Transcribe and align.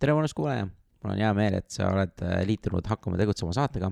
tere, 0.00 0.12
mõnus 0.16 0.34
kuulaja, 0.36 0.66
mul 1.02 1.14
on 1.14 1.20
hea 1.20 1.32
meel, 1.36 1.56
et 1.60 1.72
sa 1.72 1.88
oled 1.92 2.24
äh, 2.24 2.40
liitunud 2.48 2.86
Hakkame 2.90 3.18
tegutsema 3.20 3.54
saatega. 3.56 3.90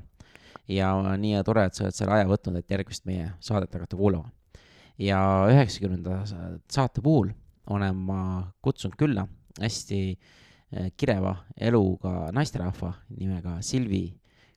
Ja 0.70 0.94
nii 1.20 1.42
tore, 1.44 1.66
et 1.68 1.76
sa 1.76 1.84
oled 1.84 1.96
selle 1.96 2.14
aja 2.16 2.28
võtnud, 2.28 2.56
et 2.60 2.72
järgmist 2.72 3.04
meie 3.08 3.30
saadet 3.44 3.72
hakata 3.74 3.98
kuulama. 4.00 4.30
ja 4.98 5.18
üheksakümnenda 5.50 6.20
saate 6.70 7.02
puhul 7.02 7.32
olen 7.66 7.96
ma 8.06 8.18
kutsunud 8.62 8.94
külla 8.96 9.24
hästi 9.58 9.98
äh, 10.14 10.92
kireva 10.96 11.34
eluga 11.56 12.30
naisterahva 12.32 12.92
nimega 13.18 13.58
Silvi 13.62 14.06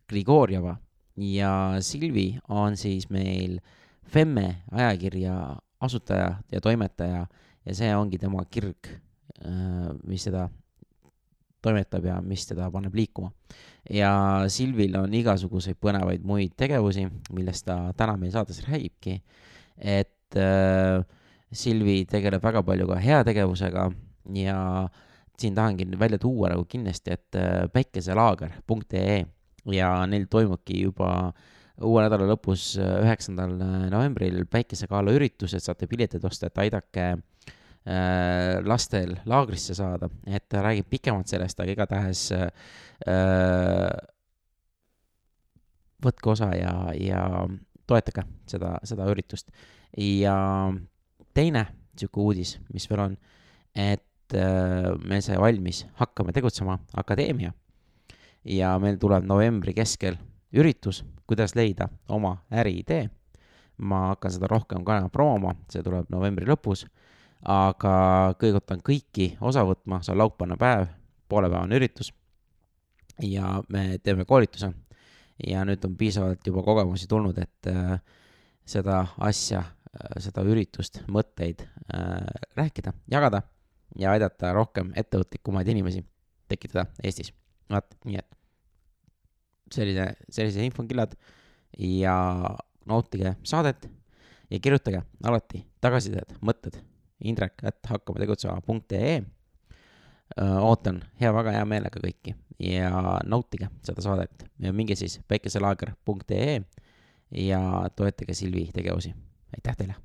Grigorjeva. 0.08 0.78
Ja 1.18 1.82
Silvi 1.82 2.38
on 2.48 2.78
siis 2.78 3.10
meil 3.10 3.60
Femme 4.08 4.64
ajakirja 4.72 5.58
asutaja 5.82 6.38
ja 6.52 6.62
toimetaja 6.62 7.26
ja 7.66 7.76
see 7.76 7.90
ongi 7.96 8.18
tema 8.22 8.46
kirg, 8.46 8.88
äh, 9.44 9.92
mis 10.04 10.28
seda 10.30 10.48
toimetab 11.68 12.08
ja 12.08 12.18
mis 12.24 12.46
teda 12.48 12.70
paneb 12.74 12.96
liikuma. 12.96 13.32
ja 13.94 14.12
Silvil 14.52 14.96
on 15.00 15.14
igasuguseid 15.14 15.80
põnevaid 15.80 16.26
muid 16.28 16.56
tegevusi, 16.60 17.08
millest 17.36 17.68
ta 17.68 17.94
täna 17.98 18.18
meie 18.20 18.34
saates 18.34 18.64
räägibki. 18.68 19.22
et 19.78 20.36
äh, 20.40 21.04
Silvi 21.52 22.02
tegeleb 22.10 22.44
väga 22.44 22.64
palju 22.64 22.88
ka 22.90 22.98
heategevusega 23.00 23.90
ja 24.36 24.58
siin 25.40 25.56
tahangi 25.56 25.86
välja 26.00 26.20
tuua 26.20 26.50
nagu 26.52 26.66
kindlasti, 26.66 27.14
et 27.14 27.36
äh, 27.36 27.68
päikeselaager.ee 27.72 29.22
ja 29.72 29.92
neil 30.08 30.28
toimubki 30.30 30.82
juba 30.82 31.32
uue 31.84 32.04
nädala 32.04 32.28
lõpus, 32.34 32.74
äh, 32.82 33.00
üheksandal 33.06 33.56
äh, 33.62 33.88
novembril 33.94 34.44
päikesekaala 34.52 35.14
üritus, 35.16 35.54
et 35.54 35.64
saate 35.64 35.88
pileteid 35.88 36.26
osta, 36.26 36.50
et 36.50 36.64
aidake 36.66 37.12
Äh, 37.12 37.37
lastel 38.68 39.14
laagrisse 39.26 39.76
saada, 39.78 40.10
et 40.28 40.44
ta 40.50 40.60
räägib 40.66 40.90
pikemalt 40.92 41.30
sellest, 41.32 41.60
aga 41.64 41.72
igatahes 41.72 42.24
äh, 42.36 42.50
võtke 46.04 46.34
osa 46.34 46.50
ja, 46.58 46.74
ja 47.00 47.22
toetage 47.88 48.26
seda, 48.50 48.76
seda 48.84 49.08
üritust. 49.12 49.50
ja 49.98 50.36
teine 51.34 51.68
niisugune 51.98 52.26
uudis, 52.26 52.58
mis 52.74 52.90
veel 52.90 53.04
on, 53.06 53.16
et 53.74 54.36
äh, 54.36 54.92
meil 55.08 55.24
sai 55.26 55.40
valmis 55.42 55.86
Hakkame 56.02 56.34
tegutsema 56.36 56.78
akadeemia 56.94 57.54
ja 58.48 58.76
meil 58.80 59.00
tuleb 59.02 59.26
novembri 59.26 59.74
keskel 59.74 60.18
üritus, 60.54 61.04
kuidas 61.28 61.56
leida 61.56 61.90
oma 62.10 62.38
äriidee. 62.52 63.10
ma 63.78 64.08
hakkan 64.10 64.32
seda 64.34 64.48
rohkem 64.50 64.82
ka 64.86 65.04
promoma, 65.14 65.52
see 65.70 65.84
tuleb 65.86 66.08
novembri 66.10 66.48
lõpus 66.50 66.88
aga 67.46 67.94
kõigutan 68.42 68.82
kõiki 68.86 69.36
osa 69.42 69.64
võtma, 69.68 70.02
see 70.04 70.14
on 70.14 70.22
laupäevane 70.24 70.58
päev, 70.60 70.88
poolepäevane 71.30 71.78
üritus. 71.78 72.14
ja 73.22 73.64
me 73.70 73.98
teeme 74.04 74.26
koolituse 74.26 74.70
ja 75.48 75.64
nüüd 75.66 75.86
on 75.86 75.96
piisavalt 75.98 76.48
juba 76.48 76.64
kogemusi 76.64 77.08
tulnud, 77.10 77.38
et 77.38 77.70
äh, 77.72 78.00
seda 78.66 79.06
asja 79.20 79.64
äh,, 79.64 80.18
seda 80.22 80.44
üritust, 80.46 81.02
mõtteid 81.08 81.64
äh, 81.94 82.26
rääkida, 82.58 82.94
jagada 83.12 83.42
ja 83.98 84.12
aidata 84.12 84.54
rohkem 84.54 84.92
ettevõtlikumaid 84.96 85.68
inimesi 85.68 86.04
tekitada 86.48 86.88
Eestis. 87.04 87.34
vaat, 87.70 87.98
nii 88.06 88.18
et 88.18 88.38
selline, 89.74 90.12
sellised 90.30 90.64
infokillad 90.64 91.18
ja 91.78 92.18
nautige 92.88 93.36
saadet 93.44 93.90
ja 94.50 94.60
kirjutage 94.60 95.02
alati 95.24 95.66
tagasisidet, 95.82 96.38
mõtted 96.42 96.80
indrek, 97.24 97.62
et 97.64 97.90
hakkame 97.90 98.22
tegutsema.ee. 98.22 99.22
ootan 100.62 101.02
hea, 101.22 101.32
väga 101.34 101.56
hea 101.56 101.66
meelega 101.66 102.02
kõiki 102.04 102.36
ja 102.60 102.92
nautige 103.26 103.70
seda 103.86 104.04
saadet 104.04 104.46
ja 104.60 104.74
minge 104.74 104.96
siis 105.00 105.20
päikeselaager.ee 105.28 106.60
ja 107.48 107.62
toetage 107.96 108.34
Silvi 108.34 108.70
tegevusi. 108.74 109.14
aitäh 109.56 109.78
teile! 109.78 109.96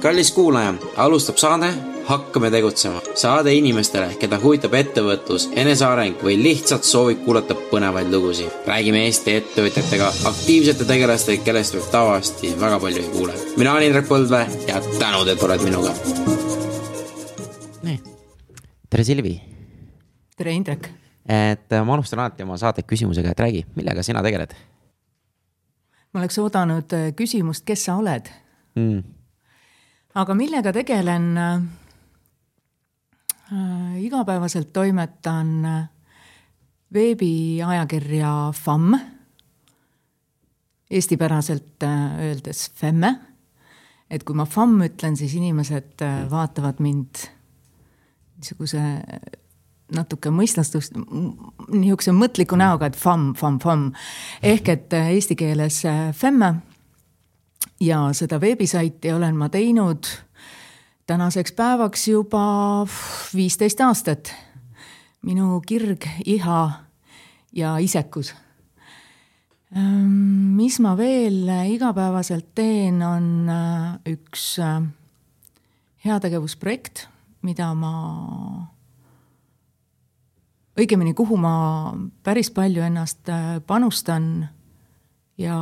Kallis 0.00 0.32
kuulaja, 0.32 0.74
alustab 0.96 1.36
saade 1.36 1.74
Hakkame 2.04 2.50
tegutsema. 2.50 3.00
saade 3.14 3.54
inimestele, 3.54 4.10
keda 4.20 4.36
huvitab 4.42 4.74
ettevõtlus, 4.76 5.46
eneseareng 5.56 6.20
või 6.22 6.34
lihtsalt 6.36 6.84
soovib 6.84 7.22
kuulata 7.24 7.54
põnevaid 7.70 8.10
lugusid. 8.12 8.50
räägime 8.66 9.04
Eesti 9.06 9.36
ettevõtjatega, 9.38 10.10
aktiivsete 10.30 10.84
tegelastega, 10.84 11.44
kellest 11.44 11.74
võib 11.74 11.88
tavaliselt 11.92 12.60
väga 12.60 12.80
palju 12.80 13.02
ei 13.02 13.08
kuule. 13.08 13.32
mina 13.56 13.72
olen 13.72 13.86
Indrek 13.86 14.08
Põldvee 14.08 14.68
ja 14.68 14.82
tänud, 14.98 15.28
et 15.28 15.42
oled 15.42 15.64
minuga. 15.64 15.94
nii, 17.82 17.98
tere 18.90 19.04
Silvi. 19.04 19.40
tere 20.36 20.52
Indrek. 20.52 20.90
et 21.28 21.72
äh, 21.72 21.84
ma 21.86 21.94
alustan 21.94 22.18
alati 22.18 22.42
oma 22.42 22.56
saadet 22.56 22.86
küsimusega, 22.86 23.30
et 23.30 23.40
räägi, 23.40 23.66
millega 23.76 24.02
sina 24.02 24.22
tegeled? 24.22 24.54
ma 26.12 26.20
oleks 26.20 26.38
oodanud 26.38 26.92
äh, 26.92 27.12
küsimust, 27.16 27.64
kes 27.64 27.84
sa 27.84 27.96
oled 27.96 28.28
mm 28.74 29.23
aga 30.14 30.34
millega 30.34 30.72
tegelen 30.72 31.32
äh,? 31.38 31.64
igapäevaselt 34.00 34.72
toimetan 34.72 35.64
äh, 35.64 35.88
veebiajakirja 36.94 38.52
FAM, 38.56 38.94
eestipäraselt 40.90 41.82
äh, 41.82 42.18
öeldes 42.20 42.70
Femme. 42.74 43.20
et 44.10 44.24
kui 44.24 44.36
ma 44.36 44.44
FAM 44.44 44.80
ütlen, 44.84 45.16
siis 45.16 45.34
inimesed 45.34 46.02
äh, 46.02 46.30
vaatavad 46.30 46.80
mind 46.80 47.26
niisuguse 48.36 48.82
natuke 49.94 50.30
mõistastust, 50.30 50.96
niisuguse 51.68 52.12
mõtliku 52.16 52.56
näoga, 52.56 52.86
et 52.86 52.96
FAM, 52.96 53.32
FAM, 53.38 53.58
FAM. 53.60 53.90
ehk 54.42 54.68
et 54.68 54.92
eesti 54.92 55.36
keeles 55.36 55.82
Femme 56.12 56.54
ja 57.80 58.08
seda 58.12 58.40
veebisaiti 58.40 59.12
olen 59.12 59.36
ma 59.36 59.48
teinud 59.48 60.06
tänaseks 61.06 61.52
päevaks 61.52 62.08
juba 62.08 62.86
viisteist 63.34 63.80
aastat. 63.80 64.34
minu 65.24 65.62
kirg, 65.66 66.04
iha 66.24 66.70
ja 67.52 67.78
isekus. 67.78 68.34
Ehm, 69.76 70.54
mis 70.56 70.76
ma 70.80 70.96
veel 70.96 71.48
igapäevaselt 71.72 72.50
teen, 72.54 73.02
on 73.02 73.48
äh, 73.48 74.12
üks 74.12 74.58
äh, 74.60 74.82
heategevusprojekt, 76.04 77.06
mida 77.42 77.70
ma, 77.74 77.94
õigemini, 80.76 81.14
kuhu 81.16 81.38
ma 81.40 81.56
päris 82.22 82.52
palju 82.52 82.84
ennast 82.84 83.32
äh, 83.32 83.56
panustan 83.66 84.46
ja 85.40 85.56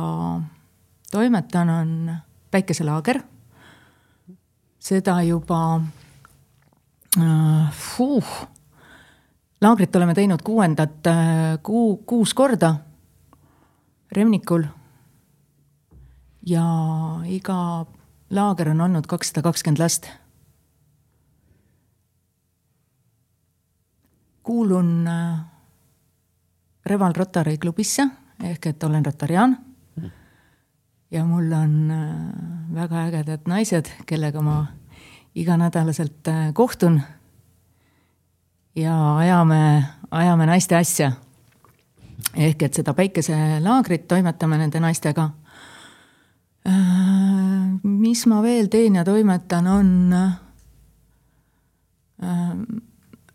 toimetan, 1.13 1.69
on 1.69 2.15
päikeselaager. 2.51 3.21
seda 4.79 5.21
juba 5.23 5.81
äh, 7.17 7.71
fuh, 7.71 8.29
laagrit 9.61 9.95
oleme 9.95 10.13
teinud 10.13 10.41
kuuendat 10.43 11.07
äh, 11.07 11.59
kuu, 11.63 11.97
kuus 11.97 12.33
korda 12.33 12.75
Remnikul. 14.11 14.63
ja 16.45 16.65
iga 17.25 17.85
laager 18.29 18.69
on 18.69 18.81
olnud 18.81 19.07
kakssada 19.07 19.41
kakskümmend 19.41 19.79
last. 19.79 20.07
kuulun 24.43 25.07
äh, 25.07 25.39
Reval 26.85 27.13
Rotary 27.15 27.57
klubisse 27.57 28.07
ehk 28.43 28.65
et 28.65 28.83
olen 28.83 29.05
rotariaan 29.05 29.72
ja 31.13 31.25
mul 31.25 31.51
on 31.51 31.91
äh, 31.91 32.73
väga 32.73 33.05
ägedad 33.07 33.45
naised, 33.47 33.85
kellega 34.05 34.41
ma 34.41 34.65
iganädalaselt 35.35 36.27
äh, 36.27 36.53
kohtun. 36.53 37.01
ja 38.75 39.17
ajame, 39.17 39.83
ajame 40.11 40.45
naiste 40.45 40.75
asja. 40.75 41.11
ehk 42.35 42.63
et 42.63 42.73
seda 42.73 42.93
päikeselaagrit 42.93 44.07
toimetame 44.07 44.57
nende 44.57 44.79
naistega. 44.79 45.29
Äh, 46.67 46.73
mis 47.83 48.25
ma 48.25 48.41
veel 48.41 48.67
teen 48.67 48.95
ja 48.95 49.03
toimetan, 49.03 49.67
on. 49.67 50.15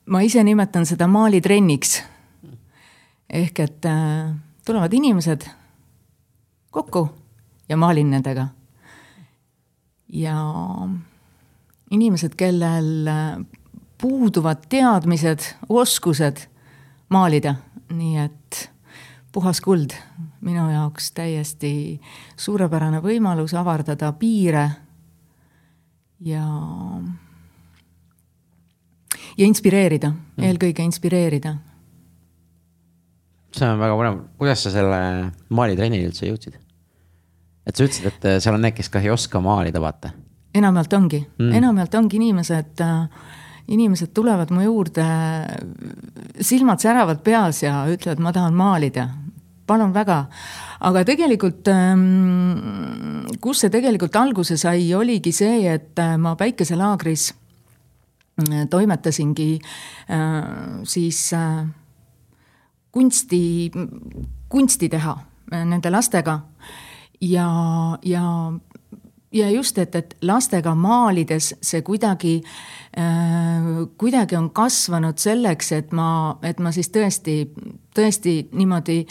ma 0.06 0.20
ise 0.20 0.44
nimetan 0.44 0.86
seda 0.86 1.06
maalitrenniks. 1.06 2.02
ehk 3.30 3.60
et 3.60 3.86
tulevad 4.64 4.92
inimesed 4.92 5.44
kokku 6.70 7.08
ja 7.68 7.76
maalin 7.76 8.10
nendega. 8.10 8.48
ja 10.08 10.36
inimesed, 11.90 12.34
kellel 12.36 13.08
puuduvad 14.00 14.68
teadmised, 14.68 15.44
oskused 15.68 16.46
maalida, 17.08 17.54
nii 17.90 18.18
et 18.18 18.70
puhas 19.32 19.60
kuld, 19.60 19.92
minu 20.40 20.68
jaoks 20.70 21.12
täiesti 21.12 22.00
suurepärane 22.36 23.02
võimalus 23.04 23.54
avardada 23.58 24.12
piire 24.12 24.68
ja 26.20 26.44
ja 29.38 29.46
inspireerida, 29.46 30.12
eelkõige 30.38 30.82
inspireerida. 30.82 31.56
see 33.58 33.66
on 33.66 33.80
väga 33.80 33.94
põnev, 33.96 34.18
kuidas 34.38 34.62
sa 34.62 34.70
selle 34.70 34.98
maalitrennini 35.48 36.06
üldse 36.06 36.28
jõudsid? 36.28 36.58
Et 37.68 37.76
sa 37.76 37.84
ütlesid, 37.84 38.08
et 38.08 38.28
äh, 38.28 38.38
seal 38.42 38.56
on 38.56 38.64
need, 38.64 38.76
kes 38.76 38.88
ka 38.92 39.02
ei 39.04 39.12
oska 39.12 39.42
maalida, 39.44 39.80
vaata. 39.82 40.14
enamjaolt 40.56 40.92
ongi 40.96 41.20
mm., 41.26 41.52
enamjaolt 41.60 41.94
ongi 42.00 42.16
inimesed 42.16 42.84
äh, 42.84 43.02
inimesed 43.68 44.14
tulevad 44.16 44.50
mu 44.50 44.62
juurde, 44.64 45.04
silmad 46.40 46.80
säravad 46.80 47.20
peas 47.24 47.62
ja 47.62 47.82
ütlevad, 47.90 48.22
ma 48.24 48.32
tahan 48.32 48.54
maalida. 48.56 49.08
palun 49.68 49.92
väga. 49.92 50.26
aga 50.80 51.04
tegelikult, 51.04 51.68
ähm, 51.68 53.26
kus 53.40 53.60
see 53.60 53.70
tegelikult 53.70 54.16
alguse 54.16 54.56
sai, 54.56 54.94
oligi 54.94 55.32
see, 55.32 55.68
et 55.68 55.98
äh, 55.98 56.16
ma 56.16 56.36
päikeselaagris 56.36 57.34
äh, 58.48 58.64
toimetasingi 58.70 59.58
siis 60.84 61.34
kunsti, 62.90 63.70
kunsti 64.48 64.88
teha 64.88 65.18
nende 65.52 65.90
lastega 65.90 66.38
ja, 67.20 67.48
ja 68.02 68.24
ja 69.32 69.50
just, 69.50 69.78
et, 69.78 69.94
et 69.94 70.16
lastega 70.24 70.72
maalides 70.74 71.52
see 71.62 71.82
kuidagi 71.84 72.38
äh,, 72.98 73.66
kuidagi 74.00 74.36
on 74.38 74.50
kasvanud 74.56 75.20
selleks, 75.20 75.72
et 75.76 75.92
ma, 75.92 76.38
et 76.42 76.60
ma 76.64 76.72
siis 76.72 76.88
tõesti, 76.94 77.36
tõesti 77.96 78.34
niimoodi, 78.56 79.02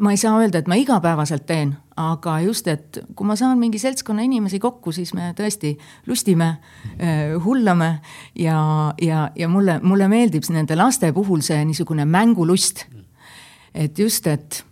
ma 0.00 0.14
ei 0.14 0.20
saa 0.20 0.38
öelda, 0.40 0.62
et 0.62 0.70
ma 0.70 0.78
igapäevaselt 0.80 1.44
teen, 1.48 1.74
aga 2.00 2.38
just, 2.46 2.70
et 2.72 3.02
kui 3.16 3.28
ma 3.28 3.36
saan 3.36 3.60
mingi 3.60 3.80
seltskonna 3.82 4.24
inimesi 4.24 4.60
kokku, 4.62 4.92
siis 4.96 5.12
me 5.16 5.34
tõesti 5.36 5.74
lustime 6.08 6.54
äh,, 6.96 7.36
hullame 7.44 7.92
ja, 8.38 8.62
ja, 9.02 9.28
ja 9.36 9.52
mulle, 9.52 9.80
mulle 9.84 10.08
meeldib 10.08 10.48
nende 10.48 10.78
laste 10.80 11.12
puhul 11.12 11.44
see 11.44 11.60
niisugune 11.68 12.08
mängulust. 12.08 12.86
et 13.74 13.98
just, 13.98 14.26
et, 14.26 14.64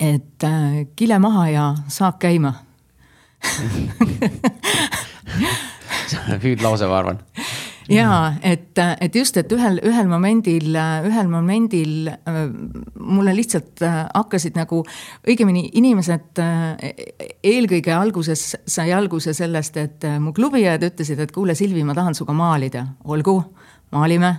et 0.00 0.44
äh, 0.44 0.86
kile 0.96 1.18
maha 1.18 1.48
ja 1.48 1.74
saak 1.88 2.18
käima 2.18 2.52
hüüdlause, 6.42 6.86
ma 6.86 6.98
arvan. 6.98 7.18
jaa, 7.88 8.34
et, 8.42 8.78
et 9.00 9.14
just, 9.14 9.36
et 9.38 9.52
ühel, 9.52 9.78
ühel 9.86 10.08
momendil, 10.10 10.74
ühel 11.06 11.28
momendil 11.30 12.08
äh, 12.10 12.40
mulle 12.98 13.34
lihtsalt 13.36 13.82
äh, 13.86 14.00
hakkasid 14.14 14.58
nagu, 14.58 14.82
õigemini 15.28 15.68
inimesed 15.78 16.40
äh, 16.42 16.74
eelkõige 17.46 17.94
alguses 17.94 18.56
sai 18.66 18.90
alguse 18.96 19.34
sellest, 19.36 19.76
et 19.82 20.08
mu 20.22 20.34
klubiõed 20.36 20.82
ütlesid, 20.90 21.22
et 21.22 21.34
kuule, 21.34 21.54
Silvi, 21.58 21.84
ma 21.86 21.94
tahan 21.94 22.18
sinuga 22.18 22.34
maalida. 22.36 22.86
olgu, 23.04 23.38
maalime 23.94 24.34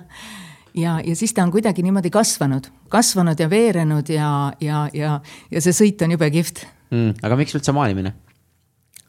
ja, 0.77 0.97
ja 1.03 1.15
siis 1.15 1.33
ta 1.33 1.43
on 1.43 1.51
kuidagi 1.51 1.83
niimoodi 1.85 2.11
kasvanud, 2.13 2.69
kasvanud 2.93 3.39
ja 3.39 3.49
veerenud 3.49 4.09
ja, 4.13 4.29
ja, 4.61 4.87
ja, 4.93 5.19
ja 5.51 5.63
see 5.63 5.75
sõit 5.75 6.03
on 6.05 6.13
jube 6.15 6.29
kihvt 6.33 6.65
mm,. 6.91 7.17
aga 7.25 7.39
miks 7.39 7.57
üldse 7.57 7.73
maalimine? 7.75 8.13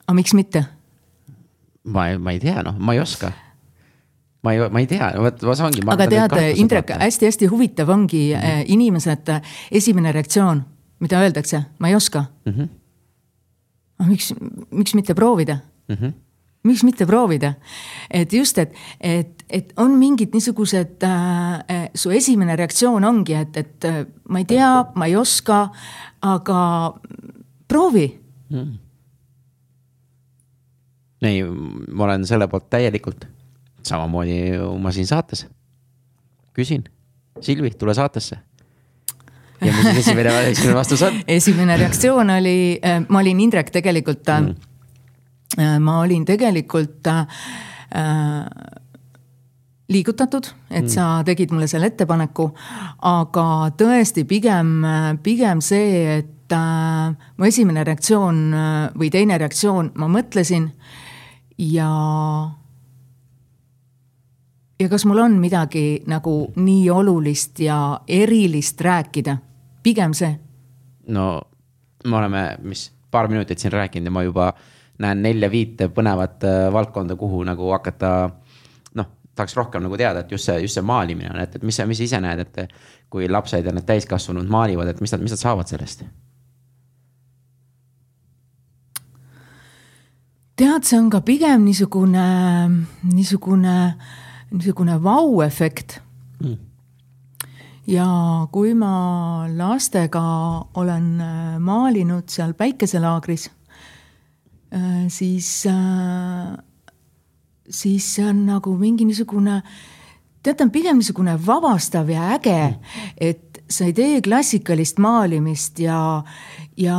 aga 0.06 0.16
miks 0.16 0.34
mitte? 0.38 0.64
ma 1.88 2.08
ei, 2.10 2.18
ma 2.18 2.34
ei 2.34 2.40
tea, 2.42 2.62
noh, 2.66 2.78
ma 2.78 2.96
ei 2.96 3.02
oska. 3.02 3.32
ma 4.44 4.54
ei, 4.54 4.64
ma 4.72 4.82
ei 4.82 4.90
tea, 4.90 5.12
vot 5.20 5.44
see 5.44 5.68
ongi. 5.68 5.84
aga 5.86 6.08
tead, 6.10 6.36
Indrek, 6.62 6.94
hästi-hästi 7.00 7.50
huvitav 7.52 7.90
ongi 7.94 8.28
mm 8.34 8.40
-hmm. 8.40 8.64
inimesed, 8.76 9.34
esimene 9.70 10.12
reaktsioon, 10.12 10.64
mida 11.00 11.20
öeldakse, 11.24 11.62
ma 11.78 11.88
ei 11.88 11.94
oska 11.94 12.24
mm. 12.46 12.52
-hmm. 12.52 12.68
aga 13.98 14.08
miks, 14.08 14.32
miks 14.70 14.94
mitte 14.94 15.14
proovida 15.14 15.58
mm? 15.88 15.94
-hmm 15.94 16.27
miks 16.66 16.82
mitte 16.84 17.06
proovida, 17.06 17.54
et 18.10 18.32
just, 18.32 18.58
et, 18.58 18.74
et, 19.00 19.44
et 19.48 19.72
on 19.80 19.94
mingid 19.98 20.34
niisugused 20.34 21.04
äh,, 21.06 21.88
su 21.94 22.10
esimene 22.14 22.56
reaktsioon 22.58 23.04
ongi, 23.04 23.36
et, 23.38 23.56
et 23.56 23.88
ma 24.28 24.42
ei 24.42 24.48
tea, 24.48 24.72
ma 24.98 25.08
ei 25.08 25.16
oska, 25.16 25.68
aga 26.26 26.60
proovi 27.68 28.06
mm. 28.50 28.74
ei, 31.28 31.42
ma 31.44 32.08
olen 32.08 32.26
selle 32.26 32.48
poolt 32.48 32.68
täielikult. 32.72 33.28
samamoodi 33.88 34.58
ma 34.82 34.92
siin 34.92 35.06
saates. 35.06 35.46
küsin, 36.52 36.84
Silvi, 37.40 37.70
tule 37.70 37.94
saatesse. 37.94 38.38
ja 39.60 39.72
mis 39.72 39.98
esimene, 39.98 40.32
esimene 40.52 40.74
vastus 40.74 41.02
on? 41.02 41.22
esimene 41.28 41.76
reaktsioon 41.76 42.30
oli, 42.30 42.80
äh, 42.84 43.04
ma 43.08 43.18
olin 43.22 43.40
Indrek 43.40 43.70
tegelikult 43.70 44.28
äh, 44.28 44.42
mm., 44.42 44.68
ma 45.80 45.98
olin 46.00 46.24
tegelikult 46.28 47.06
äh, 47.10 47.40
liigutatud, 49.88 50.50
et 50.70 50.84
mm. 50.84 50.92
sa 50.92 51.06
tegid 51.26 51.52
mulle 51.54 51.66
selle 51.70 51.88
ettepaneku, 51.90 52.50
aga 53.08 53.46
tõesti 53.78 54.26
pigem, 54.28 54.82
pigem 55.24 55.62
see, 55.64 56.18
et 56.18 56.54
äh, 56.54 57.12
mu 57.36 57.48
esimene 57.48 57.84
reaktsioon 57.88 58.42
või 58.98 59.10
teine 59.14 59.38
reaktsioon, 59.40 59.92
ma 59.98 60.10
mõtlesin 60.12 60.68
ja, 61.58 61.90
ja 64.80 64.88
kas 64.88 65.04
mul 65.08 65.18
on 65.24 65.38
midagi 65.42 66.02
nagu 66.06 66.36
nii 66.56 66.90
olulist 66.90 67.60
ja 67.60 68.00
erilist 68.08 68.80
rääkida, 68.80 69.38
pigem 69.82 70.14
see. 70.14 70.38
no 71.08 71.40
me 72.04 72.16
oleme, 72.16 72.44
mis 72.62 72.90
paar 73.10 73.28
minutit 73.28 73.58
siin 73.58 73.72
rääkinud 73.72 74.06
ja 74.06 74.10
ma 74.10 74.22
juba 74.22 74.52
näen 74.98 75.22
nelja-viite 75.22 75.90
põnevat 75.94 76.44
äh, 76.44 76.60
valdkonda, 76.74 77.16
kuhu 77.16 77.42
nagu 77.46 77.72
hakata 77.72 78.12
noh, 78.98 79.10
tahaks 79.34 79.56
rohkem 79.56 79.84
nagu 79.86 79.98
teada, 80.00 80.24
et 80.24 80.32
just 80.32 80.50
see, 80.50 80.60
just 80.66 80.78
see 80.78 80.86
maalimine 80.86 81.32
on, 81.34 81.42
et, 81.42 81.58
et 81.58 81.66
mis, 81.66 81.82
mis 81.86 82.00
sa 82.00 82.08
ise 82.08 82.22
näed, 82.24 82.46
et 82.46 82.78
kui 83.10 83.28
lapsed 83.30 83.66
ja 83.66 83.74
need 83.74 83.86
täiskasvanud 83.88 84.48
maalivad, 84.50 84.90
et 84.90 85.04
mis 85.04 85.14
nad, 85.14 85.22
mis 85.22 85.34
nad 85.34 85.42
saavad 85.42 85.70
sellest? 85.70 86.06
tead, 90.58 90.86
see 90.86 90.98
on 90.98 91.10
ka 91.12 91.20
pigem 91.22 91.62
niisugune, 91.66 92.24
niisugune, 93.12 93.76
niisugune 94.50 94.96
vau-efekt 95.02 96.00
mm. 96.42 96.56
ja 97.92 98.08
kui 98.52 98.74
ma 98.78 99.46
lastega 99.54 100.24
olen 100.80 101.06
äh, 101.22 101.54
maalinud 101.62 102.26
seal 102.32 102.56
päikeselaagris, 102.58 103.48
siis, 105.08 105.66
äh, 105.66 106.56
siis 107.70 108.14
see 108.14 108.26
on 108.28 108.46
nagu 108.46 108.76
mingi 108.76 109.04
niisugune, 109.08 109.62
on 110.60 110.70
pigem 110.70 110.96
niisugune 110.96 111.34
vabastav 111.46 112.08
ja 112.10 112.32
äge 112.36 112.78
et 113.20 113.48
sa 113.70 113.84
ei 113.88 113.92
tee 113.92 114.20
klassikalist 114.24 114.98
maalimist 115.02 115.80
ja, 115.82 116.22
ja 116.76 116.98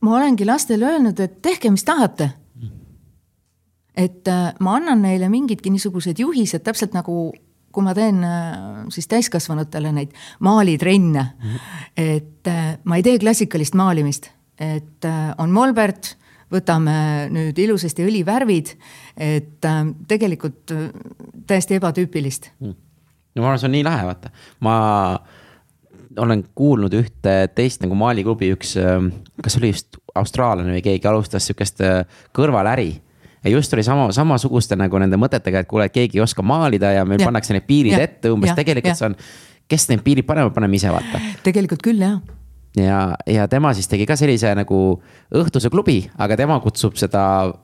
ma 0.00 0.16
olengi 0.16 0.46
lastele 0.48 0.88
öelnud, 0.88 1.20
et 1.20 1.40
tehke, 1.42 1.70
mis 1.70 1.84
tahate. 1.86 2.30
Et 3.96 4.28
äh, 4.30 4.50
ma 4.64 4.76
annan 4.78 5.02
neile 5.04 5.28
mingidki 5.28 5.70
niisugused 5.72 6.18
juhised, 6.22 6.62
täpselt 6.64 6.94
nagu 6.96 7.30
kui 7.70 7.86
ma 7.86 7.92
teen 7.94 8.22
äh, 8.26 8.86
siis 8.90 9.06
täiskasvanutele 9.10 9.92
neid 9.94 10.14
maalitrenne. 10.46 11.22
Mm, 11.22 11.48
-hmm. 11.48 11.90
et 11.96 12.48
äh, 12.48 12.78
ma 12.84 12.96
ei 12.96 13.02
tee 13.02 13.18
klassikalist 13.18 13.74
maalimist, 13.74 14.30
et 14.58 15.06
on 15.38 15.50
molbert, 15.50 16.16
võtame 16.50 16.94
nüüd 17.32 17.58
ilusasti 17.62 18.04
õlivärvid, 18.06 18.72
et 19.20 19.68
tegelikult 20.08 20.74
täiesti 21.46 21.78
ebatüüpilist 21.78 22.50
mm.. 22.58 22.78
no 23.34 23.44
ma 23.44 23.52
arvan, 23.52 23.62
see 23.62 23.70
on 23.70 23.76
nii 23.78 23.86
lahe, 23.86 24.08
vaata, 24.08 24.32
ma 24.66 24.74
olen 26.20 26.42
kuulnud 26.58 26.94
ühte 26.98 27.34
teist 27.54 27.84
nagu 27.84 27.94
maaliklubi, 27.98 28.50
üks, 28.56 28.74
kas 29.42 29.58
oli 29.60 29.70
just 29.70 30.00
austraallane 30.18 30.74
või 30.74 30.82
keegi 30.84 31.06
alustas 31.06 31.46
sihukest 31.46 31.84
kõrvaläri 32.36 32.90
ja 33.44 33.52
just 33.54 33.72
oli 33.74 33.84
sama, 33.86 34.10
samasuguste 34.12 34.76
nagu 34.78 34.98
nende 35.00 35.20
mõtetega, 35.20 35.62
et 35.62 35.70
kuule, 35.70 35.86
et 35.86 35.94
keegi 35.94 36.18
ei 36.18 36.24
oska 36.24 36.42
maalida 36.42 36.92
ja 36.98 37.06
meil 37.08 37.22
ja. 37.22 37.30
pannakse 37.30 37.54
need 37.56 37.68
piirid 37.68 37.96
ja. 37.96 38.02
ette, 38.08 38.34
umbes 38.34 38.52
tegelikult 38.58 38.92
ja. 38.92 38.98
see 38.98 39.08
on, 39.12 39.16
kes 39.70 39.88
need 39.92 40.04
piirid 40.04 40.26
panevad, 40.28 40.52
paneme 40.56 40.76
ise 40.80 40.90
vaata. 40.92 41.22
tegelikult 41.46 41.86
küll, 41.86 42.02
jah 42.02 42.20
ja, 42.76 43.14
ja 43.26 43.48
tema 43.48 43.72
siis 43.74 43.88
tegi 43.90 44.06
ka 44.06 44.16
sellise 44.18 44.52
nagu 44.54 44.80
õhtuse 45.34 45.70
klubi, 45.72 46.02
aga 46.18 46.36
tema 46.38 46.58
kutsub 46.62 46.98
seda 47.00 47.22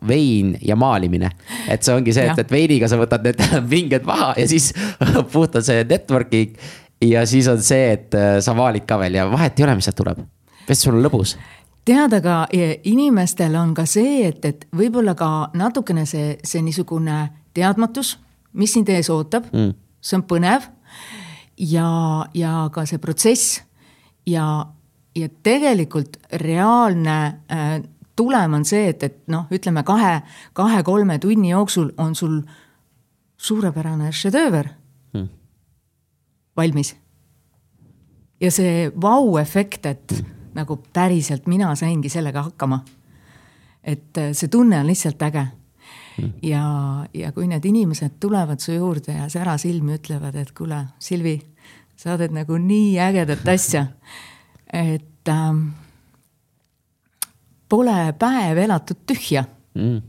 vein 0.08 0.56
ja 0.62 0.76
maalimine. 0.76 1.30
et 1.68 1.82
see 1.82 1.94
ongi 1.94 2.14
see, 2.16 2.26
et, 2.26 2.38
et 2.38 2.50
veiniga 2.50 2.88
sa 2.88 2.98
võtad 3.00 3.26
need 3.26 3.42
vinged 3.72 4.06
maha 4.08 4.34
ja 4.40 4.48
siis 4.50 4.72
puhtalt 5.32 5.66
see 5.66 5.84
network'ing. 5.84 6.56
ja 7.04 7.26
siis 7.26 7.48
on 7.48 7.62
see, 7.62 7.92
et 7.92 8.14
äh, 8.14 8.38
sa 8.40 8.54
maalid 8.54 8.86
ka 8.88 8.98
veel 8.98 9.20
ja 9.20 9.28
vahet 9.30 9.58
ei 9.58 9.68
ole, 9.68 9.78
mis 9.78 9.88
sealt 9.88 10.00
tuleb. 10.02 10.24
sest 10.66 10.88
sul 10.88 10.98
on 10.98 11.06
lõbus 11.06 11.36
tead, 11.86 12.14
aga 12.18 12.46
e, 12.50 12.80
inimestel 12.90 13.54
on 13.60 13.74
ka 13.74 13.84
see, 13.86 14.24
et, 14.26 14.44
et 14.44 14.64
võib-olla 14.74 15.14
ka 15.18 15.50
natukene 15.54 16.06
see, 16.08 16.34
see 16.42 16.62
niisugune 16.66 17.20
teadmatus, 17.54 18.16
mis 18.58 18.74
sind 18.74 18.90
ees 18.90 19.10
ootab 19.12 19.46
mm., 19.52 19.76
see 20.02 20.18
on 20.18 20.24
põnev. 20.26 20.66
ja, 21.58 21.88
ja 22.34 22.66
ka 22.74 22.84
see 22.86 22.98
protsess 23.02 23.60
ja, 24.26 24.66
ja 25.16 25.28
tegelikult 25.42 26.16
reaalne 26.32 27.16
äh, 27.52 27.82
tulem 28.16 28.54
on 28.54 28.64
see, 28.64 28.88
et, 28.88 29.02
et 29.02 29.18
noh, 29.32 29.46
ütleme 29.52 29.82
kahe, 29.84 30.20
kahe-kolme 30.56 31.18
tunni 31.18 31.50
jooksul 31.50 31.90
on 32.00 32.14
sul 32.14 32.40
suurepärane 33.36 34.12
šedööver 34.12 34.68
Hmm. 35.14 35.28
valmis. 36.56 36.96
ja 38.40 38.50
see 38.50 38.90
vau-efekt, 39.02 39.86
et 39.86 40.12
Hmm. 40.12 40.32
nagu 40.54 40.76
päriselt 40.92 41.46
mina 41.46 41.74
saingi 41.74 42.08
sellega 42.08 42.42
hakkama. 42.42 42.84
et 43.84 44.18
äh, 44.18 44.32
see 44.32 44.48
tunne 44.48 44.80
on 44.80 44.86
lihtsalt 44.86 45.22
äge 45.22 45.46
Hmm. 46.16 46.32
ja, 46.42 47.06
ja 47.14 47.32
kui 47.32 47.46
need 47.46 47.64
inimesed 47.64 48.10
tulevad 48.20 48.58
su 48.60 48.72
juurde 48.72 49.12
ja 49.12 49.28
särasilmi 49.28 49.94
ütlevad, 49.98 50.34
et 50.34 50.52
kuule, 50.52 50.86
Silvi, 50.98 51.40
sa 51.96 52.16
teed 52.18 52.32
nagu 52.32 52.56
nii 52.58 52.98
ägedat 52.98 53.48
asja, 53.48 53.86
et 54.72 55.28
ähm, 55.28 55.68
pole 57.68 58.12
päev 58.18 58.58
elatud 58.64 59.04
tühja 59.06 59.44
Mm. 59.76 60.00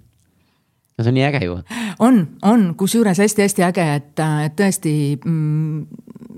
no 0.97 1.03
see 1.03 1.11
on 1.11 1.17
nii 1.17 1.25
äge 1.27 1.43
ju. 1.45 1.57
on, 1.99 2.21
on, 2.41 2.75
kusjuures 2.79 3.19
hästi-hästi 3.19 3.65
äge, 3.67 3.87
et, 3.99 4.21
et 4.45 4.55
tõesti 4.55 4.93
mm, 5.17 5.81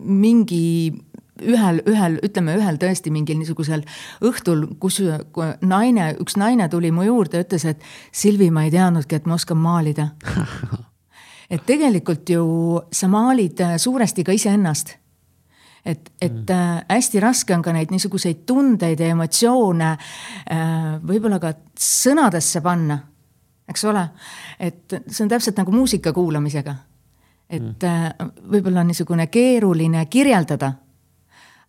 mingi 0.01 0.63
ühel, 1.45 1.81
ühel, 1.87 2.17
ütleme 2.25 2.55
ühel 2.57 2.79
tõesti 2.81 3.13
mingil 3.13 3.37
niisugusel 3.39 3.85
õhtul, 4.25 4.65
kus 4.81 4.99
naine, 5.61 6.09
üks 6.19 6.39
naine 6.41 6.67
tuli 6.73 6.91
mu 6.91 7.05
juurde 7.05 7.43
ütles, 7.45 7.67
et 7.69 7.85
Silvi, 8.11 8.49
ma 8.51 8.65
ei 8.65 8.73
teadnudki, 8.73 9.19
et 9.19 9.29
ma 9.29 9.37
oskan 9.37 9.61
maalida. 9.61 10.09
et 11.53 11.63
tegelikult 11.69 12.33
ju 12.33 12.43
sa 12.91 13.07
maalid 13.11 13.61
suuresti 13.77 14.25
ka 14.25 14.35
iseennast 14.35 14.97
et, 15.85 16.11
et 16.21 16.49
äh, 16.49 16.81
hästi 16.89 17.21
raske 17.23 17.55
on 17.55 17.63
ka 17.63 17.73
neid 17.75 17.91
niisuguseid 17.93 18.43
tundeid 18.47 18.99
ja 18.99 19.13
emotsioone 19.13 19.89
äh, 19.91 20.75
võib-olla 21.05 21.39
ka 21.41 21.53
sõnadesse 21.79 22.61
panna, 22.65 22.99
eks 23.69 23.85
ole. 23.89 24.03
et 24.59 24.99
see 25.07 25.23
on 25.25 25.31
täpselt 25.31 25.57
nagu 25.61 25.71
muusika 25.71 26.13
kuulamisega. 26.13 26.75
et 27.49 27.83
äh, 27.83 28.11
võib-olla 28.51 28.83
on 28.83 28.91
niisugune 28.91 29.27
keeruline 29.27 30.05
kirjeldada. 30.05 30.73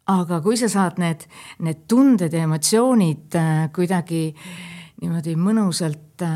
aga 0.06 0.40
kui 0.40 0.56
sa 0.56 0.68
saad 0.68 0.98
need, 0.98 1.26
need 1.58 1.86
tunded 1.88 2.32
ja 2.32 2.44
emotsioonid 2.48 3.38
äh, 3.38 3.68
kuidagi 3.72 4.34
niimoodi 5.00 5.36
mõnusalt 5.36 6.22
äh, 6.22 6.32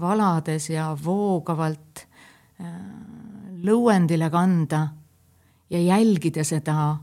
valades 0.00 0.70
ja 0.70 0.92
voogavalt 1.04 2.06
äh, 2.60 2.70
lõuendile 3.64 4.30
kanda 4.30 4.86
ja 5.70 5.80
jälgida 5.80 6.44
seda, 6.44 6.96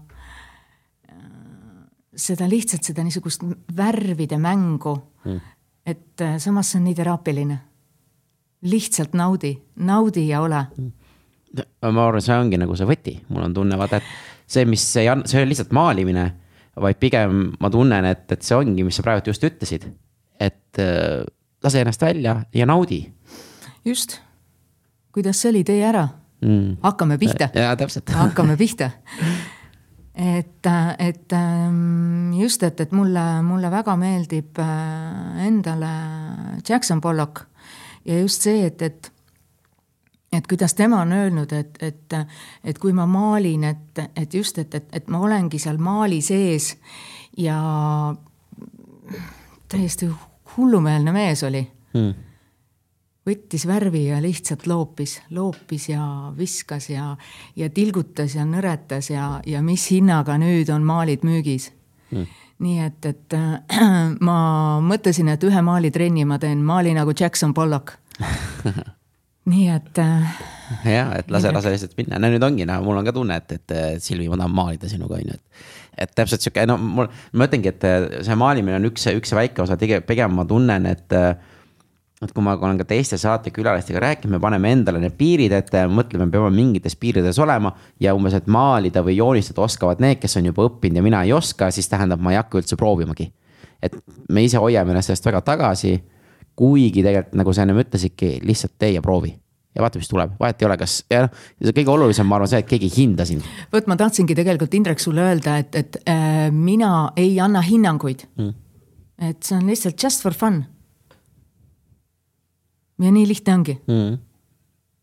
seda 2.15 2.47
lihtsalt 2.49 2.87
seda 2.87 3.03
niisugust 3.05 3.43
värvide 3.77 4.37
mängu 4.41 4.95
mm.. 5.25 5.39
et 5.85 6.21
äh, 6.21 6.37
samas 6.41 6.71
see 6.71 6.79
on 6.79 6.87
nii 6.89 6.95
teraapiline. 6.97 7.57
lihtsalt 8.65 9.13
naudi, 9.13 9.53
naudi 9.75 10.27
ja 10.27 10.41
ole. 10.41 10.65
Mm.. 10.77 10.91
ma 11.91 12.07
arvan, 12.07 12.21
see 12.21 12.37
ongi 12.39 12.57
nagu 12.57 12.75
see 12.75 12.87
võti, 12.89 13.19
mul 13.29 13.45
on 13.45 13.53
tunne, 13.53 13.77
vaata, 13.77 14.01
et 14.01 14.47
see, 14.47 14.65
mis 14.65 14.85
ei 14.97 15.09
anna, 15.11 15.27
see 15.29 15.41
ole 15.41 15.51
lihtsalt 15.51 15.71
maalimine, 15.75 16.25
vaid 16.81 16.99
pigem 16.99 17.51
ma 17.59 17.69
tunnen, 17.71 18.09
et, 18.09 18.25
et 18.31 18.43
see 18.43 18.57
ongi, 18.57 18.83
mis 18.83 18.97
sa 18.97 19.05
praegu 19.05 19.29
just 19.29 19.43
ütlesid. 19.45 19.89
et 20.39 20.81
äh, 20.81 21.23
lase 21.63 21.81
ennast 21.81 22.01
välja 22.01 22.41
ja 22.53 22.65
naudi. 22.65 23.05
just, 23.85 24.19
kuidas 25.11 25.41
see 25.41 25.53
oli, 25.53 25.63
tee 25.63 25.83
ära 25.85 26.07
mm.. 26.41 26.77
hakkame 26.81 27.17
pihta. 27.17 27.49
jaa, 27.53 27.75
täpselt. 27.75 28.09
Hakkame 28.21 28.57
pihta. 28.57 28.89
et, 30.15 30.67
et 30.99 31.33
ähm, 31.33 32.33
just, 32.33 32.63
et, 32.63 32.79
et 32.79 32.91
mulle, 32.91 33.25
mulle 33.43 33.71
väga 33.71 33.95
meeldib 33.99 34.59
äh, 34.59 35.47
endale 35.47 35.91
Jackson 36.69 37.01
Pollock. 37.01 37.45
Ja 38.05 38.19
just 38.19 38.41
see, 38.41 38.65
et, 38.65 38.81
et 38.81 39.11
et 40.35 40.47
kuidas 40.47 40.73
tema 40.75 40.99
on 41.01 41.13
öelnud, 41.15 41.51
et, 41.55 41.77
et, 41.79 42.13
et 42.63 42.79
kui 42.79 42.91
ma 42.93 43.05
maalin, 43.07 43.63
et, 43.63 43.99
et 44.19 44.33
just, 44.33 44.57
et, 44.59 44.75
et, 44.75 44.87
et 44.91 45.07
ma 45.07 45.21
olengi 45.23 45.59
seal 45.63 45.77
maali 45.79 46.19
sees 46.21 46.73
ja 47.39 47.55
täiesti 49.71 50.09
hullumeelne 50.57 51.13
mees 51.15 51.43
oli. 51.47 51.63
Mm 51.93 52.25
võttis 53.25 53.65
värvi 53.67 54.05
ja 54.09 54.19
lihtsalt 54.21 54.67
loopis, 54.69 55.17
loopis 55.33 55.89
ja 55.89 56.31
viskas 56.37 56.89
ja, 56.91 57.13
ja 57.57 57.69
tilgutas 57.73 58.35
ja 58.37 58.45
nõretas 58.45 59.09
ja, 59.09 59.39
ja 59.45 59.61
mis 59.65 59.87
hinnaga 59.91 60.37
nüüd 60.41 60.69
on 60.73 60.85
maalid 60.85 61.25
müügis 61.25 61.71
mm.. 62.11 62.27
nii 62.65 62.81
et, 62.85 63.07
et 63.09 63.37
äh, 63.37 63.79
ma 64.27 64.37
mõtlesin, 64.85 65.31
et 65.33 65.47
ühe 65.47 65.63
maalitrenni 65.65 66.25
ma 66.27 66.37
teen, 66.41 66.61
maali 66.65 66.93
nagu 66.97 67.15
Jackson 67.17 67.55
Pollock 67.57 67.97
nii 69.51 69.65
et 69.73 70.01
äh,. 70.01 70.37
ja, 70.89 71.09
et 71.17 71.33
lase, 71.33 71.49
lase 71.53 71.73
lihtsalt 71.73 71.97
minna, 71.97 72.21
no 72.21 72.29
nüüd 72.33 72.45
ongi, 72.45 72.69
no 72.69 72.77
mul 72.85 73.01
on 73.01 73.09
ka 73.09 73.13
tunne, 73.15 73.41
et, 73.41 73.57
et 73.57 74.05
Silvi, 74.05 74.29
ma 74.29 74.37
tahan 74.41 74.53
maalida 74.53 74.89
sinuga, 74.89 75.17
on 75.17 75.33
ju, 75.33 75.37
et. 75.37 75.65
et 76.05 76.15
täpselt 76.17 76.45
sihuke, 76.45 76.65
no 76.69 76.77
mul, 76.81 77.09
ma 77.33 77.49
ütlengi, 77.49 77.73
et 77.73 78.23
see 78.25 78.37
maalimine 78.37 78.79
on 78.79 78.89
üks, 78.89 79.05
üks 79.13 79.33
väike 79.37 79.65
osa, 79.65 79.77
pigem 79.81 80.33
ma 80.37 80.47
tunnen, 80.49 80.89
et 80.89 81.19
et 82.23 82.31
kui 82.31 82.43
ma 82.43 82.53
olen 82.55 82.77
ka 82.79 82.85
teiste 82.87 83.17
saatekülalistega 83.19 83.99
rääkinud, 83.99 84.37
me 84.37 84.39
paneme 84.39 84.71
endale 84.71 85.01
need 85.03 85.17
piirid 85.19 85.51
ette, 85.55 85.81
mõtleme, 85.91 86.29
peame 86.31 86.51
mingites 86.55 86.95
piirides 86.99 87.39
olema. 87.43 87.73
ja 87.99 88.15
umbes, 88.15 88.37
et 88.37 88.47
maalida 88.47 89.03
või 89.03 89.17
joonistada 89.17 89.65
oskavad 89.65 89.99
need, 90.03 90.21
kes 90.21 90.37
on 90.39 90.47
juba 90.47 90.69
õppinud 90.69 91.01
ja 91.01 91.03
mina 91.03 91.23
ei 91.23 91.33
oska, 91.35 91.71
siis 91.71 91.89
tähendab, 91.91 92.21
ma 92.23 92.31
ei 92.31 92.39
hakka 92.39 92.61
üldse 92.61 92.79
proovimagi. 92.79 93.31
et 93.83 93.97
me 94.29 94.43
ise 94.43 94.57
hoiame 94.57 94.91
ennast 94.91 95.11
sellest 95.11 95.25
väga 95.25 95.41
tagasi. 95.41 95.97
kuigi 96.55 97.03
tegelikult 97.03 97.35
nagu 97.35 97.53
sa 97.53 97.65
ennem 97.65 97.81
ütlesidki, 97.83 98.39
lihtsalt 98.43 98.77
tee 98.79 98.93
ja 98.95 99.01
proovi 99.01 99.35
ja 99.75 99.81
vaata, 99.83 99.99
mis 99.99 100.07
tuleb, 100.07 100.37
vahet 100.39 100.61
ei 100.61 100.65
ole, 100.69 100.77
kas 100.79 101.01
ja 101.11 101.25
noh, 101.25 101.73
kõige 101.75 101.91
olulisem, 101.91 102.27
ma 102.29 102.37
arvan, 102.37 102.47
see, 102.47 102.61
et 102.63 102.69
keegi 102.69 102.87
ei 102.87 102.93
hinda 102.95 103.25
sind. 103.27 103.43
vot 103.73 103.89
ma 103.91 103.97
tahtsingi 103.99 104.37
tegelikult 104.37 104.73
Indrek 104.73 105.03
sulle 105.03 105.25
öelda, 105.25 105.57
et, 105.59 105.75
et 105.75 105.97
äh, 106.07 106.47
mina 106.51 107.09
ei 107.19 107.35
anna 107.43 107.59
hinnanguid 107.65 108.23
mm.. 108.37 108.53
et 109.29 109.43
see 109.43 109.57
on 109.57 109.67
lihtsalt 109.67 109.99
just 109.99 110.23
for 110.23 110.31
fun 110.31 110.63
ja 113.01 113.11
nii 113.11 113.27
lihtne 113.27 113.53
ongi 113.53 113.79
mm.. 113.87 114.17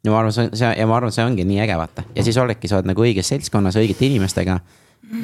ja 0.05 0.15
ma 0.15 0.23
arvan, 0.23 0.33
see, 0.37 0.49
see 0.59 0.71
ja 0.79 0.87
ma 0.89 0.97
arvan, 1.01 1.13
see 1.15 1.27
ongi 1.27 1.45
nii 1.49 1.61
äge, 1.65 1.77
vaata 1.81 2.07
ja 2.17 2.25
siis 2.25 2.39
oledki, 2.41 2.71
sa 2.71 2.79
oled 2.79 2.93
nagu 2.93 3.05
õiges 3.05 3.29
seltskonnas 3.35 3.77
õigete 3.81 4.07
inimestega. 4.09 4.61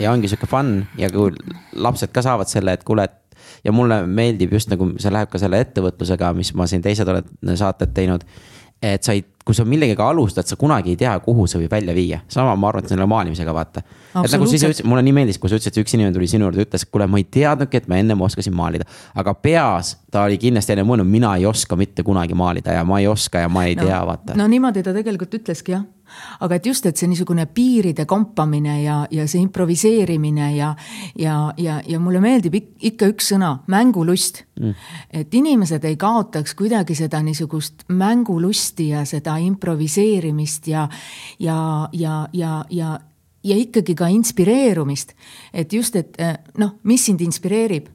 ja 0.00 0.12
ongi 0.12 0.28
sihuke 0.28 0.50
fun 0.50 0.82
ja 1.00 1.10
kui 1.12 1.32
lapsed 1.76 2.12
ka 2.12 2.25
saavad 2.25 2.50
selle, 2.50 2.76
et 2.76 2.84
kuule, 2.84 3.08
et 3.08 3.28
ja 3.64 3.72
mulle 3.72 4.02
meeldib 4.06 4.52
just 4.52 4.70
nagu 4.72 4.92
see 5.00 5.12
läheb 5.12 5.30
ka 5.32 5.40
selle 5.40 5.60
ettevõtlusega, 5.64 6.32
mis 6.37 6.52
ma 6.58 6.66
siin 6.70 6.84
teised 6.84 7.08
oled 7.08 7.28
saated 7.58 7.94
teinud. 7.96 8.25
et 8.82 9.02
sa 9.02 9.14
ei, 9.16 9.25
kui 9.44 9.56
sa 9.56 9.64
millegagi 9.66 10.02
alustad, 10.04 10.46
sa 10.46 10.56
kunagi 10.56 10.92
ei 10.94 10.98
tea, 11.00 11.16
kuhu 11.25 11.48
see 11.50 11.64
võib 11.64 11.72
välja 11.72 11.94
viia, 11.96 12.20
sama 12.30 12.54
ma 12.54 12.68
arvan, 12.68 12.84
et 12.84 12.92
selle 12.92 13.06
maalimisega 13.10 13.54
vaata. 13.54 13.82
Et 14.15 14.33
nagu 14.35 14.49
siis 14.49 14.65
ütlesid, 14.65 14.88
mulle 14.88 15.03
nii 15.07 15.17
meeldis, 15.21 15.38
kui 15.41 15.50
sa 15.50 15.59
ütlesid, 15.59 15.81
üks 15.83 15.97
inimene 15.97 16.17
tuli 16.17 16.29
sinu 16.31 16.49
juurde, 16.49 16.65
ütles, 16.67 16.87
kuule, 16.88 17.09
ma 17.11 17.21
ei 17.21 17.27
teadnudki, 17.38 17.83
et 17.83 17.91
ma 17.91 18.00
ennem 18.00 18.25
oskasin 18.29 18.57
maalida. 18.57 18.88
aga 19.19 19.35
peas 19.35 19.97
ta 20.11 20.25
oli 20.25 20.38
kindlasti 20.41 20.75
enne 20.75 20.87
mõelnud, 20.88 21.09
mina 21.09 21.35
ei 21.37 21.47
oska 21.47 21.77
mitte 21.77 22.03
kunagi 22.07 22.37
maalida 22.38 22.79
ja 22.79 22.85
ma 22.88 23.00
ei 23.03 23.09
oska 23.11 23.45
ja 23.45 23.53
ma 23.53 23.67
ei 23.69 23.77
no, 23.77 23.87
tea, 23.87 24.00
vaata. 24.07 24.37
no 24.38 24.49
niimoodi 24.49 24.83
ta 24.83 24.97
tegelikult 24.97 25.41
ütleski 25.41 25.77
jah 25.77 25.87
aga 26.41 26.59
et 26.59 26.67
just, 26.67 26.87
et 26.88 26.97
see 26.97 27.09
niisugune 27.11 27.47
piiride 27.55 28.07
kompamine 28.09 28.79
ja, 28.83 28.99
ja 29.12 29.27
see 29.29 29.43
improviseerimine 29.45 30.50
ja, 30.57 30.73
ja, 31.19 31.37
ja, 31.61 31.79
ja 31.87 32.00
mulle 32.03 32.23
meeldib 32.25 32.57
ikka 32.59 33.11
üks 33.12 33.33
sõna, 33.35 33.55
mängulust 33.71 34.43
mm.. 34.61 34.88
et 35.23 35.35
inimesed 35.35 35.85
ei 35.88 35.99
kaotaks 36.00 36.57
kuidagi 36.59 36.97
seda 36.99 37.21
niisugust 37.25 37.85
mängulusti 37.93 38.91
ja 38.95 39.05
seda 39.09 39.38
improviseerimist 39.45 40.71
ja, 40.73 40.88
ja, 41.38 41.61
ja, 41.93 42.23
ja, 42.33 42.55
ja, 42.71 42.97
ja 43.45 43.57
ikkagi 43.57 43.95
ka 43.95 44.07
inspireerumist. 44.12 45.14
et 45.52 45.73
just, 45.73 45.97
et 45.97 46.16
noh, 46.59 46.78
mis 46.83 47.04
sind 47.04 47.21
inspireerib, 47.21 47.88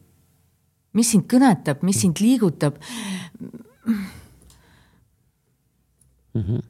mis 0.94 1.12
sind 1.12 1.28
kõnetab, 1.32 1.84
mis 1.84 2.02
sind 2.02 2.20
liigutab 2.22 2.78
mm. 6.34 6.42
-hmm 6.42 6.62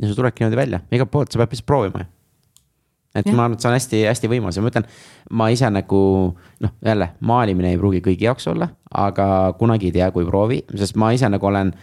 ja 0.00 0.08
see 0.08 0.16
tulebki 0.16 0.42
niimoodi 0.42 0.58
välja, 0.58 0.82
igalt 0.92 1.12
poolt, 1.12 1.32
sa 1.32 1.40
pead 1.40 1.52
lihtsalt 1.52 1.68
proovima. 1.68 2.04
et 3.14 3.26
ja. 3.28 3.34
ma 3.36 3.44
arvan, 3.44 3.58
et 3.58 3.60
see 3.60 3.68
on 3.68 3.76
hästi-hästi 3.76 4.28
võimas 4.32 4.56
ja 4.56 4.62
ma 4.64 4.70
ütlen, 4.72 4.86
ma 5.36 5.48
ise 5.52 5.68
nagu 5.70 5.98
noh, 6.64 6.72
jälle 6.84 7.10
maalimine 7.20 7.74
ei 7.74 7.80
pruugi 7.80 8.00
kõigi 8.04 8.24
jaoks 8.24 8.48
olla, 8.48 8.70
aga 8.88 9.26
kunagi 9.58 9.90
ei 9.90 9.96
tea, 9.98 10.08
kui 10.14 10.24
proovi, 10.24 10.62
sest 10.80 10.96
ma 10.96 11.12
ise 11.12 11.28
nagu 11.28 11.46
olen. 11.46 11.74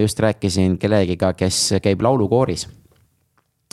just 0.00 0.18
rääkisin 0.20 0.74
kellegiga, 0.78 1.32
kes 1.32 1.78
käib 1.82 2.02
laulukooris. 2.04 2.68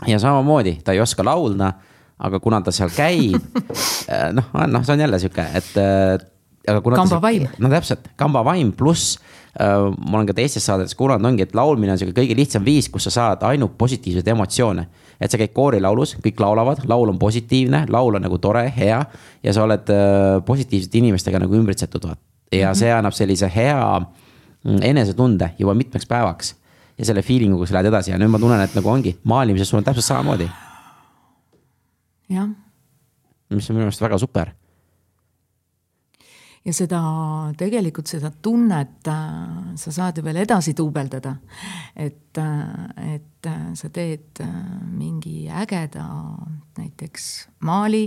ja 0.08 0.20
samamoodi, 0.20 0.80
ta 0.84 0.92
ei 0.96 1.02
oska 1.04 1.24
laulda, 1.24 1.74
aga 2.20 2.40
kuna 2.44 2.62
ta 2.62 2.72
seal 2.76 2.92
käib 2.92 3.40
noh, 4.38 4.52
noh, 4.68 4.84
see 4.84 4.96
on 4.96 5.06
jälle 5.06 5.20
sihuke, 5.22 5.46
et 5.60 6.28
aga 6.68 6.82
kuna 6.84 7.00
kamba 7.00 7.20
vaim. 7.24 7.48
no 7.62 7.72
täpselt, 7.72 8.10
kamba 8.20 8.44
vaim 8.46 8.72
pluss 8.76 9.18
äh, 9.60 9.88
ma 9.90 10.20
olen 10.20 10.30
ka 10.30 10.36
teistes 10.38 10.66
saadetes 10.68 10.96
kuulanud, 11.00 11.26
ongi, 11.32 11.46
et 11.48 11.56
laulmine 11.58 11.94
on 11.94 12.02
sihuke 12.02 12.18
kõige 12.22 12.38
lihtsam 12.38 12.66
viis, 12.66 12.90
kus 12.92 13.08
sa 13.08 13.16
saad 13.16 13.46
ainult 13.50 13.78
positiivseid 13.80 14.28
emotsioone. 14.36 14.86
et 15.20 15.32
sa 15.32 15.40
käid 15.40 15.52
koorilaulus, 15.56 16.16
kõik 16.24 16.40
laulavad, 16.40 16.86
laul 16.88 17.12
on 17.12 17.20
positiivne, 17.20 17.86
laul 17.92 18.20
on 18.20 18.24
nagu 18.24 18.38
tore, 18.40 18.66
hea 18.76 19.02
ja 19.44 19.56
sa 19.56 19.66
oled 19.66 19.92
äh, 19.94 20.40
positiivsete 20.46 21.02
inimestega 21.02 21.42
nagu 21.44 21.56
ümbritsetud, 21.56 22.08
vaat. 22.08 22.20
ja 22.52 22.68
mm 22.68 22.72
-hmm. 22.72 22.80
see 22.80 22.94
annab 22.94 23.14
sellise 23.14 23.52
hea 23.56 24.00
mm, 24.00 24.80
enesetunde 24.82 25.54
juba 25.60 25.74
mitmeks 25.74 26.06
päevaks 26.06 26.56
ja 26.98 27.06
selle 27.06 27.22
feeling'uga 27.22 27.66
sa 27.66 27.74
lähed 27.74 27.94
edasi 27.94 28.12
ja 28.12 28.18
nüüd 28.18 28.32
ma 28.32 28.40
tunnen, 28.40 28.62
et 28.62 28.76
nagu 28.76 28.90
ongi, 28.90 29.18
maalimises 29.24 29.70
sul 29.70 29.78
on 29.80 29.84
täpselt 29.84 30.06
samamoodi. 30.06 30.50
Jah. 32.30 32.50
mis 33.50 33.70
on 33.70 33.76
minu 33.76 33.88
meelest 33.88 34.02
väga 34.02 34.18
super 34.22 34.54
ja 36.66 36.76
seda, 36.76 37.02
tegelikult 37.58 38.10
seda 38.12 38.32
tunnet 38.44 39.08
äh, 39.08 39.74
sa 39.80 39.94
saad 39.96 40.20
ju 40.20 40.26
veel 40.26 40.42
edasi 40.44 40.76
duubeldada. 40.78 41.36
et, 41.96 42.38
äh, 42.38 43.16
et 43.16 43.48
äh, 43.48 43.74
sa 43.74 43.90
teed 43.90 44.44
mingi 44.92 45.50
ägeda 45.50 46.06
näiteks 46.78 47.50
maali 47.60 48.06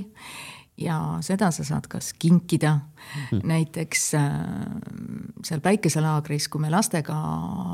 ja 0.84 0.98
seda 1.24 1.50
sa 1.54 1.64
saad 1.64 1.86
kas 1.90 2.12
kinkida 2.18 2.72
mm., 2.78 3.40
näiteks 3.48 4.04
seal 5.42 5.62
päikeselaagris, 5.62 6.48
kui 6.48 6.62
me 6.62 6.70
lastega 6.70 7.16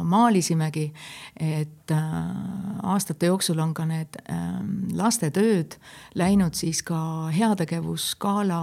maalisimegi, 0.05 0.87
et 1.41 1.93
aastate 2.83 3.33
jooksul 3.33 3.59
on 3.65 3.75
ka 3.75 3.85
need 3.89 4.21
lastetööd 4.97 5.77
läinud 6.19 6.57
siis 6.59 6.83
ka 6.87 7.01
heategevusgala 7.35 8.63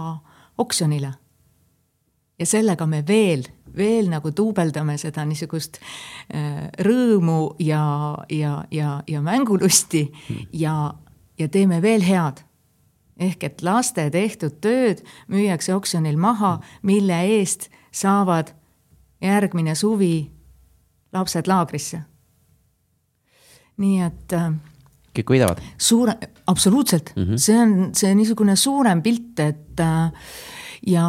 oksjonile 0.58 1.14
ja 2.38 2.46
sellega 2.46 2.86
me 2.86 3.02
veel, 3.06 3.44
veel 3.76 4.10
nagu 4.12 4.32
duubeldame 4.36 4.96
seda 5.00 5.24
niisugust 5.28 5.80
äh, 5.80 6.66
rõõmu 6.84 7.56
ja, 7.62 7.82
ja, 8.32 8.58
ja, 8.70 8.98
ja 9.08 9.22
mängulusti 9.24 10.06
ja, 10.52 10.94
ja 11.38 11.48
teeme 11.48 11.80
veel 11.82 12.04
head. 12.04 12.44
Ehk 13.16 13.44
et 13.48 13.62
laste 13.64 14.08
tehtud 14.12 14.58
tööd 14.60 15.02
müüakse 15.32 15.74
oksjonil 15.74 16.18
maha, 16.20 16.58
mille 16.82 17.16
eest 17.38 17.70
saavad 17.94 18.52
järgmine 19.24 19.74
suvi 19.74 20.30
lapsed 21.16 21.48
laagrisse. 21.48 22.02
nii 23.76 24.00
et 24.04 24.32
äh, 24.32 24.52
kõik 25.16 25.34
võidavad. 25.34 25.60
suure, 25.78 26.16
absoluutselt 26.46 27.12
mm, 27.16 27.22
-hmm. 27.22 27.36
see 27.36 27.58
on 27.60 27.94
see 27.94 28.14
niisugune 28.14 28.56
suurem 28.56 29.02
pilt, 29.02 29.40
et 29.40 29.80
äh, 29.80 30.12
ja, 30.86 31.06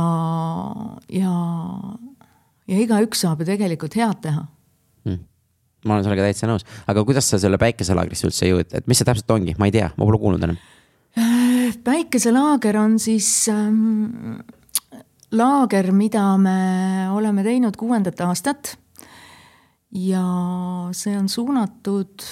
ja, 1.12 1.34
ja 2.68 2.80
igaüks 2.84 3.24
saab 3.24 3.42
ju 3.42 3.46
tegelikult 3.52 3.96
head 3.96 4.22
teha 4.22 4.46
hmm. 5.06 5.20
ma 5.86 5.96
olen 5.96 6.08
sellega 6.08 6.28
täitsa 6.28 6.48
nõus, 6.48 6.68
aga 6.88 7.04
kuidas 7.04 7.30
sa 7.30 7.40
selle 7.40 7.60
päikeselaagrisse 7.62 8.28
üldse 8.28 8.52
jõud, 8.52 8.68
et 8.72 8.88
mis 8.88 9.00
see 9.00 9.08
täpselt 9.08 9.32
ongi, 9.32 9.56
ma 9.60 9.70
ei 9.70 9.76
tea, 9.76 9.92
ma 9.96 10.08
pole 10.08 10.20
kuulnud 10.20 10.44
enam. 10.44 10.60
Päikeselaager 11.84 12.78
on 12.78 13.00
siis 13.00 13.50
ähm, 13.50 14.40
laager, 15.32 15.92
mida 15.92 16.38
me 16.38 17.10
oleme 17.12 17.44
teinud 17.44 17.76
kuuendat 17.78 18.22
aastat. 18.22 18.78
ja 19.92 20.24
see 20.92 21.18
on 21.18 21.30
suunatud 21.30 22.24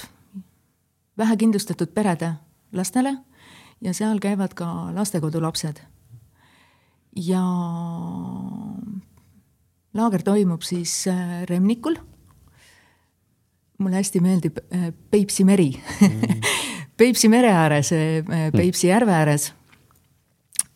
vähekindlustatud 1.17 1.87
perede 1.95 2.33
lastele 2.73 3.17
ja 3.81 3.93
seal 3.93 4.19
käivad 4.19 4.53
ka 4.53 4.91
lastekodulapsed 4.93 5.79
ja 7.15 7.43
laager 9.93 10.23
toimub 10.23 10.61
siis 10.61 11.07
äh, 11.07 11.43
Remnikul. 11.49 11.95
mulle 13.77 13.95
hästi 13.95 14.19
meeldib 14.19 14.57
äh, 14.57 14.93
Peipsi 15.11 15.43
meri 15.43 15.71
mm. 16.01 16.41
Peipsi 16.97 17.29
mere 17.29 17.51
ääres, 17.51 17.91
äh, 17.91 18.51
Peipsi 18.55 18.87
järve 18.87 19.11
ääres. 19.11 19.53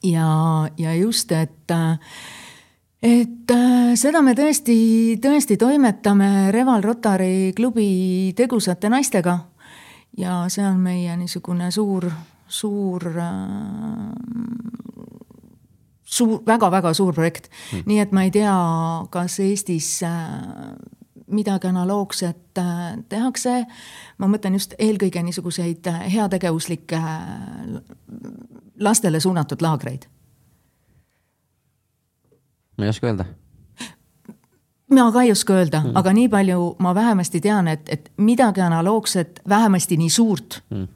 ja, 0.03 0.69
ja 0.77 0.95
just, 0.95 1.31
et 1.31 1.71
et 3.01 3.51
seda 3.95 4.21
me 4.21 4.33
tõesti, 4.35 5.17
tõesti 5.21 5.57
toimetame 5.57 6.51
Reval 6.51 6.83
Rotary 6.83 7.53
klubi 7.55 8.33
tegusate 8.35 8.89
naistega. 8.89 9.39
ja 10.17 10.45
see 10.49 10.65
on 10.65 10.79
meie 10.79 11.17
niisugune 11.17 11.71
suur, 11.71 12.11
suur 12.47 13.03
suur 16.09 16.39
väga,, 16.41 16.57
väga-väga 16.69 16.93
suur 16.93 17.13
projekt 17.13 17.49
hmm.. 17.71 17.85
nii 17.85 17.99
et 18.03 18.15
ma 18.15 18.25
ei 18.25 18.33
tea, 18.33 18.55
kas 19.13 19.39
Eestis 19.43 19.91
midagi 21.29 21.67
analoogset 21.67 22.57
äh, 22.57 22.97
tehakse. 23.09 23.65
ma 24.17 24.27
mõtlen 24.27 24.57
just 24.57 24.73
eelkõige 24.79 25.23
niisuguseid 25.23 25.87
äh, 25.87 26.05
heategevuslikke 26.13 27.01
lastele 28.79 29.19
suunatud 29.19 29.61
laagreid. 29.61 30.07
ma 32.77 32.85
ei 32.85 32.89
oska 32.89 33.07
öelda 33.07 33.25
mina 34.89 35.11
ka 35.11 35.21
ei 35.21 35.31
oska 35.31 35.53
öelda 35.53 35.81
mm., 35.83 35.95
aga 35.95 36.13
nii 36.13 36.29
palju 36.29 36.75
ma 36.79 36.95
vähemasti 36.95 37.41
tean, 37.41 37.67
et, 37.67 37.89
et 37.89 38.11
midagi 38.17 38.61
analoogset, 38.61 39.41
vähemasti 39.49 39.97
nii 39.97 40.09
suurt 40.09 40.63
mm. 40.69 40.87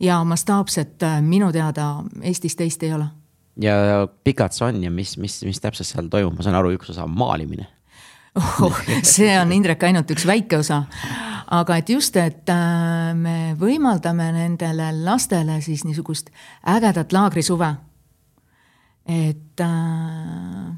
ja 0.00 0.24
mastaapset 0.24 1.02
minu 1.20 1.52
teada 1.52 2.04
Eestis 2.22 2.56
teist 2.56 2.82
ei 2.82 2.94
ole 2.94 3.08
ja 3.60 4.08
pikad 4.24 4.54
see 4.54 4.68
on 4.68 4.84
ja 4.84 4.90
mis, 4.90 5.16
mis, 5.18 5.40
mis 5.44 5.60
täpselt 5.60 5.88
seal 5.88 6.08
toimub, 6.12 6.36
ma 6.36 6.46
saan 6.46 6.58
aru, 6.60 6.72
üks 6.76 6.92
osa 6.92 7.04
on 7.04 7.16
maalimine 7.18 7.66
oh,. 8.34 8.80
see 9.02 9.32
on 9.40 9.52
Indrek 9.52 9.82
ainult 9.88 10.10
üks 10.10 10.26
väike 10.28 10.60
osa. 10.60 10.84
aga 11.50 11.76
et 11.80 11.88
just, 11.90 12.16
et 12.16 12.50
äh, 12.52 13.12
me 13.14 13.54
võimaldame 13.58 14.30
nendele 14.36 14.90
lastele 15.04 15.60
siis 15.64 15.84
niisugust 15.84 16.30
ägedat 16.66 17.12
laagrisuve. 17.12 17.74
et 19.06 19.60
äh, 19.60 20.70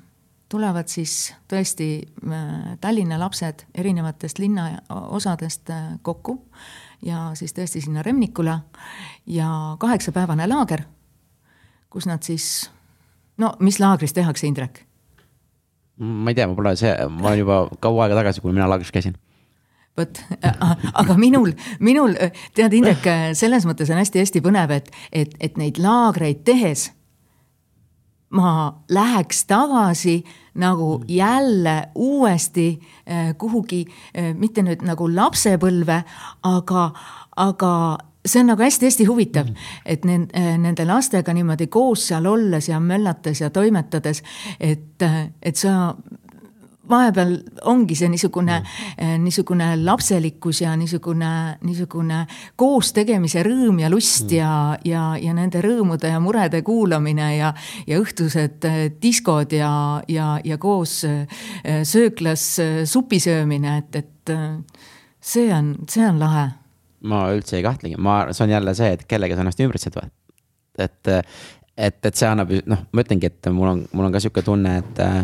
tulevad 0.48 0.88
siis 0.88 1.34
tõesti 1.48 1.90
äh, 2.02 2.78
Tallinna 2.80 3.18
lapsed 3.18 3.66
erinevatest 3.74 4.38
linnaosadest 4.38 5.70
kokku 6.02 6.38
ja 7.02 7.30
siis 7.34 7.52
tõesti 7.52 7.80
sinna 7.80 8.02
Remnikule 8.02 8.58
ja 9.26 9.76
kaheksapäevane 9.78 10.46
laager 10.46 10.84
kus 11.92 12.08
nad 12.08 12.24
siis, 12.24 12.70
no 13.38 13.52
mis 13.60 13.80
laagris 13.82 14.16
tehakse, 14.16 14.48
Indrek? 14.48 14.86
Ma 16.02 16.32
ei 16.32 16.38
tea, 16.38 16.48
ma 16.50 16.58
pole 16.58 16.74
see, 16.78 16.94
ma 17.08 17.30
olen 17.30 17.44
juba 17.44 17.58
kaua 17.82 18.06
aega 18.06 18.18
tagasi, 18.22 18.42
kui 18.44 18.54
mina 18.54 18.68
laagris 18.70 18.92
käisin. 18.94 19.14
Vot, 19.98 20.22
aga 21.02 21.14
minul, 21.20 21.52
minul, 21.84 22.16
tead, 22.56 22.72
Indrek, 22.78 23.04
selles 23.36 23.66
mõttes 23.68 23.92
on 23.92 24.00
hästi-hästi 24.00 24.40
põnev, 24.44 24.72
et, 24.78 24.88
et, 25.12 25.36
et 25.40 25.60
neid 25.60 25.80
laagreid 25.82 26.40
tehes 26.48 26.88
ma 28.32 28.82
läheks 28.88 29.44
tagasi 29.44 30.22
nagu 30.54 31.04
jälle 31.08 31.88
uuesti 31.94 32.80
eh, 33.06 33.34
kuhugi, 33.38 33.86
eh, 34.14 34.34
mitte 34.34 34.64
nüüd 34.64 34.84
nagu 34.88 35.08
lapsepõlve, 35.08 36.02
aga, 36.48 36.84
aga 37.36 37.72
see 38.26 38.40
on 38.40 38.52
nagu 38.52 38.62
hästi-hästi 38.62 39.04
huvitav 39.04 39.46
mm, 39.46 39.54
-hmm. 39.54 39.82
et 39.86 40.04
nend, 40.04 40.30
äh, 40.36 40.58
nende 40.58 40.84
lastega 40.84 41.32
niimoodi 41.34 41.66
koos 41.66 42.06
seal 42.08 42.26
olles 42.26 42.68
ja 42.68 42.80
möllates 42.80 43.40
ja 43.40 43.50
toimetades, 43.50 44.22
et, 44.60 45.02
äh, 45.02 45.30
et 45.42 45.56
sa 45.56 45.94
vahepeal 46.88 47.36
ongi 47.62 47.94
see 47.94 48.08
niisugune 48.08 48.60
mm., 48.60 49.24
niisugune 49.24 49.84
lapselikkus 49.84 50.60
ja 50.60 50.76
niisugune, 50.76 51.58
niisugune 51.62 52.26
koos 52.56 52.92
tegemise 52.92 53.42
rõõm 53.42 53.80
ja 53.80 53.90
lust 53.90 54.30
mm. 54.30 54.36
ja, 54.36 54.78
ja, 54.84 55.16
ja 55.22 55.34
nende 55.34 55.62
rõõmude 55.62 56.10
ja 56.10 56.20
murede 56.20 56.62
kuulamine 56.62 57.36
ja, 57.36 57.54
ja 57.86 58.00
õhtused 58.00 58.66
diskod 59.02 59.52
ja, 59.52 60.02
ja, 60.08 60.40
ja 60.44 60.58
koos 60.58 61.04
sööklas 61.84 62.48
supi 62.84 63.20
söömine, 63.20 63.78
et, 63.78 63.96
et 63.96 64.36
see 65.20 65.54
on, 65.54 65.76
see 65.88 66.06
on 66.06 66.18
lahe 66.18 66.50
ma 67.08 67.24
üldse 67.34 67.58
ei 67.58 67.64
kahtlegi, 67.64 67.98
ma, 68.00 68.24
see 68.30 68.46
on 68.46 68.54
jälle 68.54 68.74
see, 68.78 68.92
et 68.96 69.06
kellega 69.10 69.36
sa 69.36 69.44
ennast 69.44 69.62
ümbritsed 69.62 69.96
või. 69.98 70.10
et, 70.82 71.12
et, 71.76 71.98
et 71.98 72.10
see 72.18 72.28
annab, 72.28 72.52
noh, 72.70 72.84
ma 72.92 73.04
ütlengi, 73.04 73.30
et 73.30 73.50
mul 73.54 73.72
on, 73.72 73.86
mul 73.92 74.08
on 74.08 74.14
ka 74.14 74.22
sihuke 74.22 74.44
tunne, 74.46 74.76
et 74.82 75.02
äh, 75.02 75.22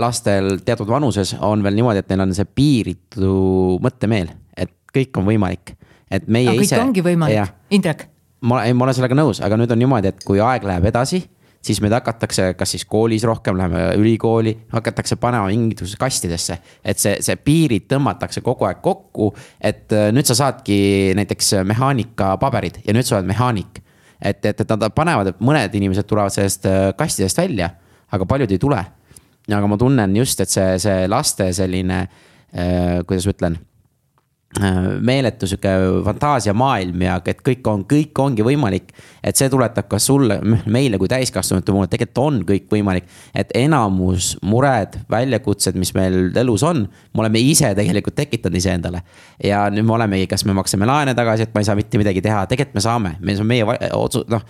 lastel 0.00 0.60
teatud 0.64 0.88
vanuses 0.90 1.34
on 1.40 1.64
veel 1.66 1.76
niimoodi, 1.78 2.04
et 2.04 2.12
neil 2.12 2.24
on 2.24 2.34
see 2.36 2.48
piiritu 2.48 3.34
mõttemeel, 3.82 4.32
et 4.56 4.72
kõik 4.94 5.20
on 5.20 5.28
võimalik. 5.28 5.74
et 6.10 6.26
meie 6.26 6.50
no, 6.50 6.56
ise. 6.58 6.76
kõik 6.76 6.86
ongi 6.88 7.04
võimalik, 7.06 7.52
Indrek. 7.70 8.08
ma, 8.42 8.64
ei, 8.66 8.74
ma 8.74 8.86
olen 8.86 8.96
sellega 8.96 9.18
nõus, 9.18 9.42
aga 9.44 9.58
nüüd 9.60 9.70
on 9.70 9.78
niimoodi, 9.84 10.14
et 10.14 10.24
kui 10.26 10.40
aeg 10.42 10.64
läheb 10.66 10.88
edasi 10.90 11.22
siis 11.62 11.80
meid 11.84 11.92
hakatakse, 11.92 12.54
kas 12.58 12.74
siis 12.74 12.84
koolis 12.88 13.24
rohkem, 13.28 13.56
läheme 13.58 13.82
ülikooli, 14.00 14.54
hakatakse 14.72 15.16
panema 15.20 15.50
mingisugusesse 15.50 16.00
kastidesse. 16.00 16.58
et 16.84 16.98
see, 16.98 17.16
see 17.20 17.36
piirid 17.36 17.86
tõmmatakse 17.90 18.40
kogu 18.44 18.68
aeg 18.68 18.80
kokku, 18.82 19.30
et 19.60 19.92
äh, 19.92 20.08
nüüd 20.14 20.28
sa 20.28 20.36
saadki 20.38 21.12
näiteks 21.16 21.54
mehaanika 21.68 22.36
paberid 22.40 22.80
ja 22.86 22.96
nüüd 22.96 23.06
sa 23.06 23.18
oled 23.18 23.28
mehaanik. 23.28 23.82
et, 24.22 24.44
et, 24.44 24.60
et 24.60 24.68
nad 24.68 24.88
panevad, 24.94 25.32
et 25.32 25.40
mõned 25.40 25.74
inimesed 25.74 26.08
tulevad 26.08 26.32
sellest 26.34 26.66
äh, 26.66 26.90
kastidest 26.96 27.38
välja, 27.38 27.70
aga 28.12 28.26
paljud 28.26 28.50
ei 28.50 28.58
tule. 28.58 28.84
aga 29.50 29.66
ma 29.66 29.76
tunnen 29.76 30.16
just, 30.16 30.40
et 30.40 30.50
see, 30.50 30.78
see 30.78 31.08
laste 31.08 31.52
selline 31.52 32.06
äh,, 32.54 33.02
kuidas 33.06 33.26
ma 33.26 33.36
ütlen 33.36 33.58
meeletu 35.00 35.46
sihuke 35.46 35.68
fantaasiamaailm 36.04 37.02
ja 37.04 37.20
et 37.30 37.38
kõik 37.46 37.68
on, 37.70 37.84
kõik 37.86 38.18
ongi 38.18 38.42
võimalik. 38.42 38.88
et 39.22 39.36
see 39.36 39.48
tuletab 39.48 39.86
ka 39.88 39.98
sulle, 40.02 40.40
meile 40.66 40.98
kui 40.98 41.08
täiskasvanute 41.08 41.72
mulle, 41.72 41.86
tegelikult 41.86 42.18
on 42.18 42.40
kõik 42.48 42.66
võimalik. 42.72 43.04
et 43.34 43.50
enamus 43.54 44.32
mured, 44.42 44.98
väljakutsed, 45.10 45.78
mis 45.78 45.94
meil 45.94 46.32
elus 46.36 46.64
on, 46.66 46.82
me 47.14 47.22
oleme 47.22 47.38
ise 47.38 47.70
tegelikult 47.74 48.14
tekitanud 48.18 48.58
iseendale. 48.58 49.02
ja 49.44 49.68
nüüd 49.70 49.86
me 49.86 49.94
olemegi, 49.94 50.26
kas 50.26 50.44
me 50.44 50.52
maksame 50.52 50.86
laene 50.86 51.14
tagasi, 51.14 51.46
et 51.46 51.54
ma 51.54 51.62
ei 51.62 51.70
saa 51.70 51.78
mitte 51.78 51.98
midagi 51.98 52.22
teha, 52.22 52.46
tegelikult 52.50 52.74
me 52.74 52.80
saame, 52.80 53.16
see 53.24 53.40
on 53.40 53.46
meie 53.46 53.78
otsus, 53.94 54.26
noh. 54.28 54.42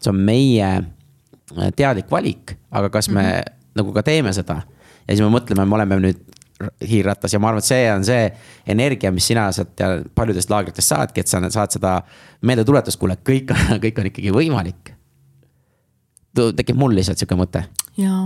see 0.00 0.10
on 0.10 0.18
meie 0.18 0.70
äh, 0.82 1.70
teadlik 1.76 2.10
valik, 2.10 2.56
aga 2.72 2.90
kas 2.90 3.08
me 3.08 3.22
mm 3.22 3.28
-hmm. 3.28 3.58
nagu 3.74 3.92
ka 3.92 4.02
teeme 4.02 4.32
seda 4.32 4.62
ja 5.08 5.14
siis 5.14 5.22
me 5.22 5.30
mõtleme, 5.30 5.66
me 5.68 5.74
oleme 5.74 6.00
nüüd 6.00 6.33
hiirrattas 6.88 7.32
ja 7.34 7.40
ma 7.42 7.50
arvan, 7.50 7.62
et 7.62 7.66
see 7.66 7.86
on 7.90 8.04
see 8.06 8.26
energia, 8.70 9.10
mis 9.12 9.26
sina 9.26 9.48
sealt 9.52 9.80
ja 9.80 9.88
paljudest 10.14 10.52
laagritest 10.52 10.92
saadki, 10.92 11.24
et 11.24 11.30
sa 11.30 11.40
saad 11.50 11.74
seda 11.74 11.94
meeldetuletust, 12.46 12.98
kuule, 13.00 13.16
kõik, 13.26 13.50
kõik 13.84 14.00
on 14.00 14.10
ikkagi 14.10 14.34
võimalik. 14.34 14.92
tekib 16.34 16.78
mul 16.78 16.94
lihtsalt 16.94 17.18
sihuke 17.18 17.38
mõte. 17.38 17.64
ja, 17.96 18.20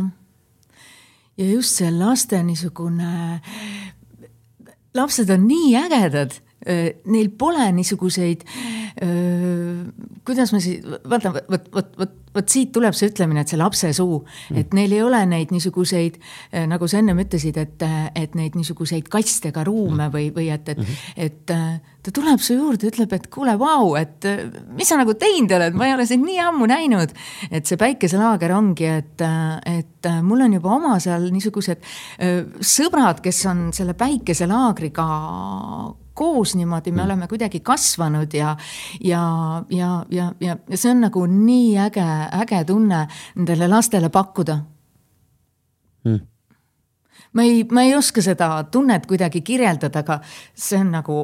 ja 1.36 1.48
just 1.48 1.80
see 1.80 1.90
laste 1.92 2.42
niisugune, 2.42 3.40
lapsed 4.94 5.30
on 5.30 5.48
nii 5.48 5.74
ägedad 5.86 6.36
neil 6.66 7.28
pole 7.38 7.68
niisuguseid, 7.72 8.42
kuidas 10.26 10.52
ma 10.52 10.62
siis, 10.62 10.82
vaata, 10.82 11.30
vot, 11.46 11.68
vot, 11.74 11.92
vot, 12.00 12.16
vot 12.34 12.50
siit 12.50 12.72
tuleb 12.74 12.96
see 12.96 13.12
ütlemine, 13.12 13.44
et 13.44 13.52
see 13.52 13.60
lapsesuu 13.60 14.18
mm., 14.24 14.58
et 14.62 14.74
neil 14.76 14.96
ei 14.96 15.04
ole 15.04 15.20
neid 15.30 15.52
niisuguseid, 15.54 16.18
nagu 16.70 16.88
sa 16.90 16.98
ennem 16.98 17.22
ütlesid, 17.22 17.60
et, 17.62 17.84
et 18.18 18.34
neid 18.38 18.58
niisuguseid 18.58 19.06
kastega 19.12 19.62
ruume 19.68 20.08
mm. 20.08 20.14
või, 20.14 20.32
või 20.34 20.48
et, 20.54 20.74
et 20.74 20.82
mm, 20.82 20.90
-hmm. 20.90 21.28
et 21.28 22.02
ta 22.08 22.14
tuleb 22.14 22.40
su 22.40 22.56
juurde, 22.56 22.88
ütleb, 22.88 23.12
et 23.12 23.26
kuule, 23.32 23.54
vau, 23.60 23.92
et 24.00 24.26
mis 24.76 24.88
sa 24.88 24.98
nagu 25.00 25.14
teinud 25.18 25.52
oled, 25.58 25.78
ma 25.78 25.88
ei 25.88 25.94
ole 25.96 26.06
sind 26.08 26.24
nii 26.26 26.38
ammu 26.40 26.68
näinud. 26.70 27.14
et 27.50 27.66
see 27.66 27.78
päikeselaager 27.80 28.54
ongi, 28.56 28.86
et, 28.86 29.24
et 29.68 30.10
mul 30.22 30.46
on 30.46 30.58
juba 30.58 30.74
oma 30.74 30.98
seal 31.02 31.30
niisugused 31.34 31.84
sõbrad, 32.60 33.22
kes 33.24 33.46
on 33.50 33.68
selle 33.76 33.94
päikeselaagriga 33.98 35.08
koos 36.18 36.54
niimoodi, 36.58 36.92
me 36.92 37.02
mm. 37.02 37.04
oleme 37.04 37.28
kuidagi 37.30 37.60
kasvanud 37.64 38.34
ja, 38.34 38.56
ja, 39.04 39.22
ja, 39.70 39.90
ja, 40.10 40.32
ja, 40.40 40.56
ja 40.68 40.78
see 40.80 40.90
on 40.90 41.04
nagu 41.06 41.26
nii 41.30 41.76
äge, 41.86 42.06
äge 42.42 42.64
tunne 42.66 43.04
nendele 43.36 43.68
lastele 43.70 44.10
pakkuda 44.14 44.58
mm. 46.04 46.20
ma 47.32 47.46
ei, 47.46 47.62
ma 47.70 47.86
ei 47.86 47.94
oska 47.98 48.24
seda 48.24 48.50
tunnet 48.72 49.06
kuidagi 49.06 49.44
kirjeldada, 49.46 50.02
aga 50.02 50.18
see 50.54 50.80
on 50.80 50.90
nagu, 50.96 51.20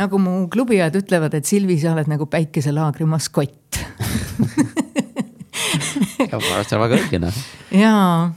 nagu 0.00 0.22
mu 0.22 0.36
klubiõed 0.52 0.96
ütlevad, 1.02 1.36
et 1.36 1.48
Silvi, 1.48 1.76
sa 1.82 1.92
oled 1.92 2.08
nagu 2.10 2.28
päikeselaagri 2.30 3.08
maskott 3.08 3.80
ma 6.32 6.40
arvan, 6.40 6.62
et 6.62 6.68
see 6.70 6.78
on 6.78 6.82
väga 6.86 7.02
õige 7.02 7.20
noh. 7.22 7.44
jaa 7.74 8.32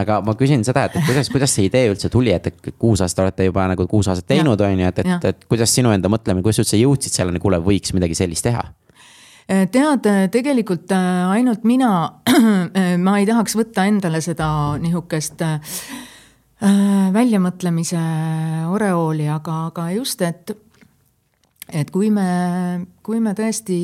aga 0.00 0.20
ma 0.24 0.34
küsin 0.38 0.64
seda, 0.66 0.86
et 0.88 0.96
kuidas, 1.06 1.28
kuidas 1.32 1.52
see 1.52 1.66
idee 1.68 1.90
üldse 1.92 2.10
tuli, 2.12 2.32
et, 2.34 2.48
kuus 2.80 3.02
aastat 3.04 3.26
olete 3.26 3.48
juba 3.48 3.66
nagu 3.72 3.86
kuus 3.90 4.08
aastat 4.08 4.30
teinud, 4.32 4.60
on 4.60 4.80
ju, 4.80 4.92
et, 4.92 5.02
et, 5.04 5.26
et 5.32 5.44
kuidas 5.50 5.74
sinu 5.74 5.92
enda 5.94 6.10
mõtlemine, 6.12 6.44
kuidas 6.44 6.62
üldse 6.64 6.80
jõudsid 6.80 7.18
selleni, 7.18 7.42
kuule, 7.42 7.60
võiks 7.62 7.94
midagi 7.96 8.16
sellist 8.18 8.46
teha? 8.48 8.64
Äh, 9.50 9.66
tead, 9.74 10.06
tegelikult 10.32 10.92
äh, 10.94 11.28
ainult 11.34 11.66
mina, 11.68 11.92
ma 13.04 13.18
ei 13.18 13.28
tahaks 13.28 13.56
võtta 13.58 13.84
endale 13.90 14.22
seda 14.24 14.48
nihukest 14.80 15.42
äh, 15.44 15.76
väljamõtlemise 17.12 18.00
oreooli, 18.70 19.26
aga, 19.34 19.64
aga 19.72 19.88
just, 19.96 20.22
et 20.22 20.54
et 21.72 21.90
kui 21.90 22.10
me, 22.12 22.26
kui 23.04 23.20
me 23.22 23.32
tõesti 23.36 23.76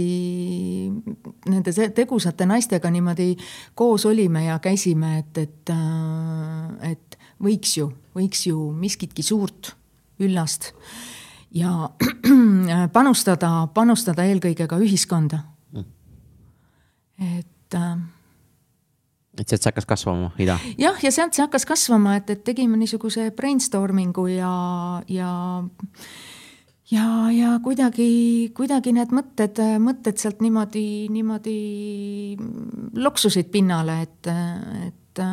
nende 1.49 1.73
tegusate 1.97 2.47
naistega 2.49 2.91
niimoodi 2.93 3.33
koos 3.79 4.05
olime 4.09 4.45
ja 4.45 4.59
käisime, 4.63 5.19
et, 5.23 5.41
et, 5.47 5.73
äh, 5.73 6.93
et 6.93 7.19
võiks 7.43 7.79
ju, 7.79 7.89
võiks 8.17 8.45
ju 8.51 8.69
miskitki 8.77 9.25
suurt, 9.25 9.73
üllast 10.21 10.73
ja 11.55 11.89
panustada, 12.97 13.53
panustada 13.75 14.27
eelkõige 14.29 14.69
ka 14.69 14.79
ühiskonda. 14.83 15.43
et 17.19 17.75
äh, 17.75 17.99
et 19.39 19.47
sealt 19.47 19.63
see 19.63 19.71
hakkas 19.71 19.87
kasvama, 19.87 20.33
ida? 20.43 20.59
jah, 20.77 20.99
ja 21.03 21.13
sealt 21.15 21.37
see 21.37 21.45
hakkas 21.45 21.65
kasvama, 21.65 22.17
et, 22.19 22.31
et 22.31 22.43
tegime 22.45 22.77
niisuguse 22.77 23.31
brainstorming'u 23.39 24.27
ja, 24.35 24.53
ja 25.09 25.31
ja, 25.31 25.31
ja 27.35 27.55
kuidagi, 27.65 28.09
kuidagi 28.57 28.95
need 28.97 29.13
mõtted, 29.15 29.61
mõtted 29.83 30.21
sealt 30.21 30.43
niimoodi, 30.45 31.09
niimoodi 31.13 31.57
loksusid 32.97 33.51
pinnale, 33.53 34.01
et, 34.07 34.31
et, 34.89 35.25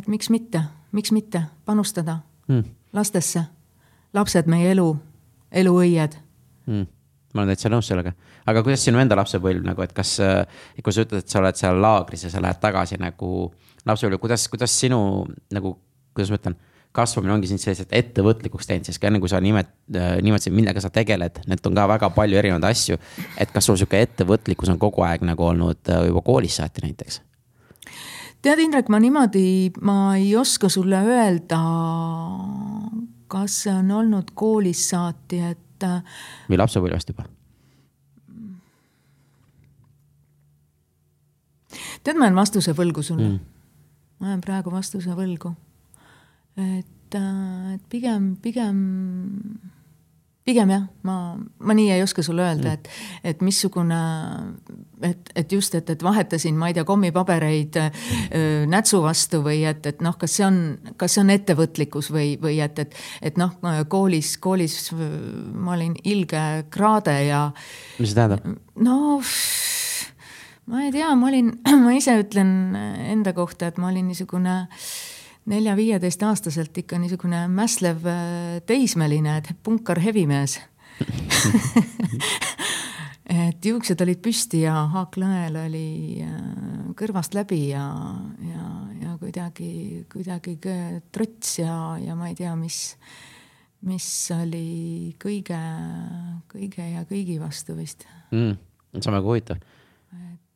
et 0.00 0.08
miks 0.08 0.30
mitte, 0.32 0.62
miks 0.96 1.12
mitte 1.12 1.44
panustada 1.64 2.20
mm. 2.48 2.64
lastesse. 2.96 3.44
lapsed, 4.12 4.48
meie 4.50 4.72
elu, 4.72 4.88
eluõied 5.52 6.16
mm 6.66 6.88
ma 7.34 7.44
olen 7.44 7.52
täitsa 7.52 7.70
nõus 7.70 7.86
sellega, 7.90 8.12
aga 8.50 8.62
kuidas 8.66 8.82
sinu 8.82 8.98
enda 8.98 9.14
lapsepõlv 9.18 9.62
nagu, 9.62 9.84
et 9.84 9.92
kas, 9.94 10.16
kui 10.82 10.94
sa 10.94 11.04
ütled, 11.04 11.22
et 11.22 11.30
sa 11.30 11.38
oled 11.38 11.58
seal 11.58 11.78
laagris 11.82 12.24
ja 12.26 12.30
sa 12.32 12.42
lähed 12.42 12.58
tagasi 12.62 12.98
nagu 12.98 13.50
lapsepõlve, 13.86 14.18
kuidas, 14.22 14.48
kuidas 14.50 14.74
sinu 14.74 14.98
nagu, 15.54 15.76
kuidas 16.14 16.32
ma 16.32 16.40
ütlen 16.40 16.56
kasvamine 16.92 17.34
ongi 17.36 17.50
sind 17.50 17.62
selliselt 17.62 17.92
ettevõtlikuks 17.94 18.66
teinud, 18.66 18.88
sest 18.88 18.98
ka 19.00 19.08
enne 19.10 19.20
kui 19.22 19.30
sa 19.30 19.38
nimet-, 19.42 19.70
äh, 19.94 20.16
nimetasid, 20.24 20.54
millega 20.54 20.82
sa 20.82 20.90
tegeled, 20.94 21.42
need 21.50 21.66
on 21.68 21.78
ka 21.78 21.86
väga 21.92 22.10
palju 22.16 22.38
erinevaid 22.40 22.66
asju. 22.66 22.98
et 23.38 23.52
kas 23.54 23.68
sul 23.68 23.78
sihuke 23.78 24.00
ettevõtlikkus 24.02 24.72
on 24.72 24.80
kogu 24.82 25.04
aeg 25.06 25.22
nagu 25.26 25.46
olnud 25.52 25.90
äh, 25.90 26.06
juba 26.10 26.24
koolist 26.26 26.58
saati 26.58 26.86
näiteks? 26.88 27.20
tead, 28.42 28.62
Indrek, 28.64 28.90
ma 28.90 28.98
niimoodi, 29.02 29.70
ma 29.86 30.16
ei 30.16 30.34
oska 30.36 30.68
sulle 30.72 31.02
öelda, 31.06 31.60
kas 33.30 33.62
see 33.66 33.74
on 33.74 33.90
olnud 34.00 34.34
koolist 34.34 34.90
saati, 34.90 35.44
et. 35.52 35.86
Äh, 35.86 36.02
või 36.50 36.58
lapsepõlvest 36.64 37.14
juba? 37.14 37.30
tead, 42.02 42.16
ma 42.18 42.26
jään 42.26 42.42
vastuse 42.42 42.74
võlgu 42.74 43.06
sulle 43.06 43.28
mm.. 43.28 43.58
ma 44.18 44.34
jään 44.34 44.42
praegu 44.42 44.72
vastuse 44.74 45.14
võlgu 45.14 45.54
et, 46.56 47.14
äh, 47.14 47.74
et 47.74 47.82
pigem, 47.90 48.34
pigem, 48.42 48.78
pigem 50.44 50.70
jah, 50.72 50.86
ma, 51.06 51.16
ma 51.38 51.76
nii 51.76 51.90
ei 51.94 52.02
oska 52.02 52.24
sulle 52.26 52.42
öelda, 52.46 52.74
et, 52.78 52.88
et 53.32 53.42
missugune, 53.44 53.98
et, 55.06 55.30
et 55.36 55.52
just, 55.52 55.74
et, 55.78 55.90
et 55.94 56.02
vahetasin, 56.02 56.56
ma 56.58 56.70
ei 56.70 56.76
tea, 56.76 56.84
kommipabereid 56.88 57.78
öö, 57.80 58.64
nätsu 58.70 59.02
vastu 59.04 59.42
või 59.44 59.62
et, 59.68 59.86
et 59.86 60.02
noh, 60.04 60.16
kas 60.20 60.38
see 60.38 60.46
on, 60.46 60.60
kas 61.00 61.16
see 61.16 61.24
on 61.24 61.34
ettevõtlikkus 61.36 62.10
või, 62.14 62.34
või 62.42 62.58
et, 62.64 62.82
et, 62.82 62.98
et 63.30 63.38
noh, 63.40 63.54
koolis, 63.92 64.36
koolis 64.42 64.80
ma 64.96 65.76
olin 65.76 65.94
ilge 66.02 66.44
kraade 66.72 67.16
ja. 67.28 67.46
mis 68.00 68.14
see 68.14 68.18
tähendab? 68.18 68.58
no 68.80 69.20
ma 70.70 70.84
ei 70.86 70.92
tea, 70.94 71.14
ma 71.18 71.30
olin, 71.30 71.54
ma 71.84 71.94
ise 71.94 72.16
ütlen 72.24 72.74
enda 73.10 73.36
kohta, 73.36 73.70
et 73.70 73.78
ma 73.82 73.90
olin 73.92 74.10
niisugune 74.10 74.58
äh, 74.64 74.90
nelja-viieteistaastaselt 75.48 76.76
ikka 76.82 76.98
niisugune 77.00 77.46
mässlev 77.48 78.04
äh, 78.08 78.58
teismeline, 78.66 79.38
et 79.40 79.52
punkar 79.64 80.00
hevimees 80.02 80.58
et 83.48 83.64
juuksed 83.64 84.00
olid 84.04 84.20
püsti 84.22 84.64
ja 84.66 84.84
haaklõel 84.92 85.56
oli 85.62 86.20
äh, 86.26 86.92
kõrvast 86.98 87.36
läbi 87.38 87.62
ja, 87.70 87.86
ja, 88.44 88.68
ja 89.00 89.16
kuidagi, 89.20 90.04
kuidagi 90.12 90.58
trots 91.12 91.58
ja, 91.62 91.74
ja 92.02 92.18
ma 92.18 92.30
ei 92.30 92.38
tea, 92.38 92.52
mis, 92.58 92.82
mis 93.88 94.06
oli 94.36 95.16
kõige, 95.20 95.60
kõige 96.52 96.92
ja 96.92 97.06
kõigi 97.08 97.40
vastu 97.40 97.78
vist 97.78 98.04
mm,. 98.30 98.56
see 98.98 99.08
on 99.08 99.20
väga 99.20 99.32
huvitav 99.32 99.68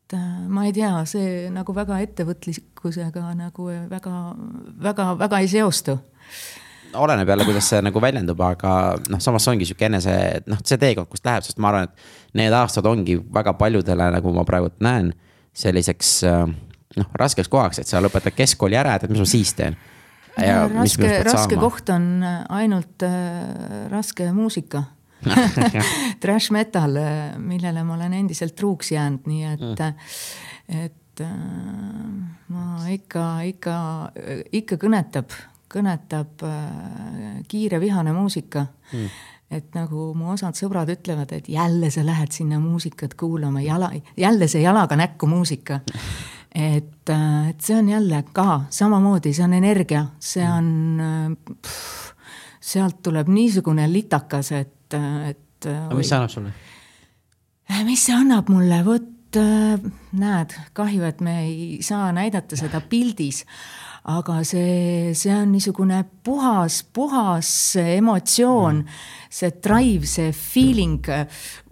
et 0.04 0.16
äh, 0.18 0.48
ma 0.48 0.66
ei 0.68 0.74
tea, 0.76 0.92
see 1.08 1.48
nagu 1.52 1.74
väga 1.76 2.00
ettevõtlikkusega 2.04 3.30
nagu 3.38 3.70
väga, 3.88 4.18
väga, 4.84 5.06
väga 5.20 5.40
ei 5.40 5.48
seostu. 5.48 5.96
Oleneb 6.94 7.28
jälle, 7.28 7.46
kuidas 7.48 7.70
see 7.72 7.80
nagu 7.82 8.00
väljendub, 8.02 8.38
aga 8.44 8.74
noh, 9.10 9.22
samas 9.22 9.48
ongi 9.50 9.66
sihuke 9.66 9.88
enese, 9.88 10.14
noh, 10.46 10.60
see 10.62 10.78
teekond, 10.78 11.08
kust 11.10 11.24
läheb, 11.26 11.46
sest 11.46 11.58
ma 11.58 11.72
arvan, 11.72 11.88
et 11.88 12.36
need 12.38 12.54
aastad 12.54 12.86
ongi 12.86 13.16
väga 13.34 13.56
paljudele, 13.58 14.10
nagu 14.14 14.34
ma 14.36 14.44
praegu 14.46 14.70
näen, 14.84 15.10
selliseks 15.56 16.12
äh, 16.28 16.44
noh, 17.00 17.10
raskeks 17.18 17.50
kohaks, 17.50 17.80
et 17.82 17.90
sa 17.90 18.02
lõpetad 18.04 18.36
keskkooli 18.36 18.78
ära, 18.78 18.98
et 18.98 19.08
mis 19.10 19.24
ma 19.24 19.26
siis 19.26 19.54
teen. 19.58 19.78
raske, 20.36 21.10
raske 21.26 21.58
koht 21.58 21.90
on 21.94 22.22
ainult 22.52 23.02
äh, 23.08 23.88
raske 23.90 24.30
muusika 24.36 24.84
trash 26.22 26.52
metal, 26.54 26.98
millele 27.42 27.84
ma 27.84 27.96
olen 27.98 28.16
endiselt 28.20 28.54
truuks 28.58 28.92
jäänud, 28.94 29.26
nii 29.30 29.44
et 29.52 29.66
mm., 29.84 30.00
et 30.84 31.20
äh, 31.20 31.28
ma 32.48 32.88
ikka, 32.90 33.26
ikka, 33.50 33.76
ikka 34.52 34.78
kõnetab, 34.80 35.36
kõnetab 35.72 36.44
äh, 36.48 37.38
kiire 37.48 37.80
vihane 37.82 38.14
muusika 38.16 38.64
mm. 38.92 39.10
et 39.60 39.76
nagu 39.76 40.10
mu 40.16 40.32
osad 40.32 40.56
sõbrad 40.58 40.90
ütlevad, 40.94 41.34
et 41.36 41.48
jälle 41.52 41.90
sa 41.92 42.06
lähed 42.06 42.32
sinna 42.32 42.60
muusikat 42.62 43.14
kuulama, 43.20 43.62
jala, 43.62 43.92
jälle 44.16 44.48
see 44.48 44.64
jalaga 44.64 44.96
näkku 44.98 45.28
muusika 45.28 45.82
et, 46.54 47.08
äh, 47.10 47.48
et 47.50 47.60
see 47.60 47.76
on 47.76 47.88
jälle 47.88 48.24
ka 48.32 48.64
samamoodi, 48.70 49.32
see 49.34 49.44
on 49.44 49.52
energia, 49.52 50.06
see 50.22 50.46
on, 50.46 51.00
äh, 51.00 51.72
sealt 52.60 53.02
tuleb 53.02 53.28
niisugune 53.28 53.88
litakas, 53.92 54.52
et, 54.52 54.72
et. 55.30 55.68
aga 55.68 55.96
mis 55.98 56.08
see 56.08 56.18
annab 56.18 56.34
sulle? 56.34 56.54
mis 57.88 58.06
see 58.06 58.16
annab 58.16 58.52
mulle, 58.52 58.82
vot 58.86 59.10
näed, 59.34 60.52
kahju, 60.78 61.02
et 61.08 61.22
me 61.24 61.32
ei 61.42 61.78
saa 61.82 62.12
näidata 62.14 62.54
seda 62.54 62.78
pildis 62.86 63.42
aga 64.04 64.42
see, 64.44 65.14
see 65.16 65.32
on 65.32 65.54
niisugune 65.54 66.02
puhas, 66.24 66.82
puhas 66.92 67.48
emotsioon 67.80 68.82
mm., 68.82 68.96
see 69.32 69.52
drive, 69.64 70.06
see 70.08 70.32
feeling, 70.36 71.00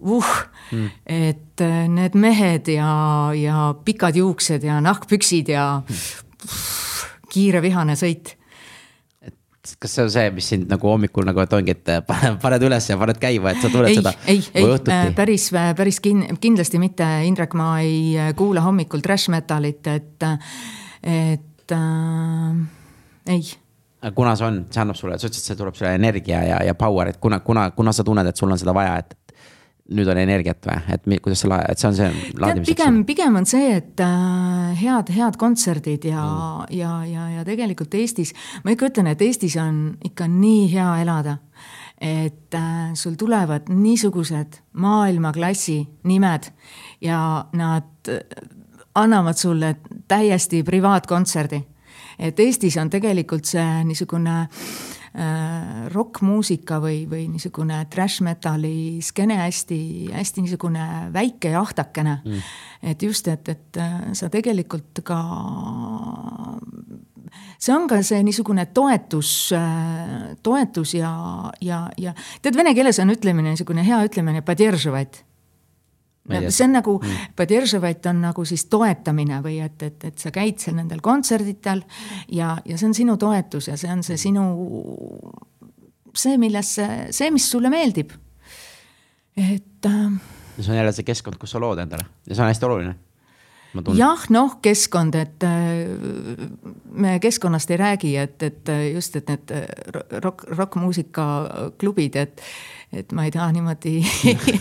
uh 0.01 0.31
mm., 0.71 0.87
et 1.05 1.61
äh, 1.61 1.83
need 1.87 2.17
mehed 2.17 2.71
ja, 2.73 2.93
ja 3.37 3.73
pikad 3.85 4.17
juuksed 4.17 4.65
ja 4.65 4.79
nahkpüksid 4.81 5.53
ja 5.53 5.67
mm. 5.85 6.55
kiire 7.29 7.61
vihane 7.61 7.97
sõit 7.99 8.33
kas 9.79 9.95
see 9.95 10.03
on 10.03 10.11
see, 10.11 10.29
mis 10.35 10.47
sind 10.51 10.71
nagu 10.71 10.89
hommikul 10.91 11.25
nagu, 11.27 11.39
et 11.43 11.53
ongi, 11.55 11.75
et 11.77 11.91
äh, 11.93 12.03
paned 12.43 12.67
üles 12.67 12.89
ja 12.89 12.97
paned 12.99 13.19
käima, 13.21 13.53
et 13.53 13.63
sa 13.63 13.71
tunned 13.71 13.91
ei, 13.91 13.99
seda? 13.99 14.13
ei, 14.27 14.43
ei, 14.59 14.69
äh, 14.91 15.09
päris, 15.15 15.49
päris 15.77 16.01
kin-, 16.03 16.25
kindlasti 16.43 16.81
mitte, 16.81 17.07
Indrek, 17.27 17.55
ma 17.59 17.77
ei 17.83 18.33
kuula 18.39 18.65
hommikul 18.65 19.03
trash 19.05 19.31
metalit, 19.31 19.87
et, 19.87 20.15
et 21.03 21.43
et 21.63 21.71
äh, 21.71 23.33
ei. 23.33 23.41
kuna 24.15 24.35
see 24.35 24.47
on, 24.47 24.65
see 24.71 24.81
annab 24.83 24.97
sulle, 24.99 25.17
sa 25.19 25.27
ütlesid, 25.29 25.47
see 25.47 25.59
tuleb 25.59 25.75
sulle 25.77 25.93
energia 25.97 26.41
ja, 26.47 26.61
ja 26.67 26.75
power, 26.75 27.13
et 27.13 27.19
kuna, 27.23 27.39
kuna, 27.45 27.69
kuna 27.75 27.93
sa 27.95 28.03
tunned, 28.03 28.27
et 28.27 28.39
sul 28.39 28.51
on 28.51 28.59
seda 28.59 28.75
vaja, 28.75 28.97
et 28.99 29.15
nüüd 29.95 30.09
on 30.11 30.19
energiat 30.19 30.65
või, 30.67 30.79
et 30.95 31.07
mi, 31.09 31.17
kuidas 31.23 31.43
sa, 31.43 31.59
et 31.69 31.81
see 31.81 31.89
on 31.89 31.97
see 31.97 32.09
laadimiseks? 32.39 32.69
pigem, 32.69 32.99
pigem 33.07 33.39
on 33.39 33.47
see, 33.49 33.71
et 33.79 34.03
äh, 34.03 34.73
head, 34.81 35.11
head 35.15 35.39
kontserdid 35.41 36.07
ja 36.09 36.23
mm., 36.23 36.75
ja, 36.77 36.93
ja, 37.09 37.27
ja 37.37 37.47
tegelikult 37.47 37.95
Eestis, 37.97 38.33
ma 38.63 38.75
ikka 38.75 38.91
ütlen, 38.91 39.11
et 39.13 39.21
Eestis 39.25 39.57
on 39.61 39.83
ikka 40.05 40.27
nii 40.31 40.67
hea 40.75 40.89
elada. 41.03 41.37
et 42.03 42.55
äh, 42.55 42.93
sul 42.99 43.13
tulevad 43.15 43.69
niisugused 43.71 44.57
maailmaklassi 44.73 45.77
nimed 46.03 46.49
ja 47.01 47.45
nad 47.53 48.09
annavad 48.95 49.37
sulle 49.39 49.75
täiesti 50.07 50.63
privaatkontserdi. 50.63 51.61
et 52.19 52.39
Eestis 52.39 52.77
on 52.77 52.89
tegelikult 52.89 53.45
see 53.45 53.83
niisugune 53.87 54.41
äh, 54.41 54.49
rokkmuusika 55.93 56.79
või, 56.81 57.03
või 57.09 57.27
niisugune 57.29 57.83
trash 57.93 58.23
metali 58.25 58.97
skeene 59.05 59.37
hästi, 59.43 59.79
hästi 60.13 60.41
niisugune 60.41 60.85
väike 61.13 61.51
ja 61.53 61.61
ahtakene. 61.61 62.15
Mm.. 62.25 62.47
et 62.93 63.03
just, 63.03 63.27
et, 63.27 63.49
et 63.49 63.77
äh, 63.77 63.99
sa 64.17 64.29
tegelikult 64.33 65.03
ka, 65.05 65.19
see 67.61 67.75
on 67.75 67.85
ka 67.91 68.01
see 68.01 68.23
niisugune 68.25 68.65
toetus, 68.73 69.51
äh, 69.57 70.33
toetus 70.43 70.95
ja, 70.97 71.13
ja, 71.61 71.85
ja 71.97 72.15
tead, 72.41 72.57
vene 72.57 72.73
keeles 72.73 72.99
on 73.03 73.13
ütlemine, 73.13 73.53
niisugune 73.53 73.85
hea 73.85 74.01
ütlemine, 74.07 74.41
see 76.29 76.65
on 76.65 76.75
nagu 76.77 76.97
mm., 77.03 78.09
on 78.09 78.21
nagu 78.21 78.45
siis 78.45 78.65
toetamine 78.71 79.41
või 79.43 79.59
et, 79.63 79.81
et, 79.83 80.03
et 80.07 80.17
sa 80.17 80.31
käid 80.31 80.59
seal 80.59 80.77
nendel 80.77 81.01
kontserditel 81.03 81.83
ja, 82.31 82.57
ja 82.65 82.77
see 82.77 82.87
on 82.87 82.97
sinu 82.97 83.17
toetus 83.17 83.67
ja 83.67 83.77
see 83.77 83.91
on 83.91 84.03
see 84.03 84.17
sinu, 84.17 84.45
see, 86.15 86.37
millesse, 86.37 86.87
see, 87.11 87.31
mis 87.31 87.49
sulle 87.51 87.69
meeldib. 87.73 88.13
et 89.35 89.85
äh,. 89.85 90.11
see 90.59 90.71
on 90.71 90.77
jälle 90.77 90.93
see 90.93 91.03
keskkond, 91.03 91.39
kus 91.41 91.51
sa 91.51 91.59
lood 91.59 91.83
endale 91.83 92.07
ja 92.27 92.35
see 92.35 92.43
on 92.43 92.53
hästi 92.53 92.69
oluline 92.69 92.95
jah, 93.97 94.27
noh, 94.29 94.59
keskkond, 94.61 95.15
et 95.17 95.43
äh, 95.43 95.89
me 96.93 97.17
keskkonnast 97.19 97.71
ei 97.73 97.79
räägi, 97.81 98.11
et, 98.21 98.43
et 98.43 98.71
just, 98.93 99.15
et 99.17 99.31
need 99.33 99.53
rock, 100.21 100.45
rokkmuusikaklubid, 100.53 102.19
et 102.21 102.43
et 102.93 103.11
ma 103.15 103.25
ei 103.27 103.31
taha 103.33 103.51
niimoodi 103.55 103.95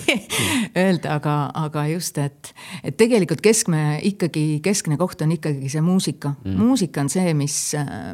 öelda, 0.83 1.17
aga, 1.17 1.35
aga 1.63 1.85
just, 1.93 2.19
et, 2.19 2.53
et 2.85 2.97
tegelikult 2.97 3.43
keskme 3.45 4.01
ikkagi, 4.09 4.61
keskne 4.65 4.99
koht 5.01 5.23
on 5.25 5.35
ikkagi 5.37 5.71
see 5.73 5.85
muusika. 5.85 6.35
Mm.. 6.45 6.59
muusika 6.59 7.05
on 7.05 7.13
see, 7.13 7.35
mis, 7.37 7.57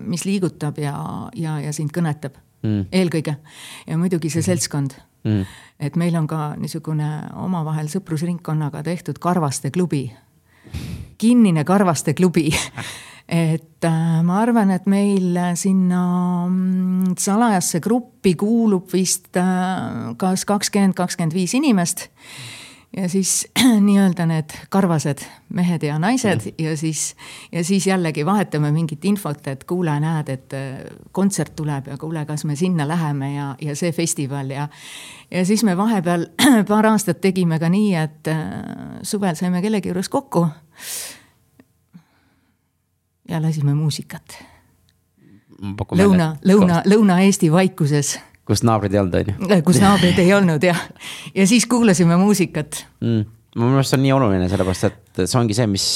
mis 0.05 0.27
liigutab 0.29 0.79
ja, 0.83 0.95
ja, 1.39 1.59
ja 1.63 1.75
sind 1.77 1.95
kõnetab 1.95 2.39
mm. 2.63 2.89
eelkõige. 2.93 3.37
ja 3.87 3.99
muidugi 4.01 4.33
see 4.33 4.45
seltskond. 4.47 4.97
Mm.. 5.27 5.45
et 5.83 5.97
meil 5.99 6.15
on 6.17 6.29
ka 6.31 6.55
niisugune 6.59 7.09
omavahel 7.43 7.91
sõprusringkonnaga 7.91 8.85
tehtud 8.87 9.19
Karvaste 9.23 9.71
klubi. 9.75 10.07
Kinnine 11.19 11.65
Karvaste 11.67 12.15
klubi 12.15 12.51
et 13.29 13.85
äh, 13.85 14.21
ma 14.25 14.41
arvan, 14.41 14.71
et 14.73 14.87
meil 14.88 15.37
sinna 15.61 16.03
mm, 16.49 17.17
salajasse 17.21 17.81
gruppi 17.85 18.33
kuulub 18.41 18.88
vist 18.93 19.37
äh, 19.37 20.14
kas 20.17 20.47
kakskümmend, 20.49 20.97
kakskümmend 20.97 21.37
viis 21.37 21.53
inimest 21.59 22.09
ja 22.97 23.05
siis 23.12 23.43
nii-öelda 23.87 24.25
need 24.31 24.55
karvased 24.73 25.21
mehed 25.53 25.85
ja 25.85 25.99
naised 26.01 26.47
mm. 26.47 26.64
ja 26.64 26.73
siis, 26.81 27.03
ja 27.53 27.64
siis 27.64 27.87
jällegi 27.87 28.25
vahetame 28.27 28.73
mingit 28.73 29.05
infot, 29.05 29.45
et 29.53 29.69
kuule, 29.69 29.93
näed, 30.01 30.33
et 30.33 30.57
äh, 30.57 30.81
kontsert 31.12 31.53
tuleb 31.57 31.93
ja 31.93 32.01
kuule, 32.01 32.25
kas 32.25 32.47
me 32.49 32.57
sinna 32.57 32.88
läheme 32.88 33.35
ja, 33.35 33.51
ja 33.61 33.77
see 33.77 33.93
festival 33.93 34.57
ja. 34.57 34.71
ja 35.31 35.45
siis 35.45 35.67
me 35.69 35.77
vahepeal 35.77 36.31
paar 36.73 36.88
aastat 36.95 37.21
tegime 37.21 37.61
ka 37.61 37.69
nii, 37.69 37.95
et 38.01 38.35
suvel 39.05 39.37
saime 39.37 39.61
kellegi 39.61 39.93
juures 39.93 40.09
kokku 40.09 40.49
ja 43.29 43.43
lasime 43.43 43.75
muusikat. 43.75 44.38
Lõuna, 45.99 46.37
Lõuna, 46.47 46.83
Lõuna-Eesti 46.87 47.51
vaikuses. 47.51 48.19
kus 48.47 48.62
naabrid 48.62 48.95
ei 48.95 49.01
olnud, 49.01 49.17
on 49.19 49.33
ju? 49.33 49.49
Äh, 49.51 49.62
kus 49.67 49.81
naabrid 49.83 50.19
ei 50.23 50.31
olnud 50.33 50.62
jah, 50.62 50.79
ja 51.35 51.47
siis 51.47 51.67
kuulasime 51.67 52.17
muusikat 52.17 52.85
mm.. 53.01 53.25
minu 53.57 53.73
meelest 53.73 53.91
see 53.91 53.99
on 53.99 54.05
nii 54.07 54.12
oluline, 54.14 54.47
sellepärast 54.49 54.87
et 54.88 55.23
see 55.25 55.41
ongi 55.41 55.57
see, 55.59 55.67
mis 55.67 55.88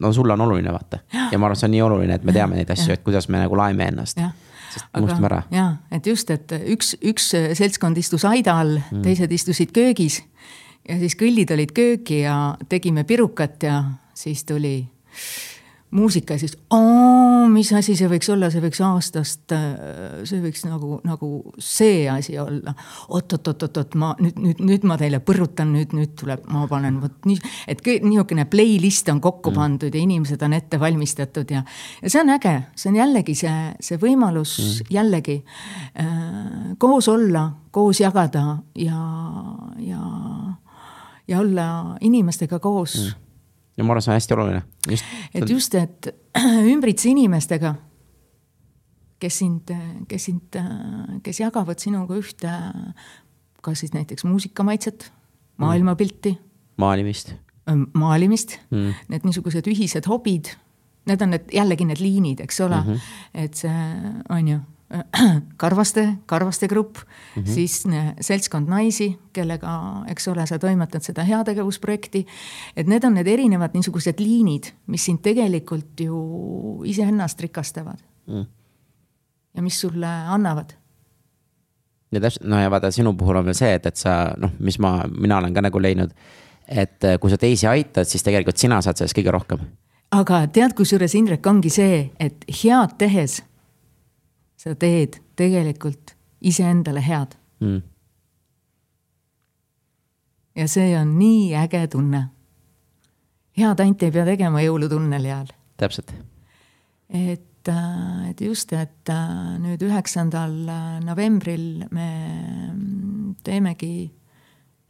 no 0.00 0.12
sulle 0.12 0.36
on 0.36 0.44
oluline, 0.44 0.72
vaata. 0.72 1.00
ja 1.32 1.38
ma 1.38 1.48
arvan, 1.48 1.56
see 1.56 1.70
on 1.70 1.74
nii 1.74 1.82
oluline, 1.86 2.20
et 2.20 2.28
me 2.28 2.36
teame 2.36 2.60
neid 2.60 2.70
asju, 2.74 2.92
et 2.94 3.02
kuidas 3.06 3.30
me 3.32 3.40
nagu 3.40 3.56
laeme 3.56 3.88
ennast. 3.88 4.20
sest 4.74 5.00
unustame 5.00 5.30
ära. 5.32 5.42
jaa, 5.56 5.70
et 5.90 6.06
just, 6.06 6.30
et 6.30 6.52
üks, 6.76 6.94
üks 7.00 7.32
seltskond 7.58 7.98
istus 7.98 8.28
aida 8.28 8.58
all 8.60 8.76
mm., 8.76 9.02
teised 9.08 9.32
istusid 9.32 9.72
köögis 9.72 10.20
ja 10.88 11.00
siis 11.00 11.16
kõllid 11.18 11.56
olid 11.56 11.72
kööki 11.76 12.22
ja 12.26 12.38
tegime 12.68 13.08
pirukat 13.08 13.62
ja 13.64 13.82
siis 14.14 14.44
tuli 14.44 14.82
muusika 15.90 16.34
ja 16.34 16.42
siis, 16.42 16.56
mis 17.48 17.70
asi 17.72 17.94
see 17.96 18.08
võiks 18.10 18.28
olla, 18.32 18.50
see 18.52 18.60
võiks 18.60 18.80
aastast, 18.84 19.54
see 20.28 20.40
võiks 20.42 20.64
nagu, 20.68 20.98
nagu 21.06 21.28
see 21.62 22.02
asi 22.12 22.36
olla 22.38 22.74
oot,. 23.08 23.32
oot-oot-oot-oot, 23.38 23.94
ma 24.00 24.10
nüüd, 24.20 24.36
nüüd, 24.42 24.60
nüüd 24.64 24.84
ma 24.88 24.98
teile 25.00 25.20
põrutan, 25.24 25.72
nüüd, 25.72 25.94
nüüd 25.96 26.12
tuleb, 26.18 26.44
ma 26.52 26.66
panen 26.68 26.98
vot 27.00 27.28
nii, 27.28 27.38
et 27.70 27.80
niisugune 28.04 28.44
playlist 28.50 29.08
on 29.12 29.22
kokku 29.24 29.52
mm. 29.52 29.60
pandud 29.60 29.96
ja 29.96 30.02
inimesed 30.02 30.42
on 30.44 30.56
ette 30.58 30.80
valmistatud 30.80 31.54
ja, 31.54 31.62
ja 32.02 32.12
see 32.12 32.20
on 32.20 32.34
äge, 32.36 32.54
see 32.76 32.92
on 32.92 32.98
jällegi 33.00 33.36
see, 33.38 33.54
see 33.88 34.00
võimalus 34.02 34.58
mm. 34.60 34.90
jällegi 34.98 35.38
äh, 35.40 36.74
koos 36.82 37.08
olla, 37.12 37.46
koos 37.72 38.02
jagada 38.04 38.58
ja, 38.76 39.00
ja, 39.84 40.02
ja 41.28 41.40
olla 41.40 41.70
inimestega 42.04 42.60
koos 42.60 42.98
mm 43.00 43.24
ja 43.78 43.86
ma 43.86 43.94
arvan, 43.94 44.04
see 44.04 44.12
on 44.12 44.18
hästi 44.18 44.36
oluline. 44.36 44.62
et 45.34 45.50
just, 45.50 45.74
et 45.78 46.10
ümbritse 46.74 47.10
inimestega, 47.12 47.74
kes 49.22 49.40
sind, 49.42 49.72
kes 50.10 50.28
sind, 50.30 50.58
kes 51.24 51.42
jagavad 51.42 51.82
sinuga 51.82 52.18
ühte, 52.18 52.54
kas 53.64 53.84
siis 53.84 53.94
näiteks 53.94 54.26
muusikamaitset, 54.28 55.10
maailmapilti. 55.62 56.36
maalimist. 56.78 57.34
maalimist 57.94 58.58
mm., 58.70 59.04
need 59.12 59.28
niisugused 59.28 59.66
ühised 59.70 60.08
hobid, 60.08 60.52
need 61.08 61.22
on 61.24 61.34
need 61.34 61.54
jällegi 61.54 61.86
need 61.88 62.02
liinid, 62.02 62.42
eks 62.44 62.60
ole 62.64 62.80
mm, 62.80 62.90
-hmm. 62.92 63.44
et 63.44 63.54
see 63.54 63.78
on 64.28 64.48
ju 64.48 64.58
Karvaste, 65.62 66.18
Karvaste 66.26 66.68
grupp 66.68 66.96
mm, 66.96 67.42
-hmm. 67.42 67.54
siis 67.54 67.84
seltskond 68.20 68.68
naisi, 68.68 69.18
kellega, 69.32 70.04
eks 70.08 70.28
ole, 70.28 70.46
sa 70.46 70.58
toimetad 70.58 71.02
seda 71.02 71.24
heategevusprojekti. 71.24 72.26
et 72.76 72.86
need 72.86 73.04
on 73.04 73.14
need 73.14 73.26
erinevad 73.26 73.70
niisugused 73.74 74.20
liinid, 74.20 74.72
mis 74.86 75.04
sind 75.04 75.18
tegelikult 75.22 76.00
ju 76.00 76.82
iseennast 76.84 77.40
rikastavad 77.40 77.98
mm.. 78.26 78.46
ja 79.54 79.62
mis 79.62 79.80
sulle 79.80 80.06
annavad. 80.06 80.72
ja 82.12 82.20
täpselt, 82.20 82.48
no 82.48 82.60
ja 82.60 82.70
vaata, 82.70 82.90
sinu 82.90 83.12
puhul 83.12 83.36
on 83.36 83.44
veel 83.44 83.54
see, 83.54 83.74
et, 83.74 83.86
et 83.86 83.96
sa 83.96 84.34
noh, 84.36 84.50
mis 84.58 84.78
ma, 84.78 85.04
mina 85.20 85.38
olen 85.38 85.54
ka 85.54 85.60
nagu 85.60 85.82
leidnud, 85.82 86.14
et 86.68 87.04
äh, 87.04 87.18
kui 87.20 87.30
sa 87.30 87.36
teisi 87.36 87.66
aitad, 87.66 88.04
siis 88.04 88.22
tegelikult 88.22 88.56
sina 88.56 88.80
saad 88.82 88.96
sellest 88.96 89.18
kõige 89.18 89.30
rohkem 89.30 89.68
aga 90.10 90.46
tead, 90.52 90.72
kusjuures 90.76 91.14
Indrek 91.14 91.46
ongi 91.46 91.70
see, 91.72 92.10
et 92.20 92.44
head 92.62 92.96
tehes 92.98 93.42
sa 94.58 94.74
teed 94.74 95.20
tegelikult 95.38 96.14
iseendale 96.44 97.02
head 97.04 97.36
mm.. 97.62 97.82
ja 100.58 100.66
see 100.70 100.92
on 100.98 101.14
nii 101.18 101.54
äge 101.58 101.84
tunne. 101.94 102.24
head 103.58 103.80
ainult 103.84 104.02
ei 104.02 104.14
pea 104.14 104.26
tegema 104.28 104.62
jõulutunneli 104.64 105.32
ajal. 105.32 105.52
täpselt. 105.80 106.12
et, 107.08 107.70
et 108.30 108.40
just, 108.40 108.72
et 108.72 109.12
äh, 109.14 109.58
nüüd 109.62 109.82
üheksandal 109.86 110.56
novembril 111.06 111.86
me 111.90 112.10
teemegi 113.46 114.10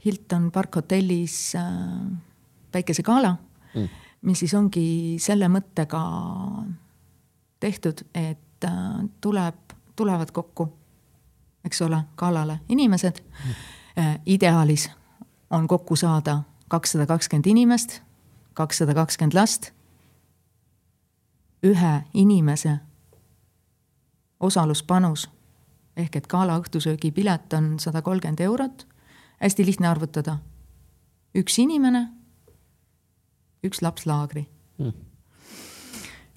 Hilton 0.04 0.50
Park 0.54 0.78
hotellis 0.78 1.52
äh, 1.58 1.68
päikesegala 2.72 3.36
Mm. 3.74 3.88
mis 4.22 4.42
siis 4.42 4.54
ongi 4.56 5.16
selle 5.22 5.48
mõttega 5.52 6.00
tehtud, 7.60 8.04
et 8.14 8.40
äh, 8.64 8.72
tuleb, 9.20 9.54
tulevad 9.96 10.30
kokku, 10.32 10.68
eks 11.64 11.82
ole, 11.82 12.02
galale 12.16 12.60
inimesed 12.68 13.20
mm.. 13.20 13.54
ideaalis 14.26 14.90
on 15.50 15.68
kokku 15.68 15.96
saada 15.96 16.42
kakssada 16.68 17.06
kakskümmend 17.06 17.46
inimest, 17.46 18.00
kakssada 18.54 18.94
kakskümmend 18.94 19.34
last. 19.34 19.70
ühe 21.62 22.02
inimese 22.14 22.76
osaluspanus 24.40 25.28
ehk 25.96 26.16
et 26.16 26.26
gala 26.30 26.58
õhtusöögi 26.60 27.10
pilet 27.10 27.52
on 27.52 27.78
sada 27.82 28.02
kolmkümmend 28.02 28.40
eurot. 28.40 28.86
hästi 29.42 29.66
lihtne 29.66 29.88
arvutada. 29.88 30.38
üks 31.34 31.58
inimene, 31.58 32.08
üks 33.64 33.82
laps 33.82 34.06
laagri 34.06 34.48
Mm. 34.78 34.92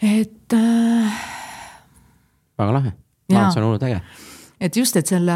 et 0.02 0.54
äh, 0.54 1.41
väga 2.62 2.78
lahe. 2.78 2.94
Jaa. 3.32 3.52
see 3.52 3.62
on 3.62 3.68
hullult 3.68 3.84
äge. 3.84 4.02
et 4.62 4.76
just, 4.76 4.96
et 4.96 5.08
selle 5.08 5.34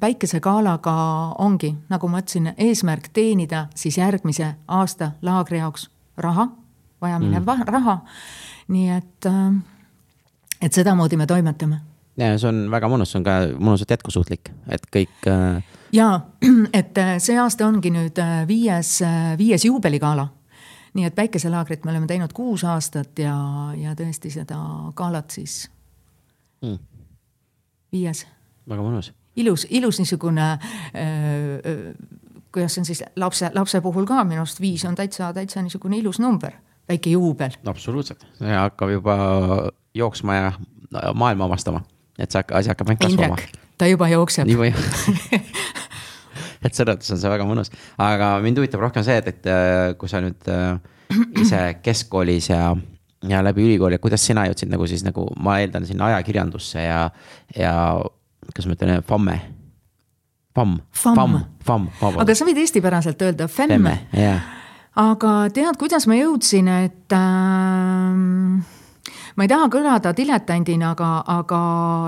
päikesegaalaga 0.00 0.94
ongi, 1.38 1.74
nagu 1.92 2.08
ma 2.08 2.22
ütlesin, 2.22 2.52
eesmärk 2.56 3.10
teenida 3.12 3.66
siis 3.74 3.98
järgmise 3.98 4.54
aasta 4.68 5.12
laagri 5.22 5.58
jaoks 5.58 5.88
raha, 6.16 6.48
vajaminev 7.00 7.42
mm. 7.42 7.64
raha. 7.68 7.98
nii 8.68 8.90
et, 8.90 9.30
et 10.62 10.72
sedamoodi 10.72 11.16
me 11.16 11.26
toimetame. 11.26 11.80
ja 12.16 12.36
see 12.38 12.48
on 12.48 12.64
väga 12.70 12.90
mõnus, 12.92 13.12
see 13.12 13.20
on 13.20 13.26
ka 13.26 13.38
mõnusalt 13.58 13.96
jätkusuutlik, 13.96 14.52
et 14.68 14.86
kõik 14.94 15.30
äh, 15.30 15.62
ja 15.92 16.20
et 16.80 16.98
äh, 16.98 17.16
see 17.18 17.38
aasta 17.40 17.66
ongi 17.66 17.92
nüüd 17.92 18.18
äh, 18.22 18.42
viies, 18.48 19.00
viies 19.38 19.68
juubeligala. 19.68 20.28
nii 20.92 21.06
et 21.08 21.14
päikeselaagrit 21.16 21.84
me 21.84 21.90
oleme 21.90 22.06
teinud 22.06 22.32
kuus 22.36 22.64
aastat 22.68 23.18
ja, 23.18 23.36
ja 23.76 23.94
tõesti 23.96 24.30
seda 24.30 24.58
galat 24.94 25.30
siis 25.32 25.70
mm, 26.62 26.78
viies 27.92 28.26
väga 28.68 28.82
mõnus. 28.82 29.12
ilus, 29.36 29.66
ilus 29.70 30.00
niisugune 30.02 30.48
äh,, 30.52 31.94
kuidas 32.52 32.74
see 32.74 32.82
on 32.82 32.90
siis 32.90 33.04
lapse, 33.16 33.50
lapse 33.54 33.80
puhul 33.80 34.06
ka 34.08 34.24
minu 34.28 34.44
arust 34.44 34.60
viis 34.60 34.84
on 34.88 34.98
täitsa, 34.98 35.32
täitsa 35.32 35.62
niisugune 35.62 35.98
ilus 35.98 36.20
number, 36.20 36.52
väike 36.88 37.14
juubel. 37.14 37.58
absoluutselt, 37.66 38.26
see 38.38 38.54
hakkab 38.56 38.94
juba 38.94 39.18
jooksma 39.94 40.38
ja 40.38 40.52
maailma 41.14 41.48
avastama, 41.50 41.84
et 42.18 42.30
see 42.30 42.44
asi 42.52 42.72
hakkab 42.72 42.92
ainult 42.92 43.06
kasvama 43.08 43.42
ta 43.82 43.88
juba 43.90 44.08
jookseb. 44.12 44.46
nii 44.46 44.58
või? 44.58 44.70
et 46.64 46.74
selles 46.74 46.94
mõttes 46.94 47.12
on 47.14 47.20
see 47.20 47.32
väga 47.32 47.46
mõnus, 47.48 47.72
aga 48.00 48.36
mind 48.44 48.60
huvitab 48.60 48.84
rohkem 48.84 49.04
see, 49.06 49.18
et, 49.18 49.30
et 49.32 49.50
äh, 49.50 49.92
kui 49.98 50.10
sa 50.10 50.22
nüüd 50.22 50.50
äh, 50.52 50.76
ise 51.42 51.62
keskkoolis 51.82 52.52
ja, 52.52 52.72
ja 53.28 53.42
läbi 53.44 53.64
ülikooli, 53.66 53.98
kuidas 54.02 54.26
sina 54.26 54.46
jõudsid 54.48 54.70
nagu 54.72 54.86
siis 54.90 55.04
nagu 55.06 55.26
ma 55.40 55.58
eeldan 55.62 55.86
sinna 55.86 56.10
ajakirjandusse 56.10 56.82
ja, 56.82 57.02
ja 57.56 57.74
kas 58.54 58.66
ma 58.66 58.76
ütlen, 58.76 59.02
FAM-e? 59.06 59.40
FAM, 60.52 60.80
Famm. 60.92 61.16
FAM, 61.16 61.38
FAM, 61.64 62.18
aga 62.20 62.34
sa 62.36 62.44
võid 62.44 62.58
eestipäraselt 62.60 63.22
öelda 63.24 63.46
femme, 63.48 63.78
FEME, 63.78 63.94
jah, 64.20 64.42
aga 65.00 65.30
tead, 65.54 65.78
kuidas 65.80 66.04
ma 66.10 66.18
jõudsin, 66.18 66.68
et 66.84 67.14
äh, 67.16 68.82
ma 69.36 69.46
ei 69.46 69.48
taha 69.48 69.70
kõlada 69.72 70.12
diletandina, 70.16 70.92
aga, 70.92 71.10
aga 71.38 71.60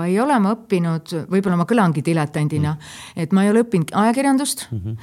ei 0.05 0.19
ole 0.21 0.37
ma 0.43 0.53
õppinud, 0.53 1.15
võib-olla 1.31 1.57
ma 1.57 1.65
kõlangi 1.69 2.05
diletandina 2.05 2.75
mm, 2.75 2.85
-hmm. 2.85 3.23
et 3.25 3.33
ma 3.33 3.45
ei 3.45 3.53
ole 3.53 3.65
õppinud 3.65 3.95
ajakirjandust 4.03 4.67
mm. 4.69 4.79
-hmm. 4.83 4.97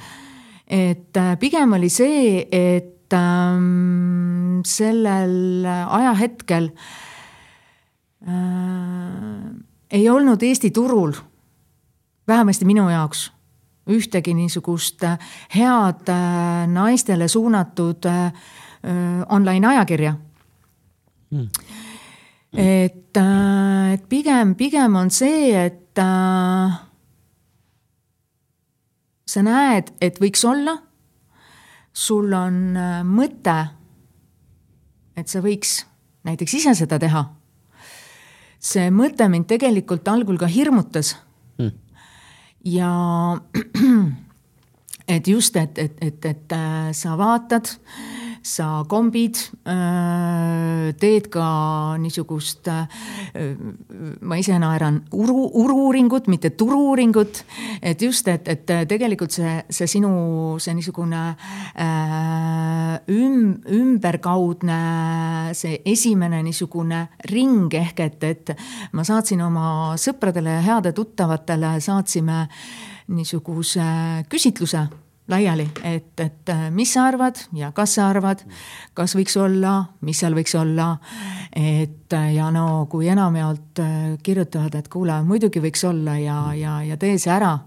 et 0.67 1.17
äh, 1.19 1.35
pigem 1.39 1.75
oli 1.75 1.89
see, 1.89 2.47
et 2.47 3.02
ähm, 3.13 4.61
sellel 4.65 5.65
ajahetkel 5.67 6.71
äh, 8.27 8.33
ei 9.91 10.09
olnud 10.09 10.43
Eesti 10.43 10.71
turul, 10.71 11.13
vähemasti 12.27 12.65
minu 12.65 12.89
jaoks, 12.89 13.31
ühtegi 13.89 14.33
niisugust 14.33 15.03
äh, 15.03 15.17
head 15.55 16.09
äh, 16.09 16.67
naistele 16.67 17.27
suunatud 17.27 18.05
äh, 18.05 18.25
äh, 18.25 18.33
online 19.29 19.67
ajakirja 19.67 20.15
Mm. 21.33 21.49
et, 22.53 23.17
et 23.17 24.03
pigem, 24.09 24.53
pigem 24.55 24.95
on 24.95 25.09
see, 25.09 25.49
et 25.57 25.97
äh, 25.97 26.75
sa 29.25 29.41
näed, 29.45 29.89
et 30.03 30.19
võiks 30.21 30.43
olla, 30.45 30.75
sul 31.93 32.33
on 32.33 32.77
äh, 32.77 33.01
mõte, 33.05 33.57
et 35.15 35.29
sa 35.29 35.41
võiks 35.45 35.83
näiteks 36.25 36.53
ise 36.59 36.73
seda 36.75 36.99
teha. 36.99 37.25
see 38.59 38.89
mõte 38.91 39.27
mind 39.29 39.45
tegelikult 39.47 40.07
algul 40.07 40.37
ka 40.37 40.47
hirmutas 40.47 41.15
Mm. 41.57 41.71
ja 42.65 42.89
et 45.15 45.27
just, 45.27 45.55
et, 45.55 45.77
et, 45.77 45.97
et, 46.01 46.25
et 46.25 46.51
äh, 46.51 46.91
sa 46.91 47.17
vaatad, 47.17 47.69
sa 48.43 48.83
kombid, 48.91 49.39
teed 50.99 51.27
ka 51.31 51.45
niisugust, 52.03 52.67
ma 54.21 54.39
ise 54.39 54.57
naeran, 54.59 54.99
uru, 55.15 55.47
uru-uuringut, 55.63 56.27
mitte 56.27 56.51
turu-uuringut. 56.59 57.43
et 57.81 58.01
just, 58.01 58.27
et, 58.27 58.47
et 58.47 58.65
tegelikult 58.87 59.31
see, 59.31 59.53
see 59.69 59.87
sinu, 59.87 60.59
see 60.59 60.73
niisugune 60.75 61.21
äh, 61.79 62.99
üm-, 63.07 63.61
ümberkaudne, 63.71 64.79
see 65.55 65.79
esimene 65.85 66.43
niisugune 66.43 67.07
ring 67.31 67.73
ehk 67.73 68.03
et, 68.03 68.23
et 68.23 68.53
ma 68.91 69.07
saatsin 69.07 69.41
oma 69.45 69.95
sõpradele 69.99 70.59
ja 70.59 70.65
heade 70.67 70.91
tuttavatele, 70.95 71.77
saatsime 71.83 72.43
niisuguse 73.07 73.87
küsitluse 74.31 74.83
laiali, 75.27 75.65
et, 75.87 76.19
et 76.19 76.51
mis 76.75 76.89
sa 76.93 77.05
arvad 77.07 77.37
ja 77.55 77.71
kas 77.75 77.95
sa 77.97 78.09
arvad, 78.11 78.43
kas 78.93 79.15
võiks 79.15 79.37
olla, 79.39 79.77
mis 80.03 80.19
seal 80.19 80.35
võiks 80.35 80.55
olla. 80.59 80.97
et 81.55 82.11
ja 82.35 82.49
no 82.51 82.85
kui 82.91 83.07
enamjaolt 83.07 83.79
kirjutavad, 84.23 84.75
et 84.75 84.89
kuule, 84.91 85.21
muidugi 85.23 85.63
võiks 85.63 85.83
olla 85.87 86.17
ja, 86.19 86.37
ja, 86.57 86.81
ja 86.83 86.97
tee 86.97 87.17
see 87.17 87.31
ära. 87.31 87.57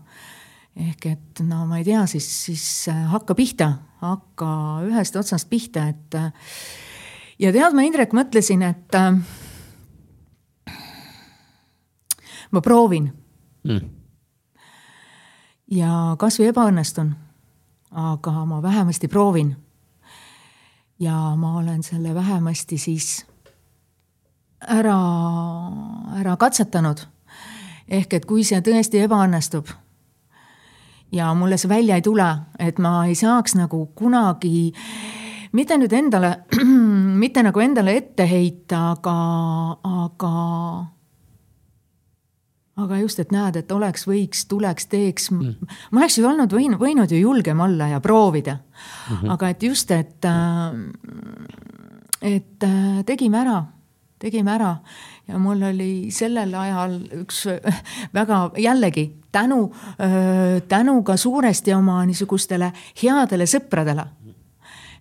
ehk 0.77 1.07
et 1.07 1.40
no 1.49 1.64
ma 1.66 1.79
ei 1.81 1.85
tea, 1.85 2.07
siis, 2.07 2.29
siis 2.45 2.88
hakka 3.12 3.35
pihta, 3.35 3.73
hakka 4.05 4.49
ühest 4.90 5.16
otsast 5.16 5.49
pihta, 5.49 5.88
et. 5.88 6.21
ja 7.38 7.53
tead, 7.53 7.73
ma 7.73 7.88
Indrek 7.88 8.12
mõtlesin, 8.12 8.62
et 8.69 9.01
ma 12.53 12.61
proovin 12.61 13.12
Mm. 13.66 13.88
ja 15.75 15.92
kasvõi 16.23 16.53
ebaõnnestun, 16.53 17.11
aga 17.96 18.44
ma 18.44 18.62
vähemasti 18.62 19.09
proovin. 19.09 19.56
ja 20.98 21.37
ma 21.37 21.56
olen 21.59 21.82
selle 21.82 22.14
vähemasti 22.14 22.78
siis 22.78 23.26
ära, 24.61 25.00
ära 26.20 26.37
katsetanud. 26.37 27.00
ehk 27.88 28.12
et 28.12 28.24
kui 28.24 28.44
see 28.44 28.61
tõesti 28.61 29.02
ebaõnnestub 29.04 29.68
ja 31.12 31.35
mulle 31.35 31.56
see 31.56 31.68
välja 31.68 31.94
ei 31.94 32.02
tule, 32.02 32.26
et 32.59 32.78
ma 32.78 33.06
ei 33.06 33.14
saaks 33.14 33.54
nagu 33.54 33.87
kunagi 33.94 34.72
mitte 35.52 35.78
nüüd 35.78 35.92
endale, 35.92 36.32
mitte 37.22 37.42
nagu 37.42 37.61
endale 37.61 37.96
ette 37.96 38.26
heita, 38.28 38.90
aga, 38.96 39.16
aga 40.04 40.32
aga 42.77 42.99
just, 43.01 43.20
et 43.20 43.33
näed, 43.33 43.57
et 43.57 43.72
oleks, 43.72 44.07
võiks, 44.09 44.45
tuleks, 44.51 44.87
teeks 44.93 45.31
mm.. 45.33 45.70
ma 45.91 46.03
oleks 46.03 46.18
ju 46.18 46.27
olnud 46.29 46.53
võinud, 46.53 46.81
võinud 46.81 47.12
ju 47.12 47.20
julgem 47.22 47.61
olla 47.61 47.89
ja 47.95 48.01
proovida 48.01 48.59
mm. 48.59 49.16
-hmm. 49.16 49.33
aga 49.33 49.49
et 49.49 49.62
just, 49.62 49.91
et, 49.91 50.29
et 52.22 52.68
äh, 52.68 53.05
tegime 53.07 53.41
ära, 53.41 53.64
tegime 54.18 54.53
ära 54.53 54.77
ja 55.29 55.39
mul 55.39 55.62
oli 55.62 56.11
sellel 56.14 56.55
ajal 56.55 57.01
üks 57.22 57.47
väga 58.14 58.51
jällegi 58.59 59.11
tänu, 59.33 59.74
tänu 60.68 61.03
ka 61.03 61.16
suuresti 61.16 61.74
oma 61.74 62.05
niisugustele 62.07 62.72
headele 63.03 63.47
sõpradele. 63.47 64.07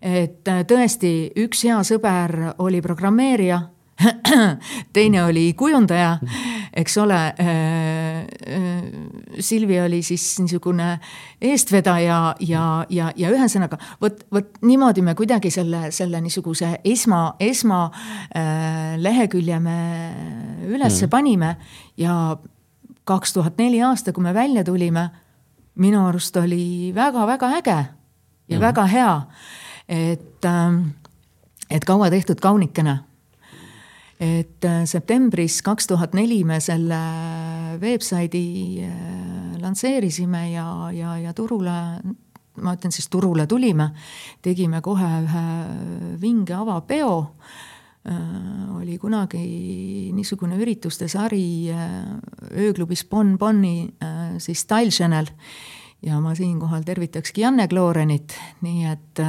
et 0.02 0.48
äh, 0.48 0.64
tõesti, 0.68 1.32
üks 1.46 1.64
hea 1.66 1.78
sõber 1.84 2.54
oli 2.58 2.82
programmeerija 2.82 3.62
teine 4.94 5.24
oli 5.24 5.54
kujundaja, 5.54 6.18
eks 6.74 6.98
ole. 6.98 7.20
Silvi 9.40 9.80
oli 9.82 10.02
siis 10.04 10.40
niisugune 10.40 11.00
eestvedaja 11.42 12.36
ja, 12.40 12.64
ja, 12.90 13.12
ja 13.16 13.32
ühesõnaga 13.32 13.80
vot, 14.02 14.24
vot 14.32 14.60
niimoodi 14.64 15.04
me 15.04 15.16
kuidagi 15.16 15.52
selle, 15.52 15.90
selle 15.96 16.22
niisuguse 16.24 16.74
esma, 16.84 17.36
esma 17.40 17.80
äh, 18.36 19.60
me 19.60 19.78
ülesse 20.68 21.06
mm. 21.06 21.10
panime 21.10 21.56
ja 21.98 22.38
kaks 23.04 23.34
tuhat 23.34 23.58
neli 23.58 23.82
aasta, 23.84 24.14
kui 24.14 24.24
me 24.24 24.34
välja 24.34 24.64
tulime, 24.64 25.10
minu 25.76 26.06
arust 26.08 26.36
oli 26.38 26.92
väga-väga 26.96 27.52
äge 27.60 27.80
ja 28.50 28.58
mm. 28.58 28.62
väga 28.62 28.86
hea, 28.86 29.16
et 29.88 30.46
äh, 30.46 30.80
et 31.70 31.86
kaua 31.86 32.10
tehtud 32.10 32.40
kaunikene. 32.42 33.00
Et 34.20 34.64
äh, 34.66 34.84
septembris 34.88 35.60
kaks 35.66 35.90
tuhat 35.92 36.16
neli 36.16 36.44
me 36.48 36.60
selle 36.64 37.00
veebsaidi 37.82 38.46
äh, 38.86 39.58
lansseerisime 39.60 40.50
ja, 40.54 40.68
ja, 40.96 41.18
ja 41.20 41.34
turule, 41.36 41.76
ma 42.64 42.76
ütlen 42.78 42.96
siis 42.96 43.10
turule 43.12 43.48
tulime, 43.48 43.90
tegime 44.46 44.82
kohe 44.86 45.10
ühe 45.26 45.46
vinge 46.22 46.56
avapeo. 46.56 47.16
Äh, 48.06 48.76
oli 48.78 49.00
kunagi 49.02 49.44
niisugune 50.16 50.60
ürituste 50.62 51.10
sari 51.12 51.72
ööklubis 52.54 53.04
Bon 53.10 53.36
Bonni, 53.38 53.90
siis 54.40 54.62
Style 54.62 54.94
Channel. 54.94 55.28
ja 56.06 56.20
ma 56.22 56.36
siinkohal 56.36 56.84
tervitakski 56.86 57.42
Janne 57.42 57.68
Kloorenit, 57.68 58.36
nii 58.62 58.84
et, 58.86 59.22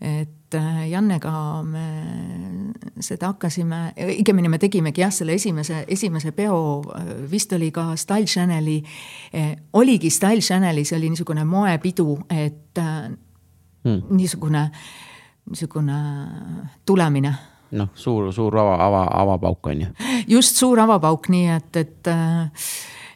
et 0.00 0.43
et 0.54 0.60
äh, 0.60 0.90
Jannega 0.90 1.62
me 1.62 1.84
seda 3.02 3.32
hakkasime, 3.32 3.92
õigemini 3.98 4.48
me 4.48 4.58
tegimegi 4.62 5.02
jah, 5.02 5.12
selle 5.12 5.34
esimese, 5.34 5.84
esimese 5.88 6.32
peo, 6.32 6.82
äh, 6.94 7.10
vist 7.30 7.52
oli 7.52 7.70
ka 7.74 7.94
Style 7.96 8.26
Channeli, 8.26 8.82
äh, 9.34 9.54
oligi 9.72 10.10
Style 10.10 10.40
Channelis 10.40 10.92
oli 10.92 11.10
niisugune 11.10 11.44
moepidu, 11.44 12.18
et 12.30 12.78
hmm. 12.78 14.00
niisugune, 14.10 14.68
niisugune 15.50 15.98
tulemine 16.86 17.34
noh, 17.74 17.90
suur, 17.98 18.30
suur 18.32 18.54
ava, 18.58 18.76
ava, 18.86 19.04
avapauk 19.22 19.66
on 19.66 19.80
ju. 19.80 19.92
just, 20.36 20.56
suur 20.56 20.80
avapauk, 20.80 21.28
nii 21.32 21.48
et, 21.56 21.76
et 21.82 22.12
äh, 22.12 22.68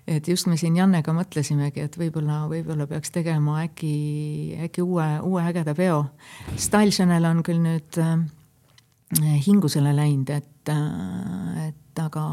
et 0.09 0.29
just 0.29 0.49
me 0.49 0.57
siin 0.59 0.77
Jannega 0.79 1.13
mõtlesimegi, 1.15 1.85
et 1.85 1.97
võib-olla, 2.01 2.43
võib-olla 2.51 2.87
peaks 2.91 3.13
tegema 3.15 3.63
äkki, 3.67 3.93
äkki 4.69 4.85
uue, 4.85 5.07
uue 5.27 5.43
ägeda 5.45 5.75
peo. 5.77 6.05
Style 6.57 6.95
Channel 6.95 7.29
on 7.29 7.43
küll 7.47 7.61
nüüd 7.63 7.99
äh, 8.03 8.17
hingusele 9.47 9.93
läinud, 9.97 10.33
et 10.33 10.73
äh,, 10.73 11.69
et 11.69 12.03
aga 12.03 12.25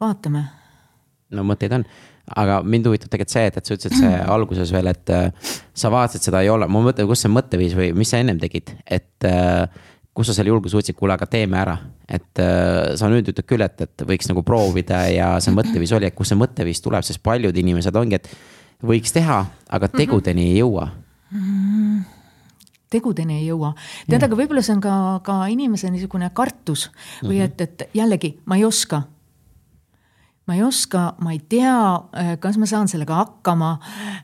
vaatame. 0.00 0.44
no 1.34 1.44
mõtteid 1.46 1.74
on, 1.76 1.84
aga 2.40 2.60
mind 2.62 2.88
huvitab 2.88 3.12
tegelikult 3.12 3.34
see, 3.34 3.46
et, 3.50 3.56
et 3.58 3.66
sa 3.66 3.76
ütlesid 3.76 3.98
see 4.00 4.20
alguses 4.36 4.74
veel, 4.74 4.90
et 4.90 5.14
äh, 5.14 5.50
sa 5.76 5.92
vaatasid 5.94 6.30
seda 6.30 6.42
ei 6.44 6.52
ole, 6.52 6.68
ma 6.68 6.84
mõtlen, 6.84 7.08
kus 7.10 7.24
see 7.24 7.32
mõtteviis 7.32 7.76
või 7.78 7.92
mis 7.96 8.10
sa 8.10 8.22
ennem 8.22 8.40
tegid, 8.42 8.74
et 8.86 9.28
äh, 9.28 9.66
kus 10.14 10.30
sa 10.30 10.36
selle 10.36 10.52
julguse 10.52 10.78
võtsid, 10.78 10.96
kuule, 10.98 11.16
aga 11.16 11.26
teeme 11.30 11.58
ära. 11.58 11.76
et 12.08 12.40
äh, 12.42 12.94
sa 13.00 13.08
nüüd 13.10 13.28
ütled 13.32 13.46
küll, 13.48 13.64
et, 13.64 13.80
et 13.80 14.04
võiks 14.06 14.28
nagu 14.30 14.44
proovida 14.46 15.04
ja 15.10 15.34
see 15.42 15.54
mõtteviis 15.54 15.94
oli, 15.96 16.06
et 16.06 16.16
kust 16.16 16.32
see 16.32 16.38
mõtteviis 16.38 16.82
tuleb, 16.84 17.06
sest 17.06 17.22
paljud 17.24 17.56
inimesed 17.56 17.96
ongi, 17.96 18.20
et 18.20 18.28
võiks 18.84 19.14
teha, 19.14 19.44
aga 19.68 19.88
mhm. 19.88 19.98
tegudeni 19.98 20.50
ei 20.52 20.60
jõua 20.60 20.90
tegudeni 22.94 23.40
ei 23.40 23.48
jõua. 23.48 23.72
tead, 24.06 24.22
aga 24.22 24.36
võib-olla 24.38 24.62
see 24.62 24.76
on 24.76 24.82
ka, 24.84 24.94
ka 25.26 25.40
inimese 25.50 25.90
niisugune 25.90 26.30
kartus 26.36 26.88
või 27.24 27.40
mhm. 27.40 27.48
et, 27.48 27.64
et 27.64 27.98
jällegi 27.98 28.36
ma 28.46 28.58
ei 28.60 28.66
oska. 28.68 29.02
ma 30.46 30.58
ei 30.58 30.62
oska, 30.62 31.14
ma 31.24 31.32
ei 31.34 31.40
tea, 31.40 31.74
äh, 32.20 32.34
kas 32.40 32.58
ma 32.60 32.68
saan 32.70 32.90
sellega 32.90 33.16
hakkama. 33.22 33.78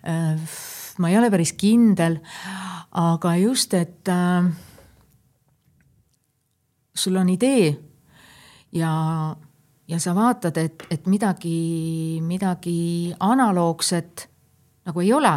Äh, 0.04 0.58
ma 1.00 1.10
ei 1.10 1.16
ole 1.16 1.30
päris 1.32 1.54
kindel, 1.56 2.18
aga 2.92 3.34
just, 3.40 3.74
et 3.74 4.10
äh, 4.12 4.50
sul 7.00 7.16
on 7.20 7.28
idee 7.32 7.70
ja, 8.72 8.92
ja 9.88 10.00
sa 10.00 10.14
vaatad, 10.14 10.58
et, 10.60 10.84
et 10.90 11.06
midagi, 11.10 12.20
midagi 12.22 13.14
analoogset 13.20 14.28
nagu 14.86 15.00
ei 15.00 15.12
ole. 15.12 15.34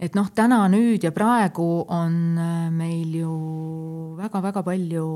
et 0.00 0.14
noh, 0.16 0.30
täna, 0.32 0.62
nüüd 0.72 1.04
ja 1.04 1.10
praegu 1.12 1.84
on 1.92 2.14
äh, 2.40 2.70
meil 2.72 3.12
ju 3.18 3.34
väga-väga 4.16 4.62
palju 4.64 5.08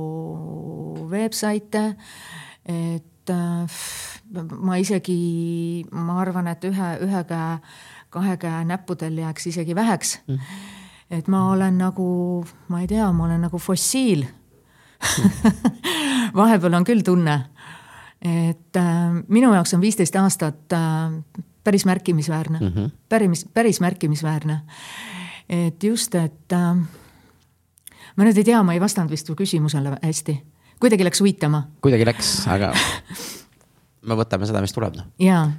veebsaite, 1.09 1.85
et 2.69 3.33
äh, 3.33 3.79
ma 4.61 4.77
isegi, 4.77 5.87
ma 5.89 6.19
arvan, 6.21 6.53
et 6.53 6.69
ühe, 6.69 6.91
ühe 7.07 7.25
käe, 7.29 7.57
kahe 8.13 8.37
käe 8.37 8.61
näppudel 8.69 9.17
jääks 9.25 9.49
isegi 9.55 9.75
väheks 9.75 10.19
mm. 10.27 10.55
et 11.17 11.33
ma 11.33 11.47
olen 11.55 11.81
nagu, 11.81 12.45
ma 12.69 12.85
ei 12.85 12.91
tea, 12.93 13.09
ma 13.13 13.25
olen 13.25 13.49
nagu 13.49 13.59
fossiil 13.59 14.27
vahepeal 16.41 16.79
on 16.79 16.87
küll 16.87 17.03
tunne, 17.07 17.39
et 18.25 18.79
äh, 18.81 19.19
minu 19.29 19.53
jaoks 19.55 19.75
on 19.77 19.83
viisteist 19.85 20.17
aastat 20.17 20.73
äh, 20.73 21.19
päris 21.65 21.85
märkimisväärne 21.89 22.61
mm, 22.61 22.73
-hmm. 22.73 22.91
päris, 23.09 23.47
päris 23.55 23.81
märkimisväärne. 23.81 24.61
et 25.49 25.83
just, 25.83 26.15
et 26.15 26.53
äh, 26.53 26.77
ma 28.17 28.25
nüüd 28.25 28.37
ei 28.37 28.45
tea, 28.45 28.63
ma 28.63 28.73
ei 28.73 28.81
vastanud 28.81 29.11
vist 29.11 29.27
su 29.27 29.35
küsimusele 29.35 29.99
hästi, 30.03 30.39
kuidagi 30.81 31.05
läks 31.05 31.21
uitama. 31.21 31.69
kuidagi 31.81 32.07
läks, 32.07 32.49
aga 32.49 32.73
me 34.09 34.15
võtame 34.15 34.47
seda, 34.47 34.61
mis 34.61 34.73
tuleb, 34.73 34.97
noh. 34.97 35.07
jaa 35.19 35.53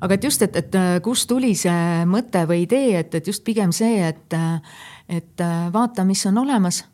aga 0.00 0.14
et 0.14 0.24
just, 0.24 0.42
et, 0.42 0.56
et 0.56 0.74
äh, 0.74 0.98
kust 1.04 1.28
tuli 1.28 1.54
see 1.58 2.04
mõte 2.08 2.44
või 2.48 2.64
idee, 2.66 2.98
et, 3.00 3.14
et 3.14 3.26
just 3.26 3.44
pigem 3.44 3.72
see, 3.72 4.00
et, 4.08 4.36
äh, 4.36 4.60
et 5.08 5.40
äh, 5.40 5.72
vaata, 5.72 6.04
mis 6.04 6.26
on 6.26 6.38
olemas 6.44 6.84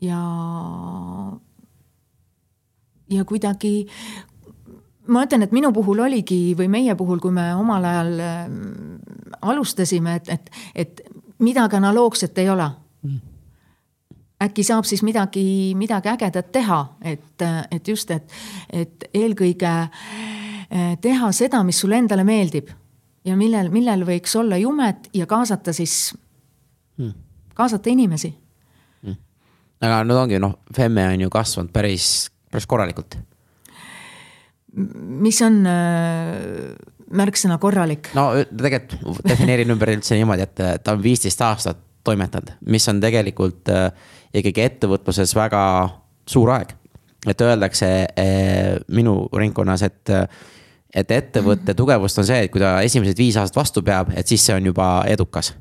ja, 0.00 0.20
ja 3.10 3.24
kuidagi 3.24 3.86
ma 5.10 5.24
ütlen, 5.26 5.44
et 5.44 5.54
minu 5.54 5.72
puhul 5.74 6.04
oligi 6.06 6.54
või 6.58 6.68
meie 6.72 6.94
puhul, 6.98 7.20
kui 7.22 7.34
me 7.34 7.50
omal 7.58 7.84
ajal 7.84 8.12
äh, 8.24 8.38
alustasime, 9.42 10.20
et, 10.20 10.28
et, 10.28 10.50
et 10.74 11.02
midagi 11.38 11.78
analoogset 11.80 12.38
ei 12.38 12.50
ole 12.52 12.68
mm. 13.02 13.20
äkki 14.46 14.64
saab 14.66 14.88
siis 14.88 15.02
midagi, 15.06 15.44
midagi 15.78 16.12
ägedat 16.12 16.52
teha, 16.52 16.80
et, 17.02 17.46
et 17.70 17.88
just, 17.88 18.10
et, 18.10 18.36
et 18.72 19.08
eelkõige 19.14 19.72
äh, 19.72 20.92
teha 21.00 21.32
seda, 21.36 21.64
mis 21.66 21.80
sulle 21.80 21.98
endale 22.00 22.24
meeldib 22.24 22.70
ja 23.24 23.36
millel, 23.36 23.72
millel 23.72 24.06
võiks 24.08 24.36
olla 24.38 24.58
jumet 24.60 25.10
ja 25.14 25.26
kaasata 25.28 25.74
siis 25.76 26.14
mm., 26.96 27.16
kaasata 27.54 27.90
inimesi 27.92 28.32
aga 29.80 30.00
nüüd 30.06 30.20
ongi 30.20 30.40
noh, 30.42 30.56
Femme 30.76 31.06
on 31.14 31.24
ju 31.24 31.32
kasvanud 31.32 31.72
päris, 31.72 32.30
päris 32.52 32.68
korralikult. 32.70 33.16
mis 34.70 35.40
on 35.42 35.60
äh, 35.66 36.74
märksõna 37.16 37.58
korralik? 37.62 38.12
no 38.14 38.30
tegelikult 38.44 39.24
defineerin 39.26 39.72
ümber 39.74 39.94
üldse 39.96 40.18
niimoodi, 40.18 40.46
et 40.46 40.84
ta 40.84 40.94
on 40.94 41.02
viisteist 41.02 41.40
aastat 41.46 41.80
toimetanud, 42.04 42.54
mis 42.72 42.86
on 42.88 43.00
tegelikult 43.02 43.72
äh, 43.72 43.88
ikkagi 44.34 44.66
ettevõtluses 44.68 45.34
väga 45.36 45.62
suur 46.28 46.52
aeg. 46.56 46.76
et 47.28 47.40
öeldakse 47.44 47.90
äh, 48.04 48.78
minu 48.88 49.22
ringkonnas, 49.32 49.82
et 49.88 50.16
et 50.90 51.10
ettevõtte 51.14 51.74
tugevust 51.78 52.18
on 52.18 52.26
see, 52.26 52.44
et 52.44 52.50
kui 52.50 52.60
ta 52.60 52.80
esimesed 52.82 53.18
viis 53.18 53.36
aastat 53.38 53.60
vastu 53.60 53.82
peab, 53.86 54.10
et 54.16 54.26
siis 54.26 54.42
see 54.42 54.56
on 54.56 54.72
juba 54.72 55.04
edukas 55.06 55.52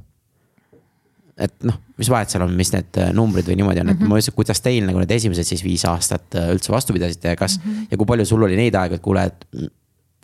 et 1.40 1.66
noh, 1.68 1.80
mis 2.00 2.10
vahet 2.12 2.32
seal 2.32 2.44
on, 2.46 2.54
mis 2.58 2.72
need 2.74 3.00
äh, 3.02 3.12
numbrid 3.16 3.48
või 3.48 3.58
niimoodi 3.60 3.84
on, 3.84 3.90
et 3.90 3.98
mm 3.98 4.04
-hmm. 4.04 4.12
ma 4.12 4.20
ütlesin, 4.20 4.36
kuidas 4.36 4.62
teil 4.62 4.86
nagu 4.88 5.00
need 5.02 5.12
esimesed 5.16 5.48
siis 5.48 5.64
viis 5.64 5.86
aastat 5.86 6.36
äh, 6.36 6.52
üldse 6.54 6.72
vastu 6.72 6.94
pidasite 6.94 7.34
ja 7.34 7.40
kas 7.40 7.60
mm. 7.60 7.72
-hmm. 7.72 7.88
ja 7.92 7.98
kui 7.98 8.06
palju 8.06 8.26
sul 8.26 8.44
oli 8.44 8.56
neid 8.60 8.76
aegu, 8.76 8.96
et 8.96 9.02
kuule, 9.02 9.24
et 9.24 9.46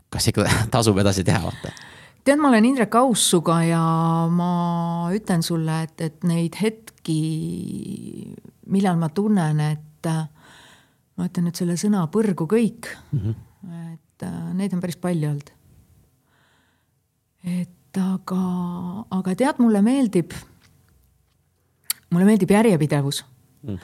kas 0.09 0.27
ikka 0.27 0.47
tasub 0.75 0.97
edasi 0.97 1.23
teha, 1.23 1.41
vaata 1.43 1.73
tead, 2.25 2.39
ma 2.39 2.49
olen 2.49 2.65
Indrek 2.65 2.95
Aussuga 2.95 3.61
ja 3.63 3.81
ma 4.29 5.09
ütlen 5.13 5.43
sulle, 5.43 5.83
et, 5.83 6.01
et 6.01 6.23
neid 6.23 6.55
hetki, 6.61 7.19
millal 8.65 8.97
ma 8.97 9.09
tunnen, 9.09 9.59
et 9.59 10.09
ma 11.15 11.29
ütlen 11.29 11.47
nüüd 11.47 11.59
selle 11.59 11.77
sõna 11.79 12.05
põrgu 12.11 12.47
kõik 12.49 12.89
mm, 13.11 13.19
-hmm. 13.19 13.93
et 13.93 14.27
äh, 14.27 14.41
neid 14.53 14.73
on 14.73 14.81
päris 14.83 14.97
palju 14.97 15.29
olnud. 15.29 15.51
et 17.43 17.99
aga, 18.01 18.41
aga 19.09 19.35
tead, 19.35 19.61
mulle 19.63 19.81
meeldib 19.81 20.33
mulle 22.11 22.25
meeldib 22.25 22.51
järjepidevus. 22.51 23.23
Mm.. 23.65 23.77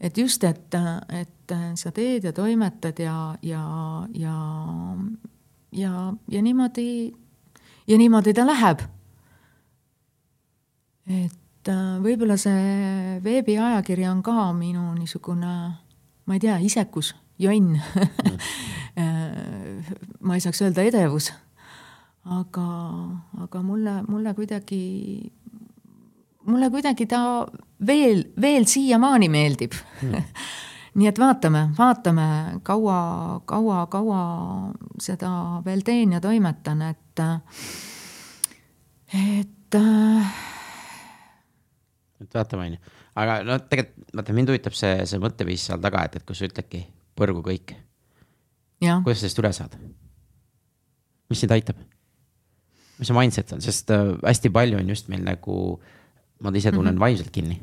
et 0.00 0.18
just, 0.18 0.44
et, 0.44 0.74
et 1.12 1.56
sa 1.76 1.92
teed 1.92 2.24
ja 2.24 2.32
toimetad 2.32 2.98
ja, 2.98 3.36
ja, 3.42 3.64
ja, 4.14 4.36
ja, 5.72 6.12
ja 6.32 6.42
niimoodi, 6.42 7.12
ja 7.88 7.98
niimoodi 7.98 8.34
ta 8.34 8.46
läheb. 8.46 8.86
et 11.06 11.72
võib-olla 12.02 12.36
see 12.38 13.18
veebiajakiri 13.24 14.06
on 14.08 14.22
ka 14.24 14.52
minu 14.56 14.92
niisugune, 14.94 15.54
ma 16.26 16.36
ei 16.36 16.42
tea, 16.42 16.58
isekus, 16.62 17.14
jonn. 17.38 17.76
Ma 20.26 20.34
ei 20.34 20.40
saaks 20.40 20.62
öelda 20.64 20.82
edevus, 20.88 21.28
aga, 22.32 22.66
aga 23.44 23.60
mulle, 23.62 23.98
mulle 24.08 24.32
kuidagi, 24.34 24.80
mulle 26.46 26.70
kuidagi 26.70 27.06
ta 27.10 27.20
veel, 27.86 28.24
veel 28.40 28.66
siiamaani 28.70 29.28
meeldib 29.32 29.76
mm. 30.02 30.24
nii 31.00 31.10
et 31.10 31.18
vaatame, 31.20 31.66
vaatame, 31.76 32.26
kaua, 32.66 32.98
kaua, 33.44 33.86
kaua 33.92 34.20
seda 35.02 35.30
veel 35.64 35.84
teen 35.84 36.16
ja 36.16 36.20
toimetan, 36.24 36.82
et, 36.88 37.24
et. 39.12 39.80
et 42.20 42.38
vaatame, 42.38 42.68
on 42.70 42.78
ju, 42.78 42.94
aga 43.22 43.40
no 43.44 43.58
tegelikult 43.68 44.16
vaata 44.16 44.32
mind 44.36 44.48
huvitab 44.54 44.76
see, 44.78 44.94
see 45.08 45.20
mõtteviis 45.20 45.66
seal 45.68 45.82
taga, 45.82 46.06
et, 46.08 46.16
et 46.16 46.24
kus 46.24 46.40
sa 46.40 46.48
ütledki, 46.48 46.86
põrgu 47.18 47.44
kõik 47.44 47.76
kuidas 48.80 49.20
sellest 49.22 49.40
üle 49.40 49.52
saada? 49.56 49.78
mis 51.30 51.40
sind 51.42 51.52
aitab? 51.54 51.78
mis 52.98 53.10
see 53.10 53.16
mindset 53.16 53.52
on, 53.52 53.62
sest 53.64 53.92
äh, 53.92 54.14
hästi 54.24 54.52
palju 54.52 54.80
on 54.80 54.88
just 54.92 55.10
meil 55.12 55.24
nagu, 55.24 55.56
ma 56.40 56.52
ise 56.54 56.72
tunnen 56.72 56.94
mm 56.94 56.96
-hmm. 56.96 57.00
vaimselt 57.00 57.30
kinni. 57.30 57.62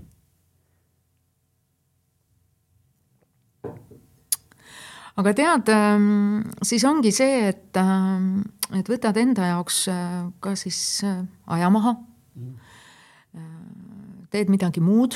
aga 5.15 5.33
tead, 5.33 5.69
ähm, 5.69 6.41
siis 6.65 6.83
ongi 6.89 7.11
see, 7.11 7.47
et, 7.51 7.77
ähm, 7.77 8.41
et 8.73 8.89
võtad 8.89 9.17
enda 9.21 9.51
jaoks 9.51 9.87
äh, 9.93 10.23
ka 10.39 10.55
siis 10.57 11.03
äh, 11.05 11.21
aja 11.47 11.69
maha 11.69 11.93
mm. 12.35 12.53
-hmm. 13.35 14.27
teed 14.29 14.49
midagi 14.49 14.81
muud, 14.81 15.15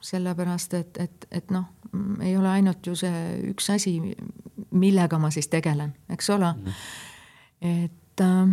sellepärast 0.00 0.74
et, 0.74 0.98
et, 0.98 1.26
et 1.30 1.50
noh, 1.50 1.64
ei 2.20 2.36
ole 2.36 2.48
ainult 2.48 2.86
ju 2.86 2.94
see 2.94 3.50
üks 3.50 3.70
asi, 3.70 4.14
millega 4.70 5.18
ma 5.18 5.30
siis 5.30 5.48
tegelen, 5.48 5.94
eks 6.10 6.30
ole. 6.30 6.54
-hmm. 6.54 6.72
et 7.60 8.20
äh, 8.20 8.48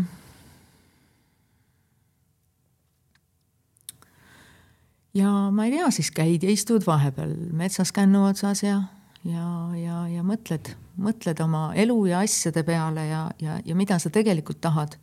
ja 5.20 5.34
ma 5.52 5.68
ei 5.68 5.76
tea, 5.76 5.90
siis 5.94 6.12
käid 6.16 6.46
ja 6.46 6.54
istud 6.54 6.86
vahepeal 6.88 7.36
metsas 7.58 7.92
kännu 7.96 8.24
otsas 8.30 8.64
ja, 8.64 8.82
ja, 9.28 9.50
ja, 9.78 10.04
ja 10.14 10.24
mõtled, 10.26 10.74
mõtled 11.00 11.44
oma 11.44 11.70
elu 11.80 12.00
ja 12.12 12.24
asjade 12.26 12.64
peale 12.68 13.06
ja, 13.10 13.26
ja, 13.42 13.60
ja 13.66 13.78
mida 13.78 14.00
sa 14.00 14.12
tegelikult 14.14 14.62
tahad, 14.64 14.98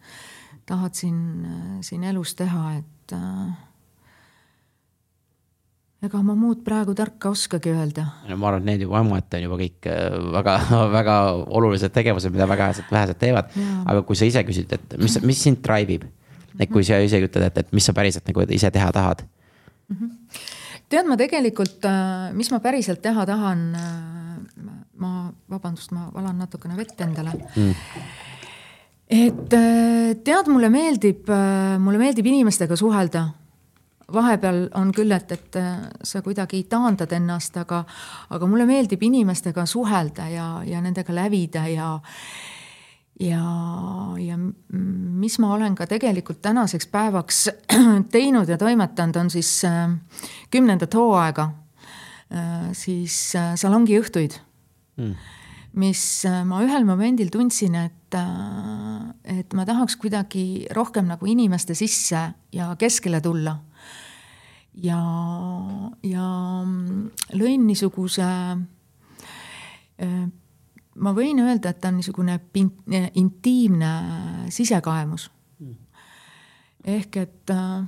tahad 0.68 0.96
siin, 0.98 1.20
siin 1.86 2.04
elus 2.08 2.34
teha, 2.38 2.78
et 2.80 3.16
äh, 3.16 3.54
ega 6.06 6.20
ma 6.24 6.36
muud 6.38 6.62
praegu 6.66 6.94
tarka 6.96 7.32
oskagi 7.34 7.72
öelda. 7.72 8.06
no 8.28 8.36
ma 8.40 8.50
arvan, 8.50 8.64
et 8.64 8.72
need 8.72 8.86
juba 8.86 9.00
omaette 9.02 9.40
on 9.40 9.46
juba 9.48 9.60
kõik 9.62 9.88
äh, 9.90 10.18
väga, 10.38 10.58
väga 10.98 11.16
olulised 11.60 11.94
tegevused, 11.94 12.34
mida 12.34 12.48
väga 12.48 12.70
vähesed, 12.70 12.92
vähesed 12.92 13.22
teevad. 13.22 13.56
aga 13.84 14.04
kui 14.06 14.18
sa 14.18 14.28
ise 14.28 14.44
küsid, 14.46 14.72
et 14.76 15.00
mis, 15.00 15.18
mis 15.24 15.46
sind 15.48 15.62
drive 15.64 15.98
ib, 15.98 16.06
et 16.60 16.70
kui 16.72 16.84
sa 16.86 17.00
ise 17.04 17.20
ütled, 17.20 17.50
et, 17.50 17.64
et 17.64 17.74
mis 17.76 17.84
sa 17.84 17.96
päriselt 17.96 18.28
nagu 18.28 18.46
ise 18.56 18.70
teha 18.72 18.92
tahad. 18.94 19.26
Tead, 20.88 21.08
ma 21.08 21.16
tegelikult, 21.18 21.84
äh, 21.84 22.28
mis 22.36 22.50
ma 22.52 22.60
päriselt 22.64 23.02
teha 23.04 23.26
tahan, 23.26 23.64
äh, 23.74 24.68
ma, 25.02 25.32
vabandust, 25.50 25.92
ma 25.96 26.10
valan 26.14 26.38
natukene 26.42 26.76
vett 26.78 27.00
endale. 27.00 27.34
Mm. 27.56 27.74
Et 29.06 29.52
tead, 30.26 30.48
mulle 30.50 30.66
meeldib, 30.66 31.28
mulle 31.78 31.98
meeldib 32.00 32.26
inimestega 32.26 32.74
suhelda. 32.74 33.28
Vahepeal 34.12 34.68
on 34.78 34.92
küll, 34.94 35.10
et, 35.10 35.32
et 35.34 35.56
äh, 35.58 35.78
sa 36.06 36.20
kuidagi 36.22 36.60
taandad 36.70 37.10
ennast, 37.16 37.56
aga, 37.58 37.80
aga 38.30 38.46
mulle 38.46 38.66
meeldib 38.68 39.02
inimestega 39.02 39.64
suhelda 39.66 40.28
ja, 40.30 40.46
ja 40.66 40.82
nendega 40.82 41.14
lävida 41.14 41.64
ja, 41.66 41.88
ja, 43.20 43.44
ja 44.20 44.38
mis 45.22 45.38
ma 45.42 45.54
olen 45.54 45.74
ka 45.78 45.86
tegelikult 45.86 46.42
tänaseks 46.44 46.90
päevaks 46.92 47.46
teinud 48.14 48.48
ja 48.48 48.58
toimetanud, 48.58 49.16
on 49.16 49.30
siis 49.30 49.64
äh, 49.64 49.88
kümnendat 50.50 50.94
hooaega. 50.94 51.50
Äh, 52.34 52.68
siis 52.74 53.34
salongiõhtuid 53.54 54.40
mm. 54.96 55.32
Mis 55.76 56.24
ma 56.48 56.62
ühel 56.64 56.86
momendil 56.88 57.28
tundsin, 57.28 57.74
et, 57.76 58.14
et 59.28 59.52
ma 59.52 59.66
tahaks 59.68 59.98
kuidagi 60.00 60.64
rohkem 60.72 61.04
nagu 61.10 61.28
inimeste 61.28 61.76
sisse 61.76 62.22
ja 62.56 62.70
keskele 62.80 63.20
tulla. 63.20 63.58
Ja, 64.80 64.96
ja 66.04 66.30
lõin 67.36 67.66
niisuguse, 67.68 68.30
äh, 70.00 70.16
ma 70.96 71.12
võin 71.16 71.40
öelda, 71.42 71.70
et 71.70 71.80
ta 71.80 71.90
on 71.90 72.00
niisugune 72.00 72.38
intiimne 73.14 73.92
sisekaemus. 74.52 75.30
ehk 76.86 77.16
et 77.16 77.50
äh, 77.50 77.84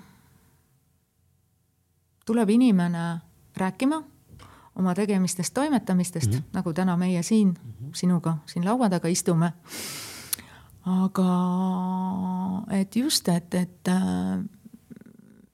tuleb 2.26 2.48
inimene 2.50 3.20
rääkima 3.56 4.02
oma 4.74 4.94
tegemistest, 4.94 5.54
toimetamistest 5.54 6.30
mm, 6.32 6.38
-hmm. 6.38 6.50
nagu 6.52 6.72
täna 6.72 6.96
meie 6.96 7.22
siin 7.22 7.48
mm 7.48 7.54
-hmm. 7.54 7.90
sinuga 7.94 8.36
siin 8.46 8.64
laua 8.64 8.90
taga 8.90 9.08
istume. 9.08 9.52
aga 10.84 11.28
et 12.70 12.96
just, 12.96 13.28
et, 13.28 13.54
et 13.54 13.88
äh, 13.88 14.44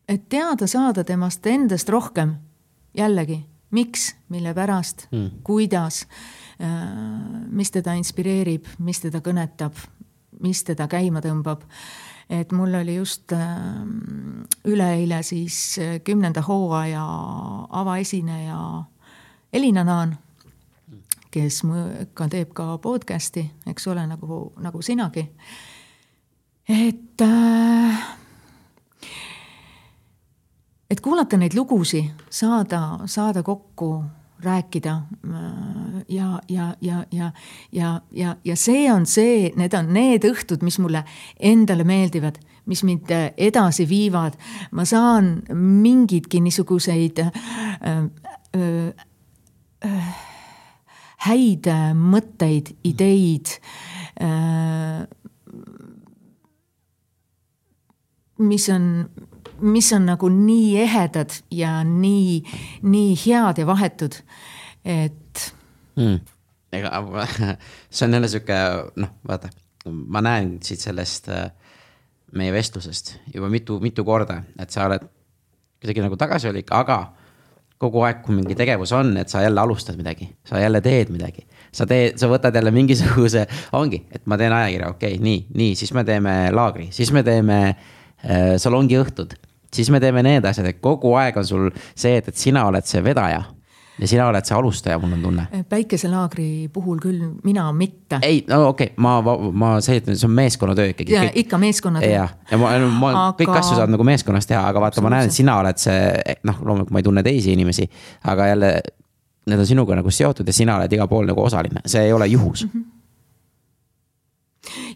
et 0.09 0.29
teada 0.29 0.67
saada 0.67 1.05
temast 1.05 1.47
endast 1.47 1.89
rohkem, 1.89 2.35
jällegi, 2.97 3.47
miks, 3.71 4.17
mille 4.29 4.55
pärast 4.55 5.07
mm., 5.13 5.31
kuidas, 5.43 6.03
äh, 6.03 6.44
mis 7.51 7.71
teda 7.75 7.97
inspireerib, 7.99 8.69
mis 8.79 9.01
teda 9.03 9.19
kõnetab, 9.25 9.79
mis 10.43 10.65
teda 10.65 10.89
käima 10.89 11.23
tõmbab. 11.25 11.65
et 12.31 12.53
mul 12.53 12.75
oli 12.75 12.95
just 12.95 13.33
äh, 13.33 13.41
üleeile 14.65 15.23
siis 15.23 15.79
äh, 15.79 16.01
kümnenda 16.05 16.43
hooaja 16.43 17.05
avaesineja 17.69 18.85
Elina 19.53 19.85
Naan, 19.85 20.17
kes 21.31 21.63
ka 22.15 22.29
teeb 22.29 22.55
ka 22.55 22.79
podcast'i, 22.79 23.51
eks 23.67 23.87
ole, 23.87 24.07
nagu, 24.07 24.53
nagu 24.59 24.83
sinagi. 24.83 25.29
et 26.69 27.21
äh, 27.21 28.05
et 30.91 31.01
kuulata 31.01 31.37
neid 31.37 31.55
lugusid, 31.55 32.13
saada, 32.31 33.01
saada 33.07 33.43
kokku, 33.43 34.05
rääkida 34.45 34.95
ja, 36.09 36.41
ja, 36.49 36.75
ja, 36.81 37.05
ja, 37.13 37.31
ja, 37.73 38.01
ja, 38.11 38.37
ja 38.45 38.57
see 38.57 38.93
on 38.93 39.07
see, 39.07 39.51
need 39.57 39.75
on 39.75 39.93
need 39.95 40.27
õhtud, 40.29 40.65
mis 40.67 40.79
mulle 40.83 41.05
endale 41.41 41.85
meeldivad, 41.85 42.39
mis 42.67 42.85
mind 42.85 43.11
edasi 43.37 43.89
viivad. 43.89 44.39
ma 44.71 44.85
saan 44.85 45.43
mingeidki 45.55 46.41
niisuguseid 46.41 47.19
äh, 47.25 47.33
äh, 47.89 48.95
äh, 49.85 50.15
häid 51.29 51.69
mõtteid, 51.95 52.75
ideid 52.85 53.59
äh,, 54.21 55.05
mis 58.39 58.69
on 58.69 59.09
mis 59.61 59.93
on 59.93 60.07
nagu 60.09 60.29
nii 60.29 60.77
ehedad 60.83 61.35
ja 61.51 61.79
nii, 61.85 62.43
nii 62.83 63.17
head 63.27 63.61
ja 63.61 63.67
vahetud, 63.67 64.17
et 64.85 65.55
mm.. 65.97 66.21
ega 66.73 67.03
see 67.95 68.07
on 68.07 68.19
jälle 68.19 68.31
sihuke 68.31 68.61
noh, 69.01 69.15
vaata, 69.29 69.51
ma 69.91 70.23
näen 70.25 70.57
siit 70.65 70.83
sellest 70.83 71.29
äh, 71.33 71.49
meie 72.35 72.53
vestlusest 72.55 73.17
juba 73.35 73.51
mitu, 73.53 73.79
mitu 73.81 74.05
korda, 74.05 74.43
et 74.59 74.75
sa 74.75 74.89
oled 74.89 75.07
kuidagi 75.81 76.03
nagu 76.03 76.17
tagasihoidlik, 76.19 76.73
aga 76.75 77.03
kogu 77.79 78.05
aeg, 78.07 78.23
kui 78.25 78.33
mingi 78.37 78.57
tegevus 78.57 78.95
on, 78.97 79.17
et 79.21 79.29
sa 79.29 79.43
jälle 79.45 79.61
alustad 79.61 79.99
midagi, 80.01 80.31
sa 80.47 80.61
jälle 80.63 80.81
teed 80.81 81.11
midagi. 81.13 81.47
sa 81.75 81.87
teed, 81.91 82.15
sa 82.19 82.29
võtad 82.31 82.55
jälle 82.55 82.71
mingisuguse, 82.71 83.49
ongi, 83.75 84.05
et 84.15 84.27
ma 84.31 84.39
teen 84.39 84.53
ajakirja, 84.55 84.89
okei 84.95 85.17
okay,, 85.17 85.25
nii, 85.25 85.41
nii, 85.59 85.75
siis 85.77 85.93
me 85.93 86.05
teeme 86.07 86.35
laagri, 86.55 86.87
siis 86.95 87.11
me 87.13 87.23
teeme 87.27 87.59
äh, 87.69 87.93
salongiõhtud 88.59 89.35
siis 89.75 89.91
me 89.91 90.01
teeme 90.01 90.23
need 90.25 90.47
asjad, 90.47 90.69
et 90.71 90.81
kogu 90.83 91.15
aeg 91.19 91.37
on 91.41 91.47
sul 91.47 91.69
see, 91.75 92.17
et, 92.19 92.31
et 92.31 92.39
sina 92.39 92.65
oled 92.69 92.87
see 92.89 93.03
vedaja 93.05 93.43
ja 93.95 94.09
sina 94.11 94.27
oled 94.27 94.47
see 94.47 94.57
alustaja, 94.57 94.99
mul 94.99 95.15
on 95.17 95.23
tunne. 95.23 95.45
päikeselaagri 95.71 96.47
puhul 96.73 96.99
küll 97.03 97.21
mina 97.47 97.69
mitte. 97.73 98.19
ei, 98.23 98.43
no 98.49 98.69
okei 98.73 98.91
okay,, 98.91 99.03
ma, 99.03 99.15
ma 99.53 99.75
see, 99.85 100.01
et 100.01 100.11
see 100.15 100.27
on 100.29 100.35
meeskonnatöö 100.35 100.91
ikkagi. 100.95 101.15
ikka 101.45 101.59
meeskonnatöö. 101.63 102.11
jah, 102.11 102.35
ja 102.51 102.59
ma, 102.59 102.73
ma 102.89 103.13
aga... 103.13 103.29
kõiki 103.43 103.61
asju 103.61 103.79
saad 103.79 103.95
nagu 103.95 104.07
meeskonnas 104.07 104.51
teha, 104.51 104.65
aga 104.73 104.83
vaata, 104.83 105.05
ma 105.05 105.15
näen, 105.15 105.31
et 105.31 105.37
sina 105.37 105.61
oled 105.63 105.79
see, 105.81 106.35
noh, 106.49 106.59
loomulikult 106.63 106.95
ma 106.95 107.03
ei 107.03 107.09
tunne 107.11 107.27
teisi 107.27 107.55
inimesi, 107.55 107.89
aga 108.35 108.53
jälle. 108.53 108.77
Need 109.45 109.61
on 109.61 109.67
sinuga 109.69 109.93
nagu 109.93 110.09
seotud 110.09 110.49
ja 110.49 110.55
sina 110.57 110.79
oled 110.79 110.93
igal 110.97 111.05
pool 111.05 111.27
nagu 111.29 111.43
osaline, 111.45 111.83
see 111.85 112.07
ei 112.07 112.15
ole 112.17 112.31
juhus 112.33 112.65
mm. 112.65 112.71
-hmm 112.71 112.94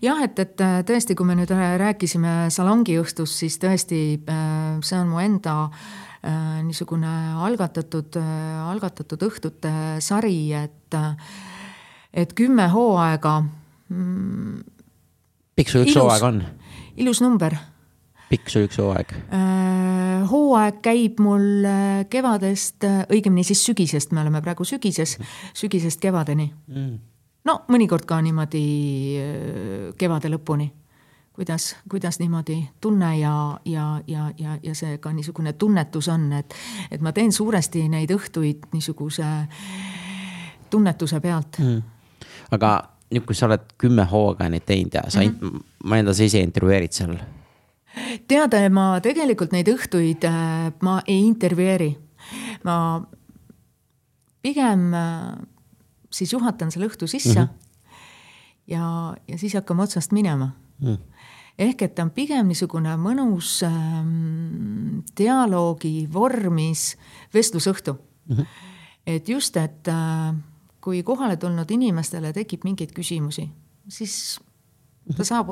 jah, 0.03 0.21
et, 0.25 0.39
et 0.39 0.61
äh, 0.65 0.81
tõesti, 0.87 1.17
kui 1.19 1.29
me 1.29 1.37
nüüd 1.39 1.53
äh, 1.55 1.77
rääkisime 1.81 2.49
salongiõhtust, 2.55 3.41
siis 3.43 3.59
tõesti 3.63 4.03
äh, 4.19 4.79
see 4.85 5.01
on 5.01 5.11
mu 5.13 5.23
enda 5.25 5.61
niisugune 6.19 7.09
algatatud, 7.47 8.17
algatatud 8.19 9.21
õhtute 9.23 9.71
sari, 10.03 10.51
et 10.59 10.97
et 12.11 12.33
kümme 12.35 12.65
hooaega, 12.73 13.37
pikk 15.55 15.71
sul 15.71 15.85
üks 15.85 15.95
Ilus. 15.95 16.01
hooaeg 16.03 16.25
on? 16.27 16.41
ilus 16.99 17.21
number 17.23 17.55
pikk 18.33 18.51
sul 18.51 18.67
üks 18.67 18.81
hooaeg? 18.83 19.15
Hooaeg 20.33 20.83
käib 20.83 21.23
mul 21.23 21.71
kevadest, 22.11 22.83
õigemini 23.15 23.47
siis 23.47 23.63
sügisest, 23.71 24.11
me 24.11 24.25
oleme 24.25 24.43
praegu 24.43 24.67
sügises, 24.67 25.15
sügisest 25.55 26.03
kevadeni 26.03 26.51
Mm. 26.67 26.99
No 27.49 27.63
mõnikord 27.73 28.05
ka 28.09 28.21
niimoodi 28.25 28.65
kevade 29.99 30.31
lõpuni. 30.33 30.69
kuidas, 31.39 31.77
kuidas 31.89 32.19
niimoodi 32.19 32.59
tunne 32.81 33.13
ja, 33.19 33.59
ja, 33.65 34.01
ja, 34.07 34.33
ja, 34.39 34.59
ja 34.63 34.75
see 34.75 34.99
ka 34.99 35.13
niisugune 35.13 35.53
tunnetus 35.53 36.09
on, 36.09 36.33
et, 36.33 36.55
et 36.91 37.01
ma 37.01 37.13
teen 37.13 37.33
suuresti 37.33 37.89
neid 37.89 38.11
õhtuid 38.11 38.69
niisuguse 38.73 39.25
tunnetuse 40.71 41.21
pealt 41.21 41.61
mm.. 41.63 41.83
aga 42.51 42.73
nüüd, 43.13 43.25
kui 43.25 43.37
sa 43.37 43.49
oled 43.49 43.65
kümme 43.81 44.05
hooaega 44.09 44.49
neid 44.53 44.67
teinud 44.69 44.95
ja 44.99 45.05
sa 45.09 45.23
mm, 45.23 45.37
-hmm. 45.41 45.61
ma 45.85 45.99
enda 45.99 46.15
sa 46.15 46.25
ise 46.25 46.41
intervjueerid 46.41 46.93
seal. 46.93 47.17
teada, 48.29 48.61
ma 48.71 49.01
tegelikult 49.01 49.53
neid 49.53 49.69
õhtuid 49.69 50.25
äh, 50.29 50.73
ma 50.83 51.01
ei 51.07 51.27
intervjueeri. 51.27 51.97
ma 52.65 53.03
pigem 54.43 54.95
äh, 54.95 55.39
siis 56.19 56.33
juhatan 56.33 56.71
selle 56.75 56.89
õhtu 56.91 57.07
sisse 57.07 57.41
mm 57.41 57.47
-hmm. 57.47 57.93
ja, 58.75 59.17
ja 59.29 59.39
siis 59.39 59.55
hakkame 59.55 59.83
otsast 59.83 60.13
minema 60.13 60.53
Mm. 60.79 60.99
ehk 61.59 61.83
et 61.83 61.95
ta 61.95 62.05
on 62.07 62.11
pigem 62.15 62.47
niisugune 62.47 62.93
mõnus 63.03 63.65
ähm, 63.67 65.01
dialoogi 65.19 66.07
vormis 66.13 66.93
vestlusõhtu 67.35 67.97
mm. 67.97 68.37
-hmm. 68.37 68.47
et 69.07 69.29
just, 69.29 69.57
et 69.57 69.89
äh, 69.89 70.37
kui 70.81 71.03
kohale 71.03 71.37
tulnud 71.37 71.71
inimestele 71.71 72.33
tekib 72.33 72.63
mingeid 72.65 72.93
küsimusi, 72.95 73.49
siis 73.89 74.39
ta 75.17 75.25
saab 75.25 75.51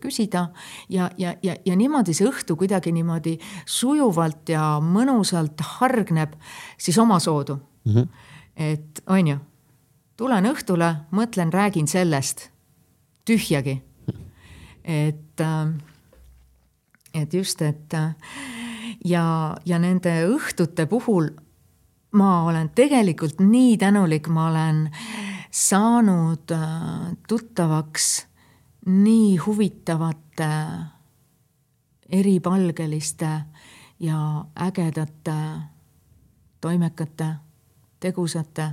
küsida 0.00 0.50
ja, 0.88 1.10
ja, 1.18 1.34
ja, 1.42 1.56
ja 1.64 1.76
niimoodi 1.76 2.12
see 2.12 2.28
õhtu 2.28 2.56
kuidagi 2.56 2.92
niimoodi 2.92 3.38
sujuvalt 3.64 4.52
ja 4.52 4.82
mõnusalt 4.84 5.64
hargneb 5.78 6.34
siis 6.76 6.98
omasoodu 6.98 7.56
mm. 7.56 7.92
-hmm. 7.92 8.08
et 8.56 9.02
on 9.06 9.26
ju, 9.26 9.38
tulen 10.22 10.46
õhtule, 10.46 10.88
mõtlen, 11.10 11.50
räägin 11.50 11.88
sellest, 11.90 12.44
tühjagi. 13.26 13.80
Et, 14.84 15.40
et 17.14 17.34
just, 17.34 17.62
et 17.62 17.96
ja, 19.04 19.24
ja 19.66 19.78
nende 19.82 20.12
õhtute 20.30 20.86
puhul 20.90 21.32
ma 22.18 22.30
olen 22.46 22.70
tegelikult 22.74 23.40
nii 23.42 23.74
tänulik, 23.82 24.28
ma 24.30 24.46
olen 24.50 24.84
saanud 25.50 26.54
äh, 26.54 26.68
tuttavaks 27.28 28.08
nii 28.86 29.36
huvitavate, 29.42 30.52
eripalgeliste 32.12 33.32
ja 33.98 34.22
ägedate 34.68 35.40
toimekate, 36.60 37.28
tegusate 38.00 38.70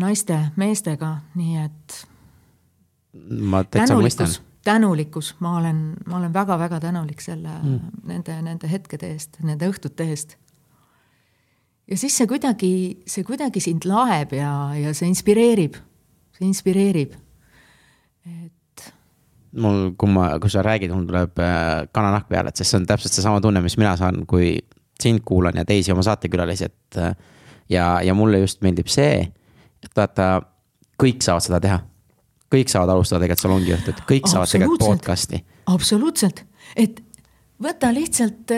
naiste, 0.00 0.38
meestega, 0.56 1.16
nii 1.38 1.56
et 1.62 1.96
ma 3.40 3.62
täitsa 3.64 3.96
mõistan 3.98 4.36
tänulikkus, 4.68 5.34
ma 5.40 5.56
olen, 5.58 5.78
ma 6.06 6.18
olen 6.18 6.34
väga-väga 6.34 6.80
tänulik 6.80 7.22
selle 7.24 7.54
mm., 7.62 8.02
nende, 8.10 8.36
nende 8.44 8.70
hetkede 8.70 9.12
eest, 9.14 9.38
nende 9.44 9.68
õhtute 9.70 10.04
eest. 10.10 10.36
ja 11.88 11.96
siis 11.96 12.16
see 12.18 12.28
kuidagi, 12.28 12.72
see 13.08 13.24
kuidagi 13.24 13.62
sind 13.64 13.86
laeb 13.88 14.34
ja, 14.36 14.52
ja 14.76 14.92
see 14.96 15.08
inspireerib, 15.08 15.78
see 16.36 16.48
inspireerib. 16.50 17.16
et 18.28 18.92
mul, 19.56 19.94
kui 19.96 20.12
ma, 20.12 20.34
kui 20.42 20.52
sa 20.52 20.64
räägid, 20.66 20.92
mul 20.92 21.08
tuleb 21.08 21.40
äh, 21.40 21.86
kananahk 21.94 22.28
peale, 22.28 22.52
et 22.52 22.60
sest 22.60 22.74
see 22.74 22.82
on 22.82 22.88
täpselt 22.90 23.16
seesama 23.16 23.40
tunne, 23.44 23.64
mis 23.64 23.78
mina 23.80 23.96
saan, 23.96 24.24
kui 24.28 24.58
sind 25.00 25.22
kuulan 25.24 25.56
ja 25.56 25.64
teisi 25.64 25.94
oma 25.94 26.04
saatekülalisi, 26.04 26.68
et 26.68 27.00
äh, 27.00 27.14
ja, 27.72 27.90
ja 28.04 28.14
mulle 28.14 28.42
just 28.42 28.60
meeldib 28.66 28.90
see, 28.92 29.28
vaata, 29.96 30.42
kõik 31.00 31.22
saavad 31.24 31.46
seda 31.46 31.60
teha. 31.60 31.78
kõik 32.48 32.70
saavad 32.72 32.94
alustada 32.94 33.20
tegelikult 33.20 33.44
salongiõhtut, 33.44 33.98
kõik 34.08 34.28
saavad 34.30 34.48
tegelikult 34.48 34.84
podcast'i. 34.86 35.42
absoluutselt, 35.66 36.44
et 36.76 37.02
võta 37.62 37.90
lihtsalt, 37.92 38.54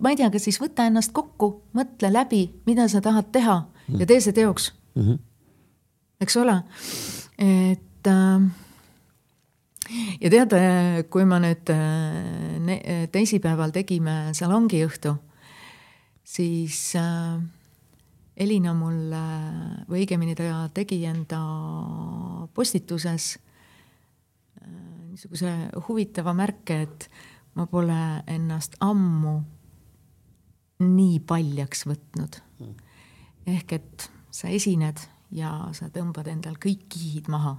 ma 0.00 0.12
ei 0.14 0.16
tea, 0.16 0.30
kas 0.30 0.46
siis 0.48 0.60
võta 0.60 0.86
ennast 0.88 1.12
kokku, 1.12 1.50
mõtle 1.76 2.12
läbi, 2.12 2.46
mida 2.66 2.88
sa 2.88 3.02
tahad 3.04 3.28
teha 3.32 3.58
ja 3.98 4.06
tee 4.06 4.20
see 4.20 4.32
teoks 4.32 4.72
mm. 4.94 5.02
-hmm. 5.02 5.18
eks 6.20 6.36
ole, 6.36 6.62
et 7.38 8.06
äh, 8.06 8.48
ja 10.20 10.30
tead, 10.30 10.56
kui 11.10 11.24
ma 11.24 11.40
nüüd 11.42 11.72
äh, 11.72 13.06
teisipäeval 13.12 13.72
tegime 13.74 14.34
salongiõhtu, 14.36 15.14
siis 16.24 16.96
äh, 16.96 17.38
Elina 18.38 18.72
mul 18.76 19.12
äh, 19.14 19.84
või 19.90 20.04
õigemini 20.04 20.36
ta 20.38 20.66
tegi 20.74 21.00
enda 21.08 21.40
postituses 22.54 23.32
äh, 23.34 24.68
niisuguse 25.10 25.52
huvitava 25.88 26.34
märke, 26.36 26.82
et 26.86 27.08
ma 27.58 27.66
pole 27.66 27.98
ennast 28.30 28.78
ammu 28.84 29.40
nii 30.84 31.18
paljaks 31.26 31.86
võtnud. 31.88 32.38
ehk 33.48 33.72
et 33.72 34.10
sa 34.30 34.48
esined 34.52 35.00
ja 35.34 35.50
sa 35.72 35.88
tõmbad 35.90 36.28
endal 36.30 36.54
kõik 36.60 36.86
kihid 36.92 37.28
maha 37.28 37.56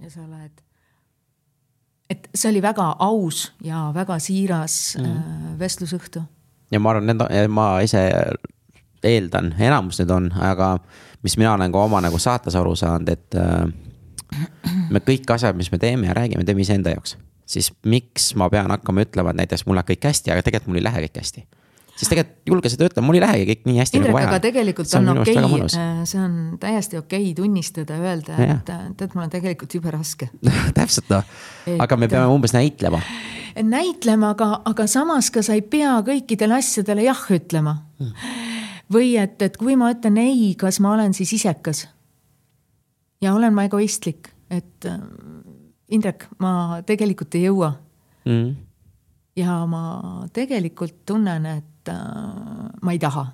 ja 0.00 0.10
sa 0.10 0.24
oled, 0.24 0.62
et 2.10 2.28
see 2.34 2.50
oli 2.50 2.62
väga 2.64 2.96
aus 2.98 3.52
ja 3.62 3.90
väga 3.94 4.18
siiras 4.18 4.96
mm. 4.98 5.06
äh, 5.06 5.58
vestlusõhtu 5.60 6.24
ja 6.70 6.80
ma 6.80 6.94
arvan, 6.94 7.06
need, 7.12 7.50
ma 7.52 7.72
ise 7.84 8.02
eeldan, 9.04 9.54
enamus 9.58 10.00
need 10.00 10.10
on, 10.10 10.30
aga 10.36 10.78
mis 11.22 11.36
mina 11.40 11.54
olen 11.54 11.72
ka 11.72 11.84
oma 11.84 12.00
nagu 12.04 12.18
saates 12.18 12.56
aru 12.56 12.74
saanud, 12.78 13.08
et 13.12 13.38
äh, 13.38 13.64
me 14.90 15.02
kõik 15.04 15.30
asjad, 15.34 15.56
mis 15.58 15.70
me 15.72 15.78
teeme 15.80 16.08
ja 16.08 16.16
räägime, 16.16 16.44
teeme 16.46 16.64
iseenda 16.64 16.94
jaoks. 16.94 17.16
siis 17.50 17.72
miks 17.82 18.34
ma 18.38 18.46
pean 18.50 18.70
hakkama 18.70 19.02
ütlema, 19.02 19.32
et 19.32 19.42
näiteks 19.42 19.66
mul 19.66 19.78
läheb 19.78 19.90
kõik 19.90 20.06
hästi, 20.06 20.30
aga 20.30 20.44
tegelikult 20.46 20.70
mul 20.70 20.80
ei 20.80 20.86
lähe 20.86 21.02
kõik 21.06 21.18
hästi. 21.20 21.44
siis 21.96 22.08
tegelikult 22.12 22.52
julge 22.52 22.72
seda 22.72 22.86
ütlema, 22.88 23.06
mul 23.06 23.18
ei 23.18 23.24
lähegi 23.24 23.48
kõik 23.50 23.66
nii 23.68 23.80
hästi 23.82 23.98
Indrek, 23.98 24.12
nagu 24.12 24.18
vaja. 24.18 24.30
aga 24.30 24.44
tegelikult 24.46 24.94
on 25.00 25.12
okei 25.16 25.36
okay,, 25.42 26.06
see 26.12 26.22
on 26.22 26.38
täiesti 26.62 27.00
okei 27.00 27.24
okay 27.24 27.34
tunnistada, 27.42 27.98
öelda, 27.98 28.38
et 28.46 28.72
äh, 28.76 28.86
tead, 28.96 29.16
mul 29.16 29.26
on 29.26 29.34
tegelikult 29.34 29.74
jube 29.74 29.92
raske. 29.94 30.30
täpselt 30.78 31.10
noh, 31.12 31.26
Et- 31.66 31.76
aga 31.80 32.00
me 32.00 32.08
peame 32.08 32.30
umbes 32.32 32.54
näitlema. 32.56 33.02
näitlema, 33.62 34.34
aga, 34.36 34.52
aga 34.64 34.86
samas 34.86 35.30
ka 35.34 35.42
sa 35.42 35.58
ei 35.58 35.66
pea 35.66 35.98
kõikidele 36.06 36.60
asjadele 36.62 37.10
jah 37.10 37.26
ütlema 37.34 37.80
mm.. 37.98 38.48
Või 38.92 39.16
et, 39.18 39.42
et 39.42 39.56
kui 39.56 39.76
ma 39.76 39.90
ütlen 39.94 40.18
ei, 40.18 40.54
kas 40.58 40.80
ma 40.80 40.94
olen 40.94 41.14
siis 41.14 41.32
isekas? 41.32 41.88
ja 43.20 43.34
olen 43.34 43.54
ma 43.54 43.64
egoistlik, 43.68 44.30
et 44.50 44.86
äh, 44.88 45.00
Indrek, 45.90 46.28
ma 46.38 46.82
tegelikult 46.86 47.34
ei 47.34 47.48
jõua 47.48 47.74
Mm. 48.24 48.56
ja 49.36 49.64
ma 49.66 49.82
tegelikult 50.32 51.06
tunnen, 51.08 51.46
et 51.46 51.88
äh, 51.88 51.96
ma 52.82 52.92
ei 52.92 52.98
taha. 52.98 53.26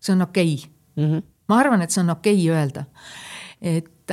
see 0.00 0.12
on 0.12 0.22
okei 0.22 0.54
okay. 0.54 0.70
Mm 0.96 1.12
-hmm. 1.12 1.22
ma 1.48 1.56
arvan, 1.56 1.82
et 1.82 1.90
see 1.90 2.02
on 2.02 2.10
okei 2.10 2.50
okay 2.50 2.56
öelda. 2.56 2.84
et, 3.60 4.10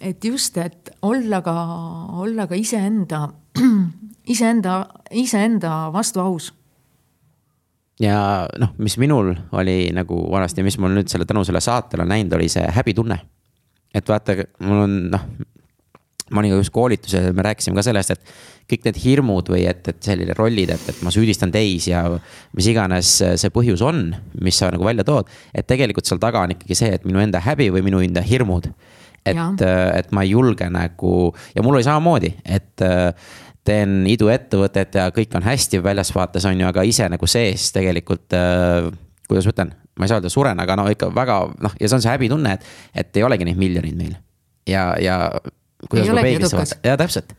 et 0.00 0.24
just, 0.24 0.56
et 0.56 0.90
olla 1.02 1.42
ka, 1.42 1.54
olla 2.12 2.46
ka 2.46 2.54
iseenda, 2.54 3.28
iseenda, 4.34 4.86
iseenda 5.10 5.92
vastu 5.92 6.20
aus. 6.20 6.54
Ja 8.00 8.48
noh, 8.58 8.72
mis 8.78 8.96
minul 9.00 9.34
oli 9.58 9.92
nagu 9.94 10.24
vanasti, 10.32 10.64
mis 10.64 10.78
mul 10.80 10.94
nüüd 10.96 11.12
selle 11.12 11.28
tänu 11.28 11.44
selle 11.44 11.60
saatele 11.64 12.06
on 12.06 12.12
näinud, 12.14 12.36
oli 12.38 12.48
see 12.52 12.64
häbitunne. 12.76 13.18
et 13.94 14.08
vaata, 14.08 14.36
mul 14.64 14.84
on 14.86 14.94
noh, 15.12 15.26
ma 16.32 16.40
olin 16.40 16.54
ka 16.54 16.60
just 16.62 16.72
koolitusel, 16.72 17.32
me 17.36 17.44
rääkisime 17.44 17.76
ka 17.76 17.84
sellest, 17.84 18.14
et 18.14 18.32
kõik 18.72 18.86
need 18.86 19.00
hirmud 19.02 19.50
või 19.52 19.66
et, 19.68 19.84
et 19.90 20.00
selline 20.06 20.36
rollid, 20.38 20.72
et, 20.72 20.88
et 20.88 21.02
ma 21.04 21.12
süüdistan 21.12 21.52
teisi 21.52 21.92
ja 21.92 22.06
mis 22.56 22.68
iganes 22.72 23.10
see 23.20 23.52
põhjus 23.52 23.84
on, 23.84 24.06
mis 24.40 24.56
sa 24.58 24.70
nagu 24.72 24.86
välja 24.86 25.04
tood. 25.04 25.28
et 25.52 25.68
tegelikult 25.68 26.08
seal 26.08 26.22
taga 26.22 26.46
on 26.46 26.56
ikkagi 26.56 26.78
see, 26.78 26.92
et 26.96 27.04
minu 27.08 27.20
enda 27.20 27.42
häbi 27.42 27.68
või 27.74 27.84
minu 27.84 28.00
enda 28.00 28.24
hirmud. 28.24 28.70
et 29.26 29.62
et 29.62 30.10
ma 30.10 30.24
ei 30.24 30.32
julge 30.32 30.66
nagu 30.70 31.34
ja 31.54 31.62
mul 31.62 31.76
oli 31.78 31.86
samamoodi, 31.86 32.32
et 32.44 32.86
teen 33.66 34.02
iduettevõtet 34.10 34.98
ja 34.98 35.06
kõik 35.14 35.36
on 35.38 35.46
hästi 35.46 35.82
väljasvaates 35.84 36.46
on 36.50 36.60
ju, 36.60 36.66
aga 36.66 36.84
ise 36.86 37.06
nagu 37.12 37.28
sees 37.30 37.68
tegelikult 37.74 38.34
äh,, 38.34 38.90
kuidas 39.28 39.46
ma 39.46 39.54
ütlen, 39.54 39.72
ma 39.98 40.06
ei 40.06 40.12
saa 40.12 40.20
öelda 40.20 40.32
suren, 40.32 40.60
aga 40.62 40.76
no 40.78 40.88
ikka 40.90 41.12
väga 41.14 41.38
noh, 41.62 41.74
ja 41.80 41.88
see 41.88 41.98
on 41.98 42.04
see 42.04 42.12
häbitunne, 42.12 42.56
et, 42.58 42.70
et 43.04 43.20
ei 43.20 43.26
olegi 43.26 43.46
neid 43.48 43.60
miljoneid 43.60 43.98
meil. 43.98 44.16
ja, 44.68 44.92
ja 45.00 45.18
kuidas 45.88 46.10
ma 46.10 46.24
peeglisse 46.24 46.58
vaatan, 46.58 46.82
ja 46.86 46.96
täpselt. 47.00 47.36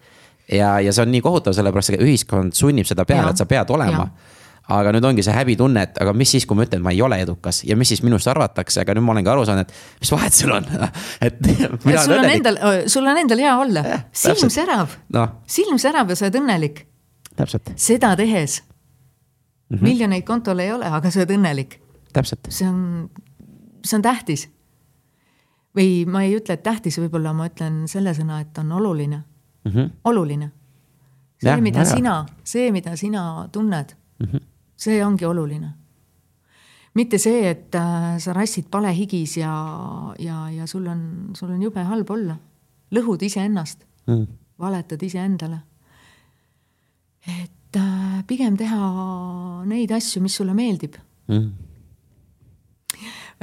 ja, 0.51 0.77
ja 0.83 0.93
see 0.95 1.05
on 1.05 1.11
nii 1.13 1.23
kohutav, 1.25 1.55
sellepärast 1.57 1.95
et 1.95 2.05
ühiskond 2.05 2.55
sunnib 2.57 2.87
seda 2.89 3.07
peale, 3.09 3.27
Jaa. 3.27 3.35
et 3.35 3.43
sa 3.43 3.49
pead 3.49 3.75
olema 3.75 4.07
Jaa. 4.07 4.32
Aga 4.71 4.93
nüüd 4.95 5.03
ongi 5.03 5.23
see 5.25 5.33
häbitunne, 5.35 5.81
et 5.89 5.97
aga 6.01 6.13
mis 6.15 6.31
siis, 6.31 6.45
kui 6.47 6.55
ma 6.55 6.63
ütlen, 6.63 6.81
ma 6.83 6.93
ei 6.95 7.01
ole 7.03 7.17
edukas 7.23 7.63
ja 7.67 7.75
mis 7.79 7.89
siis 7.91 8.03
minust 8.05 8.29
arvatakse, 8.31 8.79
aga 8.83 8.95
nüüd 8.95 9.03
ma 9.03 9.11
olengi 9.15 9.31
aru 9.33 9.43
saanud, 9.47 9.67
et 9.67 10.03
mis 10.03 10.11
vahet 10.13 10.37
sul 10.37 10.53
on 10.55 10.67
et. 11.27 11.49
sul 11.83 12.15
on 12.15 12.29
endal, 12.29 12.59
sul 12.91 13.09
on 13.11 13.19
endal 13.19 13.43
hea 13.43 13.55
olla, 13.59 13.83
silm 14.15 14.51
särab 14.53 14.95
no., 15.15 15.25
silm 15.57 15.81
särab 15.81 16.13
ja 16.13 16.19
sa 16.19 16.29
oled 16.29 16.39
õnnelik. 16.39 16.85
seda 17.75 18.15
tehes 18.15 18.61
mm. 18.63 19.77
-hmm. 19.77 19.83
miljoneid 19.83 20.23
kontol 20.23 20.59
ei 20.59 20.71
ole, 20.71 20.87
aga 20.87 21.11
sa 21.11 21.19
oled 21.19 21.35
õnnelik. 21.35 21.79
see 22.49 22.67
on, 22.67 23.09
see 23.83 23.97
on 23.97 24.01
tähtis. 24.01 24.47
või 25.75 26.05
ma 26.07 26.23
ei 26.23 26.37
ütle, 26.37 26.53
et 26.53 26.63
tähtis, 26.63 26.99
võib-olla 27.03 27.33
ma 27.33 27.49
ütlen 27.51 27.83
selle 27.87 28.13
sõna, 28.13 28.39
et 28.39 28.57
on 28.57 28.71
oluline 28.71 29.23
mm. 29.65 29.71
-hmm. 29.71 29.91
oluline. 30.03 30.51
see, 31.43 31.61
mida 31.61 31.79
ja. 31.79 31.85
sina, 31.85 32.25
see, 32.43 32.71
mida 32.71 32.95
sina 32.95 33.49
tunned 33.51 33.95
mm. 34.19 34.27
-hmm 34.31 34.52
see 34.83 34.99
ongi 35.05 35.25
oluline. 35.25 35.71
mitte 36.93 37.17
see, 37.17 37.47
et 37.49 37.75
äh, 37.75 38.19
sa 38.21 38.33
rassid 38.37 38.67
palehigis 38.71 39.37
ja, 39.39 39.53
ja, 40.21 40.43
ja 40.53 40.67
sul 40.69 40.85
on, 40.87 41.33
sul 41.33 41.49
on 41.55 41.61
jube 41.61 41.83
halb 41.89 42.09
olla. 42.13 42.37
lõhud 42.93 43.23
iseennast 43.25 43.85
mm., 44.07 44.27
valetad 44.61 45.01
iseendale. 45.01 45.59
et 47.39 47.79
äh, 47.79 48.21
pigem 48.27 48.57
teha 48.59 49.63
neid 49.69 49.91
asju, 49.91 50.21
mis 50.21 50.35
sulle 50.37 50.53
meeldib 50.57 50.99
mm. 51.27 51.51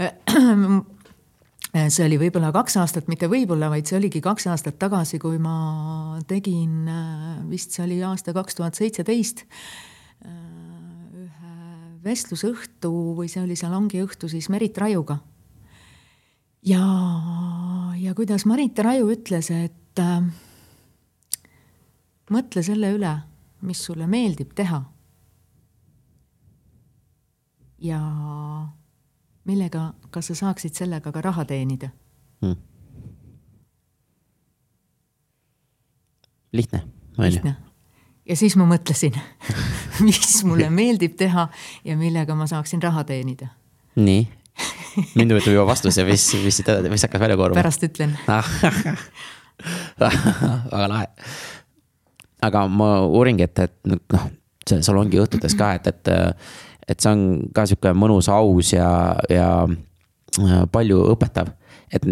see 1.95 2.07
oli 2.07 2.17
võib-olla 2.19 2.53
kaks 2.55 2.77
aastat, 2.81 3.09
mitte 3.11 3.29
võib-olla, 3.31 3.69
vaid 3.73 3.87
see 3.89 3.99
oligi 3.99 4.23
kaks 4.25 4.47
aastat 4.53 4.79
tagasi, 4.81 5.19
kui 5.23 5.39
ma 5.43 6.19
tegin, 6.29 6.89
äh, 6.89 7.39
vist 7.51 7.75
see 7.75 7.85
oli 7.89 8.03
aasta 8.07 8.37
kaks 8.37 8.61
tuhat 8.61 8.79
seitseteist 8.79 9.47
vestlusõhtu 12.05 12.91
või 13.17 13.29
see 13.31 13.43
oli 13.43 13.57
salongi 13.59 14.03
õhtu 14.05 14.29
siis 14.31 14.49
Merit 14.53 14.79
Rajuga. 14.79 15.19
ja, 16.67 16.85
ja 18.01 18.15
kuidas 18.15 18.47
Marit 18.47 18.79
Raju 18.79 19.11
ütles, 19.13 19.51
et 19.51 20.01
äh, 20.01 20.23
mõtle 22.31 22.63
selle 22.63 22.93
üle, 22.97 23.15
mis 23.63 23.85
sulle 23.85 24.07
meeldib 24.07 24.55
teha. 24.55 24.85
ja 27.81 28.01
millega, 29.49 29.95
kas 30.11 30.27
sa 30.29 30.35
saaksid 30.35 30.77
sellega 30.77 31.13
ka 31.13 31.21
raha 31.25 31.47
teenida 31.49 31.89
hmm.? 32.43 32.57
lihtne, 36.53 36.83
on 37.17 37.33
ju 37.33 37.55
ja 38.31 38.37
siis 38.37 38.57
ma 38.61 38.67
mõtlesin 38.69 39.17
mis 40.09 40.45
mulle 40.49 40.71
meeldib 40.75 41.17
teha 41.21 41.49
ja 41.85 41.97
millega 41.97 42.35
ma 42.39 42.47
saaksin 42.51 42.83
raha 42.83 43.05
teenida. 43.09 43.51
nii, 44.01 44.27
mind 45.19 45.35
huvitab 45.35 45.55
juba 45.55 45.67
vastus 45.73 45.99
ja 45.99 46.05
mis, 46.09 46.27
mis, 46.45 46.63
mis 46.91 47.07
hakkas 47.07 47.21
välja 47.21 47.37
kooruma? 47.41 47.61
pärast 47.61 47.85
ütlen 47.87 48.17
väga 50.01 50.89
lahe. 50.89 51.07
aga 52.43 52.67
ma 52.69 52.91
uuringi, 53.07 53.45
et, 53.49 53.59
et 53.59 53.77
noh, 53.93 54.27
see 54.69 54.83
salongi 54.85 55.21
õhtutes 55.21 55.57
ka, 55.59 55.75
et, 55.79 55.91
et, 55.91 56.13
et 56.89 57.01
see 57.01 57.13
on 57.13 57.25
ka 57.55 57.67
sihuke 57.69 57.93
mõnus, 57.97 58.31
aus 58.33 58.73
ja, 58.73 58.91
ja 59.31 59.51
palju 60.73 61.03
õpetav. 61.15 61.53
et 61.93 62.07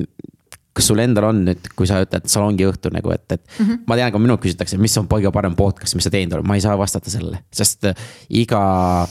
kas 0.78 0.88
sul 0.90 1.00
endal 1.02 1.28
on 1.32 1.42
nüüd, 1.48 1.70
kui 1.76 1.88
sa 1.90 2.00
ütled 2.04 2.28
salongi 2.30 2.66
õhtu 2.68 2.92
nagu, 2.94 3.12
et, 3.14 3.24
et 3.34 3.42
mm 3.44 3.64
-hmm. 3.64 3.80
ma 3.86 3.96
tean, 3.98 4.12
kui 4.14 4.22
minult 4.22 4.42
küsitakse, 4.44 4.78
mis 4.78 4.96
on 5.00 5.08
kõige 5.10 5.32
parem 5.34 5.56
podcast, 5.58 5.96
mis 5.98 6.06
sa 6.06 6.12
teinud 6.14 6.38
oled, 6.38 6.46
ma 6.46 6.58
ei 6.58 6.62
saa 6.64 6.76
vastata 6.78 7.10
sellele, 7.10 7.42
sest 7.52 7.88
äh, 7.90 8.04
iga 8.28 9.08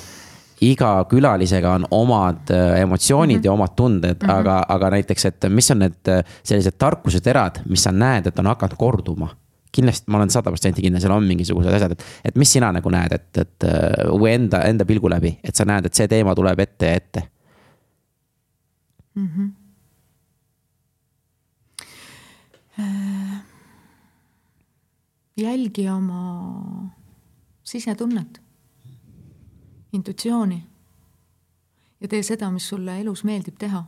iga 0.61 0.91
külalisega 1.05 1.74
on 1.78 1.84
omad 1.91 2.49
äh, 2.49 2.80
emotsioonid 2.82 3.38
mm 3.38 3.41
-hmm. 3.41 3.45
ja 3.45 3.51
omad 3.51 3.76
tunded 3.76 4.18
mm, 4.22 4.30
-hmm. 4.30 4.39
aga, 4.39 4.65
aga 4.68 4.89
näiteks, 4.89 5.26
et 5.26 5.49
mis 5.49 5.72
on 5.72 5.80
need 5.80 6.07
äh, 6.07 6.24
sellised 6.43 6.78
tarkuseterad, 6.78 7.61
mis 7.70 7.84
sa 7.84 7.91
näed, 7.91 8.28
et 8.28 8.39
on 8.39 8.45
hakanud 8.45 8.78
korduma? 8.78 9.36
kindlasti 9.72 10.05
ma 10.07 10.18
olen 10.18 10.30
sada 10.30 10.49
protsenti 10.49 10.82
kindel, 10.82 11.01
seal 11.01 11.11
on 11.11 11.24
mingisugused 11.24 11.74
asjad, 11.74 11.91
et, 11.91 12.03
et 12.26 12.36
mis 12.36 12.53
sina 12.53 12.72
nagu 12.72 12.89
näed, 12.89 13.11
et, 13.11 13.38
et 13.38 13.63
või 14.09 14.32
enda, 14.34 14.61
enda 14.61 14.86
pilgu 14.86 15.09
läbi, 15.09 15.38
et 15.43 15.55
sa 15.55 15.65
näed, 15.65 15.86
et 15.86 15.93
see 15.93 16.07
teema 16.07 16.36
tuleb 16.36 16.59
ette 16.59 16.86
ja 16.86 16.93
ette 16.93 17.24
mm. 19.15 19.28
-hmm 19.28 19.68
Äh, 21.80 22.66
jälgi 25.38 25.89
oma 25.89 26.89
sisetunnet, 27.63 28.41
intuitsiooni 29.93 30.63
ja 32.01 32.07
tee 32.07 32.23
seda, 32.23 32.51
mis 32.51 32.69
sulle 32.69 32.99
elus 33.01 33.23
meeldib 33.23 33.57
teha. 33.59 33.86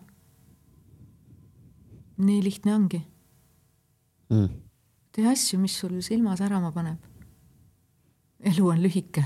nii 2.20 2.44
lihtne 2.44 2.74
ongi 2.76 3.00
mm.. 4.30 4.50
tee 5.12 5.28
asju, 5.32 5.60
mis 5.60 5.80
sul 5.80 6.02
silma 6.02 6.36
särama 6.36 6.72
paneb. 6.72 7.00
elu 8.40 8.68
on 8.68 8.84
lühike 8.84 9.24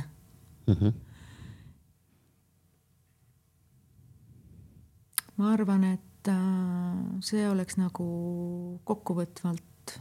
mm. 0.68 0.74
-hmm. 0.74 0.94
ma 5.38 5.52
arvan, 5.52 5.84
et 5.84 6.13
et 6.24 6.32
äh, 6.32 7.20
see 7.20 7.44
oleks 7.50 7.76
nagu 7.78 8.80
kokkuvõtvalt. 8.88 10.00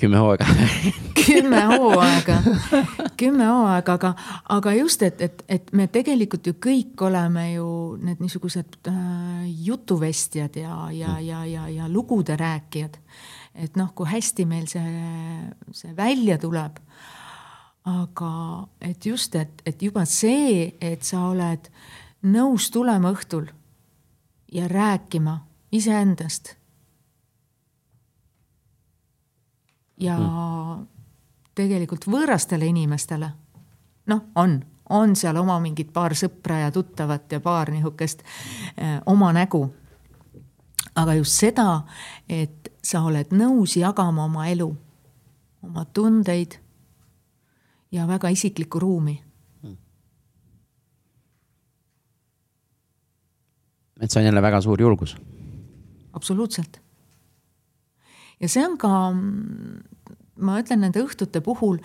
kümme 0.00 0.16
hooaega 0.16 0.46
kümme 1.26 1.60
hooaega, 1.68 2.38
kümme 3.20 3.46
hooaega, 3.46 3.92
aga, 3.92 4.14
aga 4.48 4.72
just, 4.74 5.02
et, 5.02 5.20
et, 5.20 5.44
et 5.48 5.72
me 5.72 5.86
tegelikult 5.86 6.46
ju 6.46 6.54
kõik 6.56 7.04
oleme 7.04 7.52
ju 7.52 7.66
need 8.00 8.22
niisugused 8.24 8.80
äh, 8.88 9.44
jutuvestjad 9.66 10.56
ja, 10.56 10.88
ja, 10.90 11.18
ja, 11.20 11.44
ja, 11.44 11.68
ja 11.68 11.88
lugude 11.88 12.36
rääkijad. 12.36 12.98
et 13.54 13.76
noh, 13.76 13.92
kui 13.94 14.08
hästi 14.10 14.46
meil 14.46 14.66
see, 14.66 14.82
see 15.72 15.94
välja 15.96 16.38
tuleb 16.38 16.80
aga 17.86 18.32
et 18.80 19.06
just, 19.06 19.34
et, 19.36 19.62
et 19.66 19.82
juba 19.82 20.04
see, 20.04 20.72
et 20.80 21.04
sa 21.04 21.28
oled 21.30 21.70
nõus 22.26 22.70
tulema 22.70 23.14
õhtul 23.14 23.46
ja 24.52 24.68
rääkima 24.68 25.46
iseendast. 25.72 26.54
ja 30.00 30.16
mm. 30.18 30.86
tegelikult 31.54 32.06
võõrastele 32.08 32.64
inimestele, 32.70 33.26
noh, 34.08 34.22
on, 34.40 34.54
on 34.88 35.12
seal 35.16 35.36
oma 35.36 35.58
mingid 35.60 35.90
paar 35.92 36.14
sõpra 36.16 36.62
ja 36.62 36.70
tuttavat 36.72 37.32
ja 37.32 37.40
paar 37.44 37.68
nihukest 37.70 38.22
eh, 38.76 38.96
oma 39.06 39.32
nägu. 39.36 39.74
aga 40.94 41.14
just 41.14 41.36
seda, 41.36 41.82
et 42.28 42.72
sa 42.82 43.02
oled 43.04 43.28
nõus 43.36 43.76
jagama 43.76 44.24
oma 44.24 44.48
elu, 44.48 44.70
oma 45.62 45.84
tundeid 45.84 46.56
ja 47.92 48.06
väga 48.08 48.28
isiklikku 48.28 48.80
ruumi 48.80 49.20
et 54.00 54.10
see 54.10 54.20
on 54.20 54.26
jälle 54.26 54.42
väga 54.42 54.60
suur 54.60 54.80
julgus. 54.80 55.16
absoluutselt. 56.12 56.80
ja 58.40 58.48
see 58.48 58.64
on 58.66 58.78
ka, 58.78 59.12
ma 60.40 60.58
ütlen 60.60 60.80
nende 60.80 61.02
õhtute 61.04 61.40
puhul, 61.44 61.78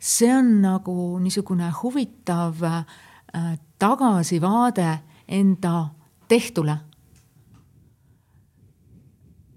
see 0.00 0.30
on 0.32 0.60
nagu 0.62 1.18
niisugune 1.18 1.72
huvitav 1.82 2.62
äh, 2.62 3.58
tagasivaade 3.78 4.98
enda 5.28 5.88
tehtule. 6.28 6.78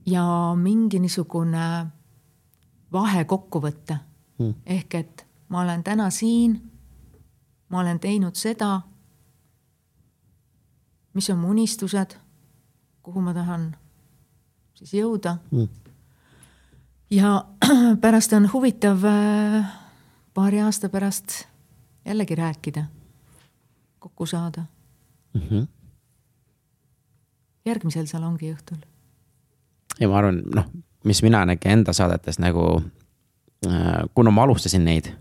ja 0.06 0.26
mingi 0.58 1.00
niisugune 1.00 1.88
vahekokkuvõte 2.92 4.00
hmm. 4.40 4.54
ehk 4.66 4.96
et 4.96 5.26
ma 5.50 5.62
olen 5.62 5.84
täna 5.84 6.10
siin, 6.10 6.58
ma 7.70 7.80
olen 7.80 8.00
teinud 8.00 8.36
seda 8.36 8.82
mis 11.20 11.30
on 11.30 11.38
mu 11.38 11.50
unistused, 11.52 12.16
kuhu 13.04 13.22
ma 13.22 13.34
tahan 13.36 13.74
siis 14.80 14.94
jõuda 14.96 15.36
mm.. 15.52 15.68
ja 17.12 17.34
pärast 18.04 18.34
on 18.38 18.48
huvitav 18.54 19.04
äh, 19.04 19.74
paari 20.34 20.62
aasta 20.64 20.88
pärast 20.90 21.42
jällegi 22.08 22.38
rääkida, 22.40 22.86
kokku 24.00 24.26
saada 24.26 24.64
mm. 25.34 25.42
-hmm. 25.42 25.68
järgmisel 27.66 28.06
salongi 28.06 28.54
õhtul. 28.54 28.78
ja 30.00 30.08
ma 30.08 30.18
arvan, 30.18 30.40
noh, 30.56 30.70
mis 31.04 31.24
mina 31.24 31.44
nägin 31.46 31.72
enda 31.72 31.94
saadetes 31.94 32.40
nagu, 32.40 32.82
äh, 33.68 34.08
kuna 34.14 34.32
ma 34.32 34.44
alustasin 34.48 34.86
neid, 34.86 35.12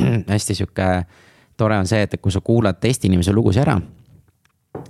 hästi 0.34 0.54
sihuke 0.54 1.06
tore 1.56 1.78
on 1.78 1.86
see, 1.86 2.02
et 2.02 2.20
kui 2.20 2.32
sa 2.32 2.40
kuulad 2.40 2.76
teiste 2.80 3.08
inimese 3.08 3.32
lugusid 3.32 3.62
ära 3.62 3.80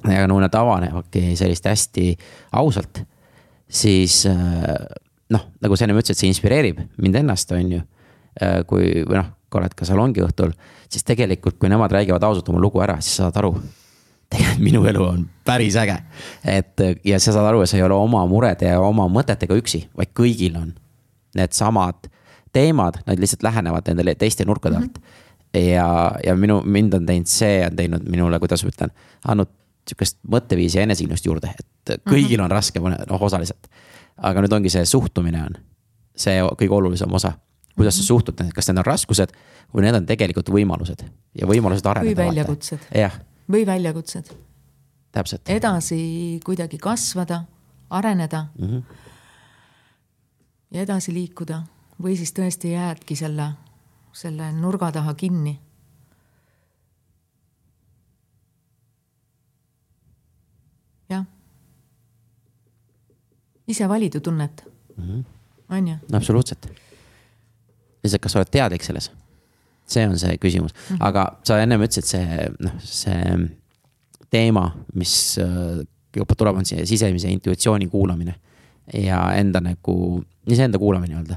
ja 0.05 0.27
no 0.29 0.41
nad 0.41 0.55
avanevadki 0.55 1.37
sellist 1.37 1.67
hästi 1.67 2.13
ausalt, 2.59 3.03
siis 3.69 4.23
äh, 4.27 4.75
noh, 5.31 5.47
nagu 5.63 5.77
sa 5.77 5.87
enne 5.87 5.97
ütlesid, 5.99 6.21
see 6.21 6.31
inspireerib 6.33 6.83
mind 7.01 7.21
ennast, 7.23 7.53
on 7.57 7.77
ju. 7.79 7.83
Äh, 8.41 8.61
kui, 8.69 9.03
või 9.09 9.19
noh, 9.19 9.31
oled 9.59 9.75
ka 9.75 9.87
salongi 9.89 10.23
õhtul, 10.23 10.53
siis 10.91 11.05
tegelikult, 11.07 11.59
kui 11.59 11.71
nemad 11.71 11.93
räägivad 11.93 12.23
ausalt 12.27 12.49
oma 12.53 12.61
lugu 12.63 12.83
ära, 12.85 13.01
siis 13.03 13.19
saad 13.21 13.37
aru. 13.41 13.55
tegelikult 14.31 14.63
minu 14.63 14.85
elu 14.87 15.03
on 15.03 15.25
päris 15.45 15.77
äge. 15.77 15.97
et 16.45 16.79
ja 17.05 17.19
sa 17.19 17.33
saad 17.33 17.49
aru, 17.49 17.63
et 17.63 17.71
sa 17.71 17.77
ei 17.77 17.83
ole 17.83 17.95
oma 17.95 18.23
murede 18.31 18.69
ja 18.69 18.81
oma 18.81 19.09
mõtetega 19.11 19.57
üksi, 19.59 19.89
vaid 19.97 20.13
kõigil 20.15 20.57
on 20.57 20.75
needsamad 21.35 22.07
teemad, 22.53 23.01
nad 23.07 23.19
lihtsalt 23.19 23.43
lähenevad 23.43 23.87
nendele 23.91 24.15
teiste 24.15 24.45
nurkade 24.45 24.77
alt 24.77 24.99
mm. 24.99 25.03
-hmm. 25.03 25.59
ja, 25.73 26.13
ja 26.25 26.37
minu, 26.37 26.63
mind 26.65 26.95
on 26.95 27.07
teinud, 27.07 27.27
see 27.27 27.67
on 27.67 27.77
teinud 27.77 28.07
minule, 28.07 28.39
kuidas 28.39 28.65
ma 28.65 28.71
ütlen, 28.71 28.95
andnud 29.25 29.51
sihukest 29.89 30.19
mõtteviisi 30.29 30.79
ja 30.79 30.83
enesekindlust 30.87 31.27
juurde, 31.27 31.55
et 31.59 32.03
kõigil 32.05 32.39
mm 32.39 32.41
-hmm. 32.41 32.45
on 32.45 32.51
raske, 32.51 32.81
noh 32.81 33.23
osaliselt. 33.23 33.69
aga 34.17 34.41
nüüd 34.41 34.53
ongi 34.53 34.71
see 34.71 34.85
suhtumine 34.85 35.43
on 35.43 35.55
see 36.17 36.43
kõige 36.43 36.75
olulisem 36.77 37.13
osa 37.13 37.33
kuidas 37.81 37.97
sa 37.97 38.03
mhm. 38.03 38.07
suhtud, 38.07 38.35
kas 38.55 38.69
need 38.69 38.79
on 38.79 38.85
raskused 38.85 39.33
või 39.75 39.87
need 39.87 39.97
on 39.97 40.07
tegelikult 40.07 40.51
võimalused 40.53 41.05
ja 41.39 41.47
võimalused 41.49 41.87
areneda. 41.87 42.23
või 42.23 42.29
väljakutsed. 42.29 42.87
või 43.53 43.67
väljakutsed. 43.67 44.33
täpselt. 45.13 45.49
edasi 45.49 46.41
kuidagi 46.45 46.79
kasvada, 46.79 47.45
areneda 47.91 48.47
mm. 48.59 48.69
-hmm. 48.69 48.83
ja 50.71 50.83
edasi 50.83 51.15
liikuda 51.15 51.63
või 52.03 52.17
siis 52.17 52.33
tõesti 52.37 52.75
jäädki 52.75 53.17
selle, 53.17 53.53
selle 54.13 54.53
nurga 54.53 54.93
taha 54.93 55.15
kinni. 55.15 55.59
jah. 61.09 61.25
Ise 63.71 63.89
validu 63.89 64.21
tunnet 64.21 64.65
mm, 64.97 65.05
-hmm. 65.05 65.25
on 65.77 65.89
ju? 65.89 65.97
absoluutselt 66.13 66.71
lihtsalt, 68.03 68.23
kas 68.23 68.33
sa 68.33 68.41
oled 68.41 68.53
teadlik 68.53 68.85
selles? 68.85 69.11
see 69.91 70.07
on 70.07 70.19
see 70.19 70.37
küsimus 70.39 70.75
mm, 70.75 70.97
-hmm. 70.97 71.07
aga 71.09 71.25
sa 71.45 71.59
ennem 71.59 71.83
ütlesid, 71.83 72.07
see 72.07 72.51
noh, 72.61 72.77
see 72.81 73.51
teema, 74.31 74.71
mis 74.95 75.39
äh, 75.43 75.81
juba 76.17 76.35
tuleb, 76.39 76.57
on 76.57 76.67
see 76.67 76.87
sisemise 76.87 77.31
intuitsiooni 77.31 77.89
kuulamine 77.91 78.35
ja 78.95 79.33
enda 79.35 79.61
nagu, 79.61 80.23
iseenda 80.47 80.79
kuulamine 80.79 81.15
nii-öelda 81.15 81.37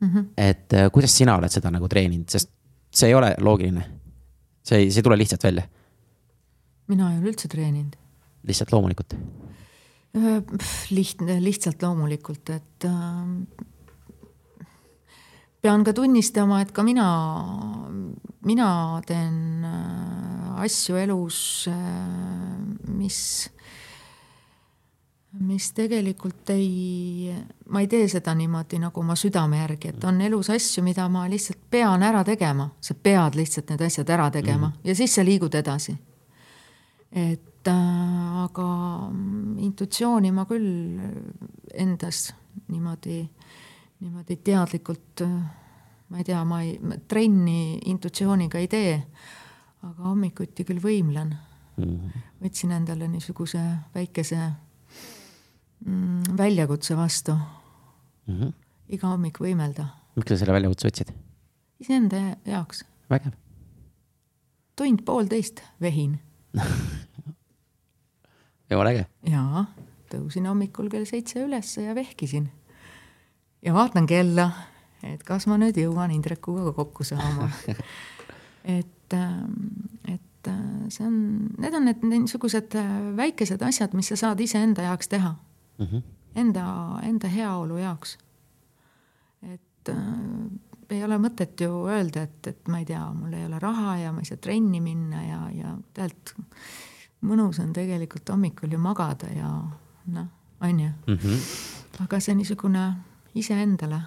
mm. 0.00 0.08
-hmm. 0.08 0.24
et 0.36 0.72
äh, 0.72 0.90
kuidas 0.92 1.16
sina 1.16 1.36
oled 1.36 1.52
seda 1.52 1.70
nagu 1.70 1.88
treeninud, 1.88 2.28
sest 2.28 2.50
see 2.90 3.08
ei 3.08 3.14
ole 3.14 3.34
loogiline. 3.38 3.84
see 4.62 4.78
ei, 4.78 4.90
see 4.90 5.00
ei 5.00 5.02
tule 5.02 5.18
lihtsalt 5.18 5.44
välja. 5.44 5.62
mina 6.86 7.12
ei 7.12 7.18
ole 7.18 7.28
üldse 7.28 7.48
treeninud. 7.48 7.96
lihtsalt 8.42 8.72
loomulikult? 8.72 9.14
Lihtne, 10.90 11.36
lihtsalt 11.44 11.82
loomulikult, 11.82 12.50
et 12.50 12.84
äh, 12.88 13.66
pean 15.62 15.84
ka 15.84 15.92
tunnistama, 15.92 16.62
et 16.62 16.72
ka 16.72 16.82
mina, 16.86 17.08
mina 18.46 18.70
teen 19.06 19.66
äh, 19.68 20.62
asju 20.64 20.96
elus, 20.96 21.40
äh, 21.70 21.76
mis, 22.88 23.20
mis 25.44 25.68
tegelikult 25.76 26.54
ei, 26.54 27.34
ma 27.68 27.84
ei 27.84 27.90
tee 27.90 28.08
seda 28.10 28.34
niimoodi 28.38 28.80
nagu 28.82 29.04
oma 29.04 29.16
südame 29.18 29.60
järgi, 29.60 29.92
et 29.92 30.08
on 30.08 30.22
elus 30.24 30.50
asju, 30.54 30.86
mida 30.86 31.08
ma 31.12 31.26
lihtsalt 31.30 31.68
pean 31.70 32.02
ära 32.06 32.24
tegema, 32.26 32.70
sa 32.80 32.96
pead 32.96 33.36
lihtsalt 33.38 33.74
need 33.74 33.86
asjad 33.90 34.16
ära 34.16 34.30
tegema 34.34 34.68
mm 34.68 34.72
-hmm. 34.72 34.88
ja 34.88 34.94
siis 34.94 35.14
sa 35.14 35.24
liigud 35.24 35.54
edasi. 35.54 35.98
et 37.12 37.47
äh, 37.70 38.42
aga 38.44 38.66
intuitsiooni 39.64 40.32
ma 40.34 40.44
küll 40.48 40.98
endas 41.74 42.28
niimoodi 42.68 43.22
niimoodi 43.98 44.36
teadlikult, 44.46 45.24
ma 46.08 46.20
ei 46.20 46.26
tea, 46.26 46.42
ma 46.46 46.60
ei, 46.62 46.76
trenni 47.10 47.78
intuitsiooniga 47.90 48.60
ei 48.62 48.68
tee, 48.70 48.94
aga 49.86 50.06
hommikuti 50.06 50.66
küll 50.66 50.82
võimlen 50.82 51.34
mm. 51.34 51.84
-hmm. 51.84 52.26
võtsin 52.42 52.74
endale 52.74 53.08
niisuguse 53.10 53.62
väikese 53.94 54.38
mm, 55.84 56.36
väljakutse 56.38 56.96
vastu 56.96 57.34
mm. 57.34 58.34
-hmm. 58.34 58.52
iga 58.88 59.08
hommik 59.08 59.40
võimelda. 59.42 59.88
miks 60.16 60.32
sa 60.32 60.36
selle 60.36 60.52
väljakutse 60.58 60.88
võtsid? 60.88 61.12
iseenda 61.80 62.36
jaoks. 62.44 62.84
vägev. 63.10 63.34
tund-poolteist 64.76 65.62
vehin 65.80 66.18
jumala 68.70 68.92
äge. 68.94 69.06
jaa, 69.30 69.64
tõusin 70.12 70.48
hommikul 70.48 70.88
kell 70.92 71.08
seitse 71.08 71.42
ülesse 71.44 71.82
ja 71.84 71.94
vehkisin 71.94 72.48
ja 73.62 73.74
vaatan 73.74 74.06
kella, 74.06 74.50
et 75.06 75.22
kas 75.26 75.48
ma 75.50 75.58
nüüd 75.60 75.78
jõuan 75.78 76.12
Indrekuga 76.14 76.72
kokku 76.76 77.06
saama 77.06 77.50
et, 78.78 79.16
ähm, 79.16 79.56
et 80.04 80.50
äh, 80.50 80.62
see 80.92 81.06
on, 81.06 81.18
need 81.58 81.74
on 81.74 81.88
need 81.88 82.04
niisugused 82.06 82.76
äh, 82.78 82.94
väikesed 83.16 83.62
asjad, 83.64 83.96
mis 83.98 84.12
sa 84.12 84.20
saad 84.26 84.40
iseenda 84.44 84.86
jaoks 84.90 85.08
teha 85.08 85.34
mm. 85.78 85.86
-hmm. 85.86 86.06
Enda, 86.38 86.64
enda 87.02 87.28
heaolu 87.28 87.76
jaoks. 87.76 88.18
et 89.42 89.88
äh, 89.88 89.96
ei 90.90 91.04
ole 91.04 91.18
mõtet 91.18 91.60
ju 91.60 91.86
öelda, 91.86 92.22
et, 92.22 92.46
et 92.46 92.68
ma 92.68 92.78
ei 92.78 92.84
tea, 92.84 93.12
mul 93.12 93.32
ei 93.32 93.44
ole 93.46 93.58
raha 93.58 93.96
ja 93.98 94.12
ma 94.12 94.20
ei 94.20 94.24
saa 94.24 94.36
trenni 94.36 94.80
minna 94.80 95.22
ja, 95.22 95.40
ja 95.52 95.76
tegelikult 95.94 96.46
mõnus 97.26 97.58
on 97.62 97.72
tegelikult 97.74 98.28
hommikul 98.30 98.72
ju 98.72 98.78
magada 98.82 99.30
ja 99.34 99.48
noh, 100.14 100.26
on 100.60 100.80
ju 100.80 100.88
mm. 101.06 101.16
-hmm. 101.16 102.04
aga 102.04 102.20
see 102.20 102.34
niisugune 102.34 102.92
iseendale, 103.34 104.00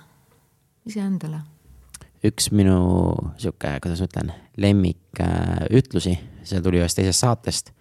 iseendale. 0.85 1.41
üks 2.23 2.51
minu 2.51 2.77
sihuke, 3.37 3.79
kuidas 3.81 3.99
ma 3.99 4.05
ütlen, 4.05 4.33
lemmikütlusi 4.57 6.11
äh,, 6.11 6.23
see 6.43 6.61
tuli 6.61 6.79
ühest 6.79 6.95
teisest 6.95 7.19
saatest, 7.19 7.71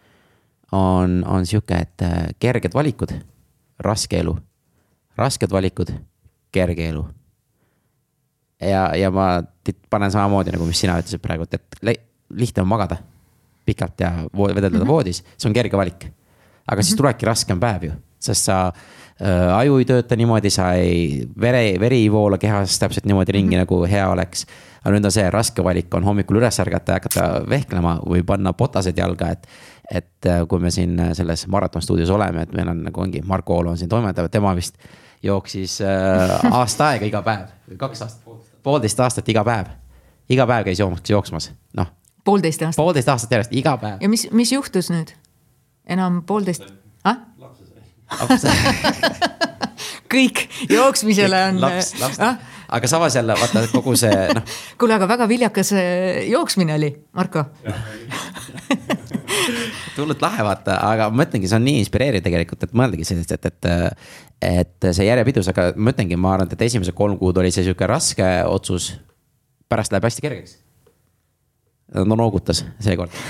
on, 0.72 1.24
on 1.26 1.46
sihuke, 1.46 1.74
et 1.74 2.02
äh, 2.02 2.28
kerged 2.38 2.74
valikud, 2.74 3.12
raske 3.78 4.18
elu. 4.18 4.36
rasked 5.16 5.50
valikud, 5.50 5.92
kerge 6.52 6.88
elu. 6.88 7.06
ja, 8.60 8.96
ja 8.96 9.10
ma 9.10 9.42
panen 9.90 10.10
samamoodi 10.10 10.50
nagu, 10.50 10.66
mis 10.66 10.80
sina 10.80 10.98
ütlesid 10.98 11.20
praegu, 11.20 11.42
et, 11.42 11.54
et 11.54 12.00
lihtne 12.30 12.62
on 12.62 12.68
magada 12.68 12.96
pikalt 13.70 14.02
ja 14.02 14.12
vedeldada 14.34 14.76
mm 14.76 14.82
-hmm. 14.82 14.94
voodis, 14.94 15.22
see 15.36 15.50
on 15.50 15.54
kerge 15.54 15.76
valik. 15.76 16.04
aga 16.04 16.10
mm 16.10 16.16
-hmm. 16.66 16.82
siis 16.82 16.94
mhm. 16.94 17.02
tulebki 17.02 17.26
raskem 17.26 17.60
päev 17.60 17.84
ju, 17.84 17.92
sest 18.18 18.50
sa 18.50 18.72
Äh, 19.20 19.50
aju 19.52 19.76
ei 19.82 19.84
tööta 19.84 20.16
niimoodi, 20.16 20.48
sa 20.48 20.70
ei, 20.80 21.26
vere, 21.40 21.74
veri 21.80 21.98
ei 22.06 22.12
voola 22.12 22.38
kehas 22.40 22.78
täpselt 22.80 23.04
niimoodi 23.04 23.34
ringi 23.36 23.52
mm 23.52 23.60
-hmm. 23.60 23.66
nagu 23.66 23.90
hea 23.90 24.06
oleks. 24.08 24.46
aga 24.80 24.94
nüüd 24.94 25.04
on 25.04 25.12
see 25.12 25.30
raske 25.30 25.64
valik 25.64 25.94
on 25.94 26.04
hommikul 26.04 26.38
üles 26.40 26.56
ärgata 26.60 26.92
ja 26.92 26.96
hakata 26.96 27.42
vehklema 27.48 27.98
või 28.00 28.22
panna 28.24 28.52
botased 28.52 28.96
jalga, 28.96 29.28
et. 29.30 29.46
et 29.90 30.26
äh, 30.26 30.46
kui 30.48 30.58
me 30.58 30.70
siin 30.70 30.96
selles 31.12 31.46
maratonstuudios 31.46 32.10
oleme, 32.10 32.42
et 32.42 32.52
meil 32.52 32.68
on 32.68 32.82
nagu 32.82 33.00
ongi, 33.00 33.20
Marko 33.22 33.54
Oolo 33.54 33.70
on 33.70 33.78
siin 33.78 33.88
toimetaja, 33.88 34.28
tema 34.28 34.54
vist 34.56 34.78
jooksis 35.22 35.80
äh, 35.80 36.52
aasta 36.52 36.88
aega 36.88 37.06
iga 37.06 37.22
päev 37.22 37.76
kaks 37.76 38.02
aastat, 38.02 38.24
poolteist 38.62 39.00
aastat 39.00 39.28
iga 39.28 39.44
päev. 39.44 39.66
iga 40.30 40.46
päev 40.46 40.64
käis 40.64 40.78
jooksmas, 40.78 41.10
jooksmas, 41.10 41.52
noh. 41.74 41.92
Poolteist 42.24 42.62
aastat. 42.62 42.82
poolteist 42.82 43.12
aastat 43.12 43.36
järjest, 43.36 43.56
iga 43.56 43.76
päev. 43.80 43.98
ja 44.02 44.12
mis, 44.12 44.26
mis 44.36 44.52
juhtus 44.52 44.90
nüüd? 44.92 45.14
enam 45.86 46.22
poolteist 46.26 46.66
ah?? 47.04 47.26
kõik 50.12 50.46
jooksmisele 50.70 51.44
on. 51.50 51.60
laps, 51.62 51.92
laps 52.00 52.20
ah?, 52.24 52.40
aga 52.70 52.90
samas 52.90 53.16
jälle 53.18 53.36
vaata 53.38 53.66
kogu 53.72 53.96
see 53.98 54.26
noh. 54.34 54.56
kuule, 54.80 54.96
aga 54.98 55.08
väga 55.10 55.28
viljakas 55.30 55.72
äh, 55.76 56.24
jooksmine 56.30 56.76
oli, 56.78 56.92
Marko 57.16 57.46
hullult 59.96 60.22
lahe 60.26 60.44
vaata, 60.46 60.78
aga 60.86 61.08
ma 61.10 61.22
mõtlengi, 61.22 61.50
see 61.50 61.58
on 61.58 61.66
nii 61.66 61.82
inspireeriv 61.84 62.24
tegelikult, 62.24 62.66
et 62.66 62.74
mõeldagi 62.76 63.06
sellist, 63.08 63.34
et, 63.36 63.50
et. 63.50 63.70
et 64.50 64.88
see 64.96 65.06
järjepidevus, 65.06 65.50
aga 65.52 65.70
ma 65.74 65.90
mõtlengi, 65.90 66.18
ma 66.20 66.34
arvan, 66.36 66.50
et 66.50 66.66
esimesed 66.66 66.96
kolm 66.96 67.18
kuud 67.20 67.40
oli 67.42 67.52
see 67.54 67.66
sihuke 67.66 67.88
raske 67.90 68.28
otsus. 68.48 68.92
pärast 69.70 69.92
läheb 69.92 70.08
hästi 70.08 70.24
kergeks. 70.24 70.56
No 71.94 72.16
noogutas 72.16 72.64
seekord 72.80 73.10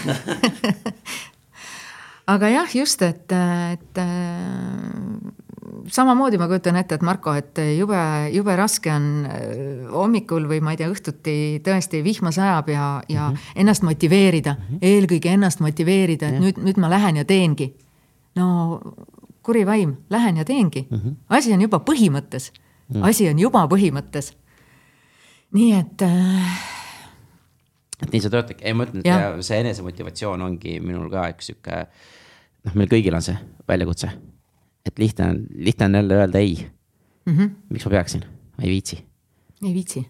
aga 2.34 2.48
jah, 2.48 2.74
just, 2.74 3.02
et, 3.02 3.32
et 3.32 3.98
samamoodi 5.90 6.38
ma 6.38 6.48
kujutan 6.50 6.78
ette, 6.80 6.98
et 6.98 7.04
Marko, 7.06 7.32
et 7.36 7.61
jube, 7.76 8.00
jube 8.34 8.56
raske 8.58 8.92
on 8.92 9.06
äh, 9.26 9.42
hommikul 9.92 10.46
või 10.50 10.61
ma 10.64 10.74
ei 10.74 10.80
tea, 10.80 10.90
õhtuti 10.92 11.36
tõesti 11.66 12.02
vihma 12.04 12.32
sajab 12.34 12.70
ja, 12.70 12.86
ja 13.08 13.28
mm 13.28 13.34
-hmm. 13.34 13.61
ennast 13.64 13.86
motiveerida 13.86 14.54
mm, 14.54 14.66
-hmm. 14.66 14.78
eelkõige 14.82 15.34
ennast 15.34 15.61
motiveerida, 15.61 16.28
et 16.28 16.34
ja. 16.34 16.40
nüüd, 16.40 16.61
nüüd 16.64 16.80
ma 16.80 16.90
lähen 16.90 17.16
ja 17.16 17.24
teengi. 17.24 17.74
no 18.36 18.80
kuri 19.42 19.66
vaim, 19.66 19.96
lähen 20.11 20.36
ja 20.36 20.44
teengi 20.44 20.86
mm. 20.90 20.96
-hmm. 20.96 21.14
asi 21.28 21.52
on 21.52 21.61
juba 21.61 21.78
põhimõttes 21.78 22.52
mm, 22.52 22.96
-hmm. 22.96 23.08
asi 23.08 23.28
on 23.28 23.38
juba 23.38 23.66
põhimõttes. 23.66 24.32
nii 25.52 25.72
et 25.72 26.02
äh, 26.02 26.79
et 28.01 28.12
nii 28.12 28.22
see 28.24 28.32
töötabki, 28.32 28.64
ei 28.64 28.76
ma 28.76 28.86
ütlen, 28.86 29.05
et 29.05 29.44
see 29.46 29.61
enesemotivatsioon 29.64 30.42
ongi 30.46 30.78
minul 30.84 31.11
ka 31.12 31.28
üks 31.34 31.51
sihuke 31.51 31.80
noh, 32.66 32.76
meil 32.76 32.90
kõigil 32.90 33.16
on 33.16 33.24
see 33.24 33.36
väljakutse. 33.68 34.12
et 34.86 34.98
lihtne 34.98 35.26
on, 35.32 35.40
lihtne 35.55 35.90
on 35.90 35.98
jälle 36.01 36.20
öelda 36.22 36.38
ei 36.38 36.55
mm. 37.26 37.36
-hmm. 37.36 37.51
miks 37.70 37.84
ma 37.84 37.90
peaksin, 37.90 38.24
ma 38.57 38.64
ei 38.64 38.70
viitsi. 38.70 39.05
ei 39.66 39.74
viitsi. 39.74 40.07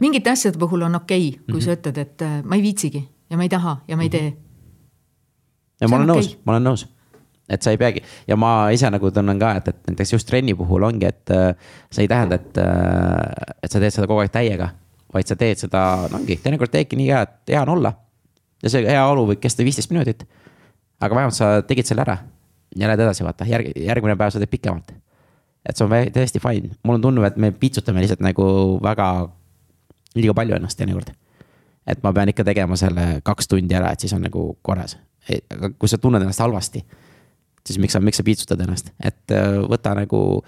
mingite 0.00 0.30
asjade 0.30 0.58
puhul 0.58 0.82
on 0.82 0.94
okei 0.94 1.28
okay,, 1.28 1.40
kui 1.44 1.54
mm 1.54 1.58
-hmm. 1.58 1.64
sa 1.64 1.72
ütled, 1.72 1.98
et 1.98 2.22
äh, 2.22 2.42
ma 2.44 2.54
ei 2.54 2.62
viitsigi 2.62 3.08
ja 3.30 3.36
ma 3.36 3.42
ei 3.42 3.48
taha 3.48 3.80
ja 3.88 3.96
ma 3.96 4.02
ei 4.02 4.10
tee. 4.10 4.36
ja 5.80 5.88
ma 5.88 5.96
olen 5.96 6.10
okay. 6.10 6.22
nõus, 6.22 6.36
ma 6.44 6.52
olen 6.52 6.70
nõus 6.72 6.86
et 7.48 7.62
sa 7.62 7.70
ei 7.70 7.78
peagi 7.78 8.02
ja 8.28 8.36
ma 8.36 8.70
ise 8.74 8.90
nagu 8.90 9.10
tunnen 9.10 9.38
ka, 9.38 9.52
et, 9.60 9.68
et 9.68 9.90
näiteks 9.90 10.12
just 10.12 10.28
trenni 10.28 10.54
puhul 10.54 10.82
ongi, 10.82 11.06
et 11.06 11.30
äh, 11.30 11.54
see 11.90 12.06
ei 12.06 12.08
tähenda, 12.10 12.34
et, 12.40 12.58
äh, 12.58 13.54
et 13.62 13.70
sa 13.70 13.82
teed 13.82 13.94
seda 13.94 14.08
kogu 14.10 14.24
aeg 14.24 14.34
täiega. 14.34 14.72
Vaid 15.14 15.28
sa 15.28 15.36
teed 15.38 15.60
seda, 15.60 15.82
no 16.10 16.20
ongi, 16.20 16.38
teinekord 16.42 16.72
teedki 16.72 16.98
nii 16.98 17.08
hea, 17.10 17.22
et 17.26 17.54
hea 17.54 17.62
on 17.62 17.74
olla. 17.76 17.92
ja 18.62 18.72
see 18.72 18.86
hea 18.86 19.02
olu 19.06 19.26
võib 19.32 19.40
kesta 19.40 19.64
viisteist 19.64 19.92
minutit. 19.92 20.26
aga 21.00 21.14
vähemalt 21.14 21.36
sa 21.36 21.62
tegid 21.62 21.86
selle 21.86 22.02
ära 22.06 22.18
ja 22.76 22.88
lähed 22.88 23.00
edasi, 23.00 23.24
vaata, 23.24 23.46
järg, 23.48 23.72
järgmine 23.76 24.16
päev 24.16 24.32
sa 24.34 24.42
teed 24.42 24.50
pikemalt. 24.50 24.92
et 25.66 25.76
see 25.76 25.86
on 25.86 25.94
täiesti 26.12 26.42
fine, 26.42 26.74
mul 26.84 26.98
on 26.98 27.08
tunne, 27.08 27.26
et 27.26 27.36
me 27.36 27.52
piitsutame 27.52 28.02
lihtsalt 28.02 28.22
nagu 28.24 28.46
väga 28.82 29.08
liiga 30.16 30.34
palju 30.34 30.56
ennast 30.56 30.78
teinekord. 30.78 31.12
et 31.86 32.02
ma 32.02 32.12
pean 32.12 32.28
ikka 32.28 32.44
tegema 32.44 32.76
selle 32.76 33.20
kaks 33.24 33.48
tundi 33.48 33.74
ära, 33.74 33.92
et 33.92 34.00
siis 34.00 34.12
on 34.12 34.22
nagu 34.22 34.56
korras. 34.62 34.96
aga 35.50 35.70
kui 35.78 35.88
sa 35.88 35.98
tunned 35.98 36.22
ennast 36.22 36.40
halvasti, 36.40 36.84
siis 37.66 37.78
miks 37.82 37.96
sa, 37.96 38.00
miks 38.00 38.20
sa 38.20 38.24
piitsutad 38.26 38.60
ennast, 38.64 38.92
et 39.00 39.34
äh, 39.34 39.58
võta 39.68 39.94
nagu. 39.98 40.42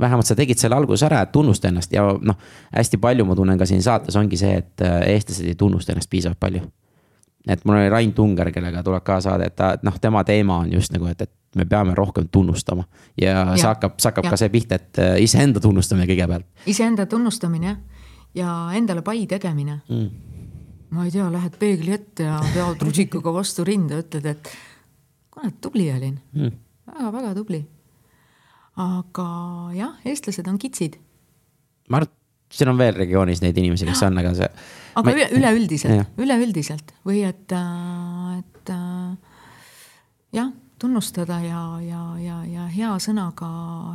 vähemalt 0.00 0.26
sa 0.26 0.34
tegid 0.34 0.56
selle 0.56 0.76
alguses 0.76 1.02
ära, 1.04 1.20
et 1.20 1.32
tunnusta 1.32 1.68
ennast 1.68 1.92
ja 1.92 2.06
noh, 2.22 2.36
hästi 2.72 2.96
palju 2.98 3.24
ma 3.28 3.34
tunnen 3.36 3.58
ka 3.58 3.66
siin 3.68 3.82
saates 3.82 4.16
ongi 4.16 4.36
see, 4.40 4.54
et 4.62 4.84
äh, 4.84 5.00
eestlased 5.14 5.46
ei 5.46 5.54
tunnusta 5.54 5.92
ennast 5.92 6.10
piisavalt 6.10 6.40
palju. 6.40 6.62
et 7.48 7.64
mul 7.64 7.76
oli 7.76 7.88
Rain 7.88 8.12
Tunger, 8.12 8.52
kellega 8.52 8.82
tuleb 8.82 9.04
ka 9.04 9.20
saade, 9.20 9.46
et 9.50 9.56
ta, 9.56 9.74
noh, 9.82 9.98
tema 10.00 10.24
teema 10.24 10.58
on 10.64 10.72
just 10.72 10.92
nagu, 10.92 11.06
et, 11.06 11.20
et 11.22 11.32
me 11.56 11.64
peame 11.64 11.94
rohkem 11.94 12.28
tunnustama. 12.32 12.84
ja, 13.20 13.30
ja 13.30 13.56
see 13.56 13.68
hakkab, 13.68 13.98
see 13.98 14.08
hakkab 14.08 14.30
ja. 14.30 14.30
ka 14.30 14.40
see 14.40 14.48
pihta, 14.48 14.80
et 14.80 14.98
äh, 14.98 15.16
iseenda 15.22 15.60
tunnustamine 15.60 16.08
kõigepealt. 16.08 16.46
iseenda 16.66 17.06
tunnustamine 17.06 17.74
jah 17.74 17.80
ja 18.34 18.50
endale 18.76 19.02
pai 19.02 19.24
tegemine 19.30 19.80
mm.. 19.88 20.08
ma 20.94 21.06
ei 21.06 21.14
tea, 21.14 21.26
lähed 21.32 21.56
peegli 21.58 21.94
ette 21.94 22.28
ja 22.28 22.38
pead 22.54 22.84
rusikaga 22.86 23.32
vastu 23.34 23.64
rinda, 23.66 24.00
ütled, 24.02 24.26
et 24.30 24.52
kuule, 25.30 25.52
tubli 25.60 25.88
olin 25.92 26.16
mm.. 26.32 26.56
väga-väga 26.90 27.34
tubli. 27.38 27.60
aga 28.80 29.28
jah, 29.76 29.98
eestlased 30.04 30.48
on 30.50 30.58
kitsid. 30.58 30.98
ma 31.88 32.00
arvan, 32.00 32.10
et 32.10 32.56
siin 32.56 32.72
on 32.72 32.78
veel 32.78 32.96
regioonis 32.98 33.42
neid 33.44 33.58
inimesi, 33.58 33.88
kes 33.88 34.02
on, 34.08 34.18
aga 34.22 34.34
see. 34.38 34.50
aga 35.00 35.14
üle, 35.16 35.28
üleüldiselt, 35.38 36.20
üleüldiselt 36.20 36.94
või 37.06 37.24
et, 37.28 37.56
et 38.38 38.74
jah, 40.36 40.52
tunnustada 40.80 41.40
ja, 41.44 41.64
ja, 41.84 42.04
ja, 42.20 42.44
ja 42.48 42.68
hea 42.72 42.94
sõnaga, 43.02 43.50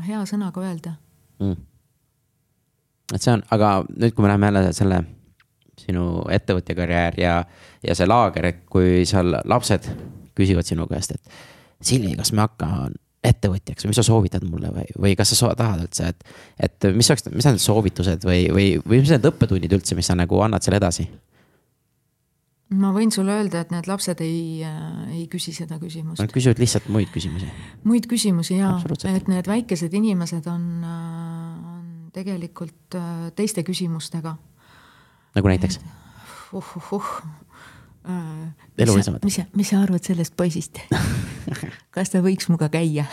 hea 0.08 0.26
sõnaga 0.30 0.68
öelda 0.68 1.00
mm 1.40 1.64
et 3.14 3.22
see 3.22 3.36
on, 3.36 3.44
aga 3.54 3.78
nüüd, 3.90 4.14
kui 4.16 4.26
me 4.26 4.32
läheme 4.32 4.50
jälle 4.50 4.74
selle 4.74 5.00
sinu 5.80 6.06
ettevõtja 6.32 6.76
karjäär 6.78 7.18
ja, 7.20 7.34
ja 7.84 7.96
see 7.98 8.08
laager, 8.08 8.50
et 8.50 8.64
kui 8.72 9.04
seal 9.08 9.36
lapsed 9.46 9.90
küsivad 10.38 10.68
sinu 10.68 10.88
käest, 10.92 11.16
et 11.16 11.86
Silvi, 11.86 12.14
kas 12.16 12.32
ma 12.32 12.46
hakkan 12.48 12.94
ettevõtjaks 13.26 13.86
või 13.86 13.92
mis 13.92 14.00
sa 14.00 14.06
soovitad 14.06 14.46
mulle 14.48 14.72
või, 14.74 14.88
või 15.02 15.14
kas 15.18 15.34
sa 15.36 15.52
tahad 15.58 15.86
üldse, 15.86 16.12
et, 16.14 16.36
et 16.68 16.88
mis 16.96 17.10
oleks, 17.12 17.28
mis 17.34 17.48
on 17.50 17.56
need 17.58 17.64
soovitused 17.64 18.26
või, 18.28 18.46
või, 18.54 18.68
või 18.86 19.02
mis 19.02 19.14
need 19.14 19.30
õppetunnid 19.32 19.74
üldse, 19.78 19.98
mis 19.98 20.10
sa 20.10 20.18
nagu 20.18 20.42
annad 20.46 20.66
selle 20.66 20.80
edasi? 20.82 21.08
ma 22.76 22.90
võin 22.96 23.12
sulle 23.14 23.36
öelda, 23.36 23.62
et 23.62 23.72
need 23.74 23.88
lapsed 23.90 24.22
ei 24.26 24.64
äh,, 24.66 25.20
ei 25.20 25.26
küsi 25.32 25.54
seda 25.56 25.78
küsimust. 25.82 26.22
Nad 26.22 26.34
küsivad 26.34 26.60
lihtsalt 26.62 26.88
muid 26.94 27.12
küsimusi. 27.14 27.50
muid 27.86 28.08
küsimusi 28.10 28.58
ja, 28.58 28.74
et 29.12 29.30
need 29.32 29.50
väikesed 29.50 29.94
inimesed 29.96 30.50
on 30.50 30.66
äh, 30.90 31.76
tegelikult 32.16 32.98
äh, 32.98 33.30
teiste 33.38 33.64
küsimustega. 33.68 34.36
nagu 35.38 35.54
näiteks? 35.54 35.80
uh. 38.06 38.65
Elulisemad. 38.78 39.24
mis 39.24 39.40
sa, 39.40 39.46
mis 39.56 39.70
sa 39.72 39.82
arvad 39.84 40.04
sellest 40.04 40.36
poisist 40.38 40.82
kas 41.96 42.12
ta 42.14 42.22
võiks 42.26 42.50
minuga 42.50 42.70
käia? 42.74 43.06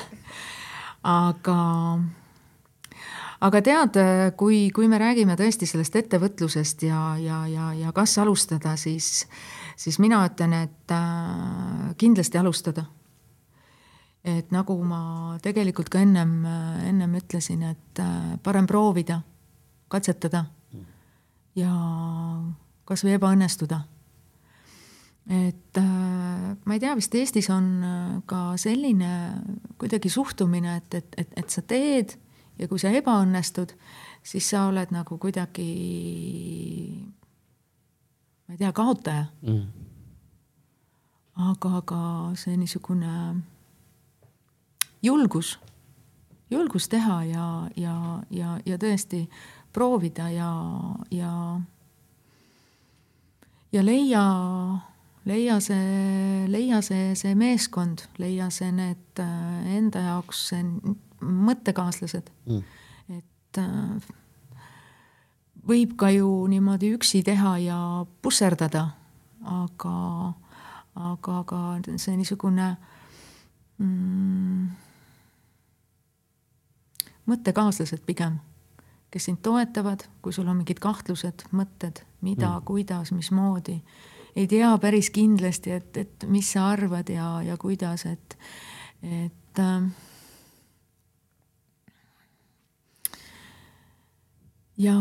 aga, 1.02 1.58
aga 3.48 3.62
tead, 3.62 4.00
kui, 4.38 4.64
kui 4.74 4.88
me 4.90 5.00
räägime 5.02 5.36
tõesti 5.38 5.68
sellest 5.68 5.96
ettevõtlusest 6.02 6.86
ja, 6.88 7.04
ja, 7.20 7.44
ja, 7.50 7.72
ja 7.78 7.92
kas 7.96 8.16
alustada, 8.22 8.76
siis, 8.80 9.26
siis 9.76 9.98
mina 10.02 10.24
ütlen, 10.28 10.56
et 10.64 10.94
äh, 10.94 11.94
kindlasti 12.00 12.40
alustada 12.40 12.86
et 14.22 14.52
nagu 14.54 14.76
ma 14.86 15.36
tegelikult 15.42 15.90
ka 15.90 16.02
ennem, 16.02 16.44
ennem 16.86 17.18
ütlesin, 17.18 17.64
et 17.72 18.02
äh, 18.02 18.34
parem 18.42 18.68
proovida, 18.70 19.20
katsetada 19.90 20.44
ja 21.58 21.72
kasvõi 22.88 23.16
ebaõnnestuda. 23.18 23.82
Et 25.30 25.78
äh, 25.78 26.56
ma 26.64 26.74
ei 26.74 26.80
tea, 26.82 26.96
vist 26.98 27.14
Eestis 27.14 27.50
on 27.54 27.68
äh, 27.86 28.22
ka 28.26 28.56
selline 28.58 29.12
kuidagi 29.78 30.10
suhtumine, 30.10 30.76
et, 30.82 30.94
et, 30.94 31.14
et, 31.18 31.34
et 31.36 31.50
sa 31.50 31.62
teed 31.62 32.16
ja 32.58 32.68
kui 32.68 32.80
sa 32.80 32.90
ebaõnnestud, 32.94 33.74
siis 34.26 34.48
sa 34.50 34.66
oled 34.70 34.92
nagu 34.94 35.18
kuidagi, 35.22 35.70
ma 38.46 38.54
ei 38.56 38.60
tea, 38.60 38.72
kaotaja. 38.76 39.26
Mm.. 39.46 39.88
aga, 41.50 41.76
aga 41.80 42.00
see 42.36 42.58
niisugune 42.60 43.12
julgus, 45.02 45.56
julgus 46.52 46.88
teha 46.92 47.22
ja, 47.24 47.46
ja, 47.76 47.96
ja, 48.30 48.58
ja 48.66 48.78
tõesti 48.78 49.24
proovida 49.72 50.28
ja, 50.30 50.52
ja, 51.10 51.32
ja 53.72 53.84
leia, 53.84 54.24
leia 55.28 55.60
see, 55.60 56.46
leia 56.50 56.80
see, 56.82 57.12
see 57.18 57.34
meeskond, 57.38 58.06
leia 58.18 58.50
see 58.50 58.72
need 58.74 59.22
äh, 59.22 59.76
enda 59.76 60.02
jaoks 60.08 60.48
mõttekaaslased 61.22 62.30
mm.. 62.46 62.62
et 63.18 63.60
äh, 63.62 64.12
võib 65.68 65.96
ka 65.98 66.10
ju 66.12 66.28
niimoodi 66.50 66.92
üksi 66.96 67.22
teha 67.26 67.56
ja 67.62 67.78
pusserdada, 68.22 68.86
aga, 69.46 69.96
aga, 70.98 71.36
aga 71.42 71.60
see 71.96 72.16
niisugune 72.18 72.72
mm, 73.78 74.64
mõttekaaslased 77.30 78.02
pigem, 78.06 78.40
kes 79.12 79.28
sind 79.28 79.42
toetavad, 79.44 80.06
kui 80.24 80.34
sul 80.34 80.50
on 80.50 80.58
mingid 80.62 80.82
kahtlused, 80.82 81.46
mõtted, 81.54 82.02
mida 82.24 82.48
mm., 82.56 82.66
kuidas, 82.66 83.12
mismoodi. 83.14 83.78
Ei 84.36 84.46
tea 84.48 84.70
päris 84.80 85.10
kindlasti, 85.10 85.70
et, 85.70 85.96
et 85.96 86.26
mis 86.28 86.52
sa 86.52 86.68
arvad 86.72 87.08
ja, 87.12 87.42
ja 87.44 87.56
kuidas, 87.60 88.06
et, 88.06 88.36
et 89.02 89.58
äh, 89.60 89.82
ja 94.78 94.98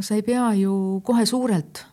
sa 0.00 0.14
ei 0.14 0.22
pea 0.22 0.52
ju 0.58 1.00
kohe 1.04 1.26
suurelt 1.26 1.86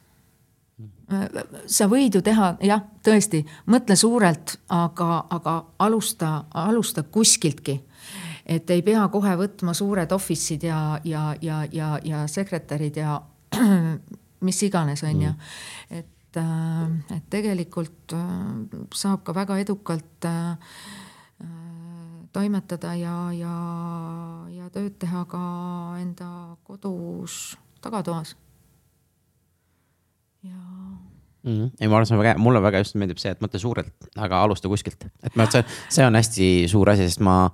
sa 1.67 1.87
võid 1.91 2.15
ju 2.15 2.21
teha, 2.23 2.53
jah, 2.63 2.83
tõesti, 3.03 3.41
mõtle 3.67 3.97
suurelt, 3.99 4.53
aga, 4.71 5.25
aga 5.35 5.55
alusta, 5.83 6.45
alusta 6.55 7.03
kuskiltki 7.03 7.81
et 8.45 8.69
ei 8.73 8.81
pea 8.85 9.03
kohe 9.11 9.35
võtma 9.39 9.73
suured 9.77 10.11
office'id 10.11 10.65
ja, 10.65 10.79
ja, 11.03 11.31
ja, 11.41 11.61
ja, 11.71 11.91
ja 12.03 12.23
sekretärid 12.27 12.97
ja 12.99 13.19
mis 14.47 14.63
iganes, 14.63 15.03
on 15.03 15.21
ju. 15.27 15.31
Mm. 15.31 16.09
Et, 16.31 16.37
äh, 16.37 17.17
et 17.17 17.23
tegelikult 17.29 18.13
äh, 18.13 18.85
saab 18.95 19.23
ka 19.23 19.33
väga 19.35 19.57
edukalt 19.59 20.25
äh, 20.25 20.55
toimetada 22.31 22.95
ja, 22.95 23.31
ja, 23.35 23.55
ja 24.51 24.69
tööd 24.71 24.95
teha 24.99 25.25
ka 25.27 25.41
enda 25.99 26.55
kodus 26.63 27.57
tagatoas. 27.81 28.35
ja 30.43 30.55
mm. 31.43 31.51
-hmm. 31.51 31.71
ei, 31.79 31.87
ma 31.87 31.95
arvan, 31.95 32.05
see 32.05 32.15
on 32.15 32.23
väga 32.23 32.33
hea, 32.33 32.37
mulle 32.37 32.61
väga 32.61 32.77
just 32.77 32.95
meeldib 32.95 33.17
see, 33.17 33.31
et 33.31 33.41
mõtle 33.41 33.59
suurelt, 33.59 33.93
aga 34.15 34.41
alusta 34.43 34.67
kuskilt, 34.67 35.05
et 35.23 35.35
ma, 35.35 35.45
see, 35.51 35.63
see 35.89 36.05
on 36.05 36.15
hästi 36.15 36.67
suur 36.67 36.89
asi, 36.89 37.09
sest 37.09 37.19
ma 37.19 37.49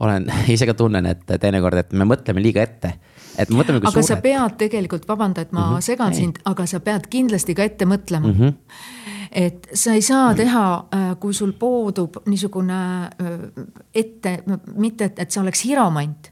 olen, 0.00 0.26
ise 0.54 0.66
ka 0.66 0.74
tunnen, 0.74 1.06
et 1.06 1.24
teinekord, 1.40 1.78
et 1.78 1.92
me 1.92 2.04
mõtleme 2.04 2.42
liiga 2.42 2.62
ette. 2.62 2.98
Et 3.38 3.50
me 3.50 3.60
mõtleme. 3.60 3.80
aga 3.82 3.90
suured. 3.90 4.08
sa 4.08 4.16
pead 4.16 4.58
tegelikult, 4.58 5.08
vabanda, 5.08 5.40
et 5.40 5.52
ma 5.52 5.66
mm 5.66 5.76
-hmm. 5.76 5.80
segan 5.80 6.12
ei. 6.12 6.18
sind, 6.18 6.38
aga 6.44 6.66
sa 6.66 6.80
pead 6.80 7.06
kindlasti 7.10 7.54
ka 7.54 7.62
ette 7.62 7.84
mõtlema 7.84 8.26
mm. 8.26 8.40
-hmm 8.40 8.52
et 9.32 9.68
sa 9.74 9.92
ei 9.92 10.02
saa 10.02 10.34
teha, 10.34 10.84
äh, 10.94 11.16
kui 11.20 11.34
sul 11.34 11.52
puudub 11.52 12.16
niisugune 12.26 13.02
äh, 13.02 13.64
ette, 13.94 14.42
mitte 14.76 15.04
et, 15.04 15.18
et 15.18 15.30
sa 15.30 15.40
oleks 15.40 15.64
hiromant, 15.64 16.28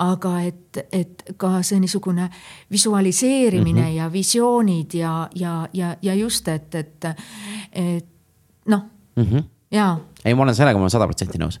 aga 0.00 0.34
et, 0.40 0.80
et 0.92 1.24
ka 1.36 1.62
see 1.62 1.80
niisugune 1.80 2.28
visualiseerimine 2.70 3.80
mm 3.80 3.86
-hmm. 3.86 3.96
ja 3.96 4.12
visioonid 4.12 4.94
ja, 4.94 5.28
ja, 5.34 5.68
ja, 5.72 5.96
ja 6.02 6.14
just, 6.14 6.48
et, 6.48 6.74
et, 6.74 7.04
et 7.72 8.06
noh 8.66 8.82
mm 9.16 9.24
-hmm., 9.24 9.42
jaa. 9.70 9.98
ei, 10.24 10.34
ma 10.34 10.42
olen 10.42 10.54
sellega, 10.54 10.78
ma 10.78 10.82
olen 10.82 10.90
sada 10.90 11.06
protsenti 11.06 11.38
nõus 11.38 11.60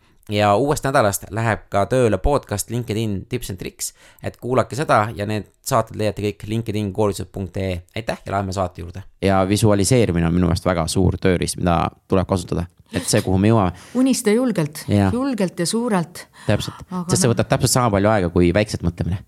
ja 0.31 0.55
uuest 0.55 0.85
nädalast 0.85 1.25
läheb 1.33 1.65
ka 1.71 1.85
tööle 1.91 2.17
podcast 2.21 2.69
LinkedIn 2.71 3.25
tips 3.29 3.51
and 3.53 3.59
tricks, 3.59 3.91
et 4.23 4.37
kuulake 4.41 4.75
seda 4.75 5.03
ja 5.15 5.27
need 5.29 5.49
saated 5.65 5.97
leiate 5.99 6.23
kõik 6.25 6.45
LinkedIn 6.47 6.91
koolitused.ee, 6.93 7.81
aitäh 7.95 8.21
ja 8.25 8.35
läheme 8.35 8.53
saate 8.55 8.81
juurde. 8.81 9.03
ja 9.21 9.41
visualiseerimine 9.47 10.27
on 10.27 10.33
minu 10.33 10.49
meelest 10.49 10.65
väga 10.65 10.87
suur 10.91 11.17
tööriist, 11.21 11.59
mida 11.59 11.77
tuleb 12.07 12.27
kasutada, 12.27 12.65
et 12.93 13.07
see, 13.07 13.21
kuhu 13.25 13.37
me 13.37 13.51
jõuame. 13.51 13.73
unista 13.95 14.31
julgelt, 14.35 14.85
julgelt 14.87 15.59
ja 15.59 15.65
suurelt. 15.65 16.27
täpselt, 16.47 16.85
sest 17.07 17.21
see 17.21 17.33
võtab 17.33 17.51
täpselt 17.51 17.75
sama 17.75 17.91
palju 17.97 18.13
aega 18.13 18.31
kui 18.33 18.53
väikselt 18.53 18.85
mõtlemine. 18.87 19.23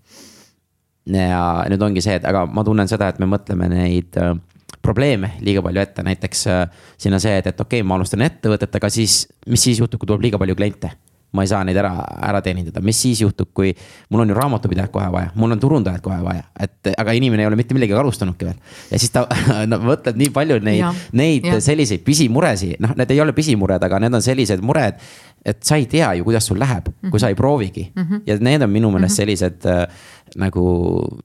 ja 1.05 1.43
nüüd 1.69 1.81
ongi 1.89 2.01
see, 2.01 2.15
et 2.19 2.25
aga 2.25 2.45
ma 2.45 2.63
tunnen 2.63 2.87
seda, 2.87 3.11
et 3.11 3.19
me 3.19 3.29
mõtleme 3.29 3.69
neid 3.71 4.19
äh, 4.21 4.35
probleeme 4.83 5.33
liiga 5.41 5.63
palju 5.65 5.81
ette, 5.83 6.03
näiteks 6.05 6.45
äh, 6.51 6.67
siin 6.97 7.15
on 7.15 7.23
see, 7.23 7.37
et, 7.39 7.47
et 7.47 7.59
okei 7.59 7.81
okay,, 7.81 7.87
ma 7.87 7.97
alustan 7.99 8.25
ettevõtet, 8.25 8.75
aga 8.79 8.91
siis, 8.93 9.23
mis 9.47 9.63
siis 9.63 9.81
juhtub, 9.81 10.01
kui 10.01 10.11
tuleb 10.11 10.27
liiga 10.27 10.41
palju 10.41 10.59
kliente? 10.59 10.91
ma 11.33 11.41
ei 11.41 11.49
saa 11.49 11.63
neid 11.65 11.77
ära, 11.81 11.91
ära 12.21 12.41
teenindada, 12.45 12.81
mis 12.85 12.99
siis 13.01 13.23
juhtub, 13.23 13.49
kui 13.57 13.71
mul 14.13 14.21
on 14.21 14.29
ju 14.29 14.35
raamatupidajat 14.37 14.91
kohe 14.93 15.07
vaja, 15.15 15.31
mul 15.41 15.55
on 15.55 15.61
turundajat 15.61 16.03
kohe 16.05 16.19
vaja, 16.21 16.43
et 16.61 16.91
aga 16.93 17.15
inimene 17.17 17.41
ei 17.41 17.49
ole 17.49 17.57
mitte 17.57 17.73
millegagi 17.73 17.97
alustanudki 17.99 18.45
veel. 18.51 18.59
ja 18.91 18.99
siis 19.01 19.13
ta 19.13 19.25
no, 19.71 19.79
mõtled 19.81 20.19
nii 20.21 20.29
palju 20.35 20.59
neid, 20.61 21.01
neid 21.17 21.49
ja. 21.49 21.57
selliseid 21.63 22.05
pisimuresid, 22.05 22.77
noh, 22.85 22.93
need 22.99 23.15
ei 23.15 23.21
ole 23.25 23.33
pisimured, 23.33 23.81
aga 23.81 24.01
need 24.05 24.19
on 24.19 24.25
sellised 24.25 24.61
mured. 24.61 25.01
et 25.43 25.65
sa 25.65 25.81
ei 25.81 25.89
tea 25.89 26.13
ju, 26.19 26.29
kuidas 26.29 26.45
sul 26.47 26.61
läheb 26.61 26.85
mm, 26.87 26.93
-hmm. 27.01 27.11
kui 27.11 27.19
sa 27.19 27.33
ei 27.33 27.35
proovigi 27.35 27.91
mm 27.95 28.03
-hmm. 28.03 28.21
ja 28.25 28.37
need 28.39 28.61
on 28.61 28.69
minu 28.69 28.91
meelest 28.91 29.09
mm 29.09 29.13
-hmm. 29.13 29.17
sellised 29.17 29.65
äh, 29.65 29.87
nagu 30.35 31.17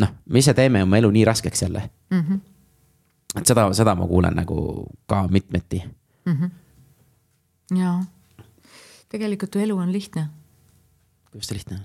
noh, 0.00 0.10
me 0.26 0.38
ise 0.38 0.54
teeme 0.54 0.82
oma 0.82 0.98
elu 0.98 1.10
nii 1.10 1.24
raskeks 1.24 1.62
jälle 1.62 1.90
mm. 2.10 2.20
-hmm 2.20 2.51
et 3.36 3.46
seda, 3.46 3.68
seda 3.76 3.94
ma 3.98 4.06
kuulen 4.06 4.36
nagu 4.36 4.86
ka 5.06 5.26
mitmeti 5.28 5.82
mm. 6.24 6.36
-hmm. 6.36 7.78
jaa, 7.78 8.04
tegelikult 9.08 9.54
ju 9.54 9.60
elu 9.60 9.76
on 9.76 9.92
lihtne. 9.92 10.28
kuidas 11.30 11.48
ta 11.48 11.54
lihtne 11.54 11.76
on? 11.76 11.84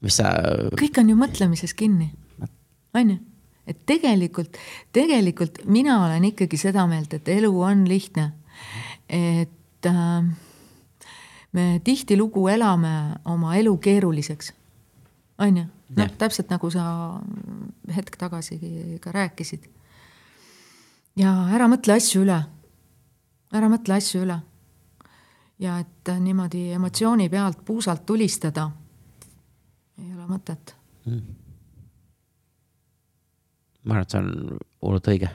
mis 0.00 0.16
sa. 0.16 0.32
kõik 0.80 0.98
on 0.98 1.10
ju 1.10 1.16
mõtlemises 1.16 1.74
kinni, 1.74 2.12
on 2.94 3.10
ju 3.10 3.18
et 3.66 3.78
tegelikult, 3.86 4.56
tegelikult 4.92 5.64
mina 5.64 6.04
olen 6.06 6.24
ikkagi 6.32 6.58
seda 6.58 6.86
meelt, 6.90 7.14
et 7.14 7.28
elu 7.28 7.50
on 7.62 7.84
lihtne. 7.88 8.32
et 9.08 9.86
äh, 9.86 10.24
me 11.52 11.80
tihtilugu 11.84 12.48
elame 12.48 13.20
oma 13.24 13.56
elu 13.56 13.76
keeruliseks, 13.76 14.52
on 15.38 15.56
ju, 15.56 15.64
noh 15.96 16.10
täpselt 16.18 16.50
nagu 16.50 16.70
sa 16.70 17.20
hetk 17.92 18.16
tagasi 18.16 18.58
ka 19.00 19.12
rääkisid 19.12 19.68
ja 21.18 21.32
ära 21.52 21.68
mõtle 21.70 21.96
asju 21.98 22.22
üle. 22.24 22.38
ära 23.52 23.68
mõtle 23.68 23.98
asju 23.98 24.22
üle. 24.24 24.38
ja 25.58 25.78
et 25.82 26.12
niimoodi 26.20 26.70
emotsiooni 26.76 27.28
pealt 27.30 27.64
puusalt 27.64 28.06
tulistada 28.06 28.70
ei 29.98 30.12
ole 30.14 30.26
mõtet 30.26 30.74
mm.. 31.06 31.34
ma 33.84 33.94
arvan, 33.94 34.02
et 34.02 34.14
see 34.14 34.22
on 34.22 34.58
hullult 34.82 35.12
õige. 35.14 35.30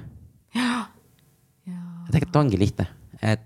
ja, 0.55 0.71
ja. 1.71 1.81
tegelikult 2.11 2.41
ongi 2.43 2.59
lihtne, 2.59 2.89
et 3.21 3.45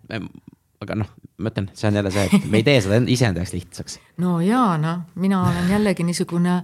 aga 0.82 0.98
noh, 0.98 1.10
ma 1.38 1.52
ütlen, 1.52 1.70
see 1.78 1.88
on 1.90 1.98
jälle 2.00 2.12
see, 2.14 2.26
et 2.26 2.46
me 2.50 2.62
ei 2.62 2.66
tee 2.66 2.80
seda 2.82 2.98
iseenda 3.14 3.42
jaoks 3.42 3.54
lihtsaks. 3.54 3.98
no 4.24 4.40
jaa, 4.42 4.78
noh, 4.82 5.04
mina 5.22 5.44
olen 5.50 5.70
jällegi 5.70 6.06
niisugune, 6.08 6.58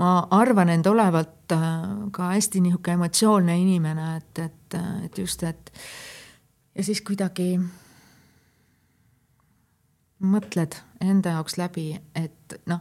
ma 0.00 0.10
arvan 0.34 0.70
end 0.76 0.86
olevat 0.86 1.54
äh, 1.56 1.78
ka 2.14 2.30
hästi 2.34 2.62
niisugune 2.62 3.00
emotsioonne 3.00 3.58
inimene, 3.58 4.10
et, 4.20 4.42
et, 4.46 4.78
et 5.08 5.18
just, 5.18 5.42
et 5.42 5.72
ja 6.74 6.86
siis 6.86 7.02
kuidagi 7.06 7.56
mõtled 10.24 10.78
enda 11.02 11.34
jaoks 11.36 11.58
läbi, 11.58 11.90
et 12.14 12.58
noh, 12.70 12.80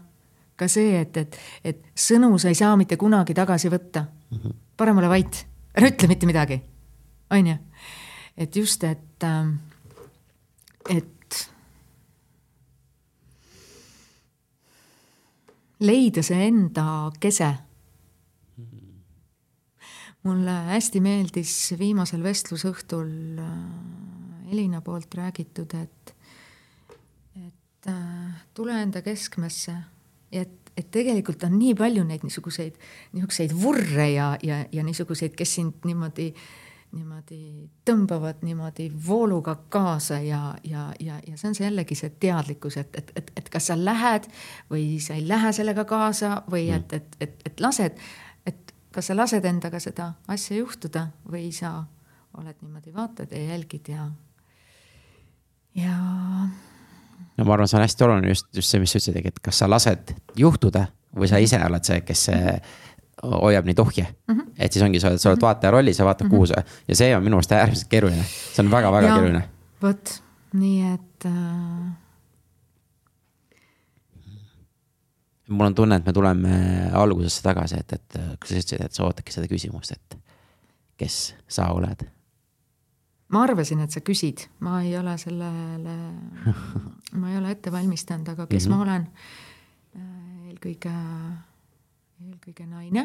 ka 0.56 0.70
see, 0.70 1.00
et, 1.02 1.18
et, 1.18 1.41
et 1.66 1.84
sõnu 1.98 2.36
sa 2.38 2.54
ei 2.54 2.58
saa 2.58 2.78
mitte 2.78 2.98
kunagi 3.02 3.34
tagasi 3.34 3.74
võtta. 3.74 4.06
-hmm. 4.30 4.56
parem 4.78 4.98
ole 4.98 5.10
vait, 5.10 5.46
ära 5.74 5.89
ütle 5.89 6.08
mitte 6.08 6.30
midagi, 6.30 6.62
on 7.32 7.48
ju. 7.48 7.58
et 8.38 8.56
just, 8.56 8.84
et 8.84 9.24
äh, 9.24 9.72
et 10.90 11.44
leida 15.84 16.24
see 16.24 16.48
enda 16.48 17.12
kese. 17.20 17.54
mulle 20.24 20.54
hästi 20.70 21.02
meeldis 21.04 21.74
viimasel 21.76 22.22
vestlusõhtul 22.24 23.10
äh, 23.44 24.52
Elina 24.54 24.80
poolt 24.82 25.12
räägitud, 25.20 25.74
et, 25.76 26.14
et 27.36 27.90
äh, 27.92 28.38
tule 28.56 28.78
enda 28.86 29.02
keskmesse 29.04 29.76
et, 30.32 30.72
et 30.78 30.88
tegelikult 30.92 31.44
on 31.44 31.58
nii 31.60 31.76
palju 31.76 32.06
neid 32.08 32.24
niisuguseid, 32.24 32.80
niisuguseid 33.12 33.52
vurre 33.52 34.08
ja, 34.14 34.30
ja, 34.44 34.64
ja 34.72 34.86
niisuguseid, 34.88 35.36
kes 35.36 35.58
sind 35.60 35.84
niimoodi 35.84 36.30
äh, 36.32 36.48
niimoodi 36.94 37.70
tõmbavad 37.86 38.44
niimoodi 38.46 38.88
vooluga 39.08 39.56
kaasa 39.70 40.20
ja, 40.22 40.56
ja, 40.64 40.91
ja, 41.00 41.20
ja 41.28 41.38
see 41.38 41.50
on 41.50 41.56
see 41.58 41.66
jällegi 41.66 41.98
see 41.98 42.12
teadlikkus, 42.22 42.78
et, 42.78 42.96
et, 42.98 43.12
et, 43.16 43.32
et 43.38 43.50
kas 43.50 43.72
sa 43.72 43.78
lähed 43.80 44.28
või 44.72 45.00
sa 45.02 45.18
ei 45.18 45.26
lähe 45.28 45.54
sellega 45.56 45.86
kaasa 45.89 46.44
või 46.52 46.68
mm. 46.70 46.76
et, 46.76 46.94
et, 46.94 47.18
et, 47.20 47.48
et 47.50 47.64
lased, 47.66 47.98
et 48.46 48.76
kas 48.94 49.10
sa 49.10 49.18
lased 49.18 49.46
endaga 49.50 49.82
seda 49.82 50.12
asja 50.28 50.58
juhtuda 50.60 51.08
või 51.30 51.50
sa 51.56 51.80
oled 52.38 52.62
niimoodi, 52.62 52.94
vaatad 52.94 53.34
ja 53.34 53.41
jälgid 53.54 53.89
ja, 53.94 54.08
ja. 55.78 55.98
no 57.38 57.46
ma 57.46 57.58
arvan, 57.58 57.70
see 57.70 57.80
on 57.82 57.88
hästi 57.88 58.08
oluline 58.08 58.34
just, 58.34 58.50
just 58.54 58.70
see, 58.70 58.82
mis 58.82 58.94
sa 58.94 59.02
ütlesid, 59.02 59.34
et 59.34 59.44
kas 59.44 59.64
sa 59.64 59.70
lased 59.70 60.16
juhtuda 60.38 60.88
või 61.18 61.30
sa 61.30 61.41
ise 61.41 61.62
oled 61.62 61.86
see, 61.86 62.02
kes 62.06 62.30
see 62.30 62.41
mm 62.41 62.82
hoiab 63.24 63.65
neid 63.65 63.80
ohje 63.80 64.05
mm. 64.28 64.36
-hmm. 64.36 64.51
et 64.57 64.71
siis 64.74 64.84
ongi, 64.84 64.99
sa 64.99 65.07
oled, 65.11 65.17
sa 65.21 65.30
oled 65.30 65.38
mhm. 65.38 65.45
vaataja 65.45 65.71
rollis 65.71 65.99
ja 65.99 66.05
vaatad 66.05 66.28
mm, 66.28 66.32
-hmm. 66.32 66.36
kuhu 66.36 66.45
sa 66.45 66.63
ja 66.88 66.95
see 66.95 67.15
on 67.15 67.24
minu 67.24 67.36
meelest 67.36 67.51
äärmiselt 67.51 67.89
keeruline, 67.89 68.24
see 68.24 68.65
on 68.65 68.71
väga-väga 68.71 69.13
keeruline. 69.13 69.43
vot, 69.82 70.24
nii 70.53 70.93
et 70.93 71.26
äh.... 71.26 71.91
mul 75.49 75.65
on 75.65 75.76
tunne, 75.76 75.95
et 75.95 76.05
me 76.05 76.13
tuleme 76.13 76.89
algusesse 76.93 77.41
tagasi, 77.41 77.80
et, 77.80 77.93
et 77.93 78.19
kui 78.39 78.49
sa 78.49 78.55
ütlesid, 78.55 78.86
et 78.86 78.91
sa 78.93 79.03
ootadki 79.03 79.32
seda 79.32 79.47
küsimust, 79.47 79.91
et 79.91 80.17
kes 80.97 81.36
sa 81.47 81.71
oled? 81.74 82.05
ma 83.34 83.43
arvasin, 83.47 83.82
et 83.84 83.91
sa 83.91 84.01
küsid, 84.05 84.47
ma 84.59 84.82
ei 84.84 84.97
ole 84.97 85.17
sellele, 85.17 85.95
ma 87.19 87.32
ei 87.32 87.38
ole 87.38 87.55
ette 87.55 87.71
valmistanud, 87.71 88.30
aga 88.36 88.47
kes 88.47 88.67
mm 88.67 88.74
-hmm. 88.74 88.78
ma 88.78 88.84
olen? 88.84 89.07
Äh, 89.95 90.47
eelkõige 90.49 90.93
eelkõige 92.24 92.66
naine, 92.67 93.04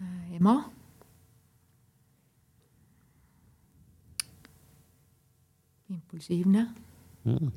äh, 0.00 0.34
ema, 0.38 0.56
impulsiivne. 5.88 6.66
Mm., 7.24 7.52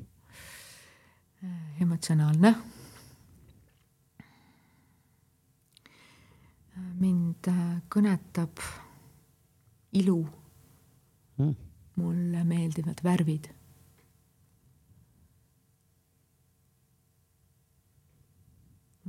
emotsionaalne. 1.82 2.52
Äh, 6.76 6.92
mind 7.00 7.50
kõnetab 7.90 8.62
ilu. 9.92 10.20
Mm.. 11.40 11.56
mulle 11.96 12.44
meeldivad 12.44 13.00
värvid 13.04 13.48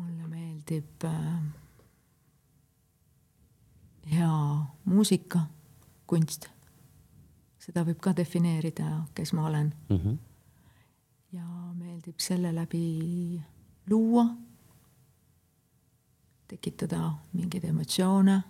mulle 0.03 0.27
meeldib 0.27 1.03
äh, 1.03 1.43
hea 4.11 4.65
muusika, 4.85 5.47
kunst. 6.07 6.49
seda 7.63 7.85
võib 7.87 8.01
ka 8.03 8.11
defineerida, 8.11 9.05
kes 9.15 9.31
ma 9.33 9.45
olen 9.47 9.69
mm. 9.89 9.97
-hmm. 9.97 10.17
ja 11.31 11.45
meeldib 11.79 12.19
selle 12.19 12.51
läbi 12.55 13.41
luua, 13.89 14.25
tekitada 16.47 17.13
mingeid 17.33 17.63
emotsioone, 17.63 18.41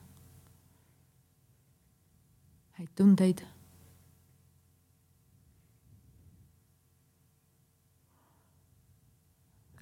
häid 2.71 2.89
tundeid 2.95 3.45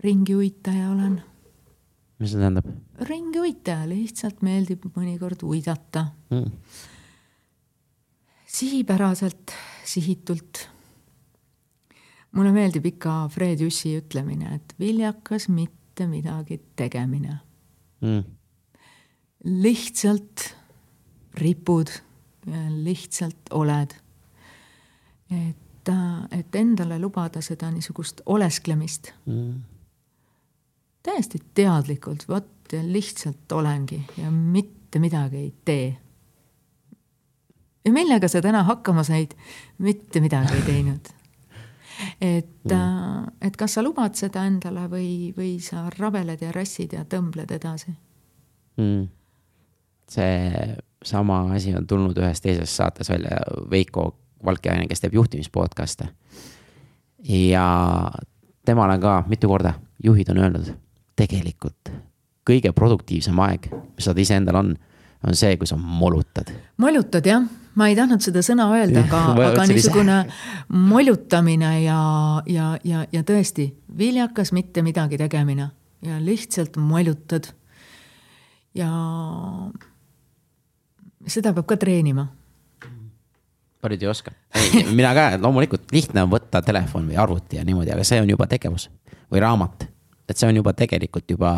ringi 0.04 0.36
uitaja 0.36 0.92
olen 0.92 1.22
mis 2.22 2.32
see 2.36 2.40
tähendab 2.42 2.68
ringiuitaja, 3.10 3.88
lihtsalt 3.90 4.44
meeldib 4.46 4.86
mõnikord 4.96 5.42
uidata 5.48 6.06
mm.? 6.30 6.52
sihipäraselt, 8.52 9.54
sihitult. 9.88 10.68
mulle 12.36 12.52
meeldib 12.56 12.86
ikka 12.92 13.28
Fred 13.32 13.62
Jüssi 13.64 13.96
ütlemine, 14.00 14.56
et 14.60 14.76
viljakas 14.80 15.50
mitte 15.50 16.08
midagi 16.08 16.62
tegemine 16.76 17.40
Mm. 18.02 18.24
lihtsalt 19.44 20.56
ripud, 21.38 21.90
lihtsalt 22.82 23.52
oled. 23.54 23.94
et, 25.32 25.92
et 26.32 26.56
endale 26.56 26.98
lubada 27.00 27.42
seda 27.42 27.70
niisugust 27.72 28.22
olesklemist 28.26 29.12
Mm. 29.26 29.62
Täiesti 31.04 31.40
teadlikult, 31.54 32.28
vot 32.30 32.74
ja 32.74 32.82
lihtsalt 32.84 33.52
olengi 33.52 34.02
ja 34.18 34.32
mitte 34.32 35.00
midagi 35.00 35.38
ei 35.38 35.54
tee. 35.66 35.98
ja 37.86 37.92
millega 37.92 38.28
sa 38.28 38.42
täna 38.42 38.64
hakkama 38.64 39.04
said? 39.04 39.34
mitte 39.78 40.20
midagi 40.20 40.54
ei 40.54 40.62
teinud. 40.62 41.10
et 42.22 42.64
mm., 42.70 43.28
et 43.42 43.58
kas 43.58 43.74
sa 43.74 43.84
lubad 43.84 44.16
seda 44.16 44.46
endale 44.46 44.88
või, 44.90 45.34
või 45.38 45.60
sa 45.60 45.90
rabeled 45.98 46.42
ja 46.42 46.52
rassid 46.52 46.94
ja 46.94 47.06
tõmbled 47.06 47.52
edasi 47.52 47.94
Mm. 48.78 49.08
see 50.10 50.78
sama 51.04 51.54
asi 51.54 51.76
on 51.76 51.88
tulnud 51.88 52.18
ühes 52.18 52.42
teises 52.42 52.72
saates 52.78 53.10
välja, 53.10 53.42
Veiko 53.70 54.16
Valkeaine, 54.46 54.88
kes 54.88 55.02
teeb 55.02 55.14
juhtimispodcast'e. 55.14 56.08
ja 57.30 58.12
temale 58.66 59.00
ka 59.00 59.24
mitu 59.28 59.48
korda 59.48 59.74
juhid 60.04 60.30
on 60.30 60.38
öelnud, 60.38 60.74
tegelikult 61.22 61.92
kõige 62.48 62.72
produktiivsem 62.76 63.38
aeg, 63.46 63.68
mis 63.96 64.08
sul 64.08 64.22
iseendal 64.22 64.60
on, 64.62 64.72
on 65.28 65.38
see, 65.38 65.56
kui 65.60 65.70
sa 65.70 65.78
molutad. 65.78 66.50
molutad 66.82 67.28
jah, 67.28 67.46
ma 67.78 67.88
ei 67.90 67.96
tahtnud 67.98 68.24
seda 68.24 68.44
sõna 68.46 68.68
öelda, 68.76 69.06
aga, 69.06 69.22
aga 69.52 69.68
niisugune 69.70 70.18
molutamine 70.74 71.76
ja, 71.84 72.02
ja, 72.50 72.74
ja, 72.88 73.06
ja 73.12 73.24
tõesti 73.28 73.70
viljakas 73.98 74.54
mitte 74.58 74.84
midagi 74.86 75.20
tegemine 75.22 75.70
ja 76.06 76.20
lihtsalt 76.24 76.78
molutad. 76.82 77.52
ja 78.74 78.90
seda 81.28 81.54
peab 81.54 81.68
ka 81.70 81.78
treenima. 81.78 82.28
paljud 83.82 84.02
ei 84.02 84.10
oska. 84.10 84.32
mina 84.98 85.14
ka, 85.14 85.30
loomulikult 85.38 85.94
lihtne 85.94 86.26
on 86.26 86.34
võtta 86.34 86.62
telefon 86.66 87.08
või 87.08 87.18
arvuti 87.22 87.62
ja 87.62 87.66
niimoodi, 87.66 87.94
aga 87.94 88.04
see 88.08 88.22
on 88.22 88.30
juba 88.30 88.48
tegevus 88.50 88.90
või 89.32 89.46
raamat. 89.46 89.88
Et 90.32 90.42
see 90.42 90.50
on 90.50 90.60
juba 90.62 90.74
tegelikult 90.78 91.32
juba, 91.32 91.56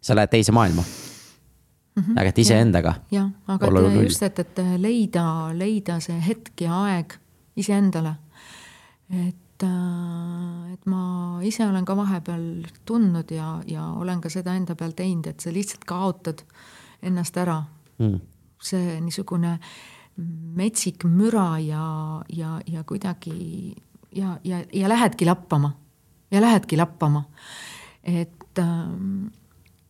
sa 0.00 0.16
lähed 0.16 0.32
teise 0.32 0.52
maailma 0.52 0.82
mm. 0.82 2.02
-hmm, 2.02 2.20
aga 2.20 2.28
et 2.28 2.38
iseendaga. 2.38 2.94
jah, 3.10 3.30
aga 3.46 3.66
et 3.66 4.02
just, 4.04 4.22
et, 4.22 4.38
et 4.38 4.64
leida, 4.78 5.26
leida 5.54 6.00
see 6.00 6.20
hetk 6.28 6.60
ja 6.60 6.82
aeg 6.84 7.18
iseendale. 7.56 8.14
et, 9.10 9.62
äh, 9.62 10.72
et 10.72 10.86
ma 10.86 11.40
ise 11.42 11.66
olen 11.66 11.84
ka 11.84 11.96
vahepeal 11.96 12.64
tundnud 12.84 13.30
ja, 13.30 13.62
ja 13.66 13.84
olen 13.92 14.20
ka 14.20 14.28
seda 14.28 14.54
enda 14.54 14.74
peal 14.74 14.92
teinud, 14.92 15.26
et 15.26 15.40
sa 15.40 15.52
lihtsalt 15.52 15.84
kaotad 15.84 16.44
ennast 17.02 17.36
ära 17.36 17.64
Mm. 18.00 18.20
see 18.60 19.00
niisugune 19.04 19.58
metsik 20.56 21.04
müra 21.04 21.58
ja, 21.60 21.84
ja, 22.32 22.60
ja 22.66 22.84
kuidagi 22.84 23.74
ja, 24.16 24.38
ja, 24.44 24.62
ja 24.72 24.88
lähedki 24.88 25.28
lappama 25.28 25.74
ja 26.30 26.40
lähedki 26.40 26.76
lappama. 26.80 27.24
Et, 28.04 28.58
ähm, 28.58 29.28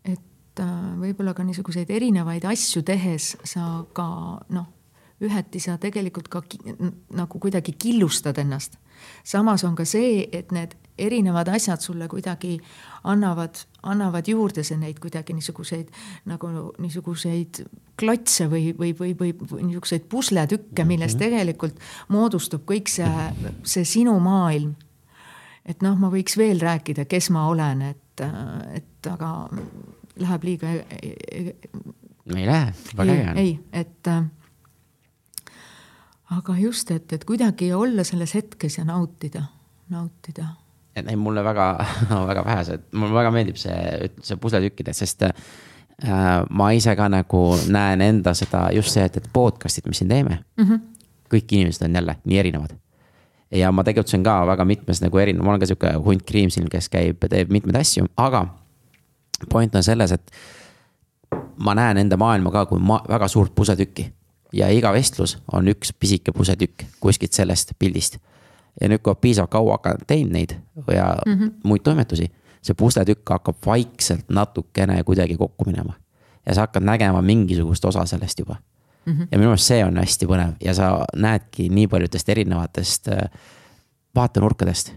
et 0.04 0.60
äh, 0.60 0.74
võib-olla 1.00 1.34
ka 1.34 1.44
niisuguseid 1.46 1.90
erinevaid 1.90 2.44
asju 2.44 2.82
tehes 2.86 3.36
sa 3.44 3.84
ka 3.96 4.06
noh, 4.50 4.68
üheti 5.20 5.60
sa 5.60 5.76
tegelikult 5.80 6.30
ka 6.32 6.42
nagu 7.16 7.40
kuidagi 7.40 7.74
killustad 7.78 8.38
ennast. 8.40 8.78
samas 9.24 9.64
on 9.64 9.74
ka 9.76 9.84
see, 9.84 10.28
et 10.32 10.52
need 10.52 10.74
erinevad 11.00 11.48
asjad 11.48 11.80
sulle 11.80 12.08
kuidagi 12.08 12.58
annavad, 13.08 13.62
annavad 13.82 14.28
juurde 14.28 14.64
see 14.64 14.76
neid 14.76 14.98
kuidagi 15.00 15.32
niisuguseid 15.36 15.88
nagu 16.28 16.50
niisuguseid 16.78 17.62
klotse 18.00 18.48
või, 18.48 18.74
või, 18.76 18.92
või, 18.98 19.14
või, 19.16 19.32
või 19.32 19.64
niisuguseid 19.70 20.08
pusletükke, 20.12 20.84
millest 20.84 21.18
tegelikult 21.20 21.80
moodustub 22.08 22.64
kõik 22.68 22.92
see, 22.92 23.08
see 23.64 23.84
sinu 23.88 24.18
maailm. 24.20 24.76
Et 25.70 25.82
noh, 25.86 25.96
ma 26.00 26.10
võiks 26.12 26.36
veel 26.40 26.60
rääkida, 26.62 27.06
kes 27.10 27.30
ma 27.34 27.46
olen, 27.50 27.82
et, 27.92 28.24
et 28.74 29.10
aga 29.10 29.32
läheb 30.20 30.44
liiga 30.44 30.74
e-, 30.74 31.00
e- 31.32 31.56
ei 32.36 32.46
lähe, 32.46 32.72
väga 32.96 33.12
ei 33.12 33.20
äge, 33.20 33.30
on. 33.30 33.38
ei, 33.42 33.52
et 33.72 34.10
äh, 34.10 34.24
aga 36.36 36.56
just, 36.60 36.90
et, 36.94 37.12
et 37.12 37.24
kuidagi 37.24 37.72
olla 37.74 38.04
selles 38.06 38.34
hetkes 38.38 38.78
ja 38.78 38.84
nautida, 38.88 39.46
nautida 39.90 40.50
et 40.96 41.08
ei, 41.08 41.16
mulle 41.16 41.44
väga, 41.44 41.72
väga 42.30 42.44
vähesed, 42.44 42.86
mulle 42.92 43.14
väga 43.14 43.32
meeldib 43.34 43.58
see, 43.60 44.10
see 44.26 44.38
pusletükkide, 44.40 44.94
sest 44.96 45.26
äh, 45.26 45.34
ma 46.50 46.70
ise 46.76 46.94
ka 46.98 47.08
nagu 47.12 47.44
näen 47.70 48.04
enda 48.04 48.34
seda 48.38 48.68
just 48.76 48.94
see, 48.94 49.06
et, 49.06 49.20
et 49.20 49.30
podcast'id, 49.32 49.88
mis 49.90 50.02
siin 50.02 50.10
teeme 50.10 50.40
mm. 50.40 50.64
-hmm. 50.64 50.86
kõik 51.34 51.56
inimesed 51.58 51.86
on 51.86 52.00
jälle 52.00 52.16
nii 52.24 52.38
erinevad. 52.38 52.76
Ja 53.50 53.72
ma 53.72 53.84
tegutsen 53.84 54.22
ka 54.22 54.40
väga 54.46 54.64
mitmes 54.64 55.02
nagu 55.02 55.18
erinev, 55.18 55.44
ma 55.44 55.54
olen 55.54 55.60
ka 55.60 55.68
sihuke 55.70 55.92
hunt 56.04 56.22
kriim 56.26 56.50
siin, 56.50 56.68
kes 56.70 56.88
käib, 56.92 57.24
teeb 57.30 57.50
mitmeid 57.50 57.80
asju, 57.80 58.06
aga 58.16 58.46
point 59.50 59.74
on 59.74 59.82
selles, 59.82 60.12
et 60.12 60.32
ma 61.64 61.74
näen 61.74 62.04
enda 62.04 62.16
maailma 62.20 62.52
ka 62.54 62.66
kui 62.70 62.80
ma 62.82 63.00
väga 63.08 63.28
suurt 63.28 63.54
pusetükki 63.54 64.10
ja 64.52 64.68
iga 64.72 64.92
vestlus 64.92 65.38
on 65.52 65.68
üks 65.70 65.92
pisike 65.98 66.32
pusetükk 66.32 66.86
kuskilt 67.00 67.32
sellest 67.32 67.72
pildist. 67.78 68.18
ja 68.80 68.88
nüüd, 68.88 69.02
kui 69.02 69.14
piisavalt 69.20 69.50
kaua 69.50 69.78
hakkan 69.78 70.04
teinud 70.06 70.32
neid 70.32 70.54
ja 70.94 71.16
mm 71.26 71.32
-hmm. 71.34 71.50
muid 71.64 71.82
toimetusi, 71.82 72.30
see 72.62 72.74
pusletükk 72.74 73.28
hakkab 73.28 73.56
vaikselt 73.66 74.24
natukene 74.28 75.04
kuidagi 75.04 75.36
kokku 75.36 75.64
minema. 75.64 75.92
ja 76.46 76.54
sa 76.54 76.60
hakkad 76.60 76.82
nägema 76.82 77.22
mingisugust 77.22 77.84
osa 77.84 78.06
sellest 78.06 78.38
juba 78.38 78.56
mm. 79.06 79.12
-hmm. 79.12 79.28
ja 79.30 79.38
minu 79.38 79.48
meelest 79.50 79.66
see 79.66 79.84
on 79.84 79.96
hästi 79.96 80.26
põnev 80.26 80.52
ja 80.60 80.74
sa 80.74 80.90
näedki 81.16 81.68
nii 81.68 81.88
paljudest 81.88 82.28
erinevatest 82.28 83.08
äh, 83.08 83.30
vaatenurkadest. 84.14 84.92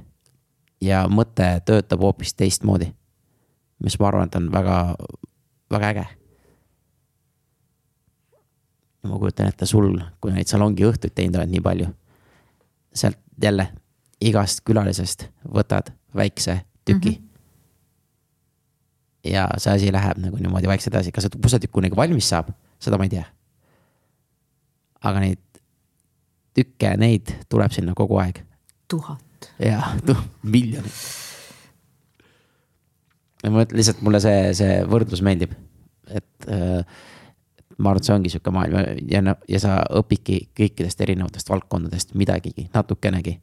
ja 0.82 1.08
mõte 1.08 1.62
töötab 1.66 2.00
hoopis 2.00 2.34
teistmoodi. 2.34 2.94
mis 3.80 4.00
ma 4.00 4.08
arvan, 4.08 4.28
et 4.28 4.36
on 4.36 4.52
väga, 4.52 4.96
väga 5.72 5.90
äge 5.90 6.06
ja 9.04 9.10
ma 9.10 9.20
kujutan 9.20 9.48
ette 9.48 9.66
sul, 9.66 10.00
kui 10.22 10.32
neid 10.32 10.48
salongi 10.48 10.86
õhtuid 10.88 11.14
teinud 11.16 11.36
oled 11.36 11.52
nii 11.52 11.62
palju. 11.62 11.88
sealt 12.94 13.18
jälle 13.42 13.68
igast 14.22 14.62
külalisest 14.66 15.28
võtad 15.50 15.90
väikse 16.16 16.62
tüki 16.86 17.10
mm. 17.10 17.16
-hmm. 17.16 17.30
ja 19.34 19.48
see 19.58 19.74
asi 19.74 19.92
läheb 19.92 20.18
nagu 20.18 20.38
niimoodi 20.38 20.68
vaikselt 20.68 20.94
edasi, 20.94 21.12
kas 21.12 21.24
see 21.26 21.42
pusletükk 21.42 21.74
kunagi 21.74 21.96
valmis 21.96 22.30
saab, 22.30 22.52
seda 22.80 22.98
ma 22.98 23.04
ei 23.04 23.10
tea. 23.10 23.26
Aga 25.04 25.24
neid 25.24 25.42
tükke, 26.54 26.94
neid 27.02 27.34
tuleb 27.52 27.74
sinna 27.74 27.96
kogu 27.98 28.20
aeg 28.22 28.44
tuhat. 28.92 29.50
ja 29.60 29.82
noh, 30.08 30.22
miljonid. 30.44 31.00
ma 33.44 33.58
mõtlen 33.58 33.80
lihtsalt 33.80 34.04
mulle 34.06 34.22
see, 34.24 34.54
see 34.58 34.78
võrdlus 34.88 35.24
meeldib, 35.26 35.56
et 36.08 36.48
äh, 36.48 37.02
ma 37.78 37.92
arvan, 37.92 38.00
et 38.00 38.08
see 38.08 38.16
ongi 38.16 38.32
sihuke 38.32 38.54
maailm 38.54 38.78
ja, 39.10 39.20
ja, 39.20 39.36
ja 39.50 39.60
sa 39.60 39.80
õpidki 40.00 40.40
kõikidest 40.56 41.02
erinevatest 41.04 41.50
valdkondadest 41.50 42.14
midagigi, 42.20 42.70
natukenegi. 42.74 43.40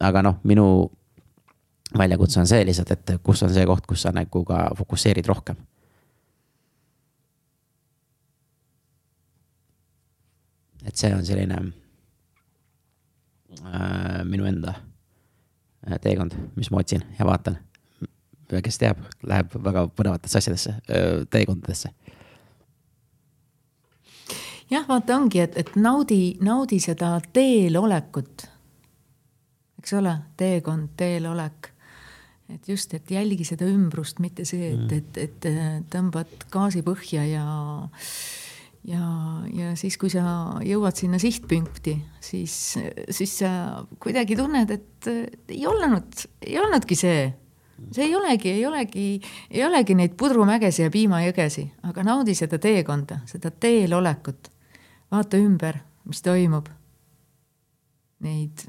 aga 0.00 0.22
noh, 0.26 0.40
minu 0.44 0.66
väljakutse 1.96 2.40
on 2.42 2.50
see 2.50 2.64
lihtsalt, 2.66 2.90
et 2.92 3.16
kus 3.22 3.42
on 3.46 3.54
see 3.54 3.64
koht, 3.66 3.86
kus 3.86 4.02
sa 4.04 4.12
nagu 4.12 4.44
ka 4.44 4.68
fokusseerid 4.76 5.26
rohkem. 5.30 5.56
Et 10.86 10.96
see 10.96 11.12
on 11.14 11.24
selline 11.26 11.58
äh, 13.60 14.24
minu 14.24 14.46
enda 14.48 14.74
äh, 15.86 15.98
teekond, 16.00 16.32
mis 16.56 16.70
ma 16.70 16.82
otsin 16.84 17.04
ja 17.18 17.26
vaatan. 17.26 17.58
kes 18.62 18.78
teab, 18.78 18.98
läheb 19.26 19.54
väga 19.58 19.88
põnevatesse 19.90 20.38
asjadesse, 20.38 20.74
teekondadesse. 21.30 21.90
jah, 24.70 24.84
vaata 24.88 25.16
ongi, 25.16 25.40
et, 25.42 25.56
et 25.58 25.72
naudi, 25.76 26.36
naudi 26.44 26.78
seda 26.82 27.16
teel 27.32 27.78
olekut. 27.80 28.46
eks 29.80 29.96
ole, 29.98 30.14
teekond, 30.36 30.94
teel 30.96 31.26
olek. 31.30 31.70
et 32.54 32.68
just, 32.68 32.94
et 32.94 33.10
jälgi 33.10 33.44
seda 33.44 33.66
ümbrust, 33.66 34.20
mitte 34.22 34.44
see, 34.44 34.72
et, 34.74 34.92
et, 34.92 35.22
et 35.26 35.48
äh, 35.50 35.78
tõmbad 35.90 36.48
gaasi 36.52 36.82
põhja 36.86 37.26
ja 37.26 37.46
ja, 38.86 39.06
ja 39.54 39.72
siis, 39.78 39.96
kui 40.00 40.10
sa 40.12 40.22
jõuad 40.64 40.98
sinna 40.98 41.18
sihtpunkti, 41.22 41.96
siis, 42.22 42.54
siis 43.10 43.34
sa 43.42 43.50
kuidagi 44.02 44.38
tunned, 44.38 44.70
et 44.70 45.10
ei 45.52 45.66
olnud, 45.68 46.26
ei 46.46 46.58
olnudki 46.62 46.98
see, 46.98 47.26
see 47.90 48.06
ei 48.08 48.16
olegi, 48.18 48.52
ei 48.54 48.64
olegi, 48.68 49.06
ei 49.50 49.64
olegi 49.66 49.96
neid 49.98 50.16
pudrumägesi 50.18 50.86
ja 50.86 50.92
piimajõgesi, 50.94 51.66
aga 51.90 52.06
naudi 52.06 52.36
seda 52.38 52.60
teekonda, 52.62 53.22
seda 53.30 53.50
teel 53.50 53.96
olekut. 53.98 54.52
vaata 55.10 55.38
ümber, 55.38 55.76
mis 56.04 56.18
toimub. 56.22 56.66
Neid, 58.26 58.64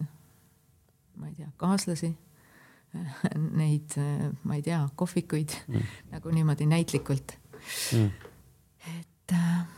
ma 1.18 1.30
ei 1.30 1.34
tea, 1.34 1.48
kaaslasi, 1.58 2.12
neid, 3.62 3.96
ma 4.44 4.58
ei 4.58 4.62
tea, 4.66 4.82
kohvikuid 4.96 5.56
mm. 5.68 5.96
nagu 6.12 6.34
niimoodi 6.36 6.68
näitlikult 6.68 7.38
mm.. 7.96 8.12
et 9.00 9.34
äh, 9.34 9.77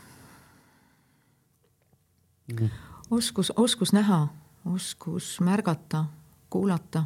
mm. 2.54 2.70
oskus, 3.12 3.54
oskus 3.56 3.94
näha, 3.94 4.28
oskus 4.66 5.40
märgata, 5.40 6.06
kuulata 6.50 7.04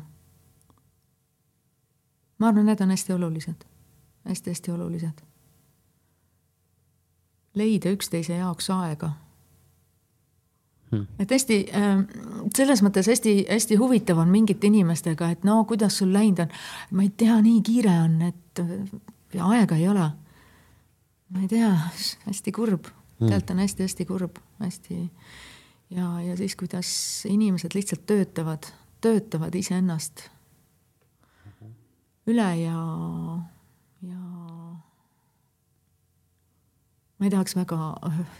ma 2.43 2.47
arvan, 2.47 2.65
need 2.65 2.81
on 2.81 2.89
hästi 2.89 3.13
olulised 3.13 3.53
hästi,, 3.53 3.67
hästi-hästi 4.29 4.71
olulised. 4.71 5.21
leida 7.55 7.89
üksteise 7.89 8.35
jaoks 8.35 8.69
aega 8.69 9.11
hmm.. 10.91 11.05
et 11.19 11.31
hästi, 11.31 11.59
ähm, 11.77 12.01
selles 12.55 12.81
mõttes 12.83 13.07
hästi-hästi 13.07 13.77
huvitav 13.77 14.17
on 14.17 14.33
mingite 14.33 14.67
inimestega, 14.67 15.29
et 15.29 15.43
no 15.43 15.63
kuidas 15.69 15.97
sul 15.97 16.13
läinud 16.13 16.43
on. 16.47 16.57
ma 16.91 17.05
ei 17.05 17.13
tea, 17.17 17.39
nii 17.41 17.61
kiire 17.61 17.95
on, 18.07 18.21
et 18.21 18.63
aega 19.39 19.75
ei 19.75 19.87
ole. 19.87 20.09
ma 21.29 21.41
ei 21.41 21.47
tea, 21.47 21.71
hästi 22.25 22.51
kurb 22.51 22.91
hmm., 23.23 23.31
tegelikult 23.31 23.55
on 23.55 23.63
hästi-hästi 23.63 24.05
kurb, 24.09 24.39
hästi 24.59 24.99
ja, 25.95 26.07
ja 26.21 26.37
siis, 26.37 26.55
kuidas 26.59 26.93
inimesed 27.29 27.75
lihtsalt 27.75 28.05
töötavad, 28.09 28.69
töötavad 29.01 29.55
iseennast 29.55 30.27
üle 32.27 32.47
ja, 32.61 32.79
ja 34.07 34.21
ma 37.17 37.27
ei 37.27 37.33
tahaks 37.33 37.55
väga 37.57 37.79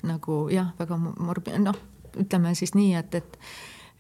nagu 0.08 0.38
jah, 0.54 0.72
väga 0.80 1.00
morbi-, 1.00 1.58
noh, 1.62 1.78
ütleme 2.20 2.54
siis 2.56 2.76
nii, 2.78 2.94
et, 3.00 3.16
et, 3.20 3.40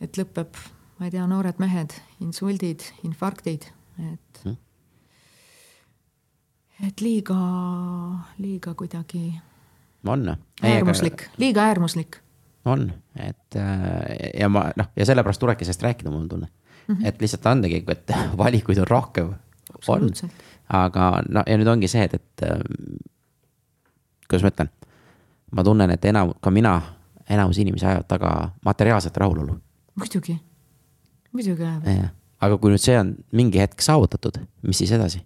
et 0.03 0.19
lõpeb, 0.19 0.60
ma 0.99 1.07
ei 1.07 1.15
tea, 1.15 1.26
noored 1.30 1.60
mehed, 1.64 1.95
insuldid, 2.23 2.85
infarktid, 3.07 3.69
et 3.99 4.45
mm., 4.45 4.60
et 6.84 6.99
liiga, 7.03 7.38
liiga 8.41 8.73
kuidagi. 8.76 9.30
On. 10.11 10.35
äärmuslik, 10.63 11.30
liiga 11.38 11.61
äärmuslik. 11.61 12.17
on, 12.65 12.91
et 13.15 13.55
ja 14.39 14.49
ma 14.49 14.69
noh, 14.75 14.91
ja 14.95 15.05
sellepärast 15.05 15.39
tulebki 15.39 15.65
sellest 15.65 15.84
rääkida, 15.84 16.11
mul 16.11 16.21
on 16.25 16.30
tunne 16.30 16.47
mm. 16.88 16.95
-hmm. 16.95 17.07
et 17.07 17.21
lihtsalt 17.21 17.45
andagi, 17.45 17.84
et 17.88 18.11
valikuid 18.38 18.77
on 18.77 18.88
rohkem 18.88 19.34
on, 19.88 20.09
aga 20.69 21.21
no 21.30 21.43
ja 21.47 21.57
nüüd 21.57 21.67
ongi 21.67 21.88
see, 21.91 22.03
et, 22.03 22.13
et 22.13 22.45
äh, 22.47 22.59
kuidas 24.30 24.43
ma 24.43 24.51
ütlen, 24.53 24.71
ma 25.51 25.63
tunnen, 25.63 25.93
et 25.93 26.05
enam, 26.05 26.34
ka 26.41 26.51
mina, 26.51 26.75
enamus 27.30 27.59
inimesi 27.61 27.85
ajavad 27.85 28.07
taga 28.07 28.34
materiaalset 28.65 29.17
rahulolu. 29.17 29.57
muidugi, 29.95 30.38
muidugi 31.31 31.63
ajavad. 31.63 32.09
aga 32.41 32.57
kui 32.57 32.73
nüüd 32.73 32.84
see 32.84 32.99
on 32.99 33.15
mingi 33.31 33.61
hetk 33.61 33.81
saavutatud, 33.81 34.39
mis 34.67 34.77
siis 34.84 34.91
edasi? 34.91 35.23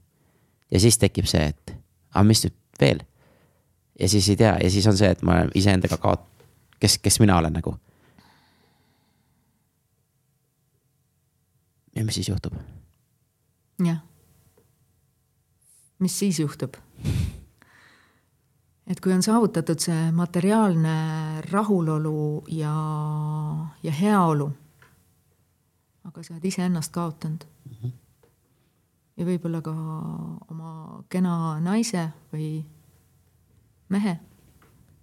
ja 0.71 0.79
siis 0.79 0.97
tekib 0.97 1.29
see, 1.29 1.45
et 1.53 1.77
aga 2.13 2.23
mis 2.27 2.43
nüüd 2.45 2.57
veel? 2.81 3.05
Ja 3.99 4.09
siis 4.09 4.29
ei 4.29 4.35
tea 4.35 4.57
ja 4.63 4.69
siis 4.69 4.87
on 4.87 4.97
see, 4.97 5.09
et 5.09 5.21
ma 5.21 5.43
iseendaga 5.55 5.97
kaot-, 5.97 6.27
kes, 6.79 6.97
kes 6.97 7.19
mina 7.19 7.37
olen 7.37 7.53
nagu. 7.53 7.75
ja 11.95 12.05
mis 12.05 12.15
siis 12.15 12.29
juhtub? 12.29 12.53
jah 13.85 14.03
mis 15.99 16.19
siis 16.19 16.39
juhtub? 16.39 16.73
et 18.87 18.99
kui 19.03 19.13
on 19.13 19.23
saavutatud 19.23 19.81
see 19.83 20.11
materiaalne 20.15 20.95
rahulolu 21.51 22.43
ja, 22.55 22.73
ja 23.83 23.91
heaolu, 23.91 24.47
aga 26.07 26.23
sa 26.23 26.35
oled 26.35 26.45
iseennast 26.45 26.93
kaotanud 26.95 27.43
mm. 27.43 27.75
-hmm. 27.81 27.91
ja 29.17 29.25
võib-olla 29.25 29.61
ka 29.61 29.73
oma 30.51 31.03
kena 31.09 31.59
naise 31.59 32.09
või 32.33 32.63
mehe, 33.89 34.17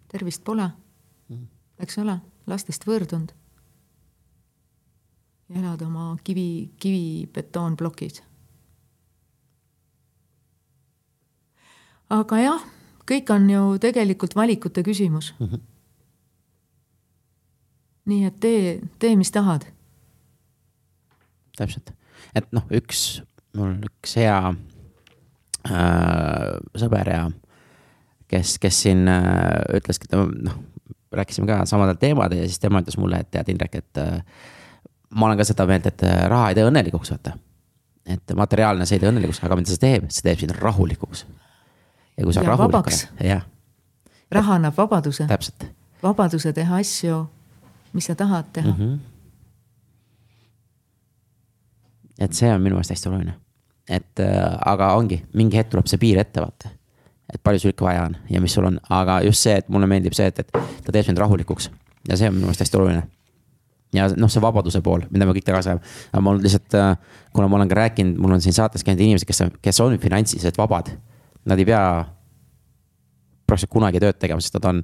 tervist 0.08 0.44
pole 0.44 0.68
mm, 1.28 1.46
eks 1.78 1.98
ole, 1.98 2.18
lastest 2.46 2.86
võõrdunud. 2.86 3.32
ja 5.48 5.60
elad 5.60 5.82
oma 5.82 6.16
kivi, 6.24 6.70
kivibetoonplokis 6.80 8.22
aga 12.12 12.40
jah, 12.40 12.64
kõik 13.08 13.30
on 13.32 13.46
ju 13.50 13.62
tegelikult 13.82 14.36
valikute 14.36 14.84
küsimus 14.84 15.32
mm. 15.38 15.46
-hmm. 15.46 15.60
nii 18.12 18.24
et 18.28 18.40
tee, 18.40 18.80
tee, 18.98 19.16
mis 19.16 19.30
tahad. 19.30 19.66
täpselt, 21.56 21.94
et 22.34 22.52
noh, 22.52 22.66
üks, 22.70 23.22
mul 23.56 23.78
üks 23.88 24.16
hea 24.16 24.54
äh, 25.70 26.50
sõber 26.76 27.08
ja 27.08 27.30
kes, 28.34 28.58
kes 28.62 28.82
siin 28.86 29.08
äh, 29.10 29.22
ütleski, 29.78 30.10
et 30.10 30.18
noh, 30.18 30.58
rääkisime 31.14 31.48
ka 31.48 31.62
samadel 31.70 31.98
teemadel 32.00 32.42
ja 32.42 32.50
siis 32.50 32.60
tema 32.62 32.82
ütles 32.82 32.98
mulle, 33.00 33.22
et 33.22 33.30
tead, 33.30 33.48
Indrek, 33.54 33.78
et 33.80 34.02
äh, 34.02 34.20
ma 35.14 35.28
olen 35.28 35.40
ka 35.40 35.46
seda 35.46 35.66
meelt, 35.70 35.86
et 35.90 36.06
äh, 36.06 36.24
raha 36.30 36.50
ei 36.50 36.58
tee 36.58 36.66
õnnelikuks, 36.66 37.14
vaata. 37.14 37.36
et 38.10 38.36
materiaalne 38.36 38.86
see 38.88 38.98
ei 38.98 39.04
tee 39.04 39.12
õnnelikuks, 39.12 39.42
aga 39.46 39.58
mida 39.60 39.72
see 39.72 39.82
teeb, 39.86 40.10
see 40.10 40.26
teeb 40.26 40.42
sind 40.42 40.56
rahulikuks 40.58 41.24
ja 42.16 42.24
kui 42.24 42.34
sa 42.34 42.42
ja 42.42 42.48
rahulik 42.48 42.74
oled, 42.74 43.06
jah. 43.26 43.46
raha 44.30 44.58
annab 44.58 44.76
vabaduse. 44.76 45.26
täpselt. 45.26 45.66
vabaduse 46.02 46.52
teha 46.52 46.76
asju, 46.82 47.24
mis 47.92 48.06
sa 48.10 48.14
tahad 48.14 48.44
teha 48.52 48.70
mm. 48.70 48.78
-hmm. 48.78 48.98
et 52.18 52.32
see 52.32 52.52
on 52.52 52.62
minu 52.62 52.74
meelest 52.74 52.90
hästi 52.90 53.08
oluline. 53.08 53.34
et 53.88 54.20
äh, 54.20 54.58
aga 54.66 54.92
ongi, 54.94 55.24
mingi 55.34 55.56
hetk 55.56 55.70
tuleb 55.70 55.86
see 55.86 55.98
piir 55.98 56.18
ette 56.18 56.40
vaata. 56.40 56.68
Et 57.32 57.40
palju 57.42 57.72
ikka 57.72 57.86
vaja 57.86 58.04
on 58.08 58.16
ja 58.30 58.40
mis 58.40 58.54
sul 58.54 58.66
on, 58.68 58.78
aga 58.90 59.20
just 59.24 59.40
see, 59.46 59.56
et 59.62 59.68
mulle 59.68 59.88
meeldib 59.90 60.16
see, 60.16 60.26
et, 60.26 60.38
et 60.38 60.50
ta 60.84 60.92
teeb 60.92 61.06
sind 61.06 61.18
rahulikuks 61.18 61.70
ja 62.08 62.18
see 62.20 62.28
on 62.28 62.36
minu 62.36 62.50
meelest 62.50 62.64
hästi 62.66 62.80
oluline 62.80 63.06
ja 63.94 64.10
noh, 64.18 64.30
see 64.30 64.42
vabaduse 64.42 64.82
pool, 64.84 65.06
mida 65.10 65.26
me 65.26 65.32
kõik 65.36 65.46
tagasi 65.46 65.72
ajame. 65.72 65.94
aga 66.12 66.22
mul 66.26 66.42
lihtsalt, 66.42 66.76
äh, 66.76 66.94
kuna 67.32 67.48
ma 67.48 67.60
olen 67.60 67.70
ka 67.70 67.78
rääkinud, 67.78 68.20
mul 68.20 68.36
on 68.36 68.44
siin 68.44 68.56
saates 68.56 68.84
käinud 68.84 69.00
inimesed, 69.06 69.28
kes 69.28 69.44
kes 69.62 69.80
on 69.80 69.98
finantsiliselt 70.02 70.58
vabad 70.58 70.92
nad 71.44 71.60
ei 71.60 71.68
pea 71.68 71.84
praktiliselt 73.44 73.72
kunagi 73.72 74.00
tööd 74.02 74.18
tegema, 74.20 74.42
sest 74.42 74.56
nad 74.58 74.68
on 74.70 74.82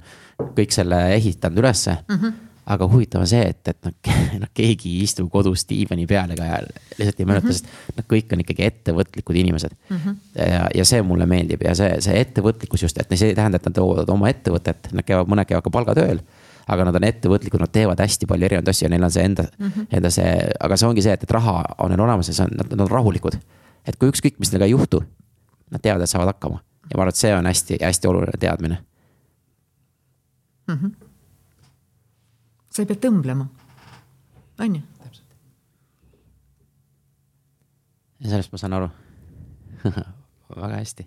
kõik 0.56 0.74
selle 0.74 0.98
ehitanud 1.16 1.62
ülesse 1.62 1.96
mm. 1.96 2.16
-hmm. 2.16 2.32
Aga 2.66 2.86
huvitav 2.92 3.24
on 3.24 3.28
see, 3.30 3.42
et, 3.52 3.68
et 3.68 3.86
noh, 3.86 3.94
noh, 4.42 4.50
keegi 4.54 4.92
ei 4.92 5.06
istu 5.06 5.26
kodus 5.32 5.64
diivani 5.68 6.06
peal 6.10 6.34
ega 6.34 6.60
lihtsalt 6.98 7.20
ei 7.20 7.28
mäleta 7.28 7.46
mm, 7.46 7.50
-hmm. 7.50 7.56
sest 7.56 7.96
nad 7.96 8.06
kõik 8.10 8.34
on 8.34 8.44
ikkagi 8.44 8.66
ettevõtlikud 8.66 9.40
inimesed 9.42 9.72
mm. 9.88 9.96
-hmm. 9.96 10.16
ja, 10.36 10.66
ja 10.74 10.84
see 10.84 11.02
mulle 11.02 11.26
meeldib 11.26 11.62
ja 11.64 11.74
see, 11.74 11.96
see 12.00 12.20
ettevõtlikkus 12.20 12.82
just, 12.82 12.98
et 12.98 13.16
see 13.16 13.32
ei 13.32 13.38
tähenda, 13.38 13.56
et 13.56 13.66
nad 13.66 13.74
toovad 13.74 14.08
oma 14.08 14.28
ettevõtet, 14.28 14.92
nad 14.92 15.06
käivad, 15.06 15.30
mõned 15.30 15.48
käivad 15.48 15.66
ka 15.66 15.70
palgatööl 15.70 16.22
aga 16.70 16.86
nad 16.86 16.94
on 16.94 17.04
ettevõtlikud, 17.04 17.60
nad 17.62 17.72
teevad 17.72 18.00
hästi 18.00 18.28
palju 18.30 18.46
erinevaid 18.46 18.68
asju 18.70 18.86
ja 18.86 18.90
neil 18.92 19.04
on 19.04 19.10
see 19.10 19.24
enda 19.26 19.46
mm, 19.48 19.66
-hmm. 19.66 19.86
enda 19.98 20.10
see, 20.10 20.34
aga 20.60 20.76
see 20.76 20.88
ongi 20.88 21.02
see, 21.02 21.14
et, 21.16 21.22
et 21.22 21.30
raha 21.30 21.64
on 21.78 21.90
neil 21.90 22.00
olemas 22.00 22.28
ja 22.28 22.34
see 22.36 22.46
on, 22.46 22.56
nad, 22.56 22.70
nad 22.70 22.86
on 22.86 22.90
rahulikud. 22.90 23.38
et 23.88 23.96
kui 23.96 24.10
ükskõik, 24.12 24.36
mis 24.38 24.52
nendega 24.52 24.68
ei 24.68 24.74
juhtu, 24.76 25.02
nad 25.70 25.82
teavad, 25.82 26.02
et 26.02 26.10
saavad 26.10 26.34
hakkama 26.34 26.60
ja 26.90 26.96
ma 26.96 27.02
arvan, 27.02 27.14
et 27.14 27.16
see 27.16 27.34
on 27.34 27.46
hästi-hästi 27.46 28.08
oluline 28.08 28.38
teadmine 28.38 28.78
mm. 30.68 30.74
-hmm. 30.74 31.09
Sa 32.80 32.86
ei 32.86 32.88
pea 32.88 33.00
tõmblema, 33.04 33.44
on 34.64 34.76
ju? 34.78 34.82
ja 38.20 38.28
sellest 38.32 38.52
ma 38.52 38.60
saan 38.60 38.76
aru 38.76 38.88
väga 40.62 40.76
hästi. 40.78 41.06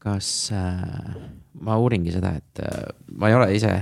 kas 0.00 0.48
äh,, 0.56 1.16
ma 1.60 1.76
uuringi 1.76 2.14
seda, 2.14 2.32
et 2.40 2.62
äh, 2.64 2.86
ma 3.20 3.28
ei 3.28 3.34
ole 3.36 3.50
ise 3.52 3.74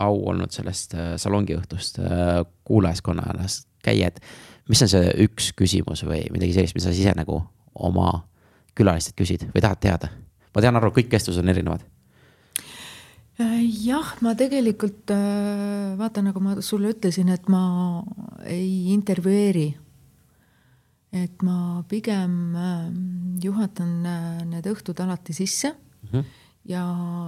au 0.00 0.20
olnud 0.30 0.54
sellest 0.54 0.94
äh, 0.94 1.08
salongiõhtust 1.18 1.98
äh, 1.98 2.44
kuulajaskonnas 2.64 3.64
käia, 3.82 4.12
et 4.12 4.22
mis 4.70 4.80
on 4.86 4.92
see 4.92 5.10
üks 5.26 5.50
küsimus 5.58 6.04
või 6.06 6.22
midagi 6.30 6.54
sellist, 6.54 6.78
mida 6.78 6.86
sa 6.86 6.94
ise 6.94 7.16
nagu 7.18 7.40
oma 7.74 8.12
külalistelt 8.78 9.18
küsid 9.18 9.48
või 9.50 9.64
tahad 9.66 9.82
teada? 9.82 10.12
Ma 10.54 10.62
tean 10.64 10.76
aru, 10.76 10.92
kõik 10.94 11.10
vestlused 11.12 11.42
on 11.42 11.52
erinevad. 11.52 11.84
Äh, 13.40 13.62
jah, 13.86 14.16
ma 14.20 14.34
tegelikult 14.36 15.12
äh, 15.14 15.94
vaata, 15.96 16.22
nagu 16.24 16.42
ma 16.44 16.58
sulle 16.64 16.92
ütlesin, 16.92 17.30
et 17.32 17.48
ma 17.48 18.02
ei 18.44 18.90
intervjueeri. 18.94 19.70
et 21.10 21.42
ma 21.42 21.82
pigem 21.90 22.54
äh, 22.54 22.90
juhatan 23.42 24.04
need 24.46 24.66
õhtud 24.70 25.00
alati 25.02 25.34
sisse 25.34 25.72
mm. 25.72 26.08
-hmm. 26.12 26.24
ja, 26.70 26.84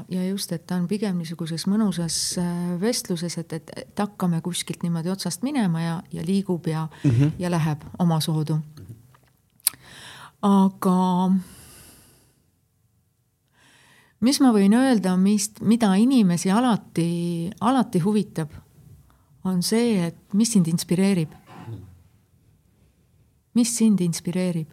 ja 0.08 0.26
just, 0.28 0.52
et 0.52 0.66
ta 0.66 0.76
on 0.76 0.86
pigem 0.86 1.18
niisuguses 1.18 1.66
mõnusas 1.66 2.38
äh, 2.38 2.80
vestluses, 2.80 3.38
et, 3.38 3.52
et, 3.52 3.72
et 3.76 3.98
hakkame 3.98 4.40
kuskilt 4.40 4.82
niimoodi 4.82 5.10
otsast 5.10 5.42
minema 5.42 5.82
ja, 5.82 6.02
ja 6.12 6.22
liigub 6.22 6.66
ja 6.66 6.88
mm, 7.04 7.10
-hmm. 7.10 7.30
ja 7.38 7.50
läheb 7.50 7.82
omasoodu. 7.98 8.58
aga 10.42 11.32
mis 14.22 14.38
ma 14.40 14.52
võin 14.54 14.74
öelda, 14.78 15.16
mis, 15.18 15.50
mida 15.60 15.92
inimesi 15.98 16.50
alati, 16.50 17.50
alati 17.60 18.02
huvitab, 18.02 18.52
on 19.44 19.62
see, 19.66 19.98
et 20.06 20.34
mis 20.38 20.52
sind 20.54 20.70
inspireerib. 20.70 21.38
mis 23.52 23.68
sind 23.76 24.00
inspireerib 24.00 24.70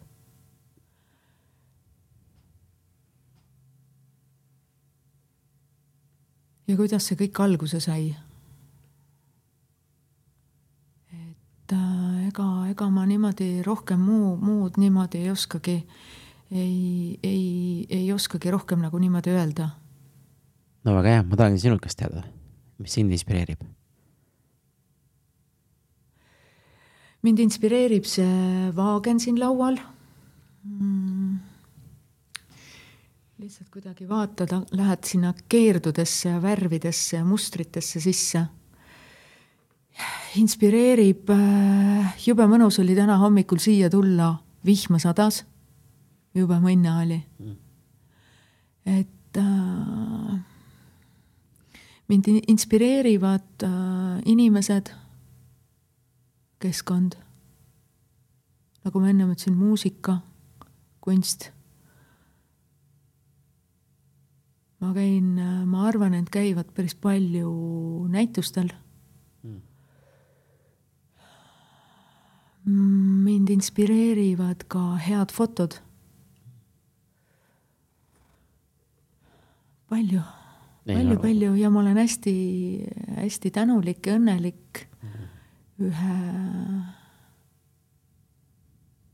ja 6.70 6.78
kuidas 6.78 7.06
see 7.08 7.18
kõik 7.18 7.40
alguse 7.42 7.80
sai. 7.82 8.12
et 11.10 11.74
äh, 11.74 12.28
ega, 12.28 12.46
ega 12.70 12.88
ma 12.90 13.06
niimoodi 13.06 13.62
rohkem 13.66 14.00
muu, 14.02 14.36
muud 14.38 14.78
niimoodi 14.78 15.24
ei 15.24 15.30
oskagi, 15.30 15.76
ei, 16.50 17.18
ei, 17.22 17.86
ei 17.88 18.12
oskagi 18.12 18.50
rohkem 18.50 18.82
nagu 18.82 18.98
niimoodi 18.98 19.34
öelda. 19.34 19.70
no 20.84 20.96
väga 20.96 21.16
hea, 21.16 21.26
ma 21.26 21.36
tahangi 21.36 21.62
sinult 21.62 21.82
käest 21.84 22.00
teada, 22.02 22.24
mis 22.78 22.94
sind 22.94 23.12
inspireerib? 23.12 23.62
mind 27.22 27.38
inspireerib 27.44 28.06
see 28.08 28.70
vaagen 28.76 29.20
siin 29.20 29.40
laual 29.40 29.78
mm 30.64 31.50
lihtsalt 33.40 33.70
kuidagi 33.72 34.04
vaatad, 34.08 34.50
lähed 34.76 35.06
sinna 35.08 35.30
keerdudesse 35.48 36.28
ja 36.28 36.40
värvidesse 36.42 37.16
ja 37.16 37.24
mustritesse 37.24 38.00
sisse. 38.00 38.44
inspireerib, 40.36 41.30
äh, 41.30 42.14
jube 42.26 42.46
mõnus 42.46 42.78
oli 42.80 42.94
täna 42.94 43.16
hommikul 43.18 43.58
siia 43.58 43.90
tulla, 43.90 44.34
vihma 44.64 44.98
sadas, 44.98 45.44
jube 46.34 46.60
mõnna 46.62 47.00
oli. 47.02 47.20
et 48.86 49.38
äh, 49.38 50.40
mind 52.08 52.28
inspireerivad 52.48 53.64
äh, 53.66 54.20
inimesed, 54.24 54.90
keskkond, 56.60 57.16
nagu 58.84 59.00
ma 59.00 59.10
enne 59.12 59.28
ütlesin, 59.28 59.56
muusika, 59.56 60.20
kunst. 61.00 61.50
Ma 64.80 64.94
käin, 64.96 65.34
ma 65.68 65.82
arvan, 65.90 66.14
et 66.16 66.30
käivad 66.32 66.70
päris 66.72 66.94
palju 66.96 67.50
näitustel. 68.08 68.70
Mm.. 69.44 69.60
mind 73.24 73.52
inspireerivad 73.52 74.64
ka 74.72 74.96
head 74.96 75.32
fotod. 75.36 75.76
Palju, 79.90 80.22
palju, 80.86 81.18
palju. 81.20 81.52
Ja 81.58 81.70
ma 81.70 81.82
olen 81.82 81.98
hästi-hästi 82.00 83.52
tänulik 83.54 84.06
ja 84.06 84.16
õnnelik 84.18 84.86
mm. 85.02 85.28
ühe 85.90 86.16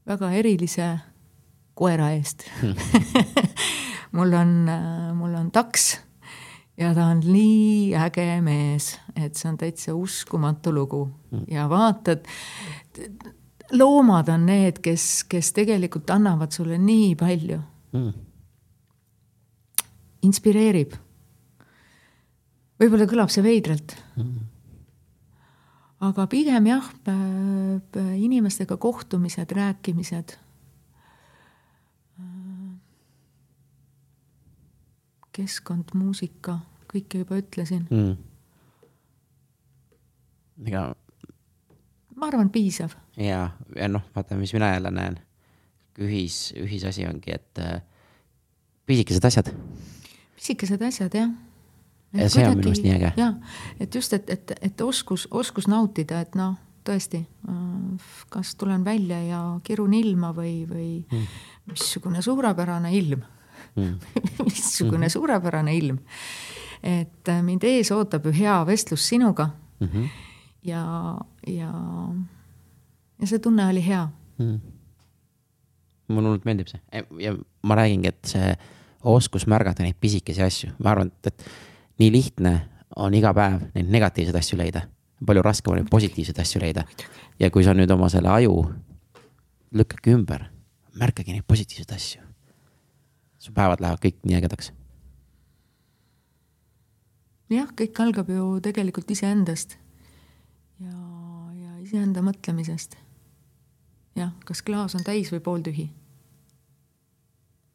väga 0.06 0.32
erilise 0.38 0.90
koera 1.76 2.12
eest. 2.16 2.46
Mul 4.16 4.32
on, 4.32 4.52
mul 5.18 5.34
on 5.36 5.48
taks 5.52 5.96
ja 6.78 6.92
ta 6.94 7.08
on 7.12 7.20
nii 7.24 7.94
äge 7.96 8.26
mees, 8.44 8.92
et 9.16 9.36
see 9.36 9.48
on 9.50 9.58
täitsa 9.60 9.94
uskumatu 9.96 10.72
lugu. 10.74 11.02
Mm. 11.32 11.44
ja 11.50 11.66
vaatad, 11.68 12.26
loomad 13.72 14.30
on 14.32 14.46
need, 14.48 14.80
kes, 14.84 15.24
kes 15.28 15.52
tegelikult 15.56 16.10
annavad 16.14 16.54
sulle 16.54 16.78
nii 16.78 17.14
palju. 17.18 17.60
Mm.. 17.96 18.25
Inspireerib. 20.22 20.94
võib-olla 22.80 23.06
kõlab 23.10 23.32
see 23.32 23.44
veidralt 23.44 23.96
mm. 24.16 24.40
aga 26.08 26.26
pigem 26.32 26.72
jah, 26.72 26.90
inimestega 28.16 28.76
kohtumised, 28.80 29.52
rääkimised 29.52 30.38
keskkond, 35.36 35.92
muusika, 35.96 36.60
kõike 36.90 37.20
juba 37.22 37.40
ütlesin 37.40 37.84
mm.. 37.90 38.14
ega. 40.68 40.88
ma 42.16 42.30
arvan, 42.30 42.50
piisav. 42.52 42.96
ja, 43.20 43.50
ja 43.76 43.90
noh, 43.90 44.06
vaata, 44.14 44.38
mis 44.40 44.54
mina 44.56 44.72
jälle 44.72 44.92
näen. 44.94 45.20
ühis, 46.00 46.52
ühisasi 46.60 47.06
ongi, 47.08 47.32
et 47.32 47.60
äh, 47.60 47.80
pisikesed 48.86 49.24
asjad. 49.24 49.52
Pisikesed 50.46 50.82
asjad, 50.86 51.14
jah. 51.14 51.30
ja 52.14 52.28
see 52.30 52.44
kuidagi, 52.44 52.50
on 52.50 52.60
minu 52.60 52.70
meelest 52.70 52.84
nii 52.84 52.94
äge. 52.94 53.10
jah, 53.18 53.34
et 53.80 53.94
just, 53.94 54.12
et, 54.14 54.30
et, 54.30 54.52
et 54.62 54.80
oskus, 54.80 55.26
oskus 55.30 55.66
nautida, 55.70 56.20
et 56.22 56.36
noh, 56.38 56.54
tõesti, 56.86 57.24
äh, 57.50 58.12
kas 58.30 58.54
tulen 58.54 58.84
välja 58.86 59.18
ja 59.26 59.40
kirun 59.66 59.94
ilma 59.98 60.30
või, 60.36 60.60
või 60.70 60.90
mm. 61.02 61.40
missugune 61.72 62.22
suurepärane 62.22 62.92
ilm 62.94 63.24
mm. 63.74 63.96
missugune 64.46 65.08
mm. 65.08 65.14
suurepärane 65.16 65.74
ilm. 65.80 65.98
et 66.82 67.32
äh, 67.32 67.42
mind 67.42 67.66
ees 67.66 67.90
ootab 67.90 68.30
ju 68.30 68.36
hea 68.36 68.60
vestlus 68.66 69.08
sinuga 69.08 69.50
mm. 69.80 69.88
-hmm. 69.88 70.08
ja, 70.62 70.84
ja, 71.46 71.72
ja 73.18 73.26
see 73.26 73.42
tunne 73.42 73.66
oli 73.66 73.82
hea 73.86 74.06
mm.. 74.38 74.60
mulle 76.08 76.28
hullult 76.28 76.46
meeldib 76.46 76.70
see 76.70 77.04
ja 77.18 77.34
ma 77.62 77.82
räägingi, 77.82 78.14
et 78.14 78.34
see 78.36 78.54
oskus 79.06 79.46
märgata 79.46 79.84
neid 79.84 79.96
pisikesi 80.00 80.42
asju, 80.42 80.72
ma 80.82 80.92
arvan, 80.94 81.12
et, 81.24 81.46
nii 82.00 82.10
lihtne 82.12 82.54
on 82.96 83.14
iga 83.14 83.32
päev 83.36 83.68
neid 83.74 83.90
negatiivseid 83.92 84.36
asju 84.36 84.58
leida. 84.58 84.86
palju 85.26 85.42
raskem 85.42 85.72
on 85.72 85.78
neid 85.80 85.90
positiivseid 85.90 86.38
asju 86.40 86.60
leida. 86.60 86.84
ja 87.40 87.50
kui 87.50 87.64
sa 87.64 87.74
nüüd 87.74 87.90
oma 87.90 88.08
selle 88.08 88.28
aju 88.28 88.66
lükkadki 89.72 90.10
ümber, 90.10 90.50
märkagi 90.94 91.32
neid 91.32 91.44
positiivseid 91.46 91.96
asju 91.96 92.26
su 93.46 93.54
päevad 93.54 93.82
lähevad 93.82 94.02
kõik 94.02 94.22
nii 94.26 94.38
ägedaks. 94.40 94.72
jah, 97.52 97.68
kõik 97.78 98.00
algab 98.02 98.30
ju 98.32 98.46
tegelikult 98.62 99.10
iseendast 99.14 99.76
ja, 100.82 100.96
ja 101.60 101.76
iseenda 101.84 102.24
mõtlemisest. 102.26 102.98
jah, 104.18 104.34
kas 104.44 104.62
klaas 104.66 104.98
on 104.98 105.06
täis 105.06 105.30
või 105.32 105.40
pooltühi. 105.40 105.90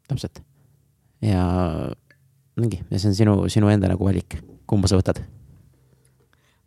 täpselt. 0.07 0.43
Ja 1.21 1.43
ongi, 2.57 2.81
ja 2.89 2.99
see 2.99 3.11
on 3.11 3.15
sinu, 3.17 3.35
sinu 3.49 3.69
enda 3.71 3.87
nagu 3.91 4.05
valik, 4.05 4.39
kumba 4.69 4.87
sa 4.91 4.99
võtad? 4.99 5.21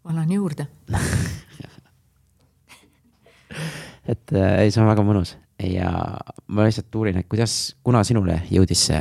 valan 0.04 0.32
juurde 0.32 0.66
et 4.12 4.32
äh, 4.36 4.62
ei, 4.62 4.70
see 4.70 4.82
on 4.82 4.90
väga 4.90 5.02
mõnus 5.06 5.36
ja 5.62 5.90
ma 6.46 6.66
lihtsalt 6.66 6.94
uurin, 6.94 7.18
et 7.20 7.28
kuidas, 7.30 7.76
kuna 7.84 8.04
sinule 8.04 8.42
jõudis 8.50 8.86
see 8.90 9.00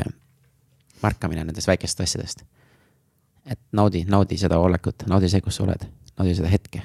märkamine 1.03 1.43
nendest 1.43 1.67
väikestest 1.67 2.05
asjadest? 2.07 2.43
et 3.45 3.59
naudi, 3.75 4.05
naudi 4.07 4.37
seda 4.39 4.59
olekut, 4.63 5.03
naudi 5.11 5.29
see, 5.31 5.41
kus 5.43 5.57
sa 5.59 5.65
oled, 5.65 5.81
naudi 6.17 6.35
seda 6.37 6.47
hetke. 6.51 6.83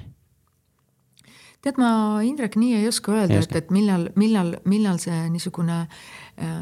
Tead, 1.65 1.79
ma, 1.81 2.21
Indrek, 2.23 2.57
nii 2.59 2.77
ei 2.79 2.89
oska 2.89 3.13
öelda, 3.17 3.41
et, 3.43 3.55
et 3.57 3.71
millal, 3.75 4.09
millal, 4.19 4.55
millal 4.69 5.01
see 5.03 5.17
niisugune 5.33 5.81
äh, 5.83 6.55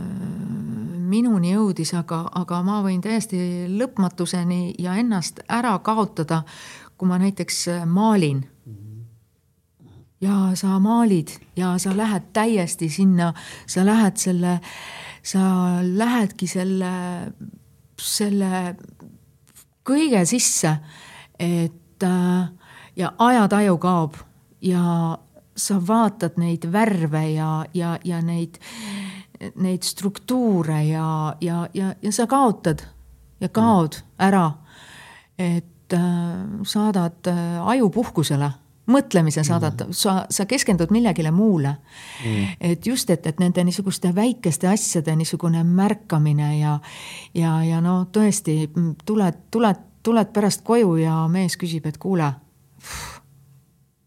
minuni 1.07 1.53
jõudis, 1.53 1.93
aga, 1.99 2.25
aga 2.41 2.63
ma 2.67 2.81
võin 2.85 3.03
täiesti 3.05 3.39
lõpmatuseni 3.77 4.75
ja 4.83 4.97
ennast 5.01 5.43
ära 5.53 5.77
kaotada, 5.85 6.43
kui 6.97 7.09
ma 7.11 7.21
näiteks 7.21 7.67
maalin. 7.93 8.45
Ja 10.25 10.55
sa 10.57 10.79
maalid 10.81 11.35
ja 11.61 11.75
sa 11.79 11.93
lähed 11.93 12.31
täiesti 12.33 12.89
sinna, 12.89 13.35
sa 13.69 13.85
lähed 13.85 14.17
selle, 14.17 14.55
sa 15.21 15.43
lähedki 15.85 16.49
selle, 16.49 16.93
selle 18.01 18.63
kõige 19.87 20.25
sisse, 20.25 20.73
et 21.37 22.09
äh, 22.09 22.49
ja 22.97 23.13
ajataju 23.19 23.77
kaob 23.79 24.17
ja 24.67 25.19
sa 25.57 25.79
vaatad 25.81 26.37
neid 26.37 26.67
värve 26.73 27.23
ja, 27.33 27.65
ja, 27.75 27.97
ja 28.05 28.21
neid, 28.23 28.59
neid 29.55 29.87
struktuure 29.87 30.83
ja, 30.85 31.37
ja, 31.41 31.65
ja, 31.75 31.95
ja 32.03 32.13
sa 32.13 32.27
kaotad 32.27 32.85
ja 33.41 33.49
kaod 33.49 34.03
ära. 34.19 34.51
et 35.39 35.93
äh, 35.93 36.01
saadad 36.65 37.27
äh, 37.29 37.69
aju 37.69 37.91
puhkusele 37.91 38.51
mõtlemise 38.87 39.43
saadad 39.45 39.87
mm., 39.87 39.95
sa, 39.97 40.15
sa 40.31 40.47
keskendud 40.47 40.93
millegile 40.95 41.31
muule 41.35 41.75
mm.. 42.25 42.57
et 42.61 42.87
just, 42.87 43.11
et, 43.11 43.27
et 43.27 43.41
nende 43.43 43.65
niisuguste 43.67 44.15
väikeste 44.15 44.69
asjade 44.71 45.17
niisugune 45.17 45.65
märkamine 45.65 46.53
ja, 46.59 46.79
ja, 47.35 47.59
ja 47.65 47.81
no 47.85 47.99
tõesti 48.13 48.71
tuled, 49.05 49.41
tuled, 49.51 49.83
tuled 50.03 50.33
pärast 50.33 50.65
koju 50.65 50.97
ja 51.03 51.25
mees 51.29 51.59
küsib, 51.59 51.87
et 51.91 51.99
kuule, 51.99 52.31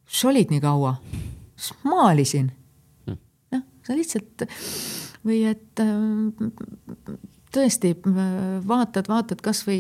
sa 0.10 0.30
olid 0.31 0.53
nii 0.53 0.61
kaua? 0.64 0.95
maalisin 1.84 2.52
mm.. 3.06 3.18
noh, 3.56 3.65
sa 3.86 3.98
lihtsalt 3.98 4.48
või 5.27 5.44
et 5.49 5.81
tõesti 7.53 7.91
vaatad, 8.68 9.10
vaatad 9.10 9.41
kasvõi 9.44 9.80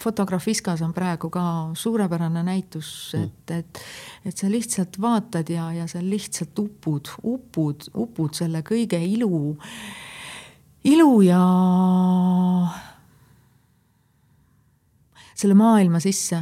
Fotografiskas 0.00 0.82
on 0.84 0.94
praegu 0.94 1.30
ka 1.32 1.44
suurepärane 1.78 2.42
näitus, 2.46 2.88
mm. 3.14 3.24
et, 3.24 3.54
et, 3.58 3.82
et 4.30 4.38
sa 4.38 4.50
lihtsalt 4.50 4.98
vaatad 5.02 5.50
ja, 5.50 5.68
ja 5.74 5.88
sa 5.90 6.02
lihtsalt 6.02 6.58
upud, 6.58 7.10
upud, 7.22 7.88
upud 7.98 8.34
selle 8.38 8.62
kõige 8.66 9.00
ilu, 9.02 9.56
ilu 10.90 11.12
ja 11.26 11.42
selle 15.34 15.58
maailma 15.58 16.00
sisse, 16.02 16.38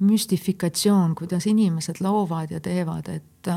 müstifikatsioon, 0.00 1.14
kuidas 1.14 1.46
inimesed 1.46 2.00
loovad 2.00 2.50
ja 2.50 2.60
teevad, 2.60 3.08
et 3.08 3.50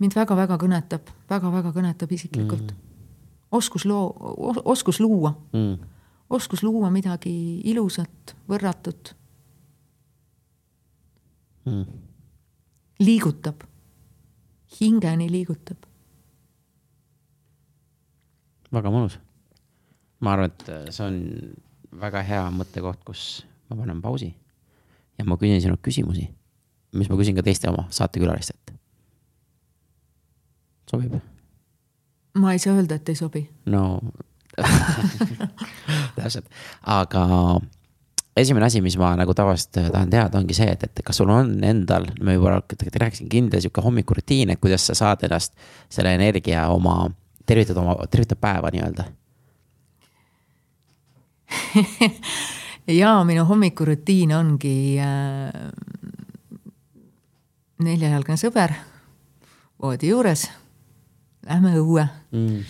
mind 0.00 0.16
väga-väga 0.16 0.56
kõnetab 0.60 1.10
väga,, 1.28 1.50
väga-väga 1.50 1.72
kõnetab 1.76 2.12
isiklikult. 2.16 2.72
Mm. 2.72 2.86
Oskus 3.52 3.84
loo, 3.84 4.04
oskus 4.64 5.00
luua. 5.00 5.34
Mm., 5.52 5.78
oskus 6.30 6.62
luua 6.62 6.90
midagi 6.90 7.32
ilusat, 7.66 8.36
võrratut. 8.48 9.14
Mm.. 11.68 11.84
liigutab, 13.00 13.66
hingeni 14.80 15.28
liigutab. 15.30 15.84
väga 18.72 18.90
mõnus. 18.90 19.18
ma 20.20 20.32
arvan, 20.32 20.50
et 20.50 20.92
see 20.94 21.04
on 21.04 21.20
väga 22.00 22.22
hea 22.22 22.46
mõttekoht, 22.54 23.04
kus 23.04 23.44
ma 23.68 23.76
panen 23.76 24.00
pausi 24.00 24.32
ja 25.20 25.26
ma 25.28 25.36
küsin 25.40 25.60
sinult 25.62 25.82
küsimusi, 25.84 26.28
mis 26.96 27.10
ma 27.12 27.18
küsin 27.20 27.36
ka 27.36 27.44
teiste 27.46 27.68
oma 27.70 27.86
saatekülalistelt. 27.94 28.72
sobib? 30.90 31.20
ma 32.40 32.52
ei 32.52 32.62
saa 32.62 32.74
öelda, 32.78 32.96
et 32.96 33.08
ei 33.08 33.18
sobi. 33.18 33.44
no 33.66 34.00
täpselt, 36.16 36.48
aga 36.82 37.26
esimene 38.36 38.66
asi, 38.66 38.80
mis 38.80 38.96
ma 38.98 39.12
nagu 39.18 39.34
tavaliselt 39.36 39.92
tahan 39.92 40.10
teada, 40.10 40.38
ongi 40.40 40.56
see, 40.56 40.70
et, 40.72 40.82
et 40.88 41.02
kas 41.06 41.20
sul 41.20 41.30
on 41.32 41.52
endal, 41.66 42.08
me 42.24 42.34
juba 42.38 42.60
tegelikult 42.64 43.02
rääkisin, 43.04 43.30
kindel 43.32 43.62
sihuke 43.62 43.84
hommikurutiin, 43.84 44.54
et 44.54 44.60
kuidas 44.62 44.86
sa 44.88 44.96
saad 44.98 45.24
ennast 45.28 45.56
selle 45.92 46.14
energia 46.16 46.68
oma, 46.72 47.02
tervitada 47.46 47.82
oma, 47.84 47.96
tervitada 48.10 48.40
päeva 48.40 48.72
nii-öelda 48.74 49.04
ja 52.86 53.24
minu 53.24 53.44
hommikurutiin 53.44 54.32
ongi 54.36 54.96
äh, 55.00 55.52
neljajalgne 57.82 58.36
sõber 58.40 58.74
voodi 59.82 60.10
juures 60.12 60.48
lähme 61.46 61.76
õue 61.80 62.06
mm.. 62.32 62.64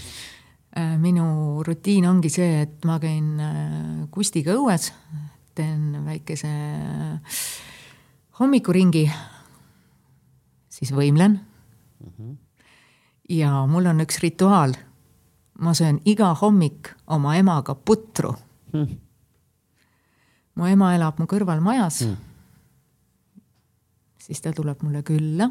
Äh, 0.71 0.93
minu 1.03 1.65
rutiin 1.67 2.05
ongi 2.07 2.31
see, 2.31 2.61
et 2.63 2.85
ma 2.87 3.01
käin 3.03 3.41
äh, 3.43 3.57
Kustiga 4.15 4.55
õues, 4.55 4.93
teen 5.59 5.97
väikese 6.07 6.47
äh, 6.47 7.41
hommikuringi, 8.39 9.03
siis 10.71 10.93
võimlen 10.95 11.41
mm. 11.41 12.13
-hmm. 12.13 12.37
ja 13.35 13.67
mul 13.67 13.91
on 13.91 14.07
üks 14.07 14.23
rituaal. 14.23 14.79
ma 15.59 15.75
söön 15.75 15.99
iga 16.05 16.35
hommik 16.41 16.95
oma 17.07 17.35
emaga 17.37 17.75
putru 17.75 18.35
mm.. 18.73 18.87
Mu 20.55 20.67
ema 20.67 20.95
elab 20.95 21.19
mu 21.21 21.27
kõrval 21.31 21.61
majas 21.65 22.03
mm.. 22.07 22.17
siis 24.19 24.41
ta 24.41 24.53
tuleb 24.57 24.83
mulle 24.83 25.03
külla 25.07 25.51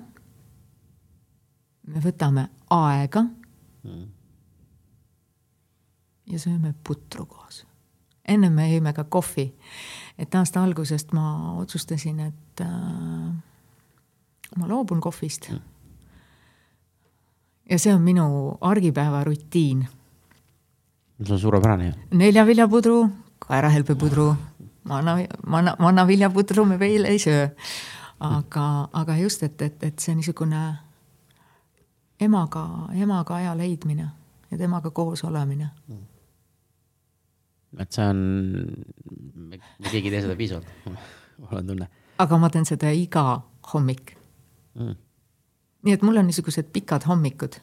me 1.89 2.01
võtame 2.03 2.45
aega 2.73 3.23
mm. 3.25 4.05
ja 6.33 6.41
sööme 6.41 6.73
putru 6.85 7.25
koos. 7.29 7.63
ennem 8.27 8.53
me 8.53 8.69
jõime 8.69 8.93
ka 8.93 9.03
kohvi. 9.03 9.49
et 10.17 10.35
aasta 10.35 10.63
algusest 10.63 11.13
ma 11.13 11.55
otsustasin, 11.61 12.19
et 12.19 12.63
äh, 12.65 13.33
ma 14.57 14.67
loobun 14.69 15.01
kohvist 15.01 15.49
mm.. 15.51 15.61
ja 17.71 17.79
see 17.79 17.93
on 17.93 18.05
minu 18.05 18.27
argipäeva 18.61 19.23
rutiin. 19.23 19.87
see 21.23 21.33
on 21.33 21.39
suurepärane 21.39 21.89
ju. 21.89 21.93
neljaviljapudru, 22.17 23.01
kaerahelbepudru, 23.47 24.33
manna, 24.89 25.15
manna, 25.47 25.75
mannaviljapudru 25.79 26.65
me 26.65 26.79
veel 26.79 27.05
ei 27.05 27.19
söö. 27.19 27.47
aga, 28.19 28.89
aga 28.93 29.15
just, 29.17 29.43
et, 29.43 29.61
et, 29.61 29.83
et 29.83 29.99
see 29.99 30.15
niisugune 30.15 30.59
emaga, 32.19 32.63
emaga 32.91 33.37
aja 33.37 33.53
leidmine 33.57 34.09
ja 34.51 34.57
temaga 34.57 34.91
koos 34.91 35.23
olemine. 35.23 35.69
Mm.. 35.87 36.03
et 37.79 37.95
see 37.95 38.07
on, 38.09 38.19
keegi 39.91 40.09
ei 40.09 40.15
tee 40.15 40.23
seda 40.25 40.35
piisavalt, 40.35 40.73
mul 41.45 41.61
on 41.61 41.71
tunne. 41.71 41.89
aga 42.19 42.41
ma 42.41 42.49
teen 42.49 42.67
seda 42.67 42.91
iga 42.91 43.25
hommik. 43.73 44.15
Mm.. 44.75 44.99
nii 45.87 45.95
et 45.95 46.03
mul 46.03 46.19
on 46.19 46.27
niisugused 46.27 46.73
pikad 46.75 47.07
hommikud. 47.07 47.61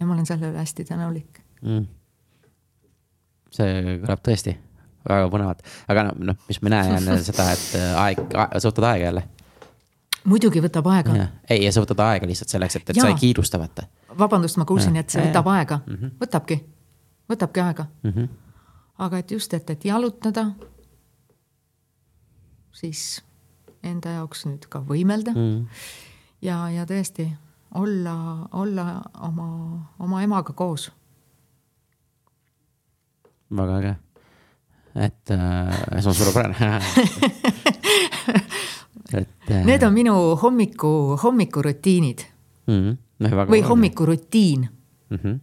ja 0.00 0.06
ma 0.06 0.12
olen 0.12 0.28
selle 0.28 0.50
üle 0.52 0.60
hästi 0.60 0.84
tänulik. 0.92 1.40
Mm.. 1.62 1.88
see 3.56 3.98
kõlab 4.04 4.24
tõesti 4.28 4.58
väga 5.08 5.30
põnevalt, 5.32 5.64
aga 5.88 6.08
noh, 6.14 6.38
mis 6.48 6.60
ma 6.62 6.74
näen 6.76 7.10
on 7.12 7.24
seda, 7.24 7.50
et 7.54 7.66
aeg, 8.02 8.22
sa 8.34 8.68
võtad 8.68 8.90
aega 8.90 9.10
jälle 9.10 9.26
muidugi 10.26 10.62
võtab 10.62 10.88
aega. 10.90 11.28
ei, 11.50 11.64
ja 11.64 11.72
sa 11.74 11.82
võtad 11.84 12.00
aega 12.06 12.28
lihtsalt 12.28 12.52
selleks, 12.52 12.78
et, 12.78 12.90
et 12.90 12.98
ja. 12.98 13.06
sa 13.06 13.12
ei 13.12 13.18
kiirusta, 13.20 13.60
vaata. 13.62 13.86
vabandust, 14.18 14.58
ma 14.60 14.66
kuulsin, 14.68 14.96
et 15.00 15.12
see 15.12 15.22
ja, 15.22 15.28
võtab 15.28 15.50
ja. 15.50 15.60
aega 15.60 15.78
mm. 15.84 16.00
-hmm. 16.00 16.16
võtabki, 16.22 16.58
võtabki 17.32 17.62
aega 17.62 17.86
mm. 18.02 18.10
-hmm. 18.10 18.28
aga 19.06 19.22
et 19.22 19.30
just, 19.30 19.54
et, 19.54 19.70
et 19.70 19.84
jalutada, 19.84 20.46
siis 22.72 23.22
enda 23.82 24.18
jaoks 24.18 24.46
nüüd 24.46 24.68
ka 24.68 24.80
võimelda 24.80 25.34
mm. 25.34 25.50
-hmm. 25.50 25.66
ja, 26.42 26.70
ja 26.70 26.86
tõesti 26.86 27.30
olla, 27.74 28.48
olla 28.52 29.02
oma, 29.20 29.48
oma 29.98 30.22
emaga 30.22 30.52
koos. 30.52 30.90
väga 33.56 33.78
äge, 33.78 33.96
et 34.96 35.30
äh, 35.30 36.00
see 36.00 36.08
on 36.08 36.14
suurepärane 36.14 36.54
et. 39.12 39.50
Äh, 39.50 39.64
Need 39.64 39.82
on 39.82 39.92
minu 39.94 40.14
hommiku, 40.42 41.16
hommikurutiinid 41.22 42.24
mm. 42.66 42.74
-hmm. 42.74 42.96
No, 43.18 43.28
või 43.28 43.42
oluline. 43.42 43.66
hommikurutiin 43.68 44.68
mm. 45.10 45.18
-hmm. 45.18 45.38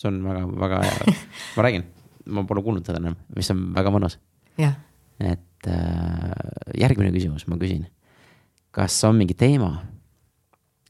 see 0.00 0.08
on 0.08 0.24
väga, 0.24 0.46
väga 0.60 0.82
hea, 0.82 1.14
ma 1.56 1.62
räägin, 1.62 1.84
ma 2.26 2.44
pole 2.44 2.62
kuulnud 2.62 2.86
seda 2.86 2.98
enam, 2.98 3.16
mis 3.36 3.50
on 3.50 3.74
väga 3.74 3.90
mõnus. 3.90 4.18
et 4.58 5.66
äh, 5.66 6.30
järgmine 6.78 7.10
küsimus 7.12 7.46
ma 7.46 7.56
küsin. 7.56 7.86
kas 8.70 9.04
on 9.04 9.16
mingi 9.16 9.34
teema, 9.34 9.82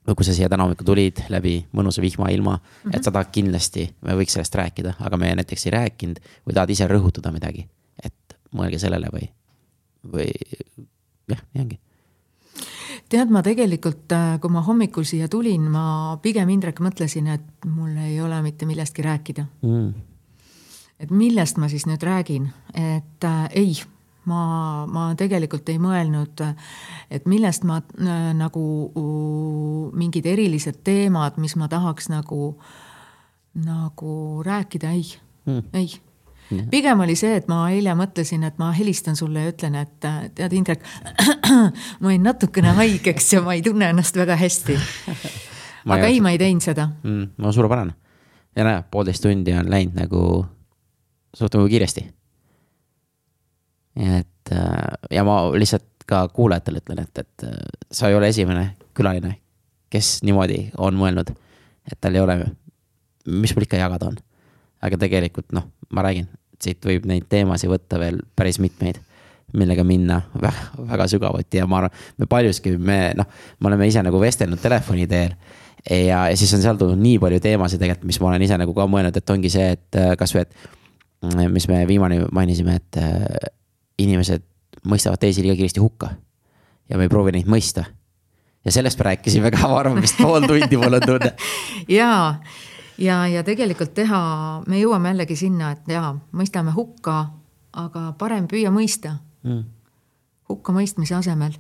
kui 0.07 0.27
sa 0.27 0.35
siia 0.35 0.49
täna 0.51 0.67
hommikul 0.67 0.87
tulid 0.87 1.23
läbi 1.31 1.55
mõnusa 1.77 2.03
vihmailma 2.03 2.57
mm, 2.57 2.65
-hmm. 2.65 2.97
et 2.97 3.05
sa 3.05 3.13
tahad 3.15 3.31
kindlasti, 3.33 3.87
me 4.03 4.17
võiks 4.19 4.35
sellest 4.35 4.55
rääkida, 4.55 4.97
aga 5.01 5.17
me 5.17 5.35
näiteks 5.39 5.67
ei 5.67 5.77
rääkinud 5.77 6.19
või 6.47 6.55
tahad 6.55 6.71
ise 6.71 6.89
rõhutada 6.91 7.33
midagi, 7.33 7.69
et 8.03 8.37
mõelge 8.53 8.79
sellele 8.83 9.09
või, 9.15 9.31
või 10.13 10.29
jah, 11.31 11.43
nii 11.55 11.63
ongi. 11.63 11.81
Tead, 13.13 13.31
ma 13.33 13.43
tegelikult, 13.45 14.13
äh, 14.13 14.39
kui 14.41 14.51
ma 14.53 14.63
hommikul 14.65 15.05
siia 15.05 15.29
tulin, 15.29 15.65
ma 15.71 16.19
pigem, 16.23 16.49
Indrek, 16.49 16.81
mõtlesin, 16.81 17.29
et 17.29 17.67
mul 17.69 17.97
ei 17.97 18.21
ole 18.21 18.43
mitte 18.43 18.67
millestki 18.67 19.03
rääkida. 19.03 19.47
Mm.. 19.63 19.93
et 21.03 21.11
millest 21.11 21.57
ma 21.59 21.69
siis 21.69 21.83
nüüd 21.87 22.03
räägin, 22.03 22.53
et 22.75 23.25
äh, 23.25 23.49
ei, 23.59 23.75
ma, 24.31 24.43
ma 24.87 25.09
tegelikult 25.19 25.69
ei 25.73 25.81
mõelnud, 25.83 26.45
et 27.11 27.27
millest 27.31 27.67
ma 27.69 27.81
äh, 27.83 28.31
nagu 28.39 28.63
mingid 29.99 30.29
erilised 30.31 30.83
teemad, 30.87 31.41
mis 31.43 31.57
ma 31.61 31.69
tahaks 31.73 32.11
nagu, 32.13 32.55
nagu 33.67 34.15
rääkida, 34.47 34.95
ei 34.95 35.05
mm., 35.47 35.69
ei 35.75 35.93
pigem 36.71 37.01
oli 37.01 37.15
see, 37.17 37.37
et 37.39 37.49
ma 37.51 37.63
eile 37.73 37.95
mõtlesin, 37.97 38.45
et 38.45 38.59
ma 38.61 38.71
helistan 38.77 39.17
sulle 39.17 39.47
ja 39.47 39.53
ütlen, 39.53 39.77
et 39.81 40.07
äh, 40.09 40.19
tead, 40.37 40.53
Indrek, 40.57 40.85
ma 42.03 42.13
jäin 42.13 42.27
natukene 42.27 42.75
haigeks 42.81 43.33
ja 43.37 43.43
ma 43.45 43.57
ei 43.57 43.65
tunne 43.65 43.91
ennast 43.93 44.17
väga 44.19 44.37
hästi. 44.41 44.79
aga 45.93 46.09
ei, 46.09 46.21
ma 46.25 46.35
ei 46.35 46.39
teinud 46.39 46.65
seda 46.65 46.89
mm,. 47.03 47.35
no 47.43 47.53
suurepärane. 47.53 47.95
ja 48.57 48.67
näe, 48.67 48.83
poolteist 48.91 49.25
tundi 49.25 49.55
on 49.57 49.71
läinud 49.71 49.97
nagu 49.99 50.23
suht 51.35 51.55
nagu 51.57 51.69
kiiresti. 51.69 52.07
Et 53.97 54.53
äh, 54.53 54.99
ja 55.11 55.25
ma 55.25 55.45
lihtsalt 55.53 56.07
ka 56.07 56.25
kuulajatele 56.35 56.83
ütlen, 56.83 57.05
et, 57.05 57.19
et 57.19 57.47
äh, 57.49 57.57
sa 57.93 58.09
ei 58.09 58.17
ole 58.17 58.29
esimene 58.33 58.73
külaline, 58.97 59.37
kes 59.93 60.21
niimoodi 60.27 60.71
on 60.79 60.97
mõelnud, 60.99 61.33
et 61.91 62.01
tal 62.01 62.17
ei 62.17 62.25
ole, 62.25 62.39
mis 63.29 63.55
mul 63.55 63.67
ikka 63.69 63.81
jagada 63.81 64.11
on. 64.11 64.19
aga 64.83 64.99
tegelikult 64.99 65.53
noh, 65.55 65.69
ma 65.95 66.03
räägin, 66.03 66.27
siit 66.63 66.83
võib 66.87 67.05
neid 67.07 67.29
teemasid 67.31 67.71
võtta 67.71 68.01
veel 68.03 68.19
päris 68.37 68.59
mitmeid, 68.59 68.99
millega 69.55 69.85
minna 69.85 70.23
väga, 70.35 70.85
väga 70.89 71.07
sügavuti 71.13 71.61
ja 71.61 71.67
ma 71.71 71.83
arvan, 71.83 71.97
me 72.19 72.27
paljuski, 72.27 72.75
me 72.79 73.13
noh, 73.19 73.29
me 73.61 73.71
oleme 73.71 73.87
ise 73.87 74.03
nagu 74.03 74.21
vestelnud 74.21 74.59
telefoni 74.63 75.07
teel. 75.07 75.37
ja, 75.91 76.27
ja 76.31 76.37
siis 76.37 76.55
on 76.57 76.63
seal 76.65 76.79
tulnud 76.81 76.99
nii 76.99 77.21
palju 77.23 77.41
teemasid 77.43 77.83
tegelikult, 77.83 78.09
mis 78.09 78.21
ma 78.21 78.33
olen 78.33 78.47
ise 78.49 78.59
nagu 78.59 78.75
ka 78.75 78.89
mõelnud, 78.91 79.17
et 79.19 79.35
ongi 79.35 79.51
see, 79.53 79.73
et 79.77 80.01
äh, 80.01 80.15
kasvõi, 80.19 80.47
et 80.47 80.55
mm, 81.29 81.53
mis 81.53 81.69
me 81.69 81.83
viimane 81.87 82.23
mainisime, 82.33 82.81
et 82.81 83.03
inimesed 84.05 84.45
mõistavad 84.89 85.21
teisi 85.23 85.43
liiga 85.45 85.57
kiiresti 85.59 85.81
hukka. 85.81 86.11
ja 86.89 86.99
me 86.99 87.07
ei 87.07 87.09
proovi 87.13 87.33
neid 87.33 87.49
mõista. 87.51 87.85
ja 88.65 88.73
sellest 88.73 88.99
me 88.99 89.05
rääkisime 89.11 89.51
ka, 89.51 89.69
ma 89.69 89.79
arvan, 89.79 90.01
vist 90.03 90.19
pool 90.19 90.47
tundi, 90.47 90.77
mul 90.77 90.99
on 90.99 91.07
tunne. 91.07 91.33
ja, 91.99 92.41
ja, 92.99 93.27
ja 93.27 93.43
tegelikult 93.43 93.95
teha, 93.95 94.23
me 94.67 94.81
jõuame 94.81 95.13
jällegi 95.13 95.37
sinna, 95.37 95.73
et 95.73 95.89
jaa, 95.89 96.15
mõistame 96.33 96.75
hukka, 96.75 97.19
aga 97.73 98.13
parem 98.19 98.49
püüa 98.49 98.73
mõista 98.75 99.17
mm. 99.43 99.63
hukkamõistmise 100.51 101.15
asemel. 101.17 101.57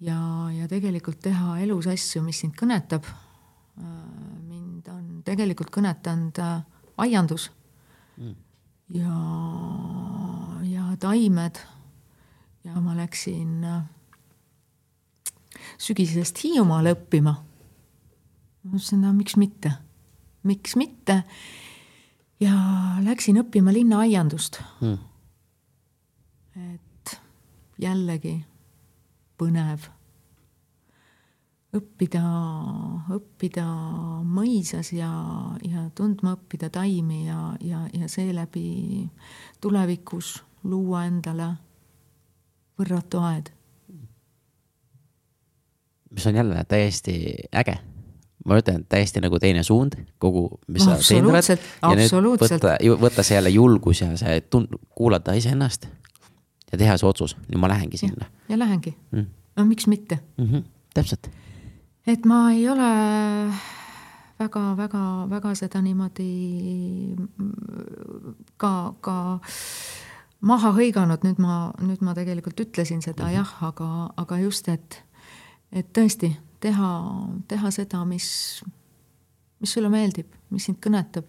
ja, 0.00 0.18
ja 0.52 0.68
tegelikult 0.68 1.20
teha 1.20 1.58
elus 1.62 1.86
asju, 1.86 2.22
mis 2.22 2.40
sind 2.40 2.56
kõnetab. 2.58 3.04
mind 4.48 4.88
on 4.88 5.22
tegelikult 5.24 5.70
kõnetanud 5.74 6.38
äh, 6.38 6.62
aiandus 6.96 7.50
mm. 8.16 8.34
ja 8.94 9.14
taimed 11.00 11.58
ja 12.64 12.80
ma 12.80 12.96
läksin 12.96 13.64
äh, 13.64 13.82
sügisest 15.78 16.42
Hiiumaale 16.44 16.94
õppima. 16.96 17.34
ma 17.34 18.70
mõtlesin, 18.72 19.02
no 19.04 19.12
miks 19.16 19.36
mitte, 19.36 19.72
miks 20.42 20.76
mitte. 20.76 21.22
ja 22.40 22.54
läksin 23.04 23.38
õppima 23.40 23.72
linnaaiandust 23.72 24.60
hmm.. 24.80 24.98
et 26.74 27.18
jällegi 27.78 28.38
põnev 29.38 29.86
õppida, 31.74 32.22
õppida 33.14 33.66
mõisas 34.24 34.92
ja, 34.94 35.10
ja 35.66 35.88
tundma 35.96 36.34
õppida 36.36 36.70
taimi 36.72 37.24
ja, 37.26 37.54
ja, 37.64 37.84
ja 37.92 38.08
seeläbi 38.10 39.08
tulevikus 39.62 40.36
luua 40.64 41.04
endale 41.08 41.54
võrratu 42.78 43.20
aed. 43.22 43.50
mis 46.10 46.26
on 46.26 46.34
jälle 46.34 46.64
täiesti 46.68 47.34
äge. 47.54 47.78
ma 48.44 48.58
ütlen, 48.60 48.84
täiesti 48.88 49.20
nagu 49.24 49.38
teine 49.40 49.62
suund, 49.62 49.96
kogu, 50.18 50.60
mis 50.68 50.84
sa 50.84 50.96
teinud 51.00 51.32
oled. 51.32 51.68
ja 51.82 51.94
nüüd 51.96 52.42
võtta, 52.44 52.76
võtta 53.00 53.22
see 53.22 53.38
jälle 53.38 53.54
julgus 53.54 54.00
ja 54.00 54.10
see 54.20 54.40
tund-, 54.50 54.76
kuulata 54.94 55.32
iseennast 55.32 55.88
ja 56.72 56.78
teha 56.78 56.98
see 56.98 57.08
otsus, 57.08 57.36
nüüd 57.48 57.60
ma 57.62 57.70
lähengi 57.72 58.00
sinna. 58.00 58.28
ja 58.48 58.58
lähengi 58.58 58.96
mm., 59.10 59.30
no 59.56 59.64
miks 59.64 59.86
mitte 59.86 60.18
mm. 60.36 60.50
-hmm. 60.50 60.62
täpselt. 60.94 61.30
et 62.06 62.24
ma 62.24 62.50
ei 62.52 62.68
ole 62.68 62.90
väga, 64.38 64.76
väga, 64.76 65.02
väga 65.30 65.54
seda 65.54 65.82
niimoodi 65.82 67.16
ka, 68.56 68.94
ka 69.00 69.38
maha 70.44 70.72
hõiganud, 70.76 71.24
nüüd 71.24 71.40
ma, 71.42 71.58
nüüd 71.82 72.02
ma 72.04 72.14
tegelikult 72.16 72.60
ütlesin 72.60 73.02
seda 73.04 73.24
mm 73.24 73.28
-hmm. 73.28 73.36
jah, 73.36 73.52
aga, 73.70 73.90
aga 74.16 74.38
just, 74.38 74.68
et, 74.68 75.02
et 75.72 75.92
tõesti 75.96 76.34
teha, 76.60 76.90
teha 77.48 77.70
seda, 77.70 78.04
mis, 78.04 78.26
mis 79.60 79.72
sulle 79.72 79.88
meeldib, 79.88 80.28
mis 80.50 80.64
sind 80.64 80.80
kõnetab. 80.84 81.24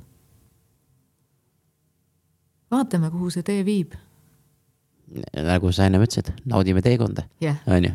vaatame, 2.72 3.10
kuhu 3.12 3.30
see 3.30 3.44
tee 3.44 3.66
viib. 3.66 3.94
nagu 5.46 5.72
sa 5.72 5.86
ennem 5.86 6.02
ütlesid, 6.02 6.34
naudime 6.46 6.82
teekonda 6.82 7.24
yeah., 7.42 7.58
on 7.68 7.84
ju 7.84 7.92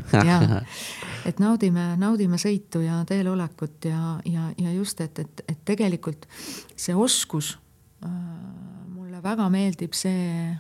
et 1.26 1.38
naudime, 1.38 1.96
naudime 1.96 2.38
sõitu 2.38 2.80
ja 2.80 3.04
teel 3.04 3.28
olekut 3.28 3.84
ja, 3.84 4.20
ja, 4.24 4.52
ja 4.58 4.72
just, 4.72 5.00
et, 5.00 5.18
et, 5.18 5.42
et 5.48 5.58
tegelikult 5.64 6.28
see 6.76 6.94
oskus 6.94 7.58
äh, 8.04 8.10
mulle 8.94 9.22
väga 9.22 9.48
meeldib 9.48 9.92
see 9.92 10.54